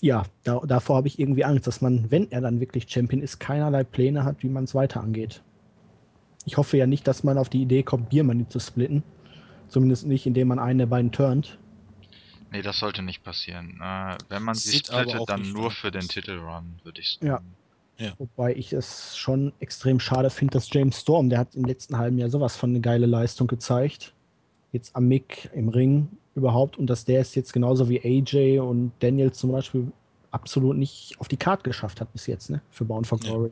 [0.00, 3.38] ja, da, davor habe ich irgendwie Angst, dass man, wenn er dann wirklich Champion ist,
[3.38, 5.42] keinerlei Pläne hat, wie man es weiter angeht.
[6.46, 9.02] Ich hoffe ja nicht, dass man auf die Idee kommt, Biermann zu splitten.
[9.68, 11.58] Zumindest nicht, indem man einen der beiden turnt.
[12.50, 13.80] Nee, das sollte nicht passieren.
[13.80, 16.08] Äh, wenn man sie Sieht splittet, dann nur für den.
[16.08, 17.36] Titelrun, würde ich Ja.
[17.36, 17.56] sagen.
[18.18, 22.18] Wobei ich es schon extrem schade finde, dass James Storm, der hat im letzten halben
[22.18, 24.14] Jahr sowas von eine geile Leistung gezeigt.
[24.72, 28.92] jetzt am Mick im Ring überhaupt und dass der es jetzt genauso wie AJ und
[29.00, 29.90] Daniel zum Beispiel
[30.30, 32.60] absolut nicht auf die Karte geschafft hat bis jetzt, ne?
[32.70, 33.48] Für Bound for Ja.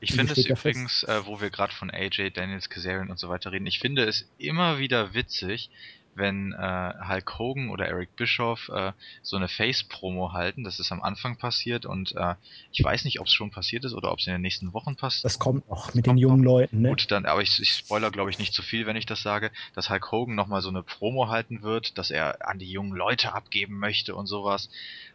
[0.00, 3.52] Ich finde es übrigens, äh, wo wir gerade von AJ, Daniels, Kazarian und so weiter
[3.52, 5.70] reden, ich finde es immer wieder witzig,
[6.16, 10.64] wenn äh, Hulk Hogan oder Eric Bischoff äh, so eine Face-Promo halten.
[10.64, 12.34] Das ist am Anfang passiert und äh,
[12.72, 14.96] ich weiß nicht, ob es schon passiert ist oder ob es in den nächsten Wochen
[14.96, 15.24] passiert.
[15.24, 16.52] Das kommt noch mit kommt den jungen noch.
[16.52, 16.90] Leuten, ne?
[16.90, 19.50] Gut, dann, aber ich, ich spoiler, glaube ich, nicht zu viel, wenn ich das sage,
[19.74, 23.34] dass Hulk Hogan nochmal so eine Promo halten wird, dass er an die jungen Leute
[23.34, 24.70] abgeben möchte und sowas.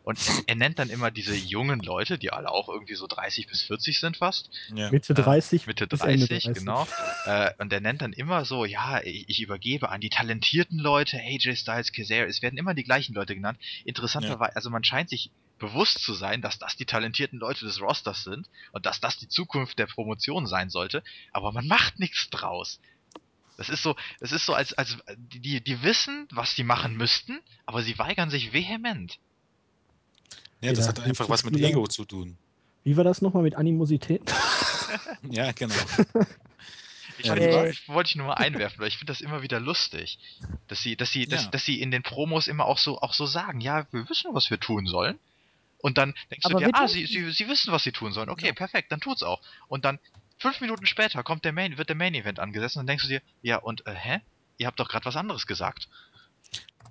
[0.10, 0.18] Und
[0.48, 4.00] er nennt dann immer diese jungen Leute, die alle auch irgendwie so 30 bis 40
[4.00, 4.50] sind fast.
[4.74, 4.90] Ja.
[4.90, 6.88] Mitte 30 Äh, Mitte bis Ende 30, genau.
[7.26, 11.18] Äh, und er nennt dann immer so, ja, ich, ich übergebe an die talentierten Leute,
[11.18, 13.60] AJ Styles, Kazarian, es werden immer die gleichen Leute genannt.
[13.86, 15.30] Interessanterweise, also man scheint sich
[15.60, 19.28] bewusst zu sein, dass das die talentierten Leute des Rosters sind und dass das die
[19.28, 21.04] Zukunft der Promotion sein sollte,
[21.34, 22.80] aber man macht nichts draus.
[23.58, 27.38] Das ist so, das ist so, als, als die, die wissen, was sie machen müssten,
[27.68, 29.20] aber sie weigern sich vehement.
[30.62, 32.38] Ja, das Ja, hat einfach was mit Ego zu tun.
[32.84, 34.22] Wie war das nochmal mit Animosität?
[35.30, 35.76] Ja, genau.
[37.20, 39.60] Ich, Ja, die- ich, wollte ich nur mal einwerfen, weil ich finde das immer wieder
[39.60, 40.18] lustig,
[40.68, 41.50] dass sie, dass sie, dass, Ja.
[41.52, 44.50] dass sie in den Promos immer auch so, auch so sagen, ja, wir wissen, was
[44.50, 45.20] wir tun sollen.
[45.82, 48.30] Und dann denkst Aber du dir, ah, sie, sie, sie wissen, was sie tun sollen.
[48.30, 49.42] Okay, perfekt, dann tut's auch.
[49.68, 50.00] Und dann
[50.38, 53.10] fünf Minuten später kommt der Main, wird der Main Event angesetzt und dann denkst du
[53.10, 54.22] dir, ja und äh, hä?
[54.58, 55.88] Ihr habt doch gerade was anderes gesagt.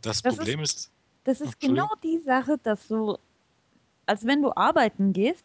[0.02, 0.90] Das, Das Problem ist,
[1.24, 1.88] Das Oh, ist Entschuldigung.
[1.88, 3.18] genau die Sache, dass du,
[4.08, 5.44] als wenn du arbeiten gehst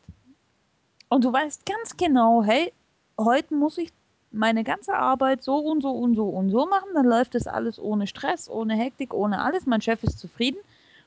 [1.09, 2.71] und du weißt ganz genau, hey,
[3.19, 3.91] heute muss ich
[4.31, 7.77] meine ganze Arbeit so und so und so und so machen, dann läuft das alles
[7.77, 9.65] ohne Stress, ohne Hektik, ohne alles.
[9.65, 10.57] Mein Chef ist zufrieden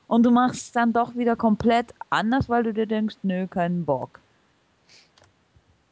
[0.06, 3.84] und du machst es dann doch wieder komplett anders, weil du dir denkst, nö, keinen
[3.84, 4.20] Bock.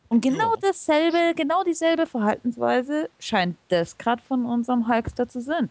[0.08, 5.70] Und genau dasselbe, genau dieselbe Verhaltensweise scheint das gerade von unserem Hulkster zu sein.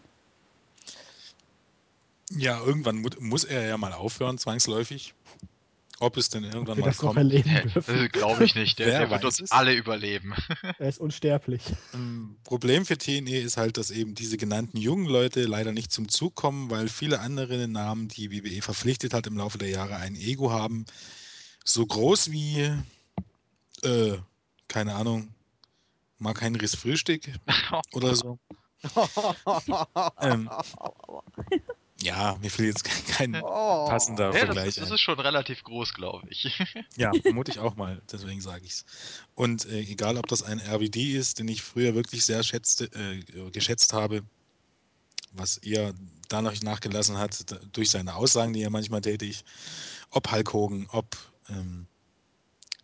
[2.30, 5.14] ja, irgendwann mu muss er ja mal aufhören, zwangsläufig.
[6.04, 7.32] Ob es denn irgendwann mal kommt.
[7.32, 8.08] Äh, dürfen.
[8.12, 8.78] Glaube ich nicht.
[8.78, 9.50] Der, der wird uns es?
[9.50, 10.34] alle überleben.
[10.78, 11.62] Er ist unsterblich.
[11.94, 16.10] Ähm, Problem für TNE ist halt, dass eben diese genannten jungen Leute leider nicht zum
[16.10, 20.14] Zug kommen, weil viele andere Namen, die WWE verpflichtet hat im Laufe der Jahre, ein
[20.14, 20.84] Ego haben.
[21.64, 22.70] So groß wie,
[23.82, 24.18] äh,
[24.68, 25.32] keine Ahnung,
[26.18, 27.22] Mark Henrys Frühstück
[27.94, 28.38] oder so.
[30.20, 30.50] Ähm,
[32.02, 33.86] ja, mir fehlt jetzt kein Oh.
[33.88, 34.94] passender Ja, das, Vergleich das ein.
[34.94, 36.44] ist schon relativ groß, glaube ich.
[36.96, 38.84] Ja, vermute ich auch mal, deswegen sage ich's.
[39.34, 43.50] Und äh, egal, ob das ein RVD ist, den ich früher wirklich sehr schätzte, äh,
[43.50, 44.22] geschätzt habe,
[45.32, 45.92] was eher
[46.28, 49.44] danach nachgelassen hat, da, durch seine Aussagen, die er manchmal tätigt,
[50.10, 51.16] ob Hulk Hogan, ob,
[51.48, 51.86] ähm,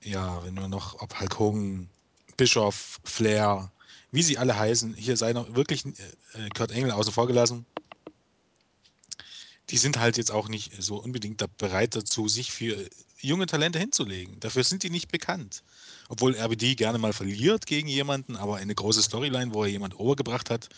[0.02, 1.88] ja, wenn wir noch, ob Hulk Hogan,
[2.36, 3.70] Bischof, Flair,
[4.12, 7.66] wie sie alle heißen, hier sei noch wirklich äh, Kurt Engel außen vor gelassen.
[9.70, 12.88] Die sind halt jetzt auch nicht so unbedingt bereit dazu, sich für
[13.20, 14.40] junge Talente hinzulegen.
[14.40, 15.62] Dafür sind die nicht bekannt.
[16.08, 20.50] Obwohl RBD gerne mal verliert gegen jemanden, aber eine große Storyline, wo er jemand overgebracht
[20.50, 20.68] hat,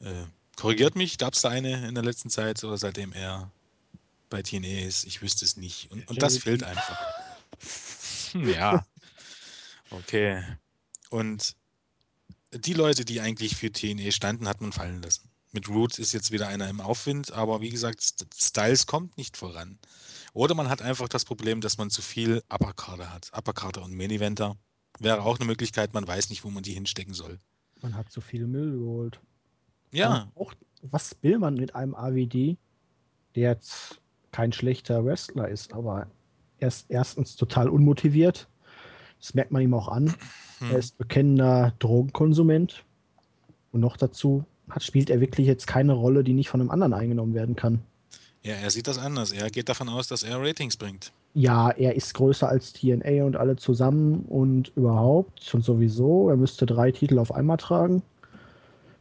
[0.00, 0.24] äh,
[0.56, 3.50] korrigiert mich, gab es da eine in der letzten Zeit oder seitdem er
[4.28, 5.04] bei TNA ist?
[5.04, 5.90] Ich wüsste es nicht.
[5.90, 6.98] Und, und das fehlt einfach.
[8.34, 8.84] ja.
[9.90, 10.42] Okay.
[11.10, 11.54] Und
[12.52, 15.28] die Leute, die eigentlich für TNA standen, hat man fallen lassen.
[15.54, 19.36] Mit Roots ist jetzt wieder einer im Aufwind, aber wie gesagt, St- Styles kommt nicht
[19.36, 19.78] voran.
[20.32, 23.30] Oder man hat einfach das Problem, dass man zu viel Uppercarder hat.
[23.32, 24.56] Uppercarder und Main Eventer
[24.98, 27.38] wäre auch eine Möglichkeit, man weiß nicht, wo man die hinstecken soll.
[27.82, 29.20] Man hat zu viel Müll geholt.
[29.92, 32.56] Ja, Und Auch, was will man mit einem AWD,
[33.36, 34.00] der jetzt
[34.32, 36.08] kein schlechter Wrestler ist, aber
[36.58, 38.48] er ist erstens total unmotiviert.
[39.20, 40.12] Das merkt man ihm auch an.
[40.58, 40.70] Hm.
[40.72, 42.84] Er ist bekennender Drogenkonsument.
[43.70, 46.94] Und noch dazu hat, spielt er wirklich jetzt keine Rolle, die nicht von einem anderen
[46.94, 47.80] eingenommen werden kann.
[48.42, 49.32] ja, er sieht das anders.
[49.32, 51.12] Er geht davon aus, dass er Ratings bringt.
[51.34, 56.28] Ja, er ist größer als TNA und alle zusammen und überhaupt und sowieso.
[56.30, 58.02] Er müsste drei Titel auf einmal tragen,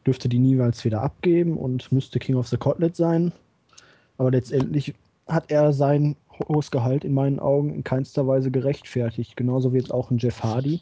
[0.05, 3.31] dürfte die niemals wieder abgeben und müsste King of the Cotlet sein.
[4.17, 4.95] Aber letztendlich
[5.27, 6.15] hat er sein
[6.47, 9.37] hohes Gehalt in meinen Augen in keinster Weise gerechtfertigt.
[9.37, 10.81] Genauso wie jetzt auch ein Jeff Hardy,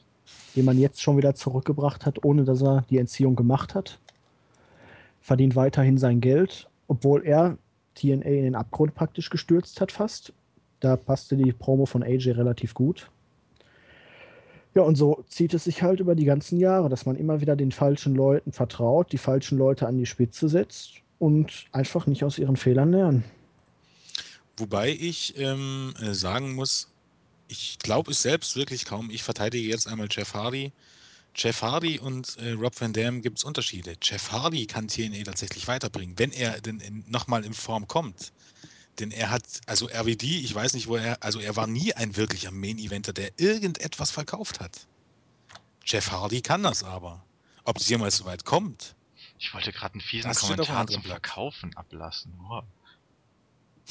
[0.55, 3.99] den man jetzt schon wieder zurückgebracht hat, ohne dass er die Entziehung gemacht hat.
[5.21, 7.57] Verdient weiterhin sein Geld, obwohl er
[7.95, 10.33] TNA in den Abgrund praktisch gestürzt hat fast.
[10.79, 13.09] Da passte die Promo von AJ relativ gut.
[14.73, 17.55] Ja, und so zieht es sich halt über die ganzen Jahre, dass man immer wieder
[17.55, 22.39] den falschen Leuten vertraut, die falschen Leute an die Spitze setzt und einfach nicht aus
[22.39, 23.23] ihren Fehlern lernen.
[24.57, 26.89] Wobei ich ähm, äh, sagen muss,
[27.47, 29.09] ich glaube es selbst wirklich kaum.
[29.09, 30.71] Ich verteidige jetzt einmal Jeff Hardy.
[31.35, 33.95] Jeff Hardy und äh, Rob Van Dam gibt es Unterschiede.
[34.01, 38.33] Jeff Hardy kann TNA tatsächlich weiterbringen, wenn er denn nochmal in Form kommt.
[38.99, 42.17] Denn er hat, also RVD, ich weiß nicht, wo er, also er war nie ein
[42.17, 44.87] wirklicher Main-Eventer, der irgendetwas verkauft hat.
[45.85, 47.23] Jeff Hardy kann das aber.
[47.63, 48.95] Ob es jemals so weit kommt,
[49.39, 51.03] Ich wollte gerade einen fiesen Kommentar zum.
[51.03, 52.33] Verkaufen ablassen.
[52.39, 52.63] Wow.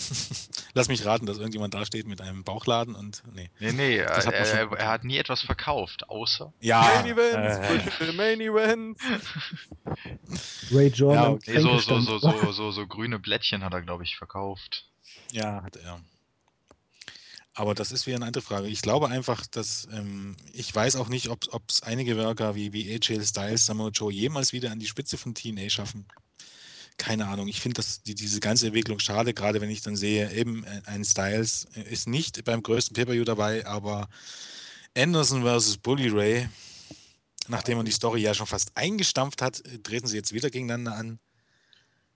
[0.74, 3.50] lass mich raten, dass irgendjemand da steht mit einem Bauchladen und nee.
[3.58, 6.52] Nee, nee, hat er, er, er hat nie etwas verkauft, außer.
[6.60, 9.02] Ja, Main Events, äh, Main Events.
[10.72, 11.22] Ray Jordan.
[11.22, 11.54] Ja, okay.
[11.54, 14.86] Nee, so, so, so, so, so, so grüne Blättchen hat er, glaube ich, verkauft.
[15.32, 16.00] Ja, hat er.
[17.54, 18.68] Aber das ist wieder eine andere Frage.
[18.68, 22.94] Ich glaube einfach, dass ähm, ich weiß auch nicht, ob es einige Worker wie, wie
[22.94, 26.06] AJ Styles, Samoa Joe jemals wieder an die Spitze von TNA schaffen.
[27.02, 27.48] Keine Ahnung.
[27.48, 31.02] Ich finde die, diese ganze Entwicklung schade, gerade wenn ich dann sehe, eben äh, ein
[31.02, 34.06] Styles äh, ist nicht beim größten Pay-Per-View dabei, aber
[34.94, 36.46] Anderson versus Bully Ray,
[37.48, 40.94] nachdem man die Story ja schon fast eingestampft hat, äh, treten sie jetzt wieder gegeneinander
[40.94, 41.18] an.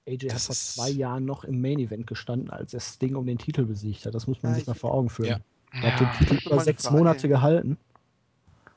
[0.06, 3.14] AJ hat Das vor ist- zwei Jahren noch im Main Event gestanden, als er Sting
[3.14, 4.14] um den Titel besiegt hat.
[4.14, 5.28] Das muss man Ja, sich ich- mal vor Augen führen.
[5.30, 5.40] Ja.
[5.80, 6.96] Er hat den Ja, Titel hab doch über sechs Frage.
[6.98, 7.78] Monate gehalten.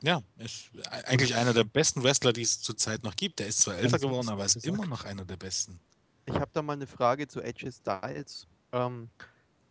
[0.03, 0.69] Ja, ist
[1.03, 3.39] eigentlich einer der besten Wrestler, die es zurzeit noch gibt.
[3.39, 5.79] Der ist zwar älter geworden, aber ist immer noch einer der besten.
[6.27, 8.47] Ich habe da mal eine Frage zu AJ Styles.
[8.73, 9.09] Ähm,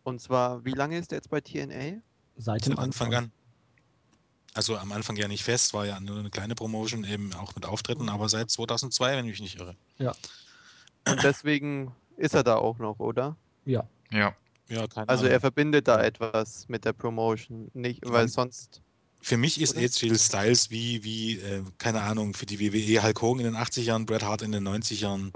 [0.05, 2.01] und zwar, wie lange ist er jetzt bei TNA?
[2.39, 3.31] Seit dem Anfang an.
[4.55, 7.66] Also am Anfang ja nicht fest, war ja nur eine kleine Promotion, eben auch mit
[7.66, 9.77] Auftritten, aber seit 2002, wenn ich mich nicht irre.
[11.07, 13.37] Und deswegen ist er da auch noch, oder?
[13.66, 13.87] Ja.
[14.11, 14.35] ja.
[14.69, 15.33] Ja, keine Also Ahnung.
[15.33, 16.05] er verbindet da Ja.
[16.07, 18.81] etwas mit der Promotion, nicht, Ich weil sonst.
[19.20, 19.77] Für mich ist?
[19.77, 24.07] AJ Styles wie, wie äh, keine Ahnung, für die WWE Hulk Hogan in den 80ern,
[24.07, 25.33] Bret Hart in den 90ern.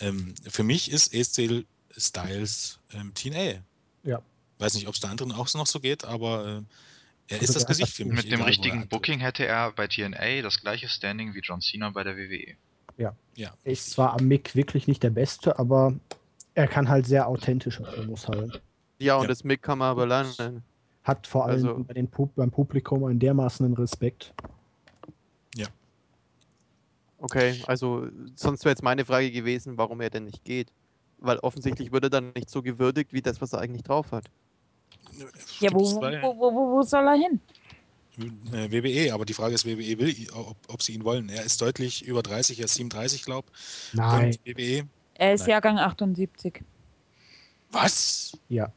[0.00, 1.64] Ähm, für mich ist AJ
[1.96, 3.62] Styles ähm, TNA.
[4.04, 4.22] Ja.
[4.58, 7.56] Weiß nicht, ob es der anderen auch noch so geht, aber äh, er Also ist
[7.56, 8.24] das Gesicht für mich.
[8.24, 8.88] Mit dem richtigen.
[8.88, 12.16] Booking hätte er bei TNA das gleiche Standing wie John Cena bei der.
[12.16, 12.54] WWE.
[12.96, 15.94] Ja, Er ist zwar am Mick wirklich nicht der Beste, aber
[16.54, 18.58] er kann halt sehr authentische Promos halten.
[18.98, 19.28] Ja, und Ja.
[19.28, 20.64] das Mick kann man aber lernen.
[21.04, 24.34] Hat vor allem Also- bei den Pub beim Publikum einen dermaßen Respekt.
[27.18, 30.72] Okay, also sonst wäre jetzt meine Frage gewesen, warum er denn nicht geht.
[31.18, 34.24] Weil offensichtlich wird er dann nicht so gewürdigt wie das, was er eigentlich drauf hat.
[35.58, 37.40] Ja, wo, wo, wo, wo, wo soll er hin?
[38.52, 41.28] Äh, WWE, aber die Frage ist, WWE will, ob, ob sie ihn wollen.
[41.28, 43.48] Er ist deutlich über 30, er ist 37, glaube
[43.92, 44.26] Nein.
[44.26, 45.50] Und WWE, Er ist Nein.
[45.50, 46.62] Jahrgang 78.
[47.72, 48.36] was?
[48.48, 48.72] Ja.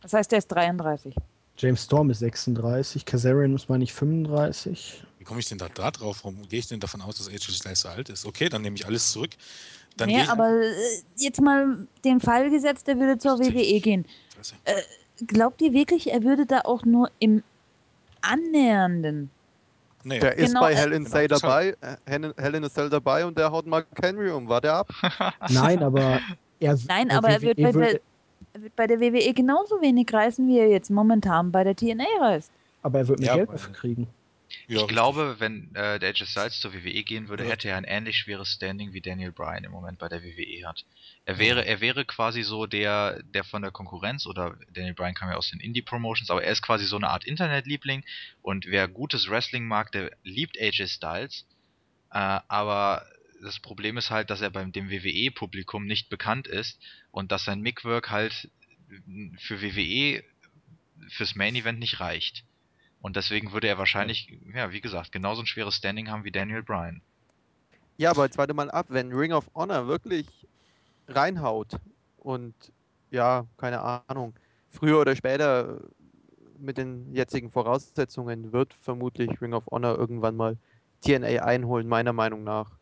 [0.00, 1.14] Das heißt, er ist 33.
[1.58, 5.04] James Storm ist 36, Kazarian ist, meine ich, 35.
[5.28, 6.20] Komme ich denn da, da drauf?
[6.24, 8.24] Warum gehe ich denn davon aus, dass AJ Styles so alt ist?
[8.24, 9.32] Okay, dann nehme ich alles zurück.
[9.98, 10.72] Dann nee, aber äh,
[11.16, 14.06] jetzt mal den Fall gesetzt, er würde zur WWE gehen.
[14.34, 14.54] Fresse.
[15.26, 17.42] Glaubt ihr wirklich, er würde da auch nur im
[18.22, 19.30] Annähernden?
[20.02, 22.64] Nee, Der ist Genau, bei äh, Hell in genau, Cell dabei, äh, Hell Hell in
[22.64, 24.48] a Cell dabei und der haut Mark Henry um.
[24.48, 24.88] War der ab?
[25.50, 26.20] Nein, aber
[26.60, 28.00] er Nein, aber er wird bei der,
[28.54, 32.04] er wird bei der WWE genauso wenig reißen, wie er jetzt momentan bei der TNA
[32.20, 32.50] reist.
[32.82, 34.06] aber er wird mehr Ja, Geld dafür kriegen.
[34.68, 37.50] Ja, ich glaube, wenn äh, der AJ Styles zur WWE gehen würde, Ja.
[37.50, 40.84] hätte er ein ähnlich schweres Standing wie Daniel Bryan im Moment bei der WWE hat.
[41.24, 45.30] Er wäre, er wäre quasi so der, der von der Konkurrenz oder Daniel Bryan kam
[45.30, 48.04] ja aus den Indie-Promotions, aber er ist quasi so eine Art Internetliebling
[48.42, 51.46] und wer gutes Wrestling mag, der liebt AJ Styles.
[52.10, 53.06] Äh, aber
[53.42, 56.78] das Problem ist halt, dass er beim dem WWE-Publikum nicht bekannt ist
[57.10, 58.50] und dass sein Mickwork halt
[59.38, 60.22] für WWE
[61.08, 62.44] fürs Main Event nicht reicht.
[63.00, 66.62] Und deswegen würde er wahrscheinlich, ja, wie gesagt, genauso ein schweres Standing haben wie Daniel
[66.62, 67.00] Bryan.
[67.96, 70.26] Ja, aber jetzt warte mal ab, wenn Ring of Honor wirklich
[71.08, 71.78] reinhaut
[72.18, 72.54] und
[73.10, 74.34] ja, keine Ahnung,
[74.68, 75.80] früher oder später
[76.58, 80.56] mit den jetzigen Voraussetzungen wird vermutlich Ring of Honor irgendwann mal
[81.00, 82.78] TNA einholen, meiner Meinung nach.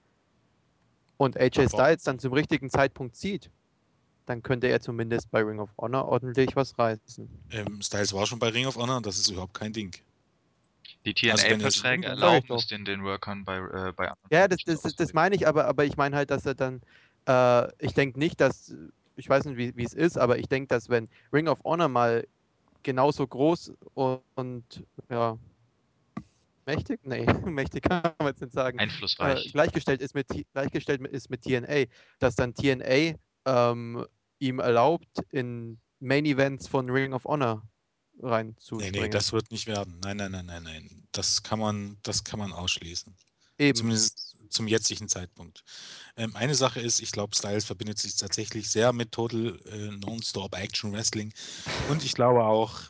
[1.19, 3.51] Und AJ Styles dann zum richtigen Zeitpunkt zieht,
[4.27, 7.29] dann könnte er zumindest bei Ring of Honor ordentlich was reißen.
[7.53, 9.95] Ähm, Styles war schon bei Ring of Honor, das ist überhaupt kein Ding.
[11.05, 14.49] Die Also er TNA-Verträge ich erlauben es den, den Workern bei, äh, bei anderen Ja,
[14.49, 16.81] das, das, das, das meine ich, aber, aber ich meine halt, dass er dann,
[17.29, 18.75] äh, ich denke nicht, dass,
[19.15, 21.89] ich weiß nicht, wie wie es ist, aber ich denke, dass wenn Ring of Honor
[21.89, 22.27] mal
[22.83, 25.39] genauso groß und, und ja,
[26.67, 29.53] mächtig, nee, mächtig kann man jetzt nicht sagen, äh, Einflussreich.
[29.53, 31.85] gleichgestellt, ist mit, gleichgestellt ist mit TNA,
[32.19, 33.15] dass dann TNA
[33.47, 34.05] ähm,
[34.39, 37.62] ihm erlaubt, in Main Events von Ring of Honor
[38.16, 39.02] Nee, reinzuspringen.
[39.02, 39.98] nee, das wird nicht werden.
[40.02, 41.02] Nein, nein, nein, nein, nein.
[41.12, 43.15] Das kann man, das kann man ausschließen.
[43.58, 43.76] Eben.
[43.76, 45.65] Zumindest zum jetzigen Zeitpunkt.
[46.16, 50.55] Ähm, eine Sache ist, ich glaube, Styles verbindet sich tatsächlich sehr mit Total äh, Non-Stop
[50.55, 51.32] Action Wrestling.
[51.90, 52.82] Und ich glaube auch,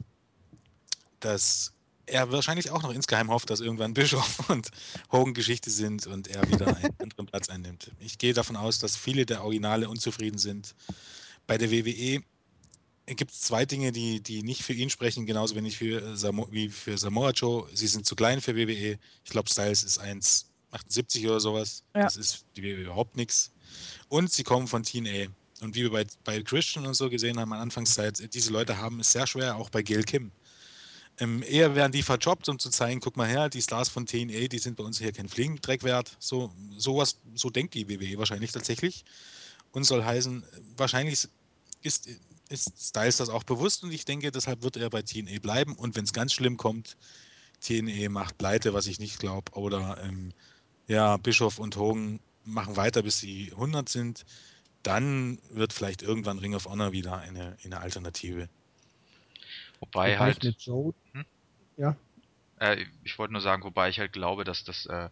[1.21, 1.73] dass
[2.07, 4.71] er wahrscheinlich auch noch insgeheim hofft, dass irgendwann Bischof und
[5.11, 7.91] Hogan Geschichte sind und er wieder einen anderen Platz einnimmt.
[7.99, 10.75] Ich gehe davon aus, dass viele der Originale unzufrieden sind.
[11.47, 12.23] Bei der WWE
[13.15, 16.69] gibt es zwei Dinge, die, die nicht für ihn sprechen, genauso wenig für Samo wie
[16.69, 17.69] für Samoa Joe.
[17.73, 18.99] Sie sind zu klein für WWE.
[19.25, 21.85] Ich glaube, Styles ist 1,78 oder sowas.
[21.95, 22.03] Ja.
[22.03, 23.53] Das ist die WWE überhaupt nichts.
[24.09, 25.27] Und sie kommen von TNA.
[25.61, 29.01] Und wie wir bei, bei Christian und so gesehen haben, an Anfangszeit, diese Leute haben
[29.01, 30.31] es sehr schwer, auch bei Gail Kim.
[31.19, 34.49] Ähm, eher werden die verjobbt, um zu zeigen, guck mal her, die Stars von TNA,
[34.49, 36.15] die sind bei uns hier kein Fliegendreck wert.
[36.19, 39.05] So, sowas, so denkt die WWE wahrscheinlich tatsächlich.
[39.77, 40.43] Und soll heißen,
[40.79, 41.29] wahrscheinlich
[41.83, 42.09] ist,
[42.49, 45.75] ist Styles das auch bewusst und ich denke, deshalb wird er bei TNA bleiben.
[45.77, 46.97] Und wenn es ganz schlimm kommt,
[47.61, 50.33] TNA macht pleite, was ich nicht glaube, oder ähm,
[50.89, 54.25] ja, Bischof und Hogan machen weiter, bis sie 100 sind,
[54.83, 58.49] dann wird vielleicht irgendwann Ring of Honor wieder eine, eine Alternative.
[59.81, 60.45] Wobei Wobei halt.
[60.59, 61.25] Joe, Hm?
[61.77, 61.97] ja,
[62.61, 65.11] Äh, ich wollte nur sagen, wobei ich halt glaube, dass das äh,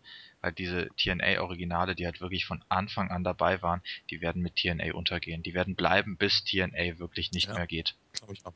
[0.51, 5.43] diese TNA-Originale, die halt wirklich von Anfang an dabei waren, die werden mit TNA untergehen.
[5.43, 7.55] Die werden bleiben, bis TNA wirklich nicht Ja.
[7.55, 7.95] mehr geht.
[8.13, 8.55] Glaube ich auch.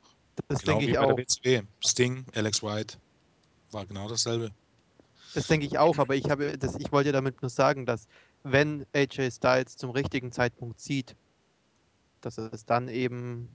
[0.48, 1.16] Das genau denke ich bei auch.
[1.16, 1.62] der WCW.
[1.84, 2.98] Sting, Alex White,
[3.72, 4.52] war genau dasselbe.
[5.34, 8.08] Das denke ich auch, aber ich habe das, ich wollte damit nur sagen, dass
[8.44, 11.16] wenn AJ Styles zum richtigen Zeitpunkt sieht,
[12.20, 13.48] dass er es dann eben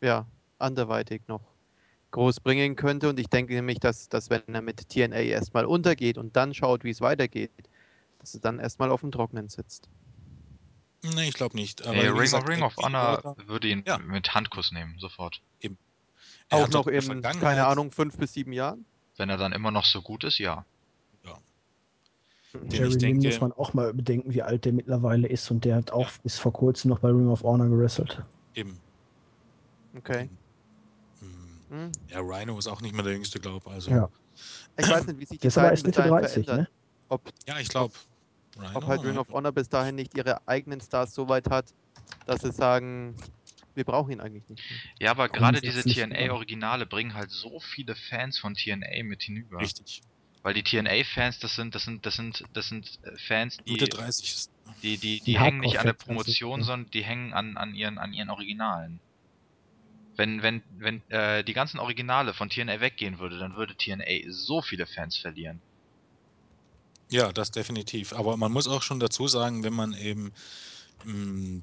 [0.00, 0.26] ja
[0.58, 1.42] anderweitig noch
[2.12, 3.08] groß bringen könnte.
[3.08, 6.84] Und ich denke nämlich, dass, dass wenn er mit TNA erstmal untergeht und dann schaut,
[6.84, 7.50] wie es weitergeht,
[8.26, 9.88] dass er dann erstmal auf dem Trocknen sitzt.
[11.14, 11.86] Nee, ich glaube nicht.
[11.86, 13.98] Aber Nee, Ring, gesagt, Ring of Honor würde ihn Ja.
[13.98, 15.40] mit Handkuss nehmen, sofort.
[15.60, 15.70] er
[16.50, 18.84] Auch noch in, keine Ahnung, fünf bis sieben Jahren.
[19.16, 20.64] Wenn er dann immer noch so gut ist, ja.
[22.54, 25.64] Den Jerry ich denke- muss man auch mal bedenken, wie alt der mittlerweile ist und
[25.66, 28.22] der hat auch bis vor kurzem noch bei Ring of Honor gewrestelt.
[28.54, 28.78] Eben.
[29.96, 30.30] Okay.
[31.20, 31.60] Hm.
[31.68, 31.92] Hm.
[32.08, 33.90] Ja, Rhino ist auch nicht mehr der jüngste, glaube also.
[33.90, 34.08] Ja.
[34.78, 36.56] Ich weiß nicht, wie sich die ist Mitte dahin 30, verändern.
[36.60, 36.68] ne?
[37.08, 37.92] Ob, Ja, ich glaube.
[38.74, 41.66] Ob halt Ring of Honor bis dahin nicht ihre eigenen Stars so weit hat,
[42.26, 43.16] dass sie sagen,
[43.74, 44.78] wir brauchen ihn eigentlich nicht mehr.
[45.00, 45.82] Ja, aber gerade diese.
[45.82, 49.60] TNA-Originale bringen halt so viele Fans von TNA mit hinüber.
[49.60, 50.02] Richtig.
[50.42, 53.88] Weil die TNA-Fans, das sind, das sind, das sind, das sind äh, Fans, die, Mitte
[53.88, 54.52] 30 ist.
[54.82, 57.74] die, die, die, Die hängen nicht an der also, Promotion, sondern die hängen an, an
[57.74, 59.00] ihren, an ihren Originalen.
[60.16, 64.62] Wenn, wenn, wenn äh, die ganzen Originale von TNA weggehen würde, dann würde TNA so
[64.62, 65.60] viele Fans verlieren.
[67.10, 68.12] Ja, das definitiv.
[68.12, 70.32] Aber man muss auch schon dazu sagen, wenn man eben
[71.04, 71.62] mh,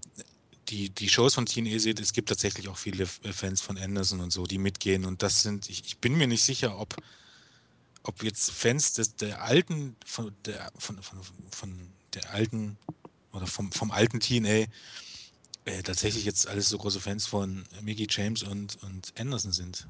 [0.70, 4.22] die, die Shows von TNA sieht, es gibt tatsächlich auch viele F- Fans von Anderson
[4.22, 5.06] und so, die mitgehen.
[5.06, 6.96] Und das sind, ich, ich bin mir nicht sicher, ob,
[8.04, 11.20] ob jetzt Fans des, der alten, von der, von, von,
[11.52, 12.78] von der alten
[13.32, 14.68] oder vom, vom alten TNA
[15.66, 19.88] äh, tatsächlich jetzt alles so große Fans von Mickey James und, und Anderson sind.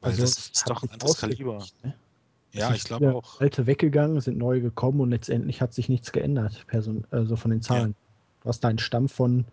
[0.00, 1.66] Weil Also das ist hat doch ein anderes Kaliber.
[1.82, 1.94] ne?
[2.54, 3.40] Ja, ich glaube auch.
[3.40, 7.62] Alte weggegangen, sind neue gekommen und letztendlich hat sich nichts geändert, person also von den
[7.62, 7.94] Zahlen.
[8.42, 9.46] Du hast einen Stamm von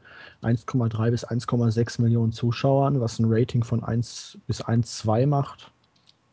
[0.43, 5.71] 1,3 bis 1,6 Millionen Zuschauern, was ein Rating von 1 bis 1,2 macht.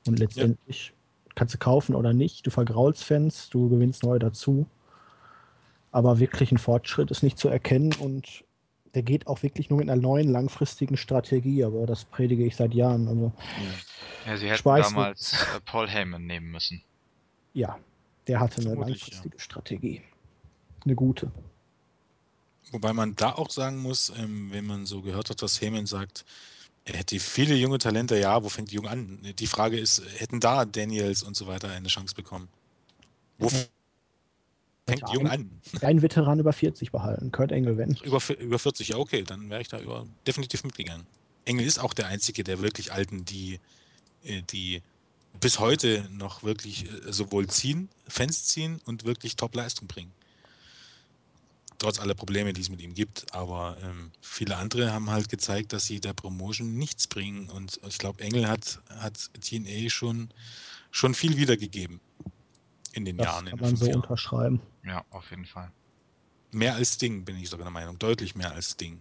[0.07, 0.93] Und letztendlich
[1.37, 2.47] kannst du kaufen oder nicht.
[2.47, 4.67] Du vergraulst Fans, du gewinnst neue dazu.
[5.93, 8.45] Aber wirklich ein Fortschritt ist nicht zu erkennen und
[8.99, 12.75] der geht auch wirklich nur mit einer neuen langfristigen Strategie, aber das predige ich seit
[12.75, 13.07] Jahren.
[13.07, 13.33] Also
[14.25, 16.83] Ja, sie hätten Schweiß damals äh, Paul Heyman nehmen müssen.
[17.55, 17.79] ja,
[18.27, 20.03] der hatte eine Vermutlich, langfristige Strategie.
[20.85, 21.31] Eine gute.
[22.71, 26.25] Wobei man da auch sagen muss, ähm, wenn man so gehört hat, dass Heyman sagt,
[26.85, 29.21] er hätte viele junge Talente, ja, wo fängt jung an?
[29.39, 32.49] Die Frage ist, hätten da Daniels und so weiter eine Chance bekommen?
[33.39, 33.51] Wo
[34.89, 35.51] fängt jung an?
[35.83, 37.95] Einen Veteran über 40 behalten, Kurt Engel, wenn.
[38.05, 41.07] Über, über 40, ja, okay, dann wäre ich da über, definitiv mitgegangen.
[41.45, 43.61] Engel ist auch der einzige der wirklich Alten, die,
[44.25, 44.83] äh, die
[45.41, 50.13] bis heute noch wirklich äh, sowohl ziehen, Fans ziehen und wirklich Top-Leistung bringen.
[51.79, 53.33] Trotz aller Probleme, die es mit ihm gibt.
[53.33, 57.49] Aber ähm, viele andere haben halt gezeigt, dass sie der Promotion nichts bringen.
[57.51, 60.29] Und ich glaube, Engel hat, hat TNA schon,
[60.91, 62.01] schon viel wiedergegeben
[62.95, 64.01] in den Das Jahren, kann man so Jahren.
[64.01, 64.61] unterschreiben.
[64.89, 65.71] Ja, auf jeden Fall.
[66.51, 67.99] Mehr als Sting, bin ich sogar der Meinung.
[67.99, 68.99] Deutlich mehr als Sting.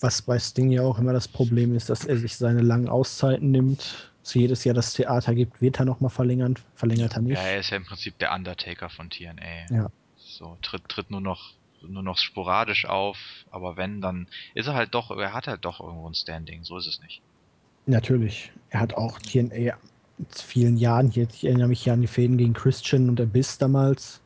[0.00, 3.50] Was bei Sting ja auch immer das Problem ist, dass er sich seine langen Auszeiten
[3.50, 7.38] nimmt, zu jedes Jahr das Theater gibt, wird er nochmal verlängern, verlängert er nicht.
[7.38, 9.70] Ja, er ist ja im Prinzip der Undertaker von TNA.
[9.70, 9.90] Ja.
[10.16, 11.54] So, tritt, tritt nur noch
[11.88, 13.16] nur noch sporadisch auf,
[13.50, 16.76] aber wenn, dann ist er halt doch, er hat halt doch irgendwo ein Standing, so
[16.76, 17.22] ist es nicht.
[17.86, 18.52] Natürlich.
[18.68, 19.76] Er hat auch TNA
[20.18, 24.19] mit vielen Jahren, ich erinnere mich hier an die Fäden gegen Christian und Abyss damals.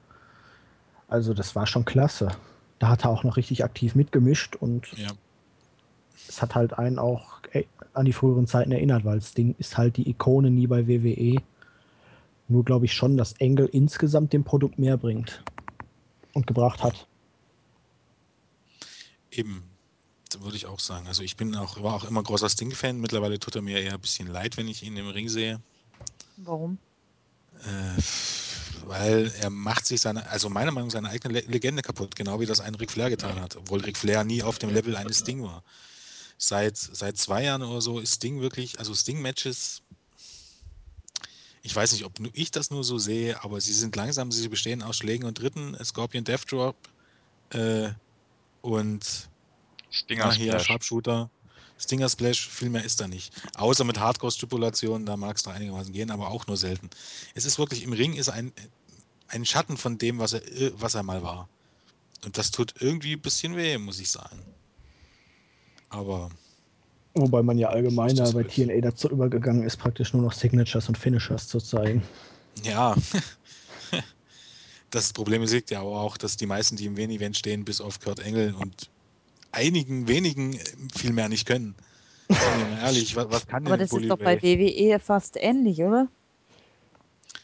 [1.09, 2.29] Also das war schon klasse.
[2.79, 5.13] Da hat er auch noch richtig aktiv mitgemischt und Ja.
[6.29, 7.35] es hat halt einen auch
[7.93, 11.41] an die früheren Zeiten erinnert, weil Sting ist halt die Ikone nie bei WWE.
[12.49, 15.45] Nur glaube ich schon, dass Engel insgesamt dem Produkt mehr bringt
[16.33, 17.07] und gebracht hat.
[19.31, 19.63] Eben,
[20.41, 21.07] würde ich auch sagen.
[21.07, 23.01] Also ich bin auch, war auch immer großer Sting-Fan.
[23.01, 25.61] Mittlerweile tut er mir eher ein bisschen leid, wenn ich ihn im Ring sehe.
[26.37, 26.79] Warum?
[27.61, 28.01] Äh,
[28.83, 32.41] weil er macht sich seine, also meiner Meinung nach seine eigene Le Legende kaputt, genau
[32.41, 35.21] wie das ein Ric Flair getan hat, obwohl Ric Flair nie auf dem Level eines
[35.21, 35.63] Sting war.
[36.37, 39.83] Seit, seit zwei Jahren oder so ist Sting wirklich, also Sting-Matches,
[41.63, 44.83] ich weiß nicht, ob ich das nur so sehe, aber sie sind langsam, sie bestehen
[44.83, 46.77] aus Schlägen und Dritten, Scorpion Death Drop
[47.51, 47.91] äh,
[48.61, 49.29] und
[49.91, 50.59] Stinger hier.
[50.59, 51.31] Sharpshooter,
[51.79, 53.33] Stinger Splash, viel mehr ist da nicht.
[53.57, 56.89] Außer mit Hardcore-Stipulationen, da mag es noch einigermaßen gehen, aber auch nur selten.
[57.35, 58.53] Es ist wirklich, im Ring ist ein,
[59.29, 60.43] ein Schatten von dem, was er,
[60.81, 61.49] was er mal war.
[62.25, 64.41] Und das tut irgendwie ein bisschen weh, muss ich sagen.
[65.91, 66.31] Aber
[67.15, 70.33] Wobei man ja allgemein So ja ist bei TNA dazu übergegangen ist, praktisch nur noch
[70.33, 72.03] Signatures und Finishers zu zeigen.
[72.65, 72.97] ja,
[74.91, 78.01] das Problem liegt ja auch, dass die meisten, die im Main Event stehen, bis auf
[78.01, 78.91] Kurt Engel und
[79.55, 81.75] einigen wenigen äh, viel mehr nicht können.
[82.83, 84.43] Ehrlich, was, was kann Aber das Bully ist doch bei?
[84.43, 86.09] WWE fast ähnlich, oder?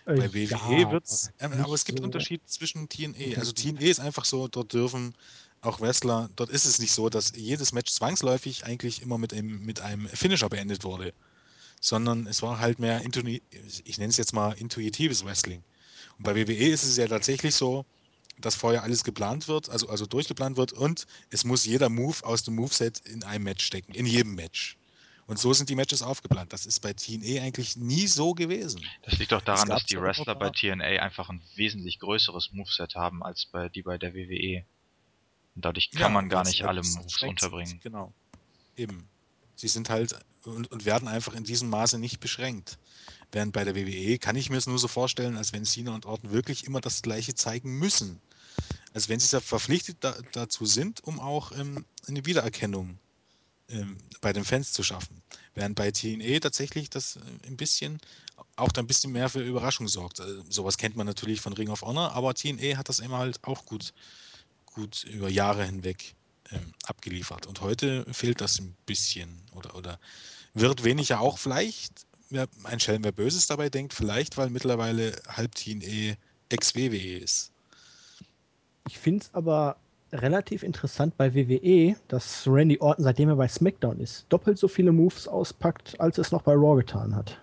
[0.07, 2.05] Äh, Bei WWE ja, wird's, ähm, aber es gibt so.
[2.05, 3.39] Unterschied zwischen TNA.
[3.39, 5.15] Also TNA ist einfach so, dort dürfen
[5.63, 9.65] auch Wrestler, dort ist es nicht so, dass jedes Match zwangsläufig eigentlich immer mit einem,
[9.65, 11.13] mit einem Finisher beendet wurde,
[11.81, 15.63] sondern es war halt mehr, ich nenne es jetzt mal intuitives Wrestling.
[16.17, 17.85] Und bei WWE ist es ja tatsächlich so,
[18.41, 22.43] dass vorher alles geplant wird, also, also durchgeplant wird und es muss jeder Move aus
[22.43, 24.77] dem Moveset in einem Match stecken, in jedem Match.
[25.27, 26.53] Und so sind die Matches aufgeplant.
[26.53, 28.85] Das ist bei TNA eigentlich nie so gewesen.
[29.03, 33.23] Das liegt doch daran, dass die Wrestler bei TNA einfach ein wesentlich größeres Moveset haben
[33.23, 34.65] als bei die bei der WWE.
[35.55, 37.29] Und dadurch kann Ja, man gar nicht alle Moves sind.
[37.29, 37.79] unterbringen.
[37.81, 38.13] Genau.
[38.77, 39.09] Eben.
[39.55, 42.79] Sie sind halt und, und werden einfach in diesem Maße nicht beschränkt.
[43.31, 46.07] Während bei der WWE kann ich mir es nur so vorstellen, als wenn Cena und
[46.07, 48.21] Orton wirklich immer das Gleiche zeigen müssen.
[48.93, 52.99] Als wenn sie da verpflichtet da, dazu sind, um auch ähm, eine Wiedererkennung
[53.69, 55.23] ähm, bei den Fans zu schaffen.
[55.55, 58.01] Während bei TNA tatsächlich das äh, ein bisschen
[58.57, 60.21] auch da ein bisschen mehr für Überraschung sorgt.
[60.21, 63.43] Äh, sowas kennt man natürlich von Ring of Honor, aber TNA hat das immer halt
[63.45, 63.93] auch gut,
[64.67, 66.15] gut über Jahre hinweg
[66.51, 67.47] ähm, abgeliefert.
[67.47, 69.99] Und heute fehlt das ein bisschen oder, oder
[70.55, 75.55] wird weniger auch vielleicht, wer, ein Schelm, wer Böses dabei denkt, vielleicht, weil mittlerweile halb
[75.55, 76.17] TNA
[76.49, 77.53] ex-WWE ist.
[78.91, 79.77] Ich finde es aber
[80.13, 84.91] relativ interessant bei WWE, dass Randy Orton, seitdem er bei SmackDown ist, doppelt so viele
[84.91, 87.41] Moves auspackt, als es noch bei Raw getan hat.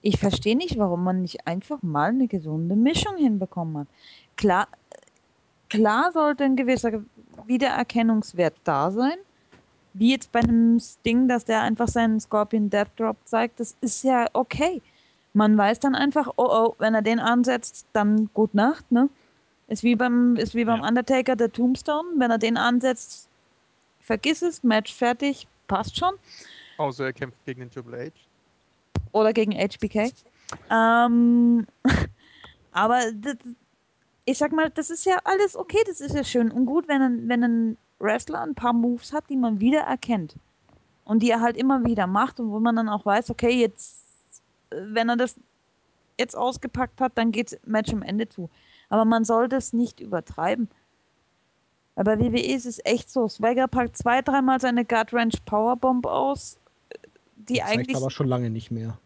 [0.00, 3.88] Ich verstehe nicht, warum man nicht einfach mal eine gesunde Mischung hinbekommen hat.
[4.36, 4.68] Klar,
[5.68, 7.02] klar sollte ein gewisser
[7.46, 9.16] Wiedererkennungswert da sein.
[9.94, 14.04] Wie jetzt bei einem Sting, dass der einfach seinen Scorpion Death Drop zeigt, das ist
[14.04, 14.80] ja okay.
[15.32, 19.08] Man weiß dann einfach, oh oh, wenn er den ansetzt, dann gut Nacht, ne?
[19.68, 20.88] Ist wie beim, ist wie beim Ja.
[20.88, 22.08] Undertaker der Tombstone.
[22.16, 23.28] Wenn er den ansetzt,
[24.00, 26.14] vergiss es, Match fertig, passt schon.
[26.78, 28.12] Außer er kämpft gegen den Triple H.
[29.12, 30.12] oder gegen HBK.
[30.70, 31.66] Ähm,
[32.72, 33.36] aber das,
[34.24, 37.02] ich sag mal, das ist ja alles okay, das ist ja schön und gut, wenn
[37.02, 40.36] ein, wenn ein Wrestler ein paar Moves hat, die man wieder erkennt
[41.04, 44.04] und die er halt immer wieder macht und wo man dann auch weiß, okay, jetzt,
[44.70, 45.34] äh, wenn er das
[46.18, 48.48] jetzt ausgepackt hat, dann geht Match am Ende zu.
[48.88, 50.68] Aber man sollte es nicht übertreiben.
[51.94, 56.58] Bei WWE ist es echt so, Swagger packt zwei, dreimal seine Gut Wrench Powerbomb aus,
[57.36, 58.98] die zeigt eigentlich aber schon lange nicht mehr.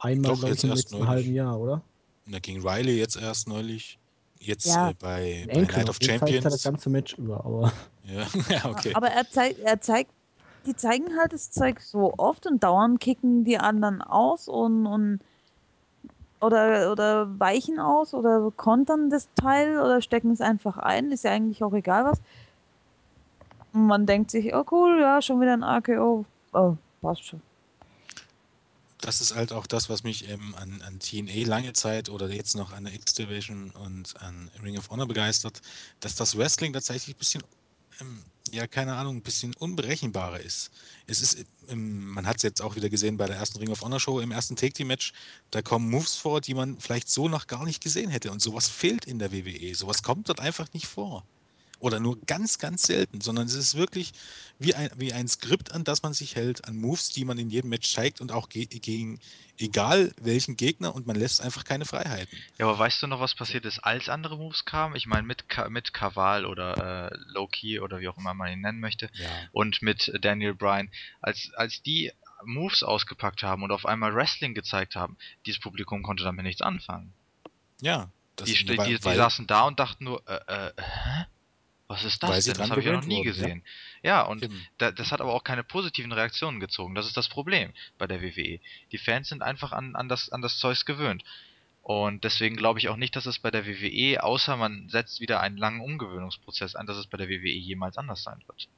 [0.00, 1.08] Einmal, Doch, jetzt im erst letzten neulich.
[1.08, 1.82] halben Jahr, oder?
[2.26, 3.98] Na, gegen Riley jetzt erst neulich.
[4.40, 4.90] Jetzt Ja.
[4.90, 6.62] äh, bei, bei Enkel, Night of er das Champions.
[6.64, 7.72] ganze Match über, aber
[8.04, 8.92] Ja, ja, okay.
[8.94, 10.10] Aber er zeigt, er zeigt,
[10.66, 15.20] die zeigen halt das Zeug so oft und dauernd kicken die anderen aus und, und
[16.40, 21.30] oder, oder weichen aus oder kontern das Teil oder stecken es einfach ein, ist ja
[21.32, 22.20] eigentlich auch egal was.
[23.72, 26.24] Und man denkt sich, oh cool, ja, schon wieder ein AKO.
[26.52, 27.42] Oh, passt schon.
[29.00, 32.56] Das ist halt auch das, was mich ähm, an, an TNA lange Zeit oder jetzt
[32.56, 35.60] noch an der X-Division und an Ring of Honor begeistert,
[36.00, 37.42] dass das Wrestling tatsächlich ein bisschen,
[38.00, 40.70] ähm, ja, keine Ahnung, ein bisschen unberechenbarer ist.
[41.06, 43.82] Es ist, ähm, man hat es jetzt auch wieder gesehen bei der ersten Ring of
[43.82, 45.12] Honor Show im ersten Take-Team-Match,
[45.50, 48.30] da kommen Moves vor, die man vielleicht so noch gar nicht gesehen hätte.
[48.30, 49.74] Und sowas fehlt in der WWE.
[49.74, 51.24] Sowas kommt dort einfach nicht vor.
[51.78, 54.12] Oder nur ganz, ganz selten, sondern es ist wirklich
[54.58, 57.50] wie ein, wie ein Skript, an das man sich hält, an Moves, die man in
[57.50, 59.20] jedem Match zeigt und auch ge gegen
[59.58, 62.38] egal welchen Gegner und man lässt einfach keine Freiheiten.
[62.58, 64.96] Ja, aber weißt du noch, was passiert ist, als andere Moves kamen?
[64.96, 68.60] Ich meine, mit, Ka mit Kaval oder äh, Low-Key oder wie auch immer man ihn
[68.60, 69.28] nennen möchte Ja.
[69.52, 70.90] und mit Daniel Bryan.
[71.20, 72.12] Als, als die
[72.44, 77.12] Moves ausgepackt haben und auf einmal Wrestling gezeigt haben, dieses Publikum konnte damit nichts anfangen.
[77.80, 78.10] Ja.
[78.44, 81.26] Die, die, die, die saßen da und dachten nur, äh, äh, hä?
[81.88, 82.54] Was ist das denn?
[82.54, 83.62] Das habe ich ja noch nie wurden, gesehen.
[84.02, 84.48] Ja, ja und
[84.78, 86.94] da, das hat aber auch keine positiven Reaktionen gezogen.
[86.94, 88.58] Das ist das Problem bei der WWE.
[88.90, 91.22] Die Fans sind einfach an, an, das, an das Zeugs gewöhnt.
[91.82, 95.38] Und deswegen glaube ich auch nicht, dass es bei der WWE, außer man setzt wieder
[95.40, 98.68] einen langen Umgewöhnungsprozess ein, dass es bei der WWE jemals anders sein wird.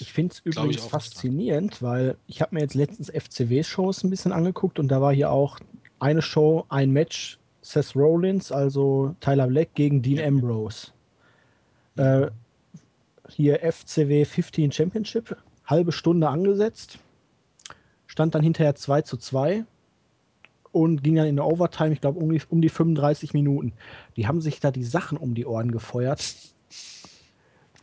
[0.00, 4.78] Ich finde es übrigens faszinierend, weil ich habe mir jetzt letztens FCW-Shows ein bisschen angeguckt
[4.78, 5.58] und da war hier auch
[5.98, 10.92] eine Show, ein Match, Seth Rollins, also Tyler Black gegen Dean Ambrose.
[11.96, 12.30] Äh,
[13.28, 16.98] hier FCW 15 Championship, halbe Stunde angesetzt,
[18.06, 19.64] stand dann hinterher 2 zu 2
[20.72, 23.72] und ging dann in der Overtime, ich glaube, um die, um die 35 Minuten.
[24.16, 26.34] Die haben sich da die Sachen um die Ohren gefeuert.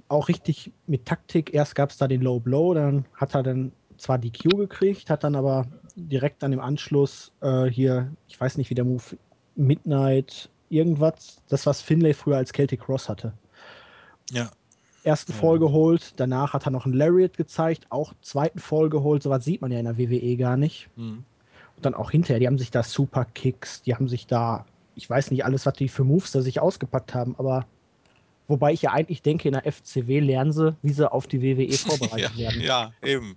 [0.07, 1.53] Auch richtig mit Taktik.
[1.53, 5.09] Erst gab es da den Low Blow, dann hat er dann zwar die Q gekriegt,
[5.09, 9.03] hat dann aber direkt dann im Anschluss äh, hier, ich weiß nicht, wie der Move,
[9.55, 13.33] Midnight, irgendwas, das, was Finlay früher als Celtic Cross hatte.
[14.31, 14.49] Ja.
[15.03, 15.33] Ersten.
[15.33, 19.61] Fall geholt, danach hat er noch einen Lariat gezeigt, auch zweiten Fall geholt, sowas sieht
[19.61, 20.89] man ja in der WWE gar nicht.
[20.97, 21.23] Mhm.
[21.75, 25.09] Und dann auch hinterher, die haben sich da Super Kicks, die haben sich da, ich
[25.09, 27.65] weiß nicht alles, was die für Moves da sich ausgepackt haben, aber
[28.49, 31.71] wobei ich ja eigentlich denke, in der FCW lernen sie, wie sie auf die WWE
[31.77, 32.61] vorbereitet ja, werden.
[32.61, 33.35] Ja, eben.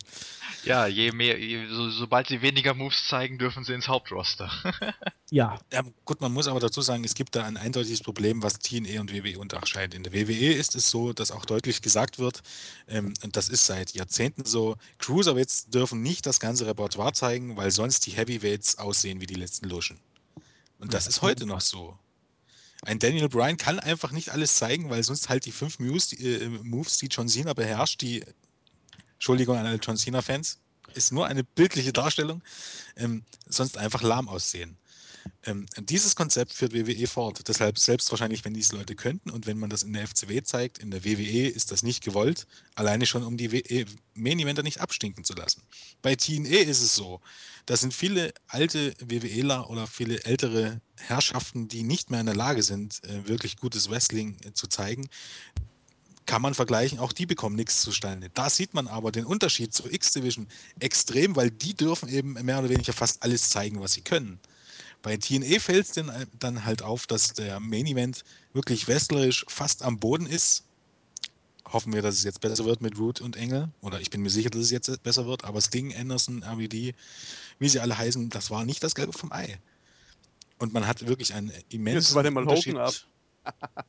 [0.64, 4.50] Ja, je mehr, je, so, sobald sie weniger Moves zeigen, dürfen sie ins Hauptroster.
[5.30, 5.58] ja.
[5.72, 5.82] ja.
[6.04, 9.12] Gut, man muss aber dazu sagen, es gibt da ein eindeutiges Problem, was TNE und
[9.12, 9.94] WWE unterscheidet.
[9.94, 12.42] In der WWE ist es so, dass auch deutlich gesagt wird,
[12.88, 17.72] ähm, und das ist seit Jahrzehnten so, Cruiserweights dürfen nicht das ganze Repertoire zeigen, weil
[17.72, 19.98] sonst die Heavyweights aussehen wie die letzten Luschen.
[20.78, 21.98] Und das ist heute noch so.
[22.84, 26.24] Ein Daniel Bryan kann einfach nicht alles zeigen, weil sonst halt die fünf Moves, die,
[26.24, 28.24] äh, Moves, die John Cena beherrscht, die
[29.14, 30.58] Entschuldigung an alle John Cena-Fans,
[30.94, 32.42] ist nur eine bildliche Darstellung,
[32.96, 34.76] ähm, sonst einfach lahm aussehen.
[35.44, 37.46] Ähm, dieses Konzept führt WWE fort.
[37.48, 40.78] Deshalb selbst wahrscheinlich, wenn dies Leute könnten und wenn man das in der FCW zeigt,
[40.78, 44.80] in der WWE ist das nicht gewollt, alleine schon um die e, Main Eventer nicht
[44.80, 45.62] abstinken zu lassen.
[46.00, 47.20] Bei TNE ist es so,
[47.66, 52.62] da sind viele alte WWEler oder viele ältere Herrschaften, die nicht mehr in der Lage
[52.62, 55.08] sind, äh, wirklich gutes Wrestling äh, zu zeigen,
[56.26, 58.30] kann man vergleichen, auch die bekommen nichts zustande.
[58.32, 60.46] Da sieht man aber den Unterschied zur X-Division
[60.78, 64.38] extrem, weil die dürfen eben mehr oder weniger fast alles zeigen, was sie können.
[65.02, 66.04] Bei TNE fällt es
[66.38, 70.64] dann halt auf, dass der Main Event wirklich wrestlerisch fast am Boden ist.
[71.66, 73.68] Hoffen wir, dass es jetzt besser wird mit Root und Engel.
[73.80, 75.44] Oder ich bin mir sicher, dass es jetzt besser wird.
[75.44, 76.94] Aber Sting, Anderson, RVD,
[77.58, 79.58] wie sie alle heißen, das war nicht das Gelbe vom Ei.
[80.58, 82.74] Und man hat wirklich einen immensen Unterschied.
[82.74, 82.94] Hogan ab.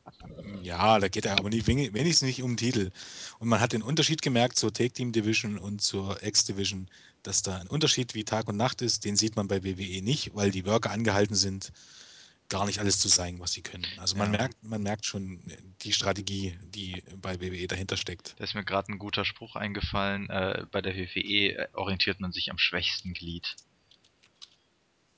[0.63, 2.91] Ja, da geht er aber nicht, wenigstens nicht um den Titel.
[3.39, 6.87] Und man hat den Unterschied gemerkt zur Take Team Division und zur X Division,
[7.23, 9.05] dass da ein Unterschied wie Tag und Nacht ist.
[9.05, 11.71] Den sieht man bei WWE nicht, weil die Worker angehalten sind,
[12.49, 13.85] gar nicht alles zu zeigen, was sie können.
[13.97, 14.39] Also man ja.
[14.39, 15.41] merkt, man merkt schon
[15.81, 18.35] die Strategie, die bei WWE dahinter steckt.
[18.37, 20.29] Da ist mir gerade ein guter Spruch eingefallen.
[20.29, 23.55] Äh, bei der WWE orientiert man sich am schwächsten Glied.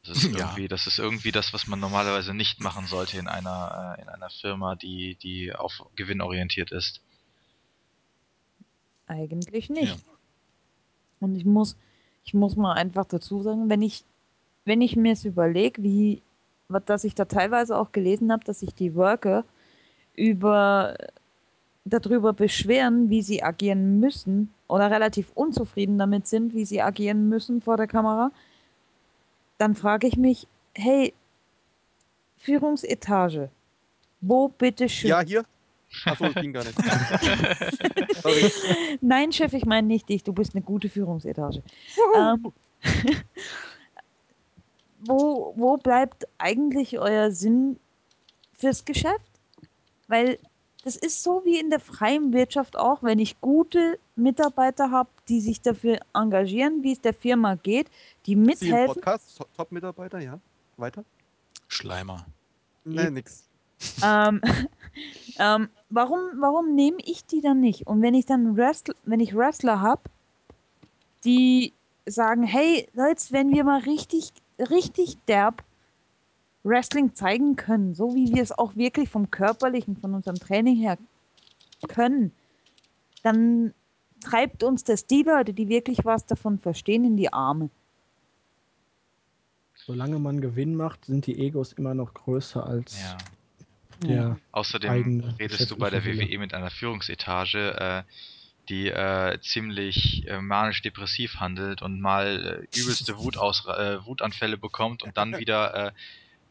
[0.06, 0.68] Das ist, irgendwie, ja.
[0.68, 4.30] das ist irgendwie das, was man normalerweise nicht machen sollte in einer, äh, in einer
[4.30, 7.02] Firma, die, die auf Gewinn orientiert ist.
[9.08, 9.98] Eigentlich nicht.
[9.98, 10.16] Ja.
[11.20, 11.76] Und ich muss,
[12.26, 14.04] ich muss mal einfach dazu sagen, wenn ich,
[14.66, 16.22] wenn ich mir es überlege, wie,
[16.86, 19.46] dass ich da teilweise auch gelesen habe, dass sich die Worker
[20.16, 20.96] über
[21.86, 27.62] darüber beschweren, wie sie agieren müssen oder relativ unzufrieden damit sind, wie sie agieren müssen
[27.62, 28.32] vor der Kamera,
[29.60, 31.14] dann frage ich mich, hey,
[32.38, 33.50] Führungsetage,
[34.22, 35.12] wo bitte schön?
[35.12, 35.46] Ja, hier.
[36.04, 36.78] Achso, das ging gar nicht.
[39.02, 41.64] Nein, Chef, ich meine nicht dich, du bist eine gute Führungsetage.
[42.16, 42.52] Ähm,
[45.00, 47.80] wo, wo bleibt eigentlich euer Sinn
[48.58, 49.32] fürs Geschäft?
[50.08, 50.38] Weil
[50.84, 55.42] das ist so wie in der freien Wirtschaft auch, wenn ich gute Mitarbeiter habe, die
[55.42, 57.90] sich dafür engagieren, wie es der Firma geht,
[58.28, 58.94] die mithelfen.
[58.94, 60.40] Podcast, Top-Mitarbeiter, ja.
[60.78, 61.04] Weiter.
[61.68, 62.26] Schleimer.
[62.84, 63.45] Nee, nix.
[64.04, 64.42] Ähm,
[65.40, 67.88] ähm, warum warum nehme ich die dann nicht?
[67.88, 70.02] Und wenn ich dann Wrestler, wenn ich Wrestler habe,
[71.24, 71.74] die
[72.06, 75.64] sagen, hey Leute, wenn wir mal richtig, richtig derb
[76.64, 80.98] Wrestling zeigen können, so wie wir es auch wirklich vom körperlichen, von unserem Training her
[81.88, 82.32] können,
[83.24, 83.74] dann
[84.20, 87.70] treibt uns das die Leute, die wirklich was davon verstehen, in die Arme.
[89.76, 93.18] Solange man Gewinn macht, sind die Egos immer noch größer als ja.
[94.04, 94.38] Der.
[94.52, 97.76] Außerdem redest du bei der WWE mit einer Führungsetage.
[97.80, 98.04] Äh,
[98.70, 105.18] die äh, ziemlich äh, manisch-depressiv handelt und mal äh, übelste Wutaus äh, Wutanfälle bekommt und
[105.18, 105.94] dann wieder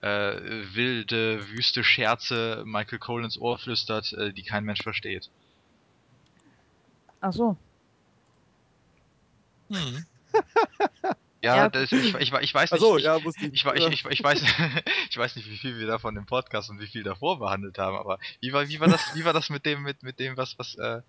[0.03, 5.31] äh, äh, wilde, wüste Scherze Michael Cole ins Ohr flüstert, äh, die kein Mensch versteht.
[7.21, 7.57] Ach so.
[9.71, 10.05] Hm.
[11.45, 11.69] Ja.
[11.69, 12.73] Das, ich, ich, ich weiß nicht.
[12.73, 13.53] Achso, ich, ja, wusste ich.
[13.53, 14.43] Ich, ich, ich, ich, weiß,
[15.11, 17.97] ich weiß nicht, wie viel wir davon im Podcast und wie viel davor behandelt haben,
[17.97, 20.59] aber wie war, wie war das, wie war das mit dem, mit, mit dem, was,
[20.59, 21.01] was äh,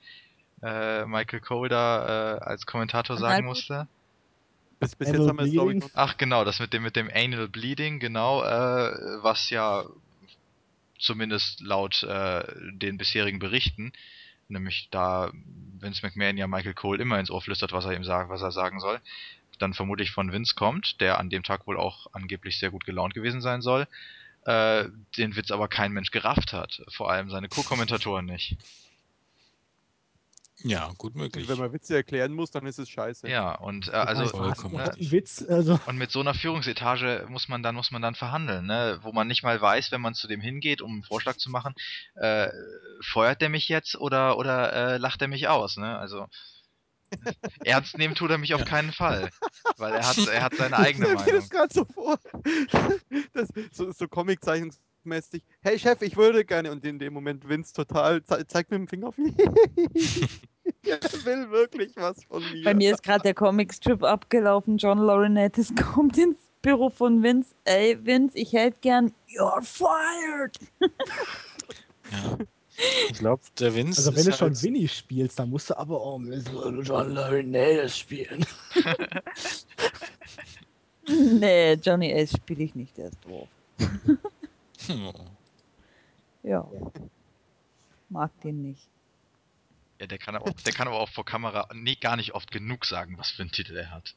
[0.61, 3.87] äh, Michael Cole da äh, als Kommentator sagen musste?
[4.79, 6.95] bis, bis Anal jetzt haben wir es, glaube ich, Ach genau, das mit dem, mit
[6.95, 9.85] dem Anal Bleeding, genau, äh, was ja
[10.99, 13.93] zumindest laut äh, den bisherigen Berichten,
[14.47, 15.31] nämlich da
[15.79, 18.51] Vince McMahon ja Michael Cole immer ins Ohr flüstert, was er ihm sagt, was er
[18.51, 18.99] sagen soll,
[19.57, 23.13] dann vermutlich von Vince kommt, der an dem Tag wohl auch angeblich sehr gut gelaunt
[23.13, 23.87] gewesen sein soll,
[24.45, 24.85] äh,
[25.17, 28.57] den Witz aber kein Mensch gerafft hat, vor allem seine Co-Kommentatoren nicht.
[30.63, 31.47] Ja, gut möglich.
[31.47, 33.29] wenn man Witze erklären muss, dann ist es scheiße.
[33.29, 35.45] Ja, und äh, also ne, Witz.
[35.47, 38.99] Also, Und mit so einer Führungsetage muss man dann, muss man dann verhandeln, ne?
[39.01, 41.75] Wo man nicht mal weiß, wenn man zu dem hingeht, um einen Vorschlag zu machen,
[42.15, 42.49] äh,
[43.01, 45.97] feuert der mich jetzt oder, oder äh, lacht er mich aus, ne?
[45.97, 46.27] Also
[47.63, 49.29] ernst nehmen tut er mich auf keinen Fall.
[49.77, 51.35] Weil er hat, er hat seine Ich eigene stell mir Meinung.
[51.41, 52.19] das gerade so vor.
[53.33, 55.43] Das, so so Comic-Zeichnungsmäßig.
[55.61, 56.71] Hey Chef, ich würde gerne.
[56.71, 59.35] Und in dem Moment Vince total ze zeigt mit dem Finger auf ihn.
[60.83, 62.63] er will wirklich was von mir.
[62.63, 64.77] Bei mir ist gerade der Comicstrip abgelaufen.
[64.77, 67.53] John Laurinaitis kommt ins Büro von Vince.
[67.65, 70.57] Ey, Vince, ich hätte gern You're fired.
[72.11, 72.37] Ja.
[73.09, 73.99] Ich glaube, der Vince.
[73.99, 76.45] also wenn du schon halt- Winnie spielst, dann musst du aber auch mit
[76.83, 78.45] John Laurinaitis spielen.
[81.07, 83.47] nee, Johnny Ace spiele ich nicht, der ist doof.
[84.87, 85.13] Hm.
[86.43, 86.67] Ja.
[88.09, 88.87] Mag den nicht.
[89.99, 92.85] Ja, der kann aber, der kann aber auch vor Kamera nee, gar nicht oft genug
[92.85, 94.13] sagen, was für einen Titel er hat.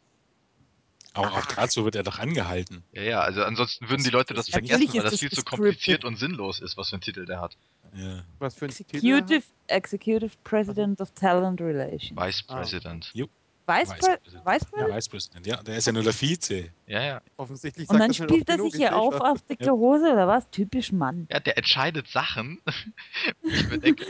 [1.14, 2.84] Aber auch dazu wird er doch angehalten.
[2.92, 6.04] Ja, ja, also ansonsten würden die Leute das vergessen, weil das das viel zu kompliziert
[6.04, 7.56] und sinnlos ist, was für einen Titel der hat.
[7.94, 8.22] Ja.
[8.38, 8.96] was für ein Titel?
[8.96, 12.12] Executive, Executive President of Talent Relations.
[12.20, 12.56] Vice Ah.
[12.56, 13.10] President.
[13.14, 13.28] Vice,
[13.68, 14.20] President.
[14.44, 15.12] Vice
[15.44, 15.56] Ja.
[15.56, 16.70] Ja, der ist ja nur der Vize.
[16.86, 17.20] Ja, ja.
[17.36, 20.26] Offensichtlich Und dann das nicht spielt er sich ich hier auf auf dicke Hose oder
[20.26, 20.48] was?
[20.50, 21.28] Typisch Mann.
[21.30, 22.62] Ja, der entscheidet Sachen.
[23.42, 24.06] ich mir denke,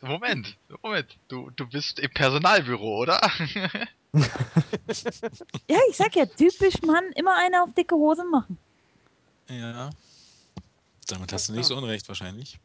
[0.00, 3.20] Moment, Moment, du, du bist im Personalbüro, oder?
[4.14, 8.58] Ja, ich sag ja, typisch Mann, immer einer auf dicke Hose machen.
[9.48, 9.88] Ja.
[11.06, 12.58] Damit hast du nicht so unrecht wahrscheinlich.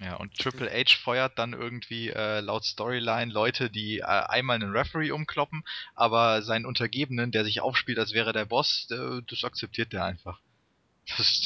[0.00, 4.70] Ja, und Triple H feuert dann irgendwie äh, laut Storyline Leute, die äh, einmal einen
[4.70, 9.92] Referee umkloppen, aber seinen Untergebenen, der sich aufspielt, als wäre der Boss, äh, das akzeptiert
[9.92, 10.40] der einfach.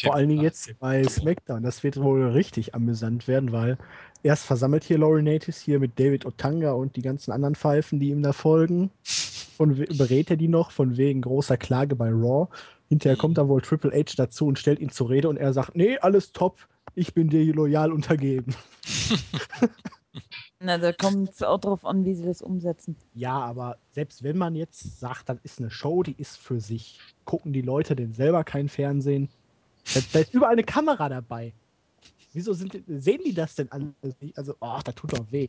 [0.02, 1.62] Vor allen Dingen jetzt bei SmackDown.
[1.62, 3.78] Das wird wohl richtig amüsant werden, weil
[4.22, 8.22] erst versammelt hier Laurinaitis hier mit David Otanga und die ganzen anderen Pfeifen, die ihm
[8.22, 8.90] da folgen.
[9.58, 12.48] Und berät er die noch von wegen großer Klage bei Raw.
[12.88, 15.76] Hinterher kommt dann wohl Triple H dazu und stellt ihn zur Rede und er sagt,
[15.76, 16.58] nee, alles top,
[16.94, 18.54] ich bin dir loyal untergeben.
[20.60, 22.94] Na, da kommt es auch drauf an, wie sie das umsetzen.
[23.14, 27.00] Ja, aber selbst wenn man jetzt sagt, das ist eine Show, die ist für sich,
[27.24, 29.28] gucken die Leute denn selber kein Fernsehen?
[29.92, 31.52] Da, da ist überall eine Kamera dabei.
[32.32, 34.38] Wieso sind, sehen die das denn alles nicht?
[34.38, 35.48] Also, oh, das tut doch weh.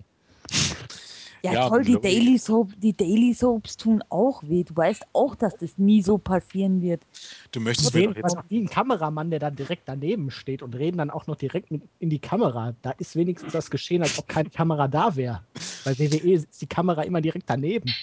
[1.44, 2.00] Ja, Ja, toll, die.
[2.00, 4.64] Daily, Soap, die Daily Soaps tun auch weh.
[4.64, 7.04] Du weißt auch, dass das nie so passieren wird.
[7.52, 8.50] Du möchtest mir Sehen doch jetzt.
[8.50, 11.84] wie ein Kameramann, der dann direkt daneben steht und reden dann auch noch direkt mit
[12.00, 12.74] in die Kamera.
[12.82, 15.46] Da ist wenigstens das geschehen, als ob keine Kamera da wäre.
[15.84, 17.94] Bei WWE ist die Kamera immer direkt daneben.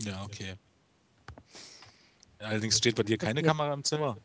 [0.00, 0.54] Ja, okay.
[2.38, 4.18] Allerdings steht bei dir keine Kamera im Zimmer.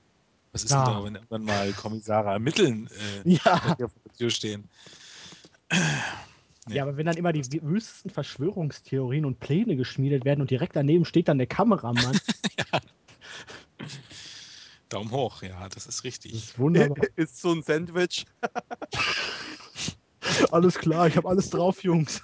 [0.51, 0.83] Was ist Ja.
[0.83, 2.89] denn da, wenn irgendwann mal Kommissare ermitteln,
[3.23, 3.75] äh, Ja.
[3.75, 4.67] dir vor der Tür stehen?
[6.69, 6.75] Nee.
[6.75, 11.03] Ja, aber wenn dann immer die wüstesten Verschwörungstheorien und Pläne geschmiedet werden und direkt daneben
[11.03, 12.19] steht dann der Kameramann,
[14.89, 16.31] Daumen hoch, ja, das ist das richtig.
[16.31, 17.03] ist wunderbar.
[17.15, 18.27] Ist so ein Sandwich.
[20.51, 22.23] alles klar, ich habe alles drauf, Jungs.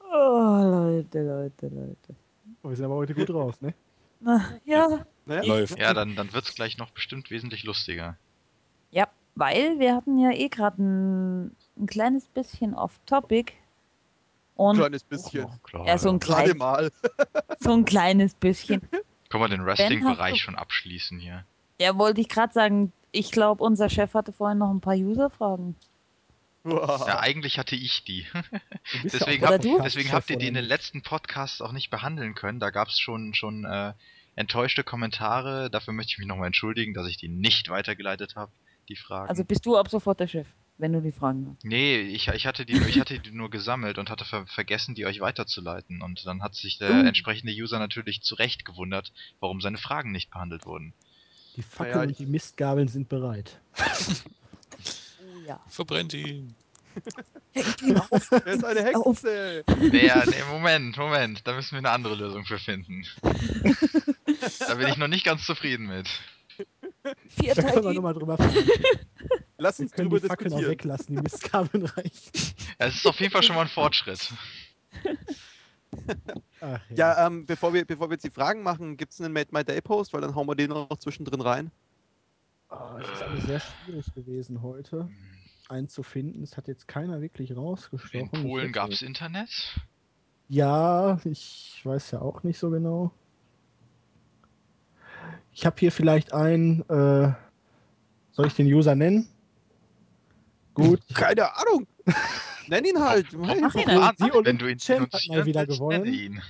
[0.00, 2.14] Oh, Leute, Leute, Leute.
[2.62, 3.74] Wir sind aber heute gut drauf, ne?
[4.20, 5.76] Na, ja, Naja, Läuft.
[5.78, 8.16] Ja, dann, dann wird's gleich noch bestimmt wesentlich lustiger.
[8.92, 9.08] ja,
[9.38, 13.52] weil wir hatten ja eh gerade ein, ein kleines bisschen off-topic.
[13.52, 15.48] Ein Und kleines bisschen.
[15.62, 15.86] Klar.
[15.86, 16.92] ja, so ein, Gerade klein, mal.
[17.60, 18.82] so ein kleines bisschen.
[19.28, 21.44] Können wir den Wrestling-Bereich schon abschließen hier?
[21.80, 25.76] Ja, wollte ich gerade sagen, ich glaube, unser Chef hatte vorhin noch ein paar User-Fragen.
[26.64, 28.26] Ja, eigentlich hatte ich die.
[29.04, 29.42] Deswegen?
[29.46, 32.60] Podcast-Chef, deswegen habt ihr die in den letzten Podcasts auch nicht behandeln können.
[32.60, 33.92] Da gab es schon, schon äh,
[34.34, 35.70] enttäuschte Kommentare.
[35.70, 38.52] Dafür möchte ich mich nochmal entschuldigen, dass ich die nicht weitergeleitet habe,
[38.88, 39.28] die Fragen.
[39.28, 40.46] Also bist du ab sofort der Chef.
[40.78, 41.64] wenn du die Fragen hast.
[41.64, 45.06] Nee, ich, ich, hatte die, ich hatte die nur gesammelt und hatte ver vergessen, die
[45.06, 46.02] euch weiterzuleiten.
[46.02, 47.06] Und dann hat sich der Uh.
[47.06, 50.94] entsprechende User natürlich zu Recht gewundert, warum seine Fragen nicht behandelt wurden.
[51.56, 53.60] Die Fackeln ja, und die Mistgabeln sind bereit.
[55.20, 55.60] Oh ja.
[55.66, 56.54] Verbrennt ihn.
[57.52, 58.30] Hängt ihn auf.
[58.30, 58.84] Er ist eine.
[58.84, 59.64] Hexe.
[59.66, 63.04] Wer, nee, Moment, Moment, da müssen wir eine andere Lösung für finden.
[64.60, 66.08] da bin ich noch nicht ganz zufrieden mit.
[67.28, 67.94] Vier Da können wir Teile.
[67.94, 68.36] nochmal drüber.
[69.58, 70.70] Lass Wir uns können drüber die Fackeln auch diskutieren.
[70.70, 72.30] weglassen, die Mistgabeln reichen.
[72.78, 74.32] Ja, Es ist auf jeden Fall schon mal ein Fortschritt.
[76.60, 79.48] Ach, Ja, ähm, bevor, wir, bevor wir jetzt die Fragen machen, gibt es einen Made
[79.52, 81.70] My Day Post, weil dann hauen wir den noch zwischendrin rein.
[82.68, 85.08] Ah, es ist alles sehr schwierig gewesen heute,
[85.68, 86.42] einen zu finden.
[86.42, 88.28] Es hat jetzt keiner wirklich rausgestochen.
[88.32, 89.48] In Polen gab es Internet.
[90.48, 93.10] Ja, ich weiß ja auch nicht so genau.
[95.52, 96.80] Ich habe hier vielleicht einen.
[96.88, 97.32] Äh,
[98.30, 99.28] soll ich den User nennen?
[100.74, 101.00] Gut.
[101.14, 101.86] Keine Ahnung.
[102.68, 103.32] Nenn ihn halt.
[103.32, 104.20] Mach ihn halt.
[104.20, 106.40] Wenn du ihn Champ hat mal wieder gewonnen.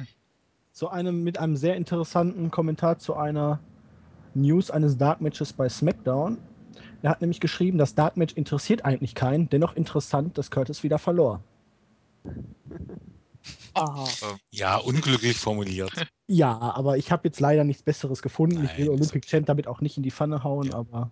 [0.73, 3.61] Zu einem mit einem sehr interessanten Kommentar zu einer
[4.35, 6.39] News eines Dark Matches bei SmackDown.
[7.03, 10.99] Er hat nämlich geschrieben, das Dark Match interessiert eigentlich keinen, dennoch interessant, dass Curtis wieder
[10.99, 11.43] verlor.
[13.75, 14.07] Aha.
[14.51, 15.91] Ja, unglücklich formuliert.
[16.27, 18.65] Ja, aber ich habe jetzt leider nichts Besseres gefunden.
[18.65, 20.75] ich will Nein, Olympic Champ damit auch nicht in die Pfanne hauen, Ja.
[20.75, 21.11] aber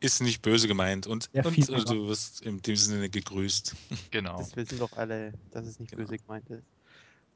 [0.00, 1.06] Ist nicht böse gemeint.
[1.06, 3.74] Und, Ja, und äh, du wirst in dem Sinne gegrüßt.
[4.10, 4.38] Genau.
[4.38, 6.02] Das wissen doch alle, dass es nicht Genau.
[6.02, 6.64] böse gemeint ist.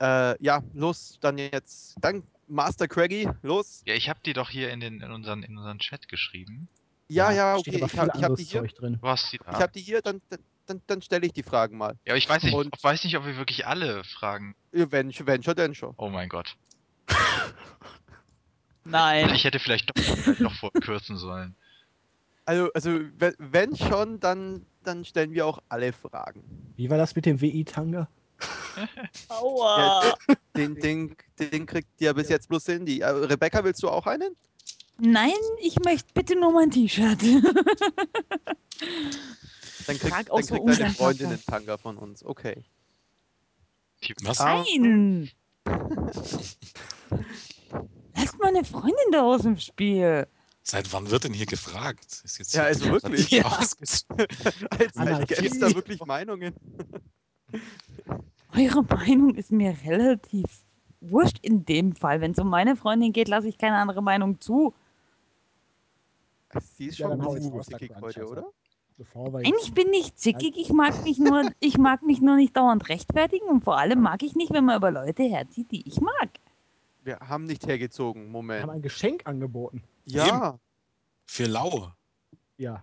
[0.00, 1.96] Äh, ja, los, dann jetzt.
[2.00, 3.82] Dann Master Craggy, los.
[3.86, 6.68] Ja, ich habe die doch hier in, den, in, unseren, in unseren Chat geschrieben.
[7.08, 7.84] Ja, ja, steht okay.
[7.86, 8.62] Ich habe hab anderes die hier.
[8.62, 8.98] Drin.
[9.00, 9.52] Du hast die da.
[9.52, 10.40] Ich habe die hier, dann, dann,
[10.86, 11.96] dann stelle ich die Fragen mal.
[12.04, 14.54] ja, aber ich weiß nicht, Und- weiß nicht, ob wir wirklich alle fragen.
[14.72, 15.94] Ja, Wenn, wenn schon, denn schon.
[15.96, 16.56] Oh mein Gott.
[18.84, 19.34] Nein.
[19.34, 21.54] Ich hätte vielleicht doch noch vorkürzen sollen.
[22.44, 23.00] Also, also
[23.38, 26.44] wenn, schon, dann, dann stellen wir auch alle Fragen.
[26.76, 28.08] Wie war das mit dem WI-Tanga?
[29.28, 30.14] Aua.
[30.56, 33.00] Den, den, den kriegt ja bis jetzt bloß Cindy.
[33.00, 34.36] Äh, Rebecca, willst du auch einen?
[34.98, 37.18] Nein, ich möchte bitte nur mein T-Shirt.
[39.86, 42.24] Dann kriegt, Frag dann aus so kriegt deine Freundin den Tanga von uns.
[42.24, 42.64] Okay.
[44.02, 44.38] Die, Was?
[44.40, 45.30] Nein.
[48.16, 50.26] Lasst meine Freundin da aus dem Spiel.
[50.62, 52.22] Seit wann wird denn hier gefragt?
[52.24, 53.30] Ist jetzt Ja, also wirklich.
[53.30, 53.46] Ja.
[53.48, 56.54] Als, gäbe es da wirklich Meinungen.
[58.52, 60.44] Eure Meinung ist mir relativ
[61.00, 62.20] wurscht in dem Fall.
[62.20, 64.74] Wenn es um meine Freundin geht, lasse ich keine andere Meinung zu.
[66.76, 68.46] Sie ist Ja, schon dann zickig sag heute, oder?
[68.98, 70.54] Bevor wir Nein, jetzt- ich bin nicht zickig.
[70.56, 74.22] Ich mag mich nur, ich mag mich nur nicht dauernd rechtfertigen und vor allem mag
[74.22, 76.30] ich nicht, wenn man über Leute herzieht, die ich mag.
[77.04, 78.22] Wir haben nicht hergezogen.
[78.22, 78.70] wir haben Moment.
[78.70, 79.82] ein Geschenk angeboten.
[80.06, 80.58] Ja.
[81.26, 81.92] Für lau.
[82.56, 82.82] Ja.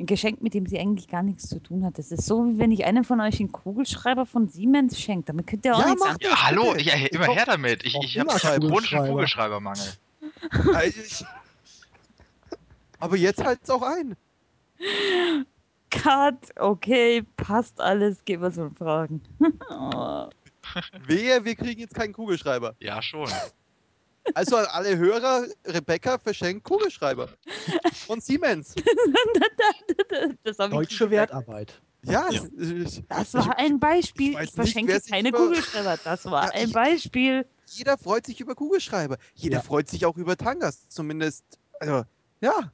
[0.00, 1.98] Ein Geschenk, mit dem sie eigentlich gar nichts zu tun hat.
[1.98, 5.28] Das ist so, wie wenn ich einem von euch einen Kugelschreiber von Siemens schenkt.
[5.28, 6.30] Damit könnt ihr auch Ja, nichts mach anfangen.
[6.30, 7.82] ja, hallo, ja, Ich immer her damit.
[7.84, 9.08] Ich, ich habe chronischen Kugelschreiber.
[9.08, 9.92] Kugelschreibermangel.
[10.74, 11.24] Äh, ich-
[13.00, 14.16] Aber jetzt halt's auch ein.
[15.90, 19.22] Cut, okay, passt alles, gehen wir so Fragen.
[19.70, 20.28] Oh.
[21.06, 22.74] Wehe, wir kriegen jetzt keinen Kugelschreiber.
[22.78, 23.28] Ja, schon.
[24.34, 27.30] Also an alle Hörer, Rebecca verschenkt Kugelschreiber.
[28.06, 28.74] Von Siemens.
[30.44, 31.10] das Deutsche nicht.
[31.10, 31.80] Wertarbeit.
[32.02, 32.42] Ja, Ja.
[33.08, 34.32] Das war ein Beispiel.
[34.32, 35.98] ich Ich, nicht, verschenke sich keine über- Kugelschreiber.
[36.04, 37.46] Das war Ja, ein Beispiel.
[37.66, 39.16] jeder freut sich über Kugelschreiber.
[39.34, 39.62] Jeder Ja.
[39.62, 40.86] freut sich auch über Tangas.
[40.88, 41.44] Zumindest,
[41.80, 42.04] also,
[42.42, 42.70] ja.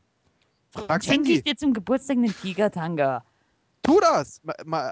[0.75, 3.25] Frag Schenke ich dir zum Geburtstag einen Tiger-Tanga.
[3.83, 4.41] Tu das!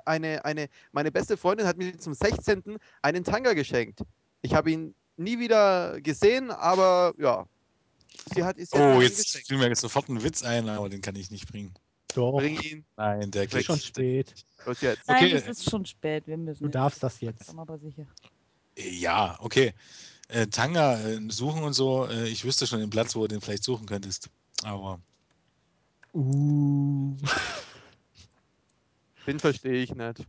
[0.05, 2.79] Eine, eine, meine beste Freundin hat mir zum 16.
[3.01, 4.01] einen Tanga geschenkt.
[4.43, 7.47] Ich habe ihn nie wieder gesehen, aber ja.
[8.35, 11.17] Sie hat es Oh, jetzt fiel mir jetzt sofort ein Witz ein, aber den kann
[11.17, 11.73] ich nicht bringen.
[12.15, 12.85] Doch, Bring ihn.
[12.97, 14.35] Nein, der ist schon spät.
[14.67, 15.09] Los jetzt.
[15.09, 15.33] Nein, Okay.
[15.33, 16.27] es ist schon spät.
[16.27, 16.63] Wir müssen.
[16.63, 17.49] Du darfst das jetzt.
[17.57, 18.05] Aber sicher.
[18.77, 19.73] Ja, okay.
[20.29, 22.07] Äh, Tanga äh, suchen und so.
[22.07, 24.29] Äh, ich wüsste schon den Platz, wo du den vielleicht suchen könntest.
[24.63, 25.01] Aber
[26.15, 27.17] Uh.
[29.27, 30.27] Den verstehe ich nicht.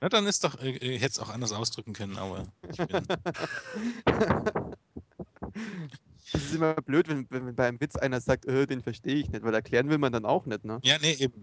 [0.00, 3.06] na, dann ist doch, äh, ich hätte es auch anders ausdrücken können, aber ich bin,
[6.32, 9.30] Es ist immer blöd, wenn, wenn bei einem Witz einer sagt, äh, den verstehe ich
[9.30, 10.78] nicht, weil erklären will man dann auch nicht, ne?
[10.82, 11.42] ja, nee, eben.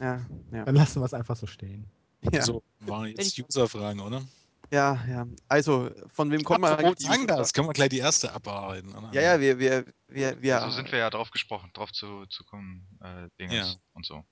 [0.00, 0.20] Ja,
[0.52, 0.64] ja.
[0.64, 1.86] Dann lassen wir es einfach so stehen.
[2.32, 4.22] Ja, So waren jetzt User-Fragen, oder?
[4.70, 5.26] Ja, ja.
[5.48, 7.26] Also, von wem kommt man Apropos eigentlich?
[7.26, 9.10] das können wir gleich die erste abarbeiten, oder?
[9.12, 10.60] Ja, ja, wir, wir, wir, wir.
[10.60, 13.80] So sind wir ja drauf gesprochen, drauf zu, zu kommen, äh, Dinges Ja.
[13.92, 14.24] und so.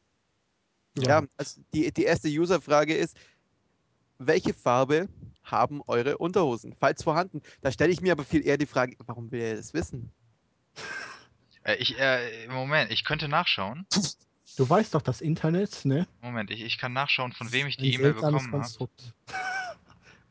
[0.99, 3.17] Ja, also die, die erste User-Frage ist,
[4.19, 5.09] welche Farbe
[5.43, 6.75] haben eure Unterhosen?
[6.79, 7.43] Falls vorhanden.
[7.63, 10.11] Da stelle ich mir aber viel eher die Frage, warum will er das wissen?
[11.65, 13.87] Äh, ich, äh, Moment, ich könnte nachschauen.
[14.57, 16.07] Du weißt doch das Internet, ne?
[16.21, 18.89] Moment, ich, ich kann nachschauen, von wem ich die E-Mail bekommen habe.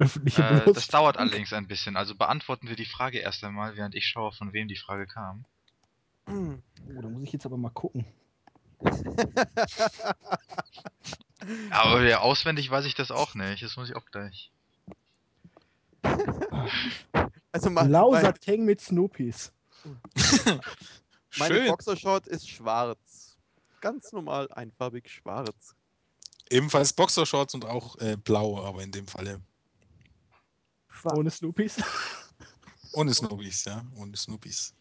[0.01, 1.95] Öffentliche Äh, das dauert allerdings ein bisschen.
[1.95, 5.45] Also beantworten wir die Frage erst einmal, während ich schaue, von wem die Frage kam.
[6.25, 6.63] Hm.
[6.97, 8.05] Oh, da muss ich jetzt aber mal gucken.
[11.69, 13.61] Aber ja, auswendig weiß ich das auch nicht.
[13.63, 14.51] Das muss ich auch gleich.
[17.53, 19.51] Also ma- Lauser mein, Tang mit Snoopies.
[21.37, 21.67] meine.
[21.67, 23.37] Boxershort ist schwarz.
[23.81, 25.75] Ganz normal, einfarbig schwarz.
[26.49, 29.41] Ebenfalls Boxershorts und auch äh, blau, aber in dem Falle
[31.01, 31.77] Schwarz, Ohne Snoopies.
[32.93, 34.73] ohne Snoopies, ja, ohne Snoopies.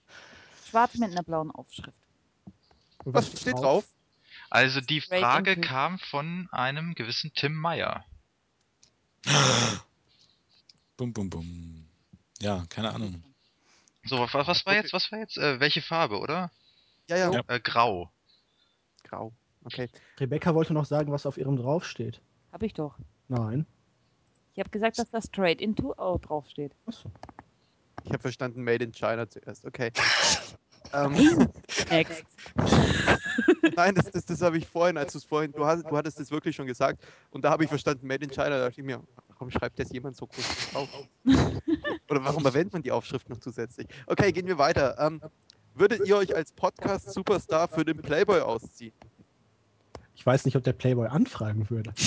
[0.69, 1.97] schwarz mit einer blauen Aufschrift.
[3.05, 3.85] Was steht drauf?
[4.51, 8.05] Also die Straight Frage kam von einem gewissen Tim Meyer.
[10.97, 11.87] Bum, bum, bum.
[12.41, 13.23] Ja, keine Ahnung.
[14.05, 14.93] So, was, was war jetzt?
[14.93, 15.39] Was war jetzt?
[15.39, 16.51] Äh, welche Farbe, oder?
[17.09, 17.43] Ja, ja, Ja.
[17.49, 18.11] Äh, grau.
[19.05, 19.33] grau.
[19.65, 19.89] Okay.
[20.19, 22.21] Rebecca wollte noch sagen, was auf ihrem draufsteht.
[22.53, 22.97] Hab ich doch.
[23.29, 23.67] Nein.
[24.55, 26.73] Ich habe gesagt, dass da straight into out draufsteht.
[28.05, 29.65] Ich habe verstanden, Made in China zuerst.
[29.65, 29.93] Okay.
[30.93, 31.15] ähm,
[33.77, 36.19] nein, das, das, das habe ich vorhin, als du es vorhin, du, hast, du hattest
[36.19, 37.03] es wirklich schon gesagt.
[37.31, 38.51] Und da habe ich verstanden, Made in China.
[38.51, 40.89] Da dachte ich mir, warum schreibt das jemand so groß drauf?
[42.11, 43.87] Oder warum erwähnt man die Aufschrift noch zusätzlich?
[44.07, 44.97] Okay, gehen wir weiter.
[44.99, 45.21] Ähm,
[45.75, 48.93] würdet ihr euch als Podcast-Superstar für den Playboy ausziehen?
[50.15, 51.93] Ich weiß nicht, ob der Playboy anfragen würde.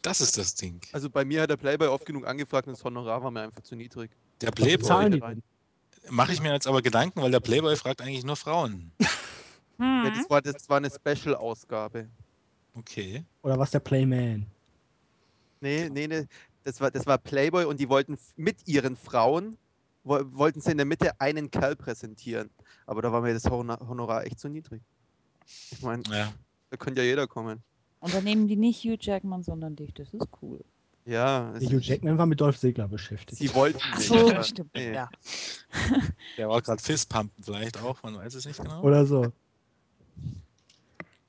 [0.00, 0.80] Das ist das Ding.
[0.92, 3.62] Also bei mir hat der Playboy oft genug angefragt und das Honorar war mir einfach
[3.62, 4.12] zu niedrig.
[4.40, 5.34] Der Playboy
[6.08, 8.92] mache ich mir jetzt aber Gedanken, weil der Playboy fragt eigentlich nur Frauen.
[9.80, 10.12] Ja, Hm.
[10.14, 12.08] das, war, das war eine Special-Ausgabe.
[12.74, 13.24] Okay.
[13.42, 14.46] Oder was der Playman?
[15.60, 16.26] Nee, nee, nee.
[16.64, 19.56] Das war, das war Playboy und die wollten mit ihren Frauen,
[20.04, 22.50] wo, wollten sie in der Mitte einen Kerl präsentieren.
[22.86, 24.82] Aber da war mir das Honorar echt zu niedrig.
[25.70, 26.32] Ich meine, Ja.
[26.70, 27.62] Da könnte ja jeder kommen.
[28.00, 29.92] Und dann nehmen die nicht Hugh Jackman, sondern dich.
[29.94, 30.64] Das ist cool.
[31.04, 33.38] Ja, es, Der Hugh Jackman war mit Dolph Ziggler beschäftigt.
[33.38, 34.08] sie wollten Ach nicht.
[34.08, 34.74] so, aber- stimmt.
[34.74, 34.92] nee.
[34.92, 35.08] Ja.
[36.36, 38.82] Der war gerade Fistpumpen vielleicht auch, man weiß es nicht genau.
[38.82, 39.32] Oder so.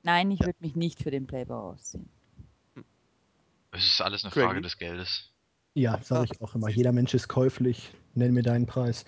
[0.02, 2.08] Nein, ich würde mich nicht für den Playboy ausziehen.
[3.72, 4.30] Es ist alles eine?
[4.32, 5.30] Frage des Geldes.
[5.74, 6.68] Ja, sage ich auch immer.
[6.68, 7.92] Jeder Mensch ist käuflich.
[8.14, 9.04] Nenn mir deinen Preis.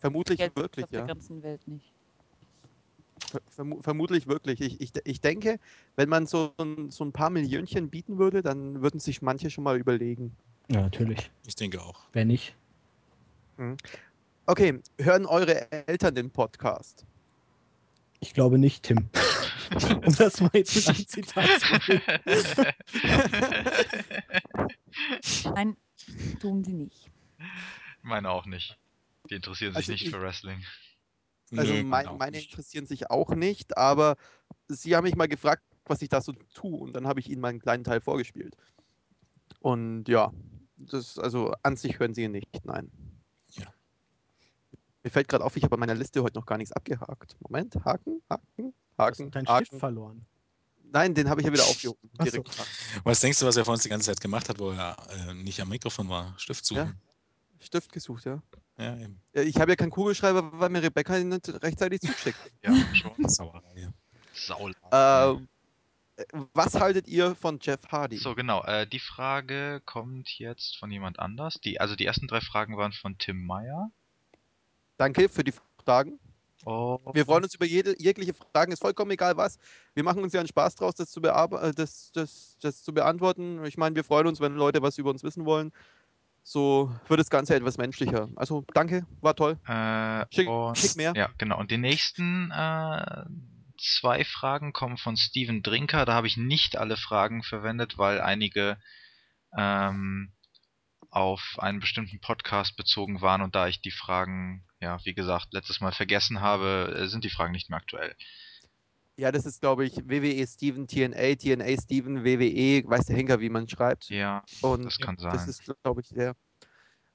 [0.00, 1.06] Vermutlich Geld wirklich, auf der ja.
[1.06, 1.93] ganzen Welt nicht.
[3.34, 4.60] Ver- Vermu vermutlich wirklich.
[4.60, 5.58] Ich, ich, ich denke,
[5.96, 9.64] wenn man so ein, so ein paar Millionchen bieten würde, dann würden sich manche schon
[9.64, 10.34] mal überlegen.
[10.70, 11.30] Ja, natürlich.
[11.46, 12.04] Ich denke auch.
[12.12, 12.54] Wenn nicht.
[14.46, 17.04] Okay, hören eure Eltern den Podcast?
[18.20, 19.08] Ich glaube nicht, Tim.
[20.04, 22.02] um das mal jetzt mit einem Zitat zu.
[25.54, 25.76] Nein,
[26.40, 27.10] tun sie nicht.
[28.02, 28.76] Meine auch nicht.
[29.30, 30.62] Die interessieren sich Also nicht ich- für Wrestling.
[31.56, 32.50] Also Nö, mein, auch meine nicht.
[32.50, 34.16] interessieren sich auch nicht, aber
[34.68, 37.40] sie haben mich mal gefragt, was ich da so tue und dann habe ich ihnen
[37.40, 38.56] mal einen kleinen Teil vorgespielt.
[39.60, 40.32] Und ja,
[40.76, 42.90] das also an sich hören sie ihn nicht, nein.
[43.50, 43.66] Ja.
[45.02, 47.36] Mir fällt gerade auf, ich habe an meiner Liste heute noch gar nichts abgehakt.
[47.40, 49.66] Moment, Haken, Haken, Hast du Haken, deinen Haken.
[49.66, 50.26] Stift verloren?
[50.94, 52.10] Nein, den habe ich ja wieder aufgehoben.
[52.30, 52.44] So.
[53.02, 54.96] Was denkst du, was er vor uns die ganze Zeit gemacht hat, wo er
[55.28, 56.34] äh, nicht am Mikrofon war?
[56.38, 56.98] Stift suchen.
[57.58, 58.42] Stift gesucht, ja.
[58.76, 59.20] Ja, eben.
[59.32, 62.38] Ich habe ja keinen Kugelschreiber, weil mir Rebecca ihn nicht rechtzeitig zuschickt.
[62.62, 63.12] Ja, schon.
[63.28, 63.88] Sauerei.
[64.32, 64.74] Saul.
[64.90, 65.48] ähm,
[66.16, 68.16] äh, was haltet ihr von Jeff Hardy?
[68.16, 68.64] So, genau.
[68.64, 71.60] Äh, die Frage kommt jetzt von jemand anders.
[71.62, 73.90] Die, also die ersten drei Fragen waren von Tim Meyer.
[74.96, 75.54] Danke für die
[75.84, 76.18] Fragen.
[76.66, 79.58] Oh, Wir freuen uns über jede, jegliche Fragen, ist vollkommen egal was.
[79.92, 82.94] Wir machen uns ja einen Spaß draus, das zu, bearbe- äh, das, das, das zu
[82.94, 83.62] beantworten.
[83.66, 85.72] Ich meine, wir freuen uns, wenn Leute was über uns wissen wollen.
[86.46, 88.28] So wird das Ganze etwas menschlicher.
[88.36, 89.58] Also danke, war toll.
[89.66, 91.14] Äh, Schick- und, schick mehr.
[91.16, 91.58] Ja, genau.
[91.58, 93.24] Und die nächsten äh,
[93.78, 96.04] zwei Fragen kommen von Steven Drinker.
[96.04, 98.76] Da habe ich nicht alle Fragen verwendet, weil einige
[99.56, 100.34] ähm,
[101.10, 105.80] auf einen bestimmten Podcast bezogen waren und da ich die Fragen, ja, wie gesagt, letztes
[105.80, 108.14] Mal vergessen habe, äh, sind die Fragen nicht mehr aktuell.
[109.16, 113.48] Ja, das ist, glaube ich, WWE Steven, TNA, TNA Steven, WWE, weiß der Henker, wie
[113.48, 114.08] man schreibt.
[114.10, 115.32] Ja, Und das kann sein.
[115.32, 116.34] das ist, glaube ich, der.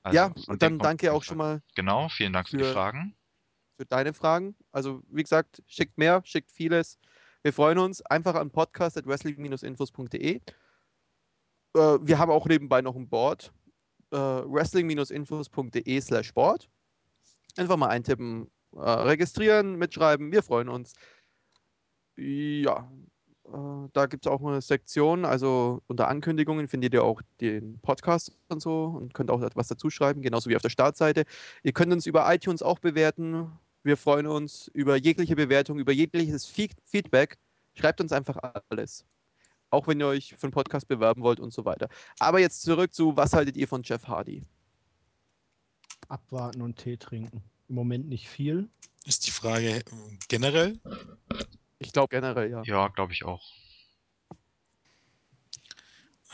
[0.03, 3.15] Also, ja, dem dann danke auch schon mal Genau, vielen Dank für, die für- Fragen.
[3.77, 4.55] für deine Fragen.
[4.71, 6.97] Also, wie gesagt, schickt mehr, schickt vieles.
[7.43, 10.35] Wir freuen uns einfach an podcast.wrestling-infos.de.
[10.35, 10.41] Äh,
[11.73, 13.51] wir haben auch nebenbei noch ein Board.
[14.11, 16.69] Äh, wrestling-infos.de slash Sport.
[17.57, 20.31] Einfach mal eintippen, äh, registrieren, mitschreiben.
[20.31, 20.93] Wir freuen uns.
[22.19, 22.91] Ja,
[23.45, 25.25] äh, da gibt es auch eine Sektion.
[25.25, 29.89] Also unter Ankündigungen findet ihr auch den Podcast und so und könnt auch etwas dazu
[29.89, 31.23] schreiben, genauso wie auf der Startseite.
[31.63, 33.51] Ihr könnt uns über iTunes auch bewerten.
[33.83, 37.37] Wir freuen uns über jegliche Bewertung, über jegliches Feed Feedback.
[37.73, 38.37] Schreibt uns einfach
[38.69, 39.05] alles.
[39.69, 41.87] Auch wenn ihr euch für einen Podcast bewerben wollt und so weiter.
[42.19, 44.43] Aber jetzt zurück zu, was haltet ihr von Jeff Hardy?
[46.09, 47.43] Abwarten und Tee trinken.
[47.69, 48.67] Im Moment nicht viel.
[49.05, 49.83] Ist die Frage
[50.27, 50.79] generell?
[51.79, 52.61] Ich glaube generell, ja.
[52.63, 53.43] Ja, glaube ich auch.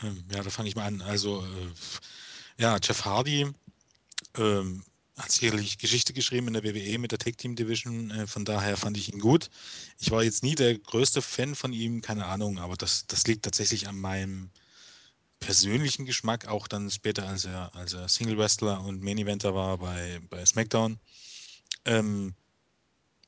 [0.02, 1.00] Ähm, ja, da fange ich mal an.
[1.02, 3.52] Also, äh, ja, Jeff Hardy
[4.36, 4.84] ähm,
[5.16, 8.10] hat sicherlich Geschichte geschrieben in der WWE mit der Tag Team Division.
[8.10, 9.48] Äh, von daher fand ich ihn gut.
[9.98, 13.44] Ich war jetzt nie der größte Fan von ihm, keine Ahnung, aber das, das liegt
[13.44, 14.50] tatsächlich an meinem
[15.38, 19.78] persönlichen Geschmack, auch dann später, als er, als er Single Wrestler und Main Eventer war
[19.78, 20.98] bei, bei SmackDown.
[21.84, 22.34] Ähm,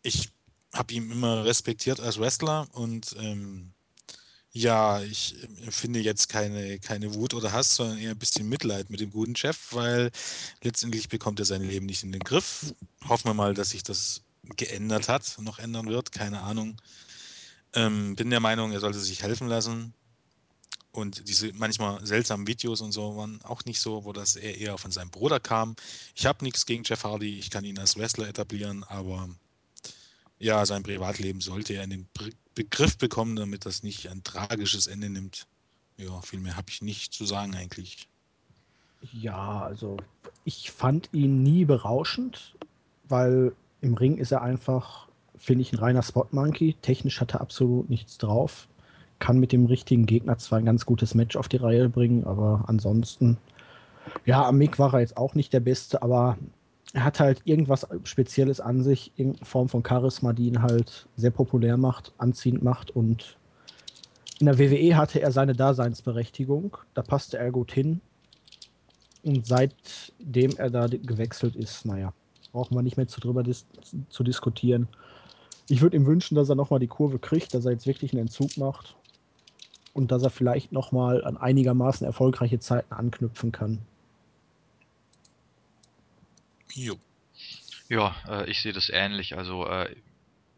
[0.03, 0.31] ich
[0.73, 3.73] habe ihn immer respektiert als Wrestler und ähm,
[4.53, 9.01] ja, ich empfinde jetzt keine, keine Wut oder Hass, sondern eher ein bisschen Mitleid mit
[9.01, 10.11] dem guten Chef, weil
[10.63, 12.75] letztendlich bekommt er sein Leben nicht in den Griff.
[13.07, 14.23] Hoffen wir mal, dass sich das
[14.57, 16.81] geändert hat, noch ändern wird, keine Ahnung.
[17.75, 19.93] Ähm, bin der Meinung, er sollte sich helfen lassen.
[20.91, 24.91] Und diese manchmal seltsamen Videos und so waren auch nicht so, wo das eher von
[24.91, 25.77] seinem Bruder kam.
[26.17, 29.29] Ich habe nichts gegen Jeff Hardy, ich kann ihn als Wrestler etablieren, aber
[30.39, 32.09] ja, sein Privatleben sollte er in den
[32.55, 35.47] Begriff bekommen, damit das nicht ein tragisches Ende nimmt.
[35.97, 38.09] Ja, viel mehr habe ich nicht zu sagen eigentlich.
[39.13, 39.97] Ja, also
[40.45, 42.55] ich fand ihn nie berauschend,
[43.09, 46.77] weil im Ring ist er einfach, finde ich, ein reiner Spot-Monkey.
[46.83, 48.69] Technisch hat er absolut nichts drauf.
[49.19, 52.65] Kann mit dem richtigen Gegner zwar ein ganz gutes Match auf die Reihe bringen, aber
[52.69, 53.37] ansonsten,
[54.25, 56.39] ja, am Mick war er jetzt auch nicht der Beste, aber
[56.95, 61.31] er hat halt irgendwas Spezielles an sich, in Form von Charisma, die ihn halt sehr
[61.31, 63.37] populär macht, anziehend macht und
[64.41, 68.01] in der WWE hatte er seine Daseinsberechtigung, da passte er gut hin
[69.25, 72.13] und seitdem er da gewechselt ist, naja,
[72.53, 73.67] brauchen wir nicht mehr zu drüber dis
[74.09, 74.89] zu diskutieren.
[75.69, 78.23] Ich würde ihm wünschen, dass er nochmal die Kurve kriegt, dass er jetzt wirklich einen
[78.23, 78.97] Entzug macht
[79.93, 83.79] und dass er vielleicht nochmal an einigermaßen erfolgreiche Zeiten anknüpfen kann.
[86.79, 86.97] Jo.
[87.89, 89.37] Ja, äh, ich sehe das ähnlich.
[89.37, 89.97] Also äh,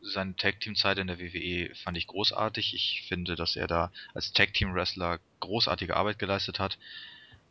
[0.03, 2.75] seine Tag-Team-Zeit in der WWE fand ich großartig.
[2.75, 6.79] Ich finde, dass er da als Tag-Team-Wrestler großartige Arbeit geleistet hat.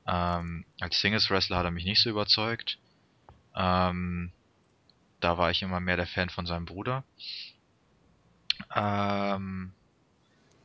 [0.08, 2.78] Ähm, als Singles-Wrestler hat er mich nicht so überzeugt.
[3.56, 4.32] Ähm,
[5.20, 7.04] da war ich immer mehr der Fan von seinem Bruder.
[8.76, 9.74] Ähm,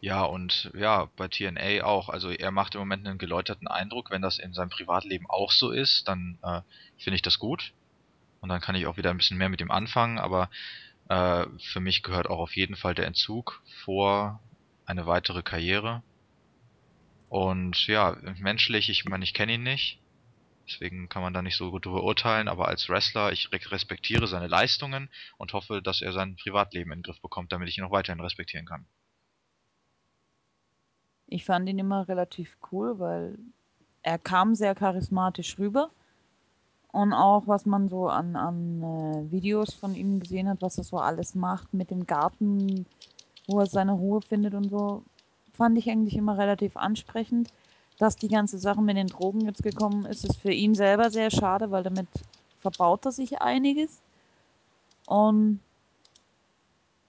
[0.01, 2.11] ja, und ja, bei TNA auch.
[2.11, 4.11] Also er macht im Moment einen geläuterten Eindruck.
[4.11, 6.61] Wenn das in seinem Privatleben auch so ist, dann äh,
[6.99, 7.73] finde ich das gut.
[8.45, 10.19] Und dann kann ich auch wieder ein bisschen mehr mit ihm anfangen.
[10.19, 10.51] Aber
[11.09, 14.39] äh, für mich gehört auch auf jeden Fall der Entzug vor
[14.85, 16.03] eine weitere Karriere.
[17.31, 19.99] Und ja, menschlich, ich meine, ich kenne ihn nicht.
[20.69, 24.47] Deswegen kann man da nicht so gut drüber urteilen, aber als Wrestler, ich respektiere seine
[24.47, 25.09] Leistungen
[25.39, 28.21] und hoffe, dass er sein Privatleben in den Griff bekommt, damit ich ihn auch weiterhin
[28.21, 28.85] respektieren kann.
[31.29, 33.39] Ich fand ihn immer relativ cool, weil
[34.03, 35.91] er kam sehr charismatisch rüber.
[36.95, 40.85] Und auch, was man so an, an äh, Videos von ihm gesehen hat, was er
[40.85, 42.87] so alles macht mit dem Garten,
[43.49, 45.03] wo er seine Ruhe findet und so,
[45.55, 47.53] fand ich eigentlich immer relativ ansprechend.
[47.99, 51.33] Dass die ganze Sache mit den Drogen jetzt gekommen ist, ist für ihn selber sehr
[51.33, 52.07] schade, weil damit
[52.61, 54.01] verbaut er sich einiges.
[55.07, 55.59] Und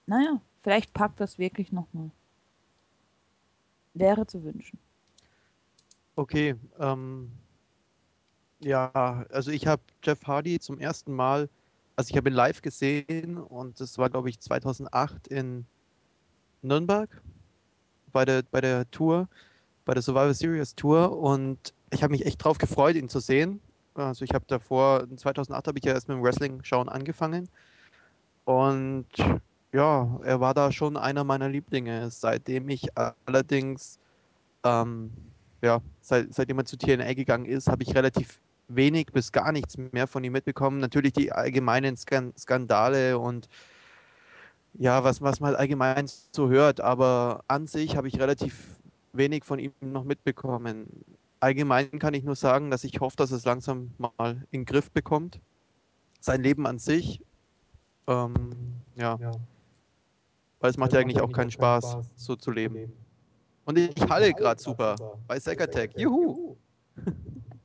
[0.06, 2.10] naja, vielleicht packt das wirklich nochmal.
[3.94, 4.80] Wäre zu wünschen.
[6.16, 7.30] Okay, ähm,
[8.60, 11.48] ja, also ich habe Jeff Hardy zum ersten Mal,
[11.96, 15.66] also ich habe ihn live gesehen und das war, glaube ich, 2008 in
[16.62, 17.08] Nürnberg
[18.12, 19.28] bei der, bei der Tour,
[19.84, 23.60] bei der Survivor Series Tour und ich habe mich echt drauf gefreut, ihn zu sehen.
[23.94, 27.48] Also ich habe davor, 2008 habe ich ja erst mit dem Wrestling-Schauen angefangen
[28.44, 29.06] und
[29.72, 32.88] ja, er war da schon einer meiner Lieblinge, seitdem ich
[33.26, 33.98] allerdings,
[34.64, 35.12] ähm,
[35.62, 38.38] ja, seit, seitdem er zu TNA gegangen ist, habe ich relativ
[38.68, 40.78] wenig bis gar nichts mehr von ihm mitbekommen.
[40.78, 43.48] Natürlich die allgemeinen Skan Skandale und
[44.78, 48.76] ja, was, was man halt allgemein so hört, aber an sich habe ich relativ
[49.12, 50.86] wenig von ihm noch mitbekommen.
[51.40, 54.90] Allgemein kann ich nur sagen, dass ich hoffe, dass es langsam mal in den Griff
[54.90, 55.40] bekommt.
[56.20, 57.22] Sein Leben an sich,
[58.06, 58.50] ähm,
[58.96, 59.16] ja.
[59.20, 59.32] ja.
[60.60, 62.92] Weil es macht ja eigentlich auch keinen Spaß, Spaß, so zu leben.
[63.64, 65.98] Und ich, halle gerade super, super bei Sekatec.
[65.98, 66.56] Juhu!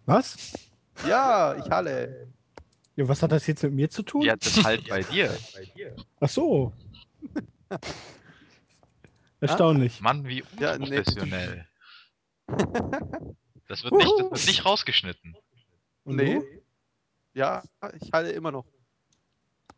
[0.05, 0.70] Was?
[1.07, 2.31] Ja, ich halle.
[2.95, 4.21] Ja, was hat das jetzt mit mir zu tun?
[4.21, 5.35] Ja, das halt bei dir.
[6.19, 6.73] Ach so.
[9.39, 9.97] Erstaunlich.
[9.99, 11.65] Ah, Mann, wie unprofessionell.
[12.47, 13.35] Ja, nee.
[13.67, 15.35] das, wird nicht, das wird nicht rausgeschnitten.
[16.03, 16.35] Und nee.
[16.35, 16.45] Du?
[17.33, 17.63] Ja,
[17.99, 18.65] ich halte immer noch.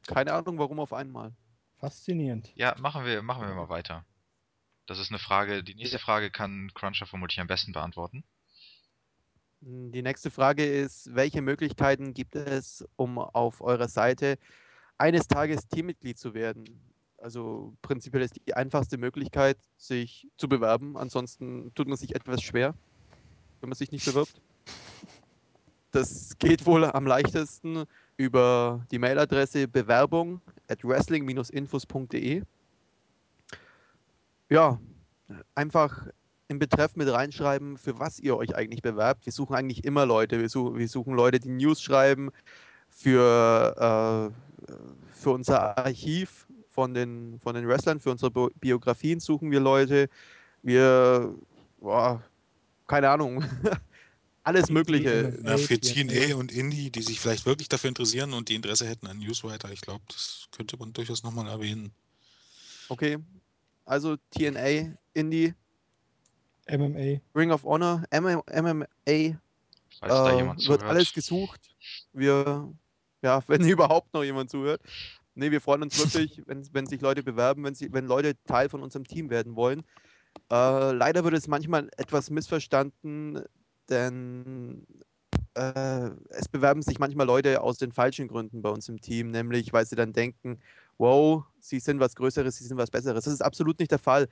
[0.07, 1.33] Keine Ahnung, warum auf einmal.
[1.77, 2.51] Faszinierend.
[2.55, 4.05] Ja, machen wir, machen wir mal weiter.
[4.85, 8.25] Das ist eine Frage, die nächste Frage kann Cruncher vermutlich am besten beantworten.
[9.65, 14.37] Die nächste Frage ist, welche Möglichkeiten gibt es, um auf eurer Seite
[14.97, 16.65] eines Tages Teammitglied zu werden?
[17.17, 20.97] Also prinzipiell ist die einfachste Möglichkeit, sich zu bewerben.
[20.97, 22.75] Ansonsten tut man sich etwas schwer,
[23.61, 24.41] wenn man sich nicht bewirbt.
[25.91, 27.85] Das geht wohl am leichtesten
[28.17, 32.43] über die Mailadresse bewerbung at wrestling-infos.de.
[34.49, 34.81] Ja,
[35.55, 36.07] einfach
[36.47, 39.25] im Betreff mit reinschreiben, für was ihr euch eigentlich bewerbt.
[39.25, 40.39] Wir suchen eigentlich immer Leute.
[40.39, 42.31] Wir, suchen, wir suchen Leute, die News schreiben
[42.89, 44.31] für,
[44.69, 44.73] äh,
[45.13, 50.09] für unser Archiv von den, von den Wrestlern, für unsere Bi- Biografien suchen wir Leute.
[50.61, 51.35] Wir,
[51.79, 52.23] boah,
[52.87, 53.43] keine Ahnung,
[54.43, 55.37] alles Mögliche.
[55.43, 56.13] Ja, für TNA.
[56.13, 59.71] TNA und Indie, die sich vielleicht wirklich dafür interessieren und die Interesse hätten an Newswriter,
[59.71, 61.91] ich glaube, das könnte man durchaus nochmal erwähnen.
[62.89, 63.17] Okay,
[63.85, 65.53] also TNA, Indie,
[66.69, 67.19] MMA.
[67.35, 69.37] Ring of Honor, MM, MMA,
[69.99, 70.83] Falls da äh, jemand wird zuhört.
[70.83, 71.61] alles gesucht.
[72.13, 72.73] Wir,
[73.21, 74.81] ja, wenn überhaupt noch jemand zuhört.
[75.35, 78.69] Nee, wir freuen uns wirklich, wenn, wenn sich Leute bewerben, wenn, sie, wenn Leute Teil
[78.69, 79.83] von unserem Team werden wollen.
[80.51, 83.43] Äh, leider wird es manchmal etwas missverstanden,
[83.89, 84.85] denn
[85.55, 89.73] äh, es bewerben sich manchmal Leute aus den falschen Gründen bei uns im Team, nämlich
[89.73, 90.59] weil sie dann denken,
[90.97, 93.25] wow, sie sind was Größeres, sie sind was Besseres.
[93.25, 94.27] Das ist absolut nicht der Fall.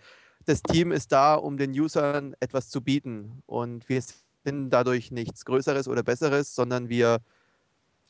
[0.45, 4.01] Das Team ist da, um den Usern etwas zu bieten und wir
[4.43, 7.19] sind dadurch nichts Größeres oder Besseres, sondern wir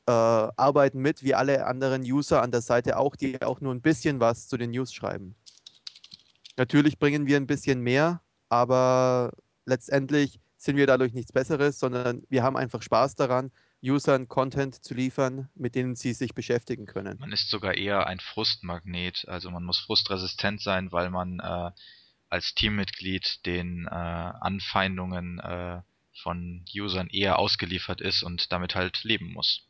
[0.07, 3.81] äh, arbeiten mit, wie alle anderen User an der Seite auch, die auch nur ein
[3.81, 5.35] bisschen was zu den News schreiben.
[6.57, 9.33] Natürlich bringen wir ein bisschen mehr, aber
[9.65, 13.51] letztendlich sind wir dadurch nichts Besseres, sondern wir haben einfach Spaß daran,
[13.83, 17.17] Usern Content zu liefern, mit denen sie sich beschäftigen können.
[17.19, 21.71] Man ist sogar eher ein Frustmagnet, also man muss frustresistent sein, weil man äh,
[22.31, 25.81] als Teammitglied den äh, Anfeindungen äh,
[26.23, 29.67] von Usern eher ausgeliefert ist und damit halt leben muss.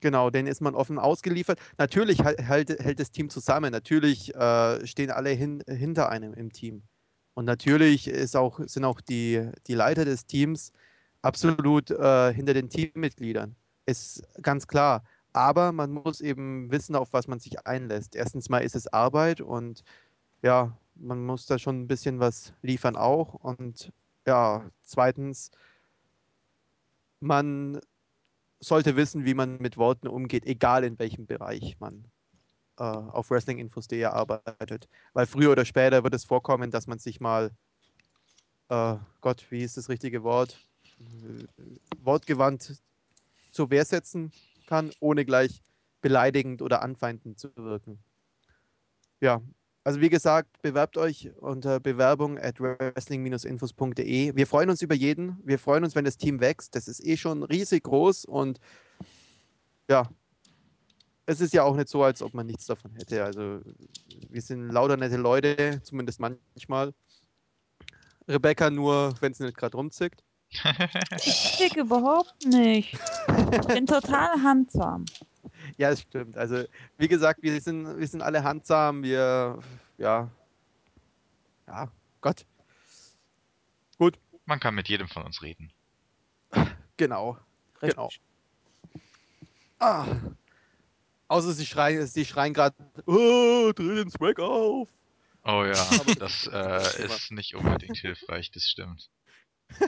[0.00, 1.58] Genau, denen ist man offen ausgeliefert.
[1.78, 3.72] Natürlich halt, hält, das Team zusammen.
[3.72, 6.82] Natürlich äh, stehen alle hin, hinter einem im Team.
[7.34, 10.72] Und natürlich auch, sind auch die, die Leiter des Teams
[11.22, 13.56] absolut äh, hinter den Teammitgliedern.
[13.86, 15.04] Ist ganz klar.
[15.32, 18.14] Aber man muss eben wissen, auf was man sich einlässt.
[18.14, 19.82] Erstens mal ist es Arbeit und
[20.42, 23.34] ja, man muss da schon ein bisschen was liefern auch.
[23.34, 23.92] Und
[24.26, 25.50] ja, zweitens,
[27.20, 27.80] man
[28.60, 32.04] sollte wissen, wie man mit Worten umgeht, egal in welchem Bereich man
[32.78, 34.88] äh, auf wrestlinginfos.de arbeitet.
[35.12, 37.50] Weil früher oder später wird es vorkommen, dass man sich mal,
[38.68, 40.58] äh, Gott, wie ist das richtige Wort,
[41.98, 42.82] wortgewandt
[43.50, 44.32] zur Wehr setzen
[44.66, 45.62] kann, ohne gleich
[46.00, 47.98] beleidigend oder anfeindend zu wirken.
[49.20, 49.40] Ja,
[49.84, 54.34] also wie gesagt, bewerbt euch unter bewerbung at wrestling-infos.de.
[54.34, 55.38] Wir freuen uns über jeden.
[55.44, 56.74] Wir freuen uns, wenn das Team wächst.
[56.74, 58.58] Das ist eh schon riesig groß und
[59.90, 60.08] ja,
[61.26, 63.22] es ist ja auch nicht so, als ob man nichts davon hätte.
[63.24, 63.60] Also
[64.30, 66.94] wir sind lauter nette Leute, zumindest manchmal.
[68.26, 70.24] Rebecca nur, wenn sie nicht gerade rumzickt.
[71.24, 72.98] Ich zick überhaupt nicht.
[73.52, 75.04] Ich bin total handsam.
[75.76, 76.36] Ja, das stimmt.
[76.36, 76.64] Also,
[76.98, 79.58] wie gesagt, wir sind, wir sind alle handsam, wir,
[79.98, 80.30] ja,
[81.66, 82.46] ja, Gott.
[83.98, 85.72] Gut, Man kann mit jedem von uns reden.
[86.96, 87.38] genau,
[87.80, 88.10] genau.
[89.78, 90.06] Ah.
[91.28, 92.76] Außer sie schreien, sie schreien gerade,
[93.06, 94.88] oh, dreh den Swag auf.
[95.44, 95.74] Oh ja,
[96.18, 99.10] das äh, ist nicht unbedingt hilfreich, das stimmt.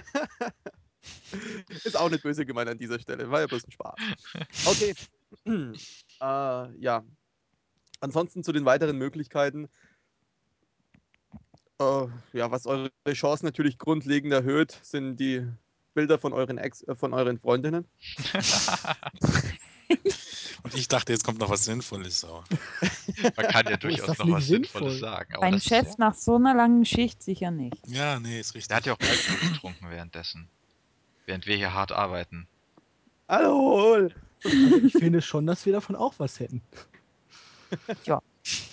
[1.84, 3.94] Ist auch nicht böse gemeint an dieser Stelle, war ja bloß ein Spaß.
[4.66, 4.94] Okay.
[5.46, 7.05] äh, ja.
[8.00, 9.68] Ansonsten zu den weiteren Möglichkeiten.
[11.80, 15.46] Äh, ja, was eure Chancen natürlich grundlegend erhöht, sind die
[15.94, 17.86] Bilder von euren Ex äh, von euren Freundinnen.
[20.62, 22.24] Und ich dachte, jetzt kommt noch was Sinnvolles.
[22.24, 22.42] Aber
[23.36, 24.90] Man kann ja ist durchaus noch was sinnvoll?
[24.90, 25.34] Sinnvolles sagen.
[25.34, 27.86] Aber Mein Chef Ist, nach so einer langen Schicht sicher nicht.
[27.86, 28.68] ja, nee, ist richtig.
[28.68, 30.48] der hat ja auch Alkohol getrunken währenddessen.
[31.24, 32.48] Während wir hier hart arbeiten.
[33.28, 34.08] Hallo!
[34.47, 36.62] Also ich finde schon, dass wir davon auch was hätten.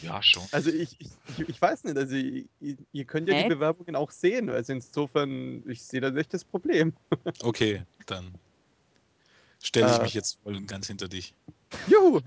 [0.01, 0.43] Ja, schon.
[0.51, 1.09] Also ich, ich,
[1.49, 2.45] ich, weiß nicht, also ihr,
[2.91, 3.49] ihr könnt ja die Hä?
[3.49, 4.49] Bewerbungen auch sehen.
[4.49, 6.93] Also insofern, ich sehe da nicht das Problem.
[7.41, 8.35] Okay, dann
[9.63, 10.03] stelle ich Äh.
[10.03, 11.33] mich jetzt voll und ganz hinter dich.
[11.87, 12.19] Juhu!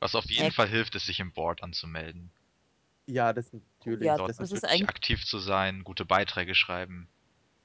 [0.00, 0.54] Was auf jeden Eck.
[0.54, 2.30] Fall hilft, ist sich im Board anzumelden.
[3.06, 4.06] Ja, das natürlich.
[4.06, 7.08] Ja, Dort das ist eigentlich- aktiv zu sein, gute Beiträge schreiben.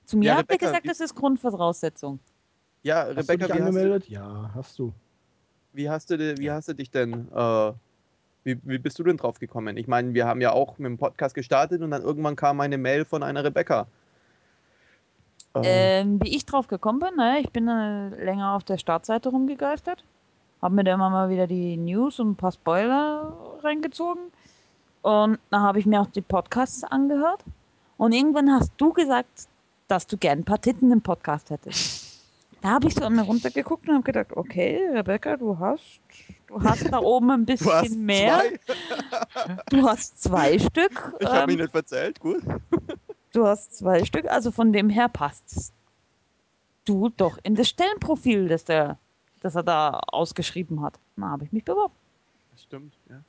[0.06, 2.20] Zu mir Ja, habt ihr gesagt, das ist Grundvoraussetzung.
[2.86, 4.10] Ja, Hast Rebecca, du dich wie hast du, angemeldet?
[4.10, 4.94] Ja, hast du.
[5.74, 7.74] wie hast du, wie hast du dich denn, äh,
[8.44, 9.76] wie, wie bist du denn drauf gekommen?
[9.78, 12.78] Ich meine, wir haben ja auch mit dem Podcast gestartet und dann irgendwann kam eine
[12.78, 13.88] Mail von einer Rebecca.
[15.56, 17.40] Äh, Ähm, wie ich drauf gekommen bin, ne?
[17.40, 20.04] ich bin äh, länger auf der Startseite rumgegeistert,
[20.62, 23.34] habe mir da immer mal wieder die News und ein paar Spoiler
[23.64, 24.32] reingezogen
[25.02, 27.44] und dann habe ich mir auch die Podcasts angehört
[27.98, 29.48] und irgendwann hast du gesagt,
[29.88, 32.05] dass du gern ein paar Titten im Podcast hättest.
[32.62, 36.02] Da habe ich so an mir runtergeguckt und habe gedacht, okay, Rebecca, du hast,
[36.48, 38.42] du hast da oben ein bisschen du mehr.
[39.70, 41.14] Du hast zwei Stück.
[41.20, 42.42] Ich habe mich ähm, nicht verzählt, gut.
[43.34, 45.74] Du hast zwei Stück, also von dem her passt
[46.86, 49.00] du doch in das Stellenprofil, das, der,
[49.42, 51.00] das er da ausgeschrieben hat.
[51.16, 51.94] Na, habe ich mich beworben.
[52.52, 53.22] Das stimmt, ja.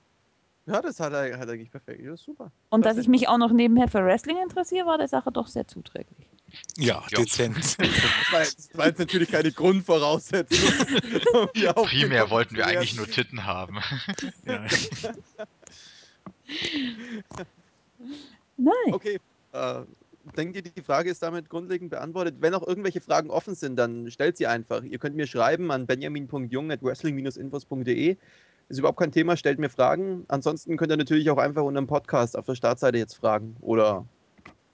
[0.67, 2.03] Ja, das hat er, hat eigentlich perfekt.
[2.03, 2.51] Ja, super.
[2.71, 5.67] Und dass ich mich auch noch nebenher für Wrestling interessiere, war der Sache doch sehr
[5.69, 6.27] zuträglich.
[6.77, 7.19] Ja, Ja.
[7.19, 7.57] dezent.
[8.33, 10.69] Das war, jetzt, natürlich keine Grundvoraussetzung.
[11.75, 13.79] um Primär wollten wir eigentlich nur Titten haben.
[14.45, 14.67] ja.
[18.57, 18.93] Nein.
[18.93, 19.19] Okay.
[19.53, 19.83] Äh,
[20.37, 22.37] denkt ihr, die Frage ist damit grundlegend beantwortet?
[22.41, 24.83] Wenn auch irgendwelche Fragen offen sind, dann stellt sie einfach.
[24.83, 28.17] Ihr könnt mir schreiben an benjamin.jung.wrestling-infos.de.
[28.69, 30.25] Ist überhaupt kein Thema, stellt mir Fragen.
[30.29, 33.57] Ansonsten könnt ihr natürlich auch einfach unter dem Podcast auf der Startseite jetzt fragen.
[33.61, 34.05] Oder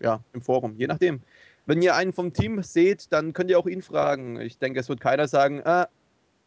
[0.00, 1.20] ja, im Forum, je nachdem.
[1.66, 4.40] Wenn ihr einen vom Team seht, dann könnt ihr auch ihn fragen.
[4.40, 5.86] Ich denke, es wird keiner sagen, äh,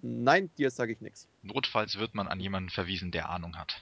[0.01, 1.27] nein, dir sage ich nichts.
[1.41, 3.81] Notfalls wird man an jemanden verwiesen, der Ahnung hat.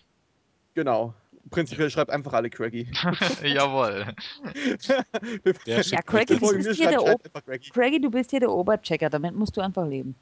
[0.75, 1.13] Genau.
[1.49, 2.87] Prinzipiell schreibt einfach alle Craggy.
[3.43, 4.15] Jawohl.
[5.65, 7.69] Der Ja, mich du bist hier der Craggy.
[7.69, 10.15] Craigie, du bist hier der Oberchecker, damit musst du einfach leben.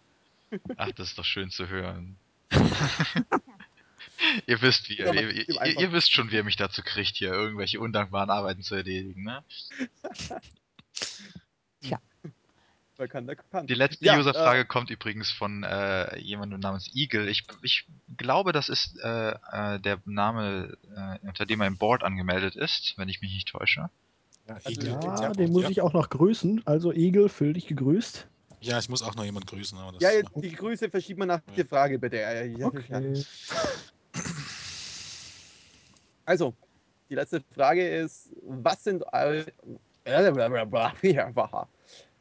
[0.78, 2.18] Ach, das ist doch schön zu hören.
[4.48, 7.32] ihr wisst, wie, Ja, ihr, ihr, ihr, wisst schon, wie ihr mich dazu kriegt, hier
[7.32, 9.44] irgendwelche undankbaren Arbeiten zu erledigen, ne?
[13.08, 13.66] Kann, der kann.
[13.66, 17.28] Die letzte Ja, Userfrage kommt übrigens von äh, jemandem namens Eagle.
[17.30, 22.04] Ich, ich glaube, das ist äh, äh, der Name, äh, unter dem er im Board
[22.04, 23.90] angemeldet ist, wenn ich mich nicht täusche.
[24.48, 25.70] Ja, Also, Igel, Ja, ja, den muss ja.
[25.70, 26.62] ich auch noch grüßen.
[26.66, 28.28] Also Igel, fühl dich gegrüßt.
[28.60, 29.78] Ja, ich muss auch noch jemand grüßen.
[29.80, 32.18] Aber das Ja, jetzt die Grüße verschieben wir nach der Frage, bitte.
[32.18, 32.68] Ja, ja, ja.
[32.68, 33.24] Okay.
[36.26, 36.54] Also,
[37.10, 39.46] die letzte Frage ist, was sind eure,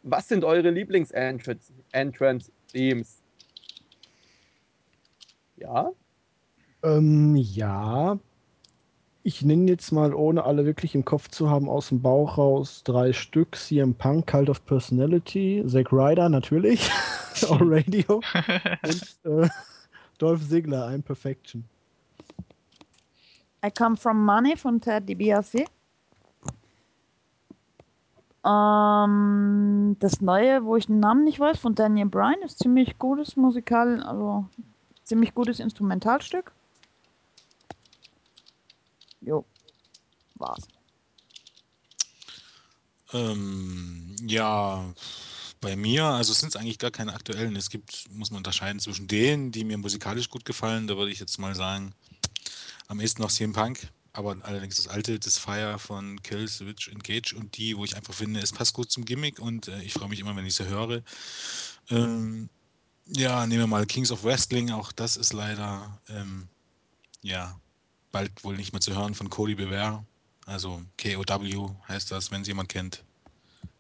[0.03, 3.23] was sind eure Lieblings-Entrance-Themes?
[5.57, 5.91] Ja?
[6.83, 8.19] Ähm, ja.
[9.23, 12.83] Ich nenne jetzt mal, ohne alle wirklich im Kopf zu haben, aus dem Bauch raus
[12.85, 13.55] drei Stück.
[13.55, 16.91] CM Punk, Cult of Personality, Zack Ryder natürlich,
[17.51, 18.23] on Radio
[18.83, 19.47] und äh,
[20.17, 21.69] Dolph Ziggler, I'm Perfection.
[23.63, 25.67] I Come From Money von Ted DiBiase.
[28.45, 33.37] Ähm, das neue, wo ich den Namen nicht weiß, von Daniel Bryan, ist ziemlich gutes
[33.37, 34.47] Musikal, also
[35.05, 36.53] ziemlich gutes Instrumentalstück.
[39.21, 39.45] Jo,
[40.37, 40.67] war's.
[43.13, 44.95] Ähm, ja,
[45.61, 47.57] bei mir, also es sind eigentlich gar keine aktuellen.
[47.57, 50.87] Es gibt, muss man unterscheiden zwischen denen, die mir musikalisch gut gefallen.
[50.87, 51.93] Da würde ich jetzt mal sagen,
[52.89, 57.35] am ehesten noch CM Punk, aber allerdings das alte, das Fire von Kill, Switch, Engage
[57.37, 60.09] und die, wo ich einfach finde, es passt gut zum Gimmick und äh, ich freue
[60.09, 61.03] mich immer, wenn ich sie höre.
[61.91, 62.49] Ähm,
[63.07, 66.49] ja, nehmen wir mal Kings of Wrestling, auch das ist leider, ähm,
[67.23, 67.59] ja,
[68.13, 70.05] bald wohl nicht mehr zu hören von Cody Bever.
[70.47, 73.05] Also KOW heißt das, wenn es jemand kennt.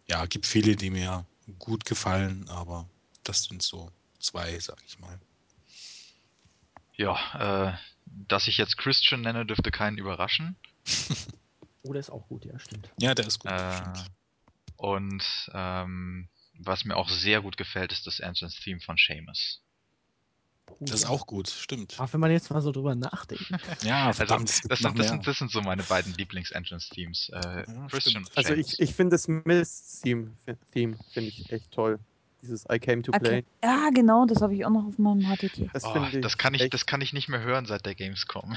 [0.06, 1.24] Ja, gibt viele, die mir
[1.58, 2.88] gut gefallen, aber
[3.24, 5.18] das sind so zwei, sag ich mal.
[6.96, 7.72] Ja, äh,
[8.10, 10.56] dass ich jetzt Christian nenne, dürfte keinen überraschen.
[11.82, 12.90] Oh, der ist auch gut, ja, stimmt.
[12.98, 13.50] Ja, der ist gut.
[13.50, 14.10] Äh, stimmt.
[14.76, 19.62] und ähm, was mir auch sehr gut gefällt, ist das Entrance-Theme von Seamus.
[20.80, 21.96] Das ist auch gut, stimmt.
[21.98, 23.46] Ach, wenn man jetzt mal so drüber nachdenkt.
[23.82, 27.30] Ja, Also, verdammt, gibt das, sind, das, sind, das sind so meine beiden Lieblings-Entrance-Themes.
[27.32, 30.36] Äh, Ja, Christian Also ich, ich finde das Mist-Theme
[30.72, 31.98] Theme finde ich echt toll.
[32.42, 33.38] Dieses I Came to Play.
[33.38, 33.44] Okay.
[33.62, 35.70] Ja, genau, das habe ich auch noch auf meinem HTT.
[35.72, 37.94] Das Oh, finde ich das, kann ich, das kann ich nicht mehr hören seit der
[37.94, 38.56] Gamescom.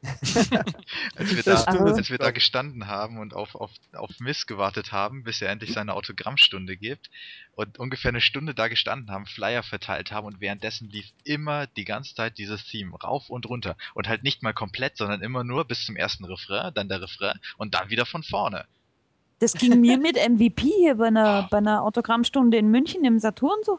[0.02, 5.24] als wir, da, als wir da gestanden haben und auf, auf, auf Miss gewartet haben,
[5.24, 7.10] bis er endlich seine Autogrammstunde gibt
[7.56, 11.84] und ungefähr eine Stunde da gestanden haben, Flyer verteilt haben und währenddessen lief immer die
[11.84, 15.64] ganze Zeit dieses Theme rauf und runter und halt nicht mal komplett, sondern immer nur
[15.64, 18.66] bis zum ersten Refrain, dann der Refrain und dann wieder von vorne.
[19.40, 23.58] Das ging mir mit MVP hier bei einer, bei einer Autogrammstunde in München im Saturn
[23.64, 23.78] so.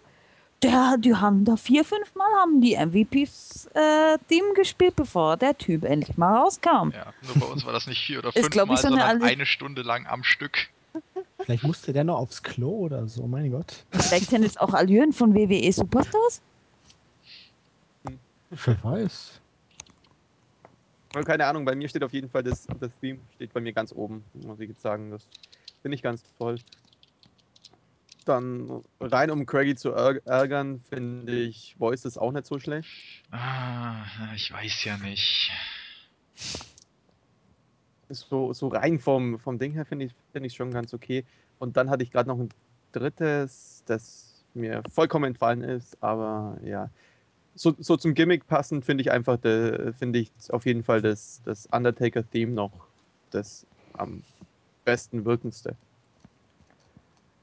[0.61, 5.57] Der, die haben da vier, fünf Mal haben die MVPs äh, Team gespielt, bevor der
[5.57, 6.91] Typ endlich mal rauskam.
[6.93, 9.07] Ja, nur bei uns war das nicht vier oder Ist, fünf Mal, so eine sondern
[9.09, 10.67] alle- eine Stunde lang am Stück.
[11.39, 13.85] Vielleicht musste der noch aufs Klo oder so, mein Gott.
[13.91, 16.41] Trägt denn jetzt auch Allüren von WWE Superstars?
[18.49, 19.39] Wer weiß.
[21.13, 23.91] Keine Ahnung, bei mir steht auf jeden Fall das, das Theme steht bei mir ganz
[23.91, 25.11] oben, muss ich jetzt sagen.
[25.11, 25.27] Das
[25.81, 26.57] finde ich ganz toll.
[28.25, 33.23] Dann rein, um Craigie zu ärg- ärgern, finde ich Voices auch nicht so schlecht.
[33.31, 34.05] Ah,
[34.35, 35.51] ich weiß ja nicht.
[38.07, 41.25] Ist So, so rein vom, vom Ding her finde ich finde ich schon ganz okay.
[41.57, 42.49] Und dann hatte ich gerade noch ein
[42.91, 46.91] drittes, das mir vollkommen entfallen ist, aber ja.
[47.59, 51.41] So, so zum Gimmick passend finde ich einfach, de- finde ich auf jeden Fall das,
[51.43, 52.71] das Undertaker-Theme noch
[53.31, 53.65] das
[53.97, 54.23] am
[54.85, 55.75] besten wirkendste.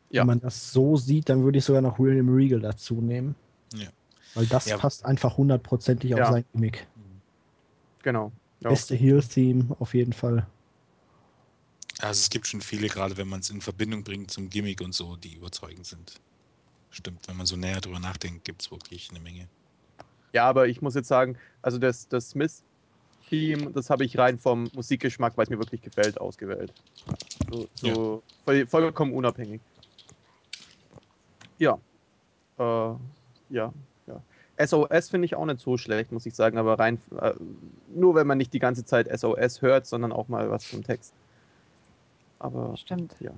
[0.08, 0.22] Ja.
[0.22, 3.34] Wenn man das so sieht, dann würde ich sogar noch William Regal dazu nehmen.
[3.74, 3.88] Ja.
[4.32, 4.78] Weil das Ja.
[4.78, 6.32] passt einfach hundertprozentig auf Ja.
[6.32, 6.86] sein Gimmick.
[8.02, 8.32] Genau.
[8.60, 8.70] Ja.
[8.70, 10.46] Beste Heel-Theme auf jeden Fall.
[11.98, 14.94] Also es gibt schon viele, gerade wenn man es in Verbindung bringt zum Gimmick und
[14.94, 16.20] so, die überzeugend sind.
[16.90, 19.46] Stimmt, wenn man so näher drüber nachdenkt, gibt es wirklich eine Menge.
[20.32, 24.70] Ja, aber ich muss jetzt sagen, also das, das Smith-Theme, das habe ich rein vom
[24.74, 26.72] Musikgeschmack, weil es mir wirklich gefällt, ausgewählt.
[27.50, 29.60] So, so voll, vollkommen unabhängig.
[31.58, 31.78] Ja.
[32.58, 32.62] Äh,
[33.50, 33.72] ja,
[34.06, 34.22] ja.
[34.66, 37.34] SOS finde ich auch nicht so schlecht, muss ich sagen, aber rein äh,
[37.94, 41.12] nur wenn man nicht die ganze Zeit SOS hört, sondern auch mal was zum Text.
[42.38, 43.16] Aber Stimmt.
[43.20, 43.32] ja.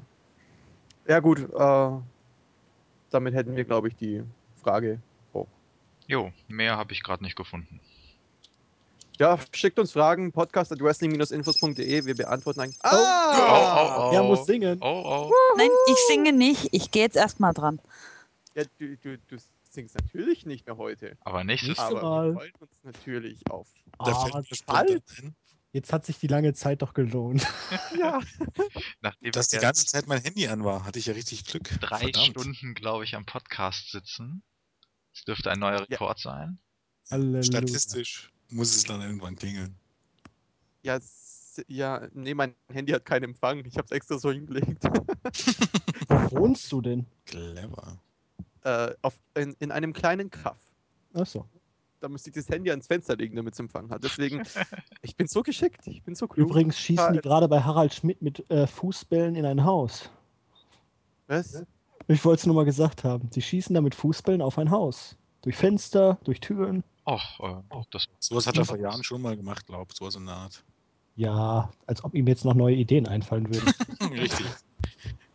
[1.06, 1.90] Ja, gut, äh,
[3.10, 4.22] damit hätten wir, glaube ich, die
[4.62, 5.00] Frage.
[6.08, 7.80] Jo, mehr habe ich gerade nicht gefunden.
[9.18, 12.78] Ja, schickt uns Fragen, podcast at wrestling-infos.de, wir beantworten eigentlich.
[12.82, 14.10] Oh, oh, oh.
[14.14, 14.78] Er muss singen.
[14.80, 15.32] Oh, oh.
[15.58, 16.68] Nein, ich singe nicht.
[16.72, 17.78] Ich gehe jetzt erstmal dran.
[18.54, 19.36] Ja, du, du, du
[19.68, 22.28] singst natürlich nicht mehr heute, Aber nächstes Nächste aber Mal.
[22.28, 23.68] wir freuen uns natürlich auf.
[23.98, 25.02] Ah, bald.
[25.72, 27.46] jetzt hat sich die lange Zeit doch gelohnt.
[27.98, 28.20] Ja.
[29.02, 31.68] nachdem dass die ganze Zeit mein Handy an war, hatte ich ja richtig Glück.
[31.80, 32.26] drei Verdammt.
[32.28, 34.42] Stunden, glaube ich, am Podcast sitzen.
[35.18, 35.84] Das dürfte ein neuer Ja.
[35.98, 36.58] Rekord sein.
[37.10, 37.42] Halleluja.
[37.42, 39.74] Statistisch muss es dann irgendwann klingeln.
[40.82, 40.98] Ja,
[41.66, 43.64] ja, nee, mein Handy hat keinen Empfang.
[43.64, 44.84] Ich habe es extra so hingelegt.
[46.08, 47.04] Wo wohnst du denn?
[47.26, 47.98] Clever.
[48.62, 50.58] äh, auf, in, in einem kleinen Kaff.
[51.14, 51.48] Achso.
[52.00, 54.04] Da müsste ich das Handy ans Fenster legen, damit es Empfang hat.
[54.04, 54.42] Deswegen,
[55.02, 56.46] ich bin so geschickt, ich bin so klug.
[56.48, 60.08] Übrigens schießen die gerade bei Harald Schmidt mit äh, Fußbällen in ein Haus.
[61.26, 61.64] Was?
[62.08, 63.28] Ich wollte es nur mal gesagt haben.
[63.32, 65.14] Sie schießen da mit Fußbällen auf ein Haus.
[65.42, 66.82] Durch Fenster, durch Türen.
[67.06, 69.96] Och, äh, das Sowas hat er vor Jahren schon mal gemacht, glaube ich.
[69.96, 70.64] Sowas in der Art.
[71.16, 73.72] Ja, als ob ihm jetzt noch neue Ideen einfallen würden.
[74.12, 74.46] Richtig.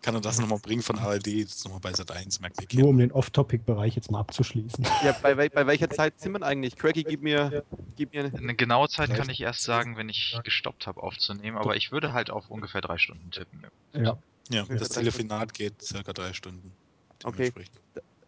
[0.02, 2.90] Kann er das nochmal bringen von ARD, das nochmal bei Sat 1, merkt ihr Nur
[2.90, 4.86] um den Off-Topic-Bereich jetzt mal abzuschließen.
[5.06, 6.76] Ja, bei, wel- bei welcher Zeit sind wir eigentlich?
[6.76, 7.64] Cracky, gib mir,
[7.96, 11.78] gib mir Eine genaue Zeit kann ich erst sagen, wenn ich gestoppt habe aufzunehmen, aber
[11.78, 13.64] ich würde halt auf ungefähr drei Stunden tippen.
[13.94, 14.18] Ja.
[14.50, 16.74] Ja, das Telefonat geht circa drei Stunden.
[17.24, 17.52] Okay.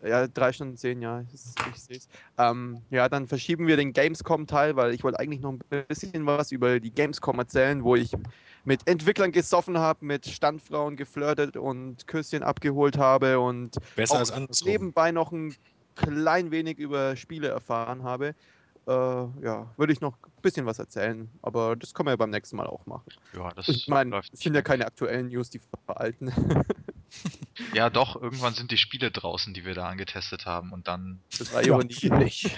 [0.03, 2.07] Ja, drei Stunden zehn, ja, ich, sehe es.
[2.37, 6.51] Ähm, ja, dann verschieben wir den Gamescom-Teil, weil ich wollte eigentlich noch ein bisschen was
[6.51, 8.11] über die Gamescom erzählen, wo ich
[8.65, 15.11] mit Entwicklern gesoffen habe, mit Standfrauen geflirtet und Küsschen abgeholt habe und Besser auch nebenbei
[15.11, 15.55] noch ein
[15.95, 18.35] klein wenig über Spiele erfahren habe.
[18.87, 22.29] Äh, ja, würde ich noch ein bisschen was erzählen, aber das können wir ja beim
[22.29, 23.11] nächsten Mal auch machen.
[23.33, 26.31] Ja, das Ich meine, es sind ja keine aktuellen News, die veralten.
[27.73, 31.19] Ja, doch, irgendwann sind die Spiele draußen, die wir da angetestet haben und dann.
[31.39, 32.09] Das war Ja, Ironie.
[32.23, 32.55] nicht.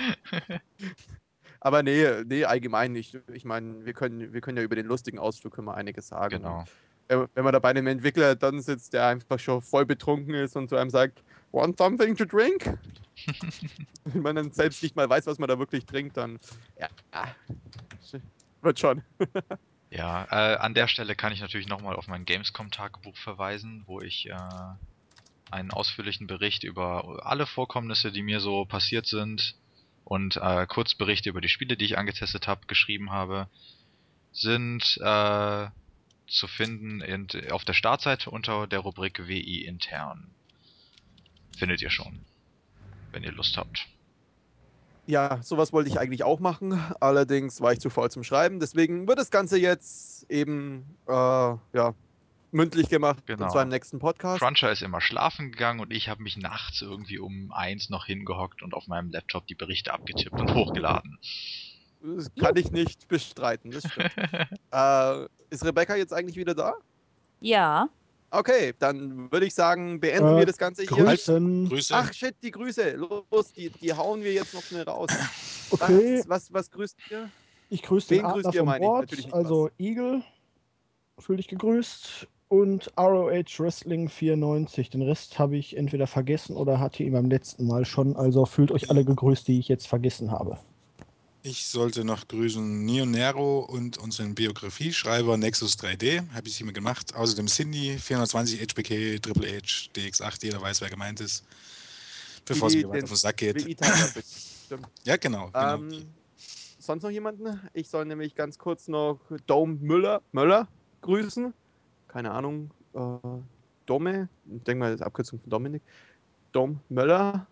[1.59, 3.17] Aber nee, nee, allgemein nicht.
[3.33, 6.37] Ich meine, wir können, wir können ja über den lustigen Ausflug wir einiges sagen.
[6.37, 6.65] Genau.
[7.07, 10.55] Wenn wenn man da bei einem Entwickler dann sitzt, der einfach schon voll betrunken ist
[10.57, 11.23] und zu einem sagt,
[11.57, 12.77] want something to drink?
[14.05, 16.39] Wenn man dann selbst nicht mal weiß, was man da wirklich trinkt, dann
[16.79, 17.27] ja, ah,
[18.61, 19.03] wird schon.
[19.89, 24.27] Ja, äh, an der Stelle kann ich natürlich nochmal auf mein Gamescom-Tagebuch verweisen, wo ich
[24.27, 24.35] äh,
[25.49, 29.55] einen ausführlichen Bericht über alle Vorkommnisse, die mir so passiert sind
[30.03, 33.47] und äh, Kurzberichte über die Spiele, die ich angetestet habe, geschrieben habe,
[34.33, 35.67] sind äh,
[36.27, 40.29] zu finden in, auf der Startseite unter der Rubrik WI intern.
[41.57, 42.19] Findet ihr schon,
[43.11, 43.87] wenn ihr Lust habt.
[45.07, 46.79] Ja, sowas wollte ich eigentlich auch machen.
[46.99, 48.59] Allerdings war ich zu faul zum Schreiben.
[48.59, 51.93] Deswegen wird das Ganze jetzt eben äh, ja,
[52.51, 53.25] mündlich gemacht.
[53.25, 53.45] Genau.
[53.45, 54.41] Und zwar im nächsten Podcast.
[54.41, 58.61] Cruncher ist immer schlafen gegangen und ich habe mich nachts irgendwie um eins noch hingehockt
[58.61, 61.17] und auf meinem Laptop die Berichte abgetippt und hochgeladen.
[62.01, 64.11] Das kann ich nicht bestreiten, das stimmt.
[64.71, 66.73] äh, ist Rebecca jetzt eigentlich wieder da?
[67.39, 67.89] Ja.
[68.29, 71.05] Okay, dann würde ich sagen, beenden Äh, wir das Ganze hier.
[71.05, 71.69] Grüßen.
[71.69, 71.93] Grüße.
[71.95, 72.91] Ach shit, die Grüße.
[72.95, 75.09] Los, die, die hauen wir jetzt noch schnell raus.
[75.69, 77.29] Okay, Was, was, was grüßt ihr?
[77.69, 78.87] ich grüße Wen den grüßt Adler ihr, meine ich?
[78.87, 80.23] Bord, Natürlich nicht also Eagle.
[81.19, 82.25] Fühl dich gegrüßt.
[82.47, 84.89] Und ROH Wrestling 94.
[84.89, 88.15] Den Rest habe ich entweder vergessen oder hatte ihn beim letzten Mal schon.
[88.15, 90.57] Also fühlt euch alle gegrüßt, die ich jetzt vergessen habe.
[91.49, 96.29] Ich sollte noch grüßen Neo Nero und unseren Biografieschreiber Nexus 3D.
[96.33, 97.15] Habe ich hiermit gemacht.
[97.15, 101.45] Außerdem Cindy, 420 HBK, Triple H, DX8, jeder weiß, wer gemeint ist.
[102.43, 103.65] Bevor es mir weiter auf den Sack geht.
[105.05, 105.47] Ja, genau.
[105.47, 105.75] genau.
[105.75, 106.05] Ähm,
[106.79, 107.61] sonst noch jemanden?
[107.71, 110.67] Ich soll nämlich ganz kurz noch Dome Müller, Möller
[110.99, 111.53] grüßen.
[112.09, 112.71] Keine Ahnung.
[112.93, 112.99] Äh,
[113.85, 114.27] Dome.
[114.53, 115.81] Ich denke mal, das ist Abkürzung von Dominik.
[116.51, 117.47] Dom Möller.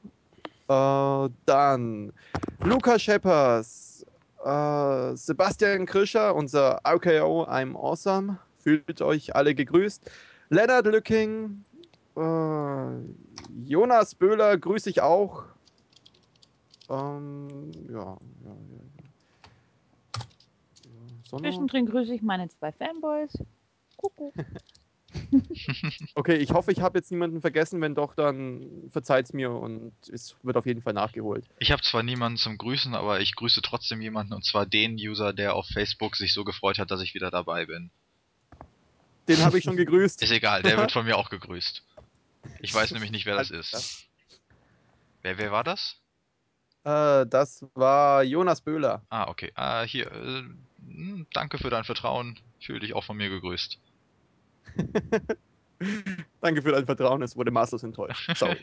[0.68, 2.14] Äh, dann
[2.64, 4.06] Luca Scheppers.
[4.44, 8.38] Äh, Sebastian Krischer, unser RKO I'm Awesome.
[8.60, 10.10] Fühlt euch alle gegrüßt.
[10.50, 11.64] Leonard Lücking.
[12.16, 12.22] Äh,
[13.66, 15.44] Jonas Böhler grüße ich auch.
[16.90, 18.56] Ähm, ja, ja,
[21.32, 21.40] ja.
[21.40, 23.34] Zwischendrin grüße ich meine zwei Fanboys.
[23.98, 24.34] Kuckuck.
[26.16, 27.82] Okay, ich hoffe, ich habe jetzt niemanden vergessen.
[27.82, 31.46] Wenn doch, dann verzeiht's mir und es wird auf jeden Fall nachgeholt.
[31.60, 35.34] Ich habe zwar niemanden zum Grüßen, aber ich grüße trotzdem jemanden und zwar den User,
[35.34, 37.92] der auf Facebook sich so gefreut hat, dass ich wieder dabei bin.
[39.28, 40.22] Den habe ich schon gegrüßt.
[40.22, 41.84] Ist egal, der wird von mir auch gegrüßt.
[42.60, 44.08] Ich weiß nämlich nicht, wer das ist.
[45.22, 45.98] Wer, wer war das?
[46.84, 49.02] Äh, das war Jonas Böhler.
[49.10, 49.52] Ah, okay.
[49.56, 50.44] Ah, hier, äh,
[50.88, 52.40] hm, danke für dein Vertrauen.
[52.62, 53.80] Fühl dich auch von mir gegrüßt.
[56.42, 58.32] Danke für dein Vertrauen, es wurde maßlos enttäuscht.
[58.38, 58.58] Sorry.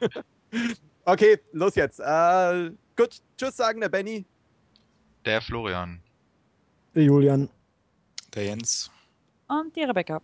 [1.04, 2.00] okay, los jetzt.
[2.00, 4.24] Äh, gut, tschüss sagen der Benny.
[5.24, 6.00] Der Florian.
[6.94, 7.48] Der Julian.
[8.34, 8.90] Der Jens.
[9.48, 10.20] Und die Rebecca.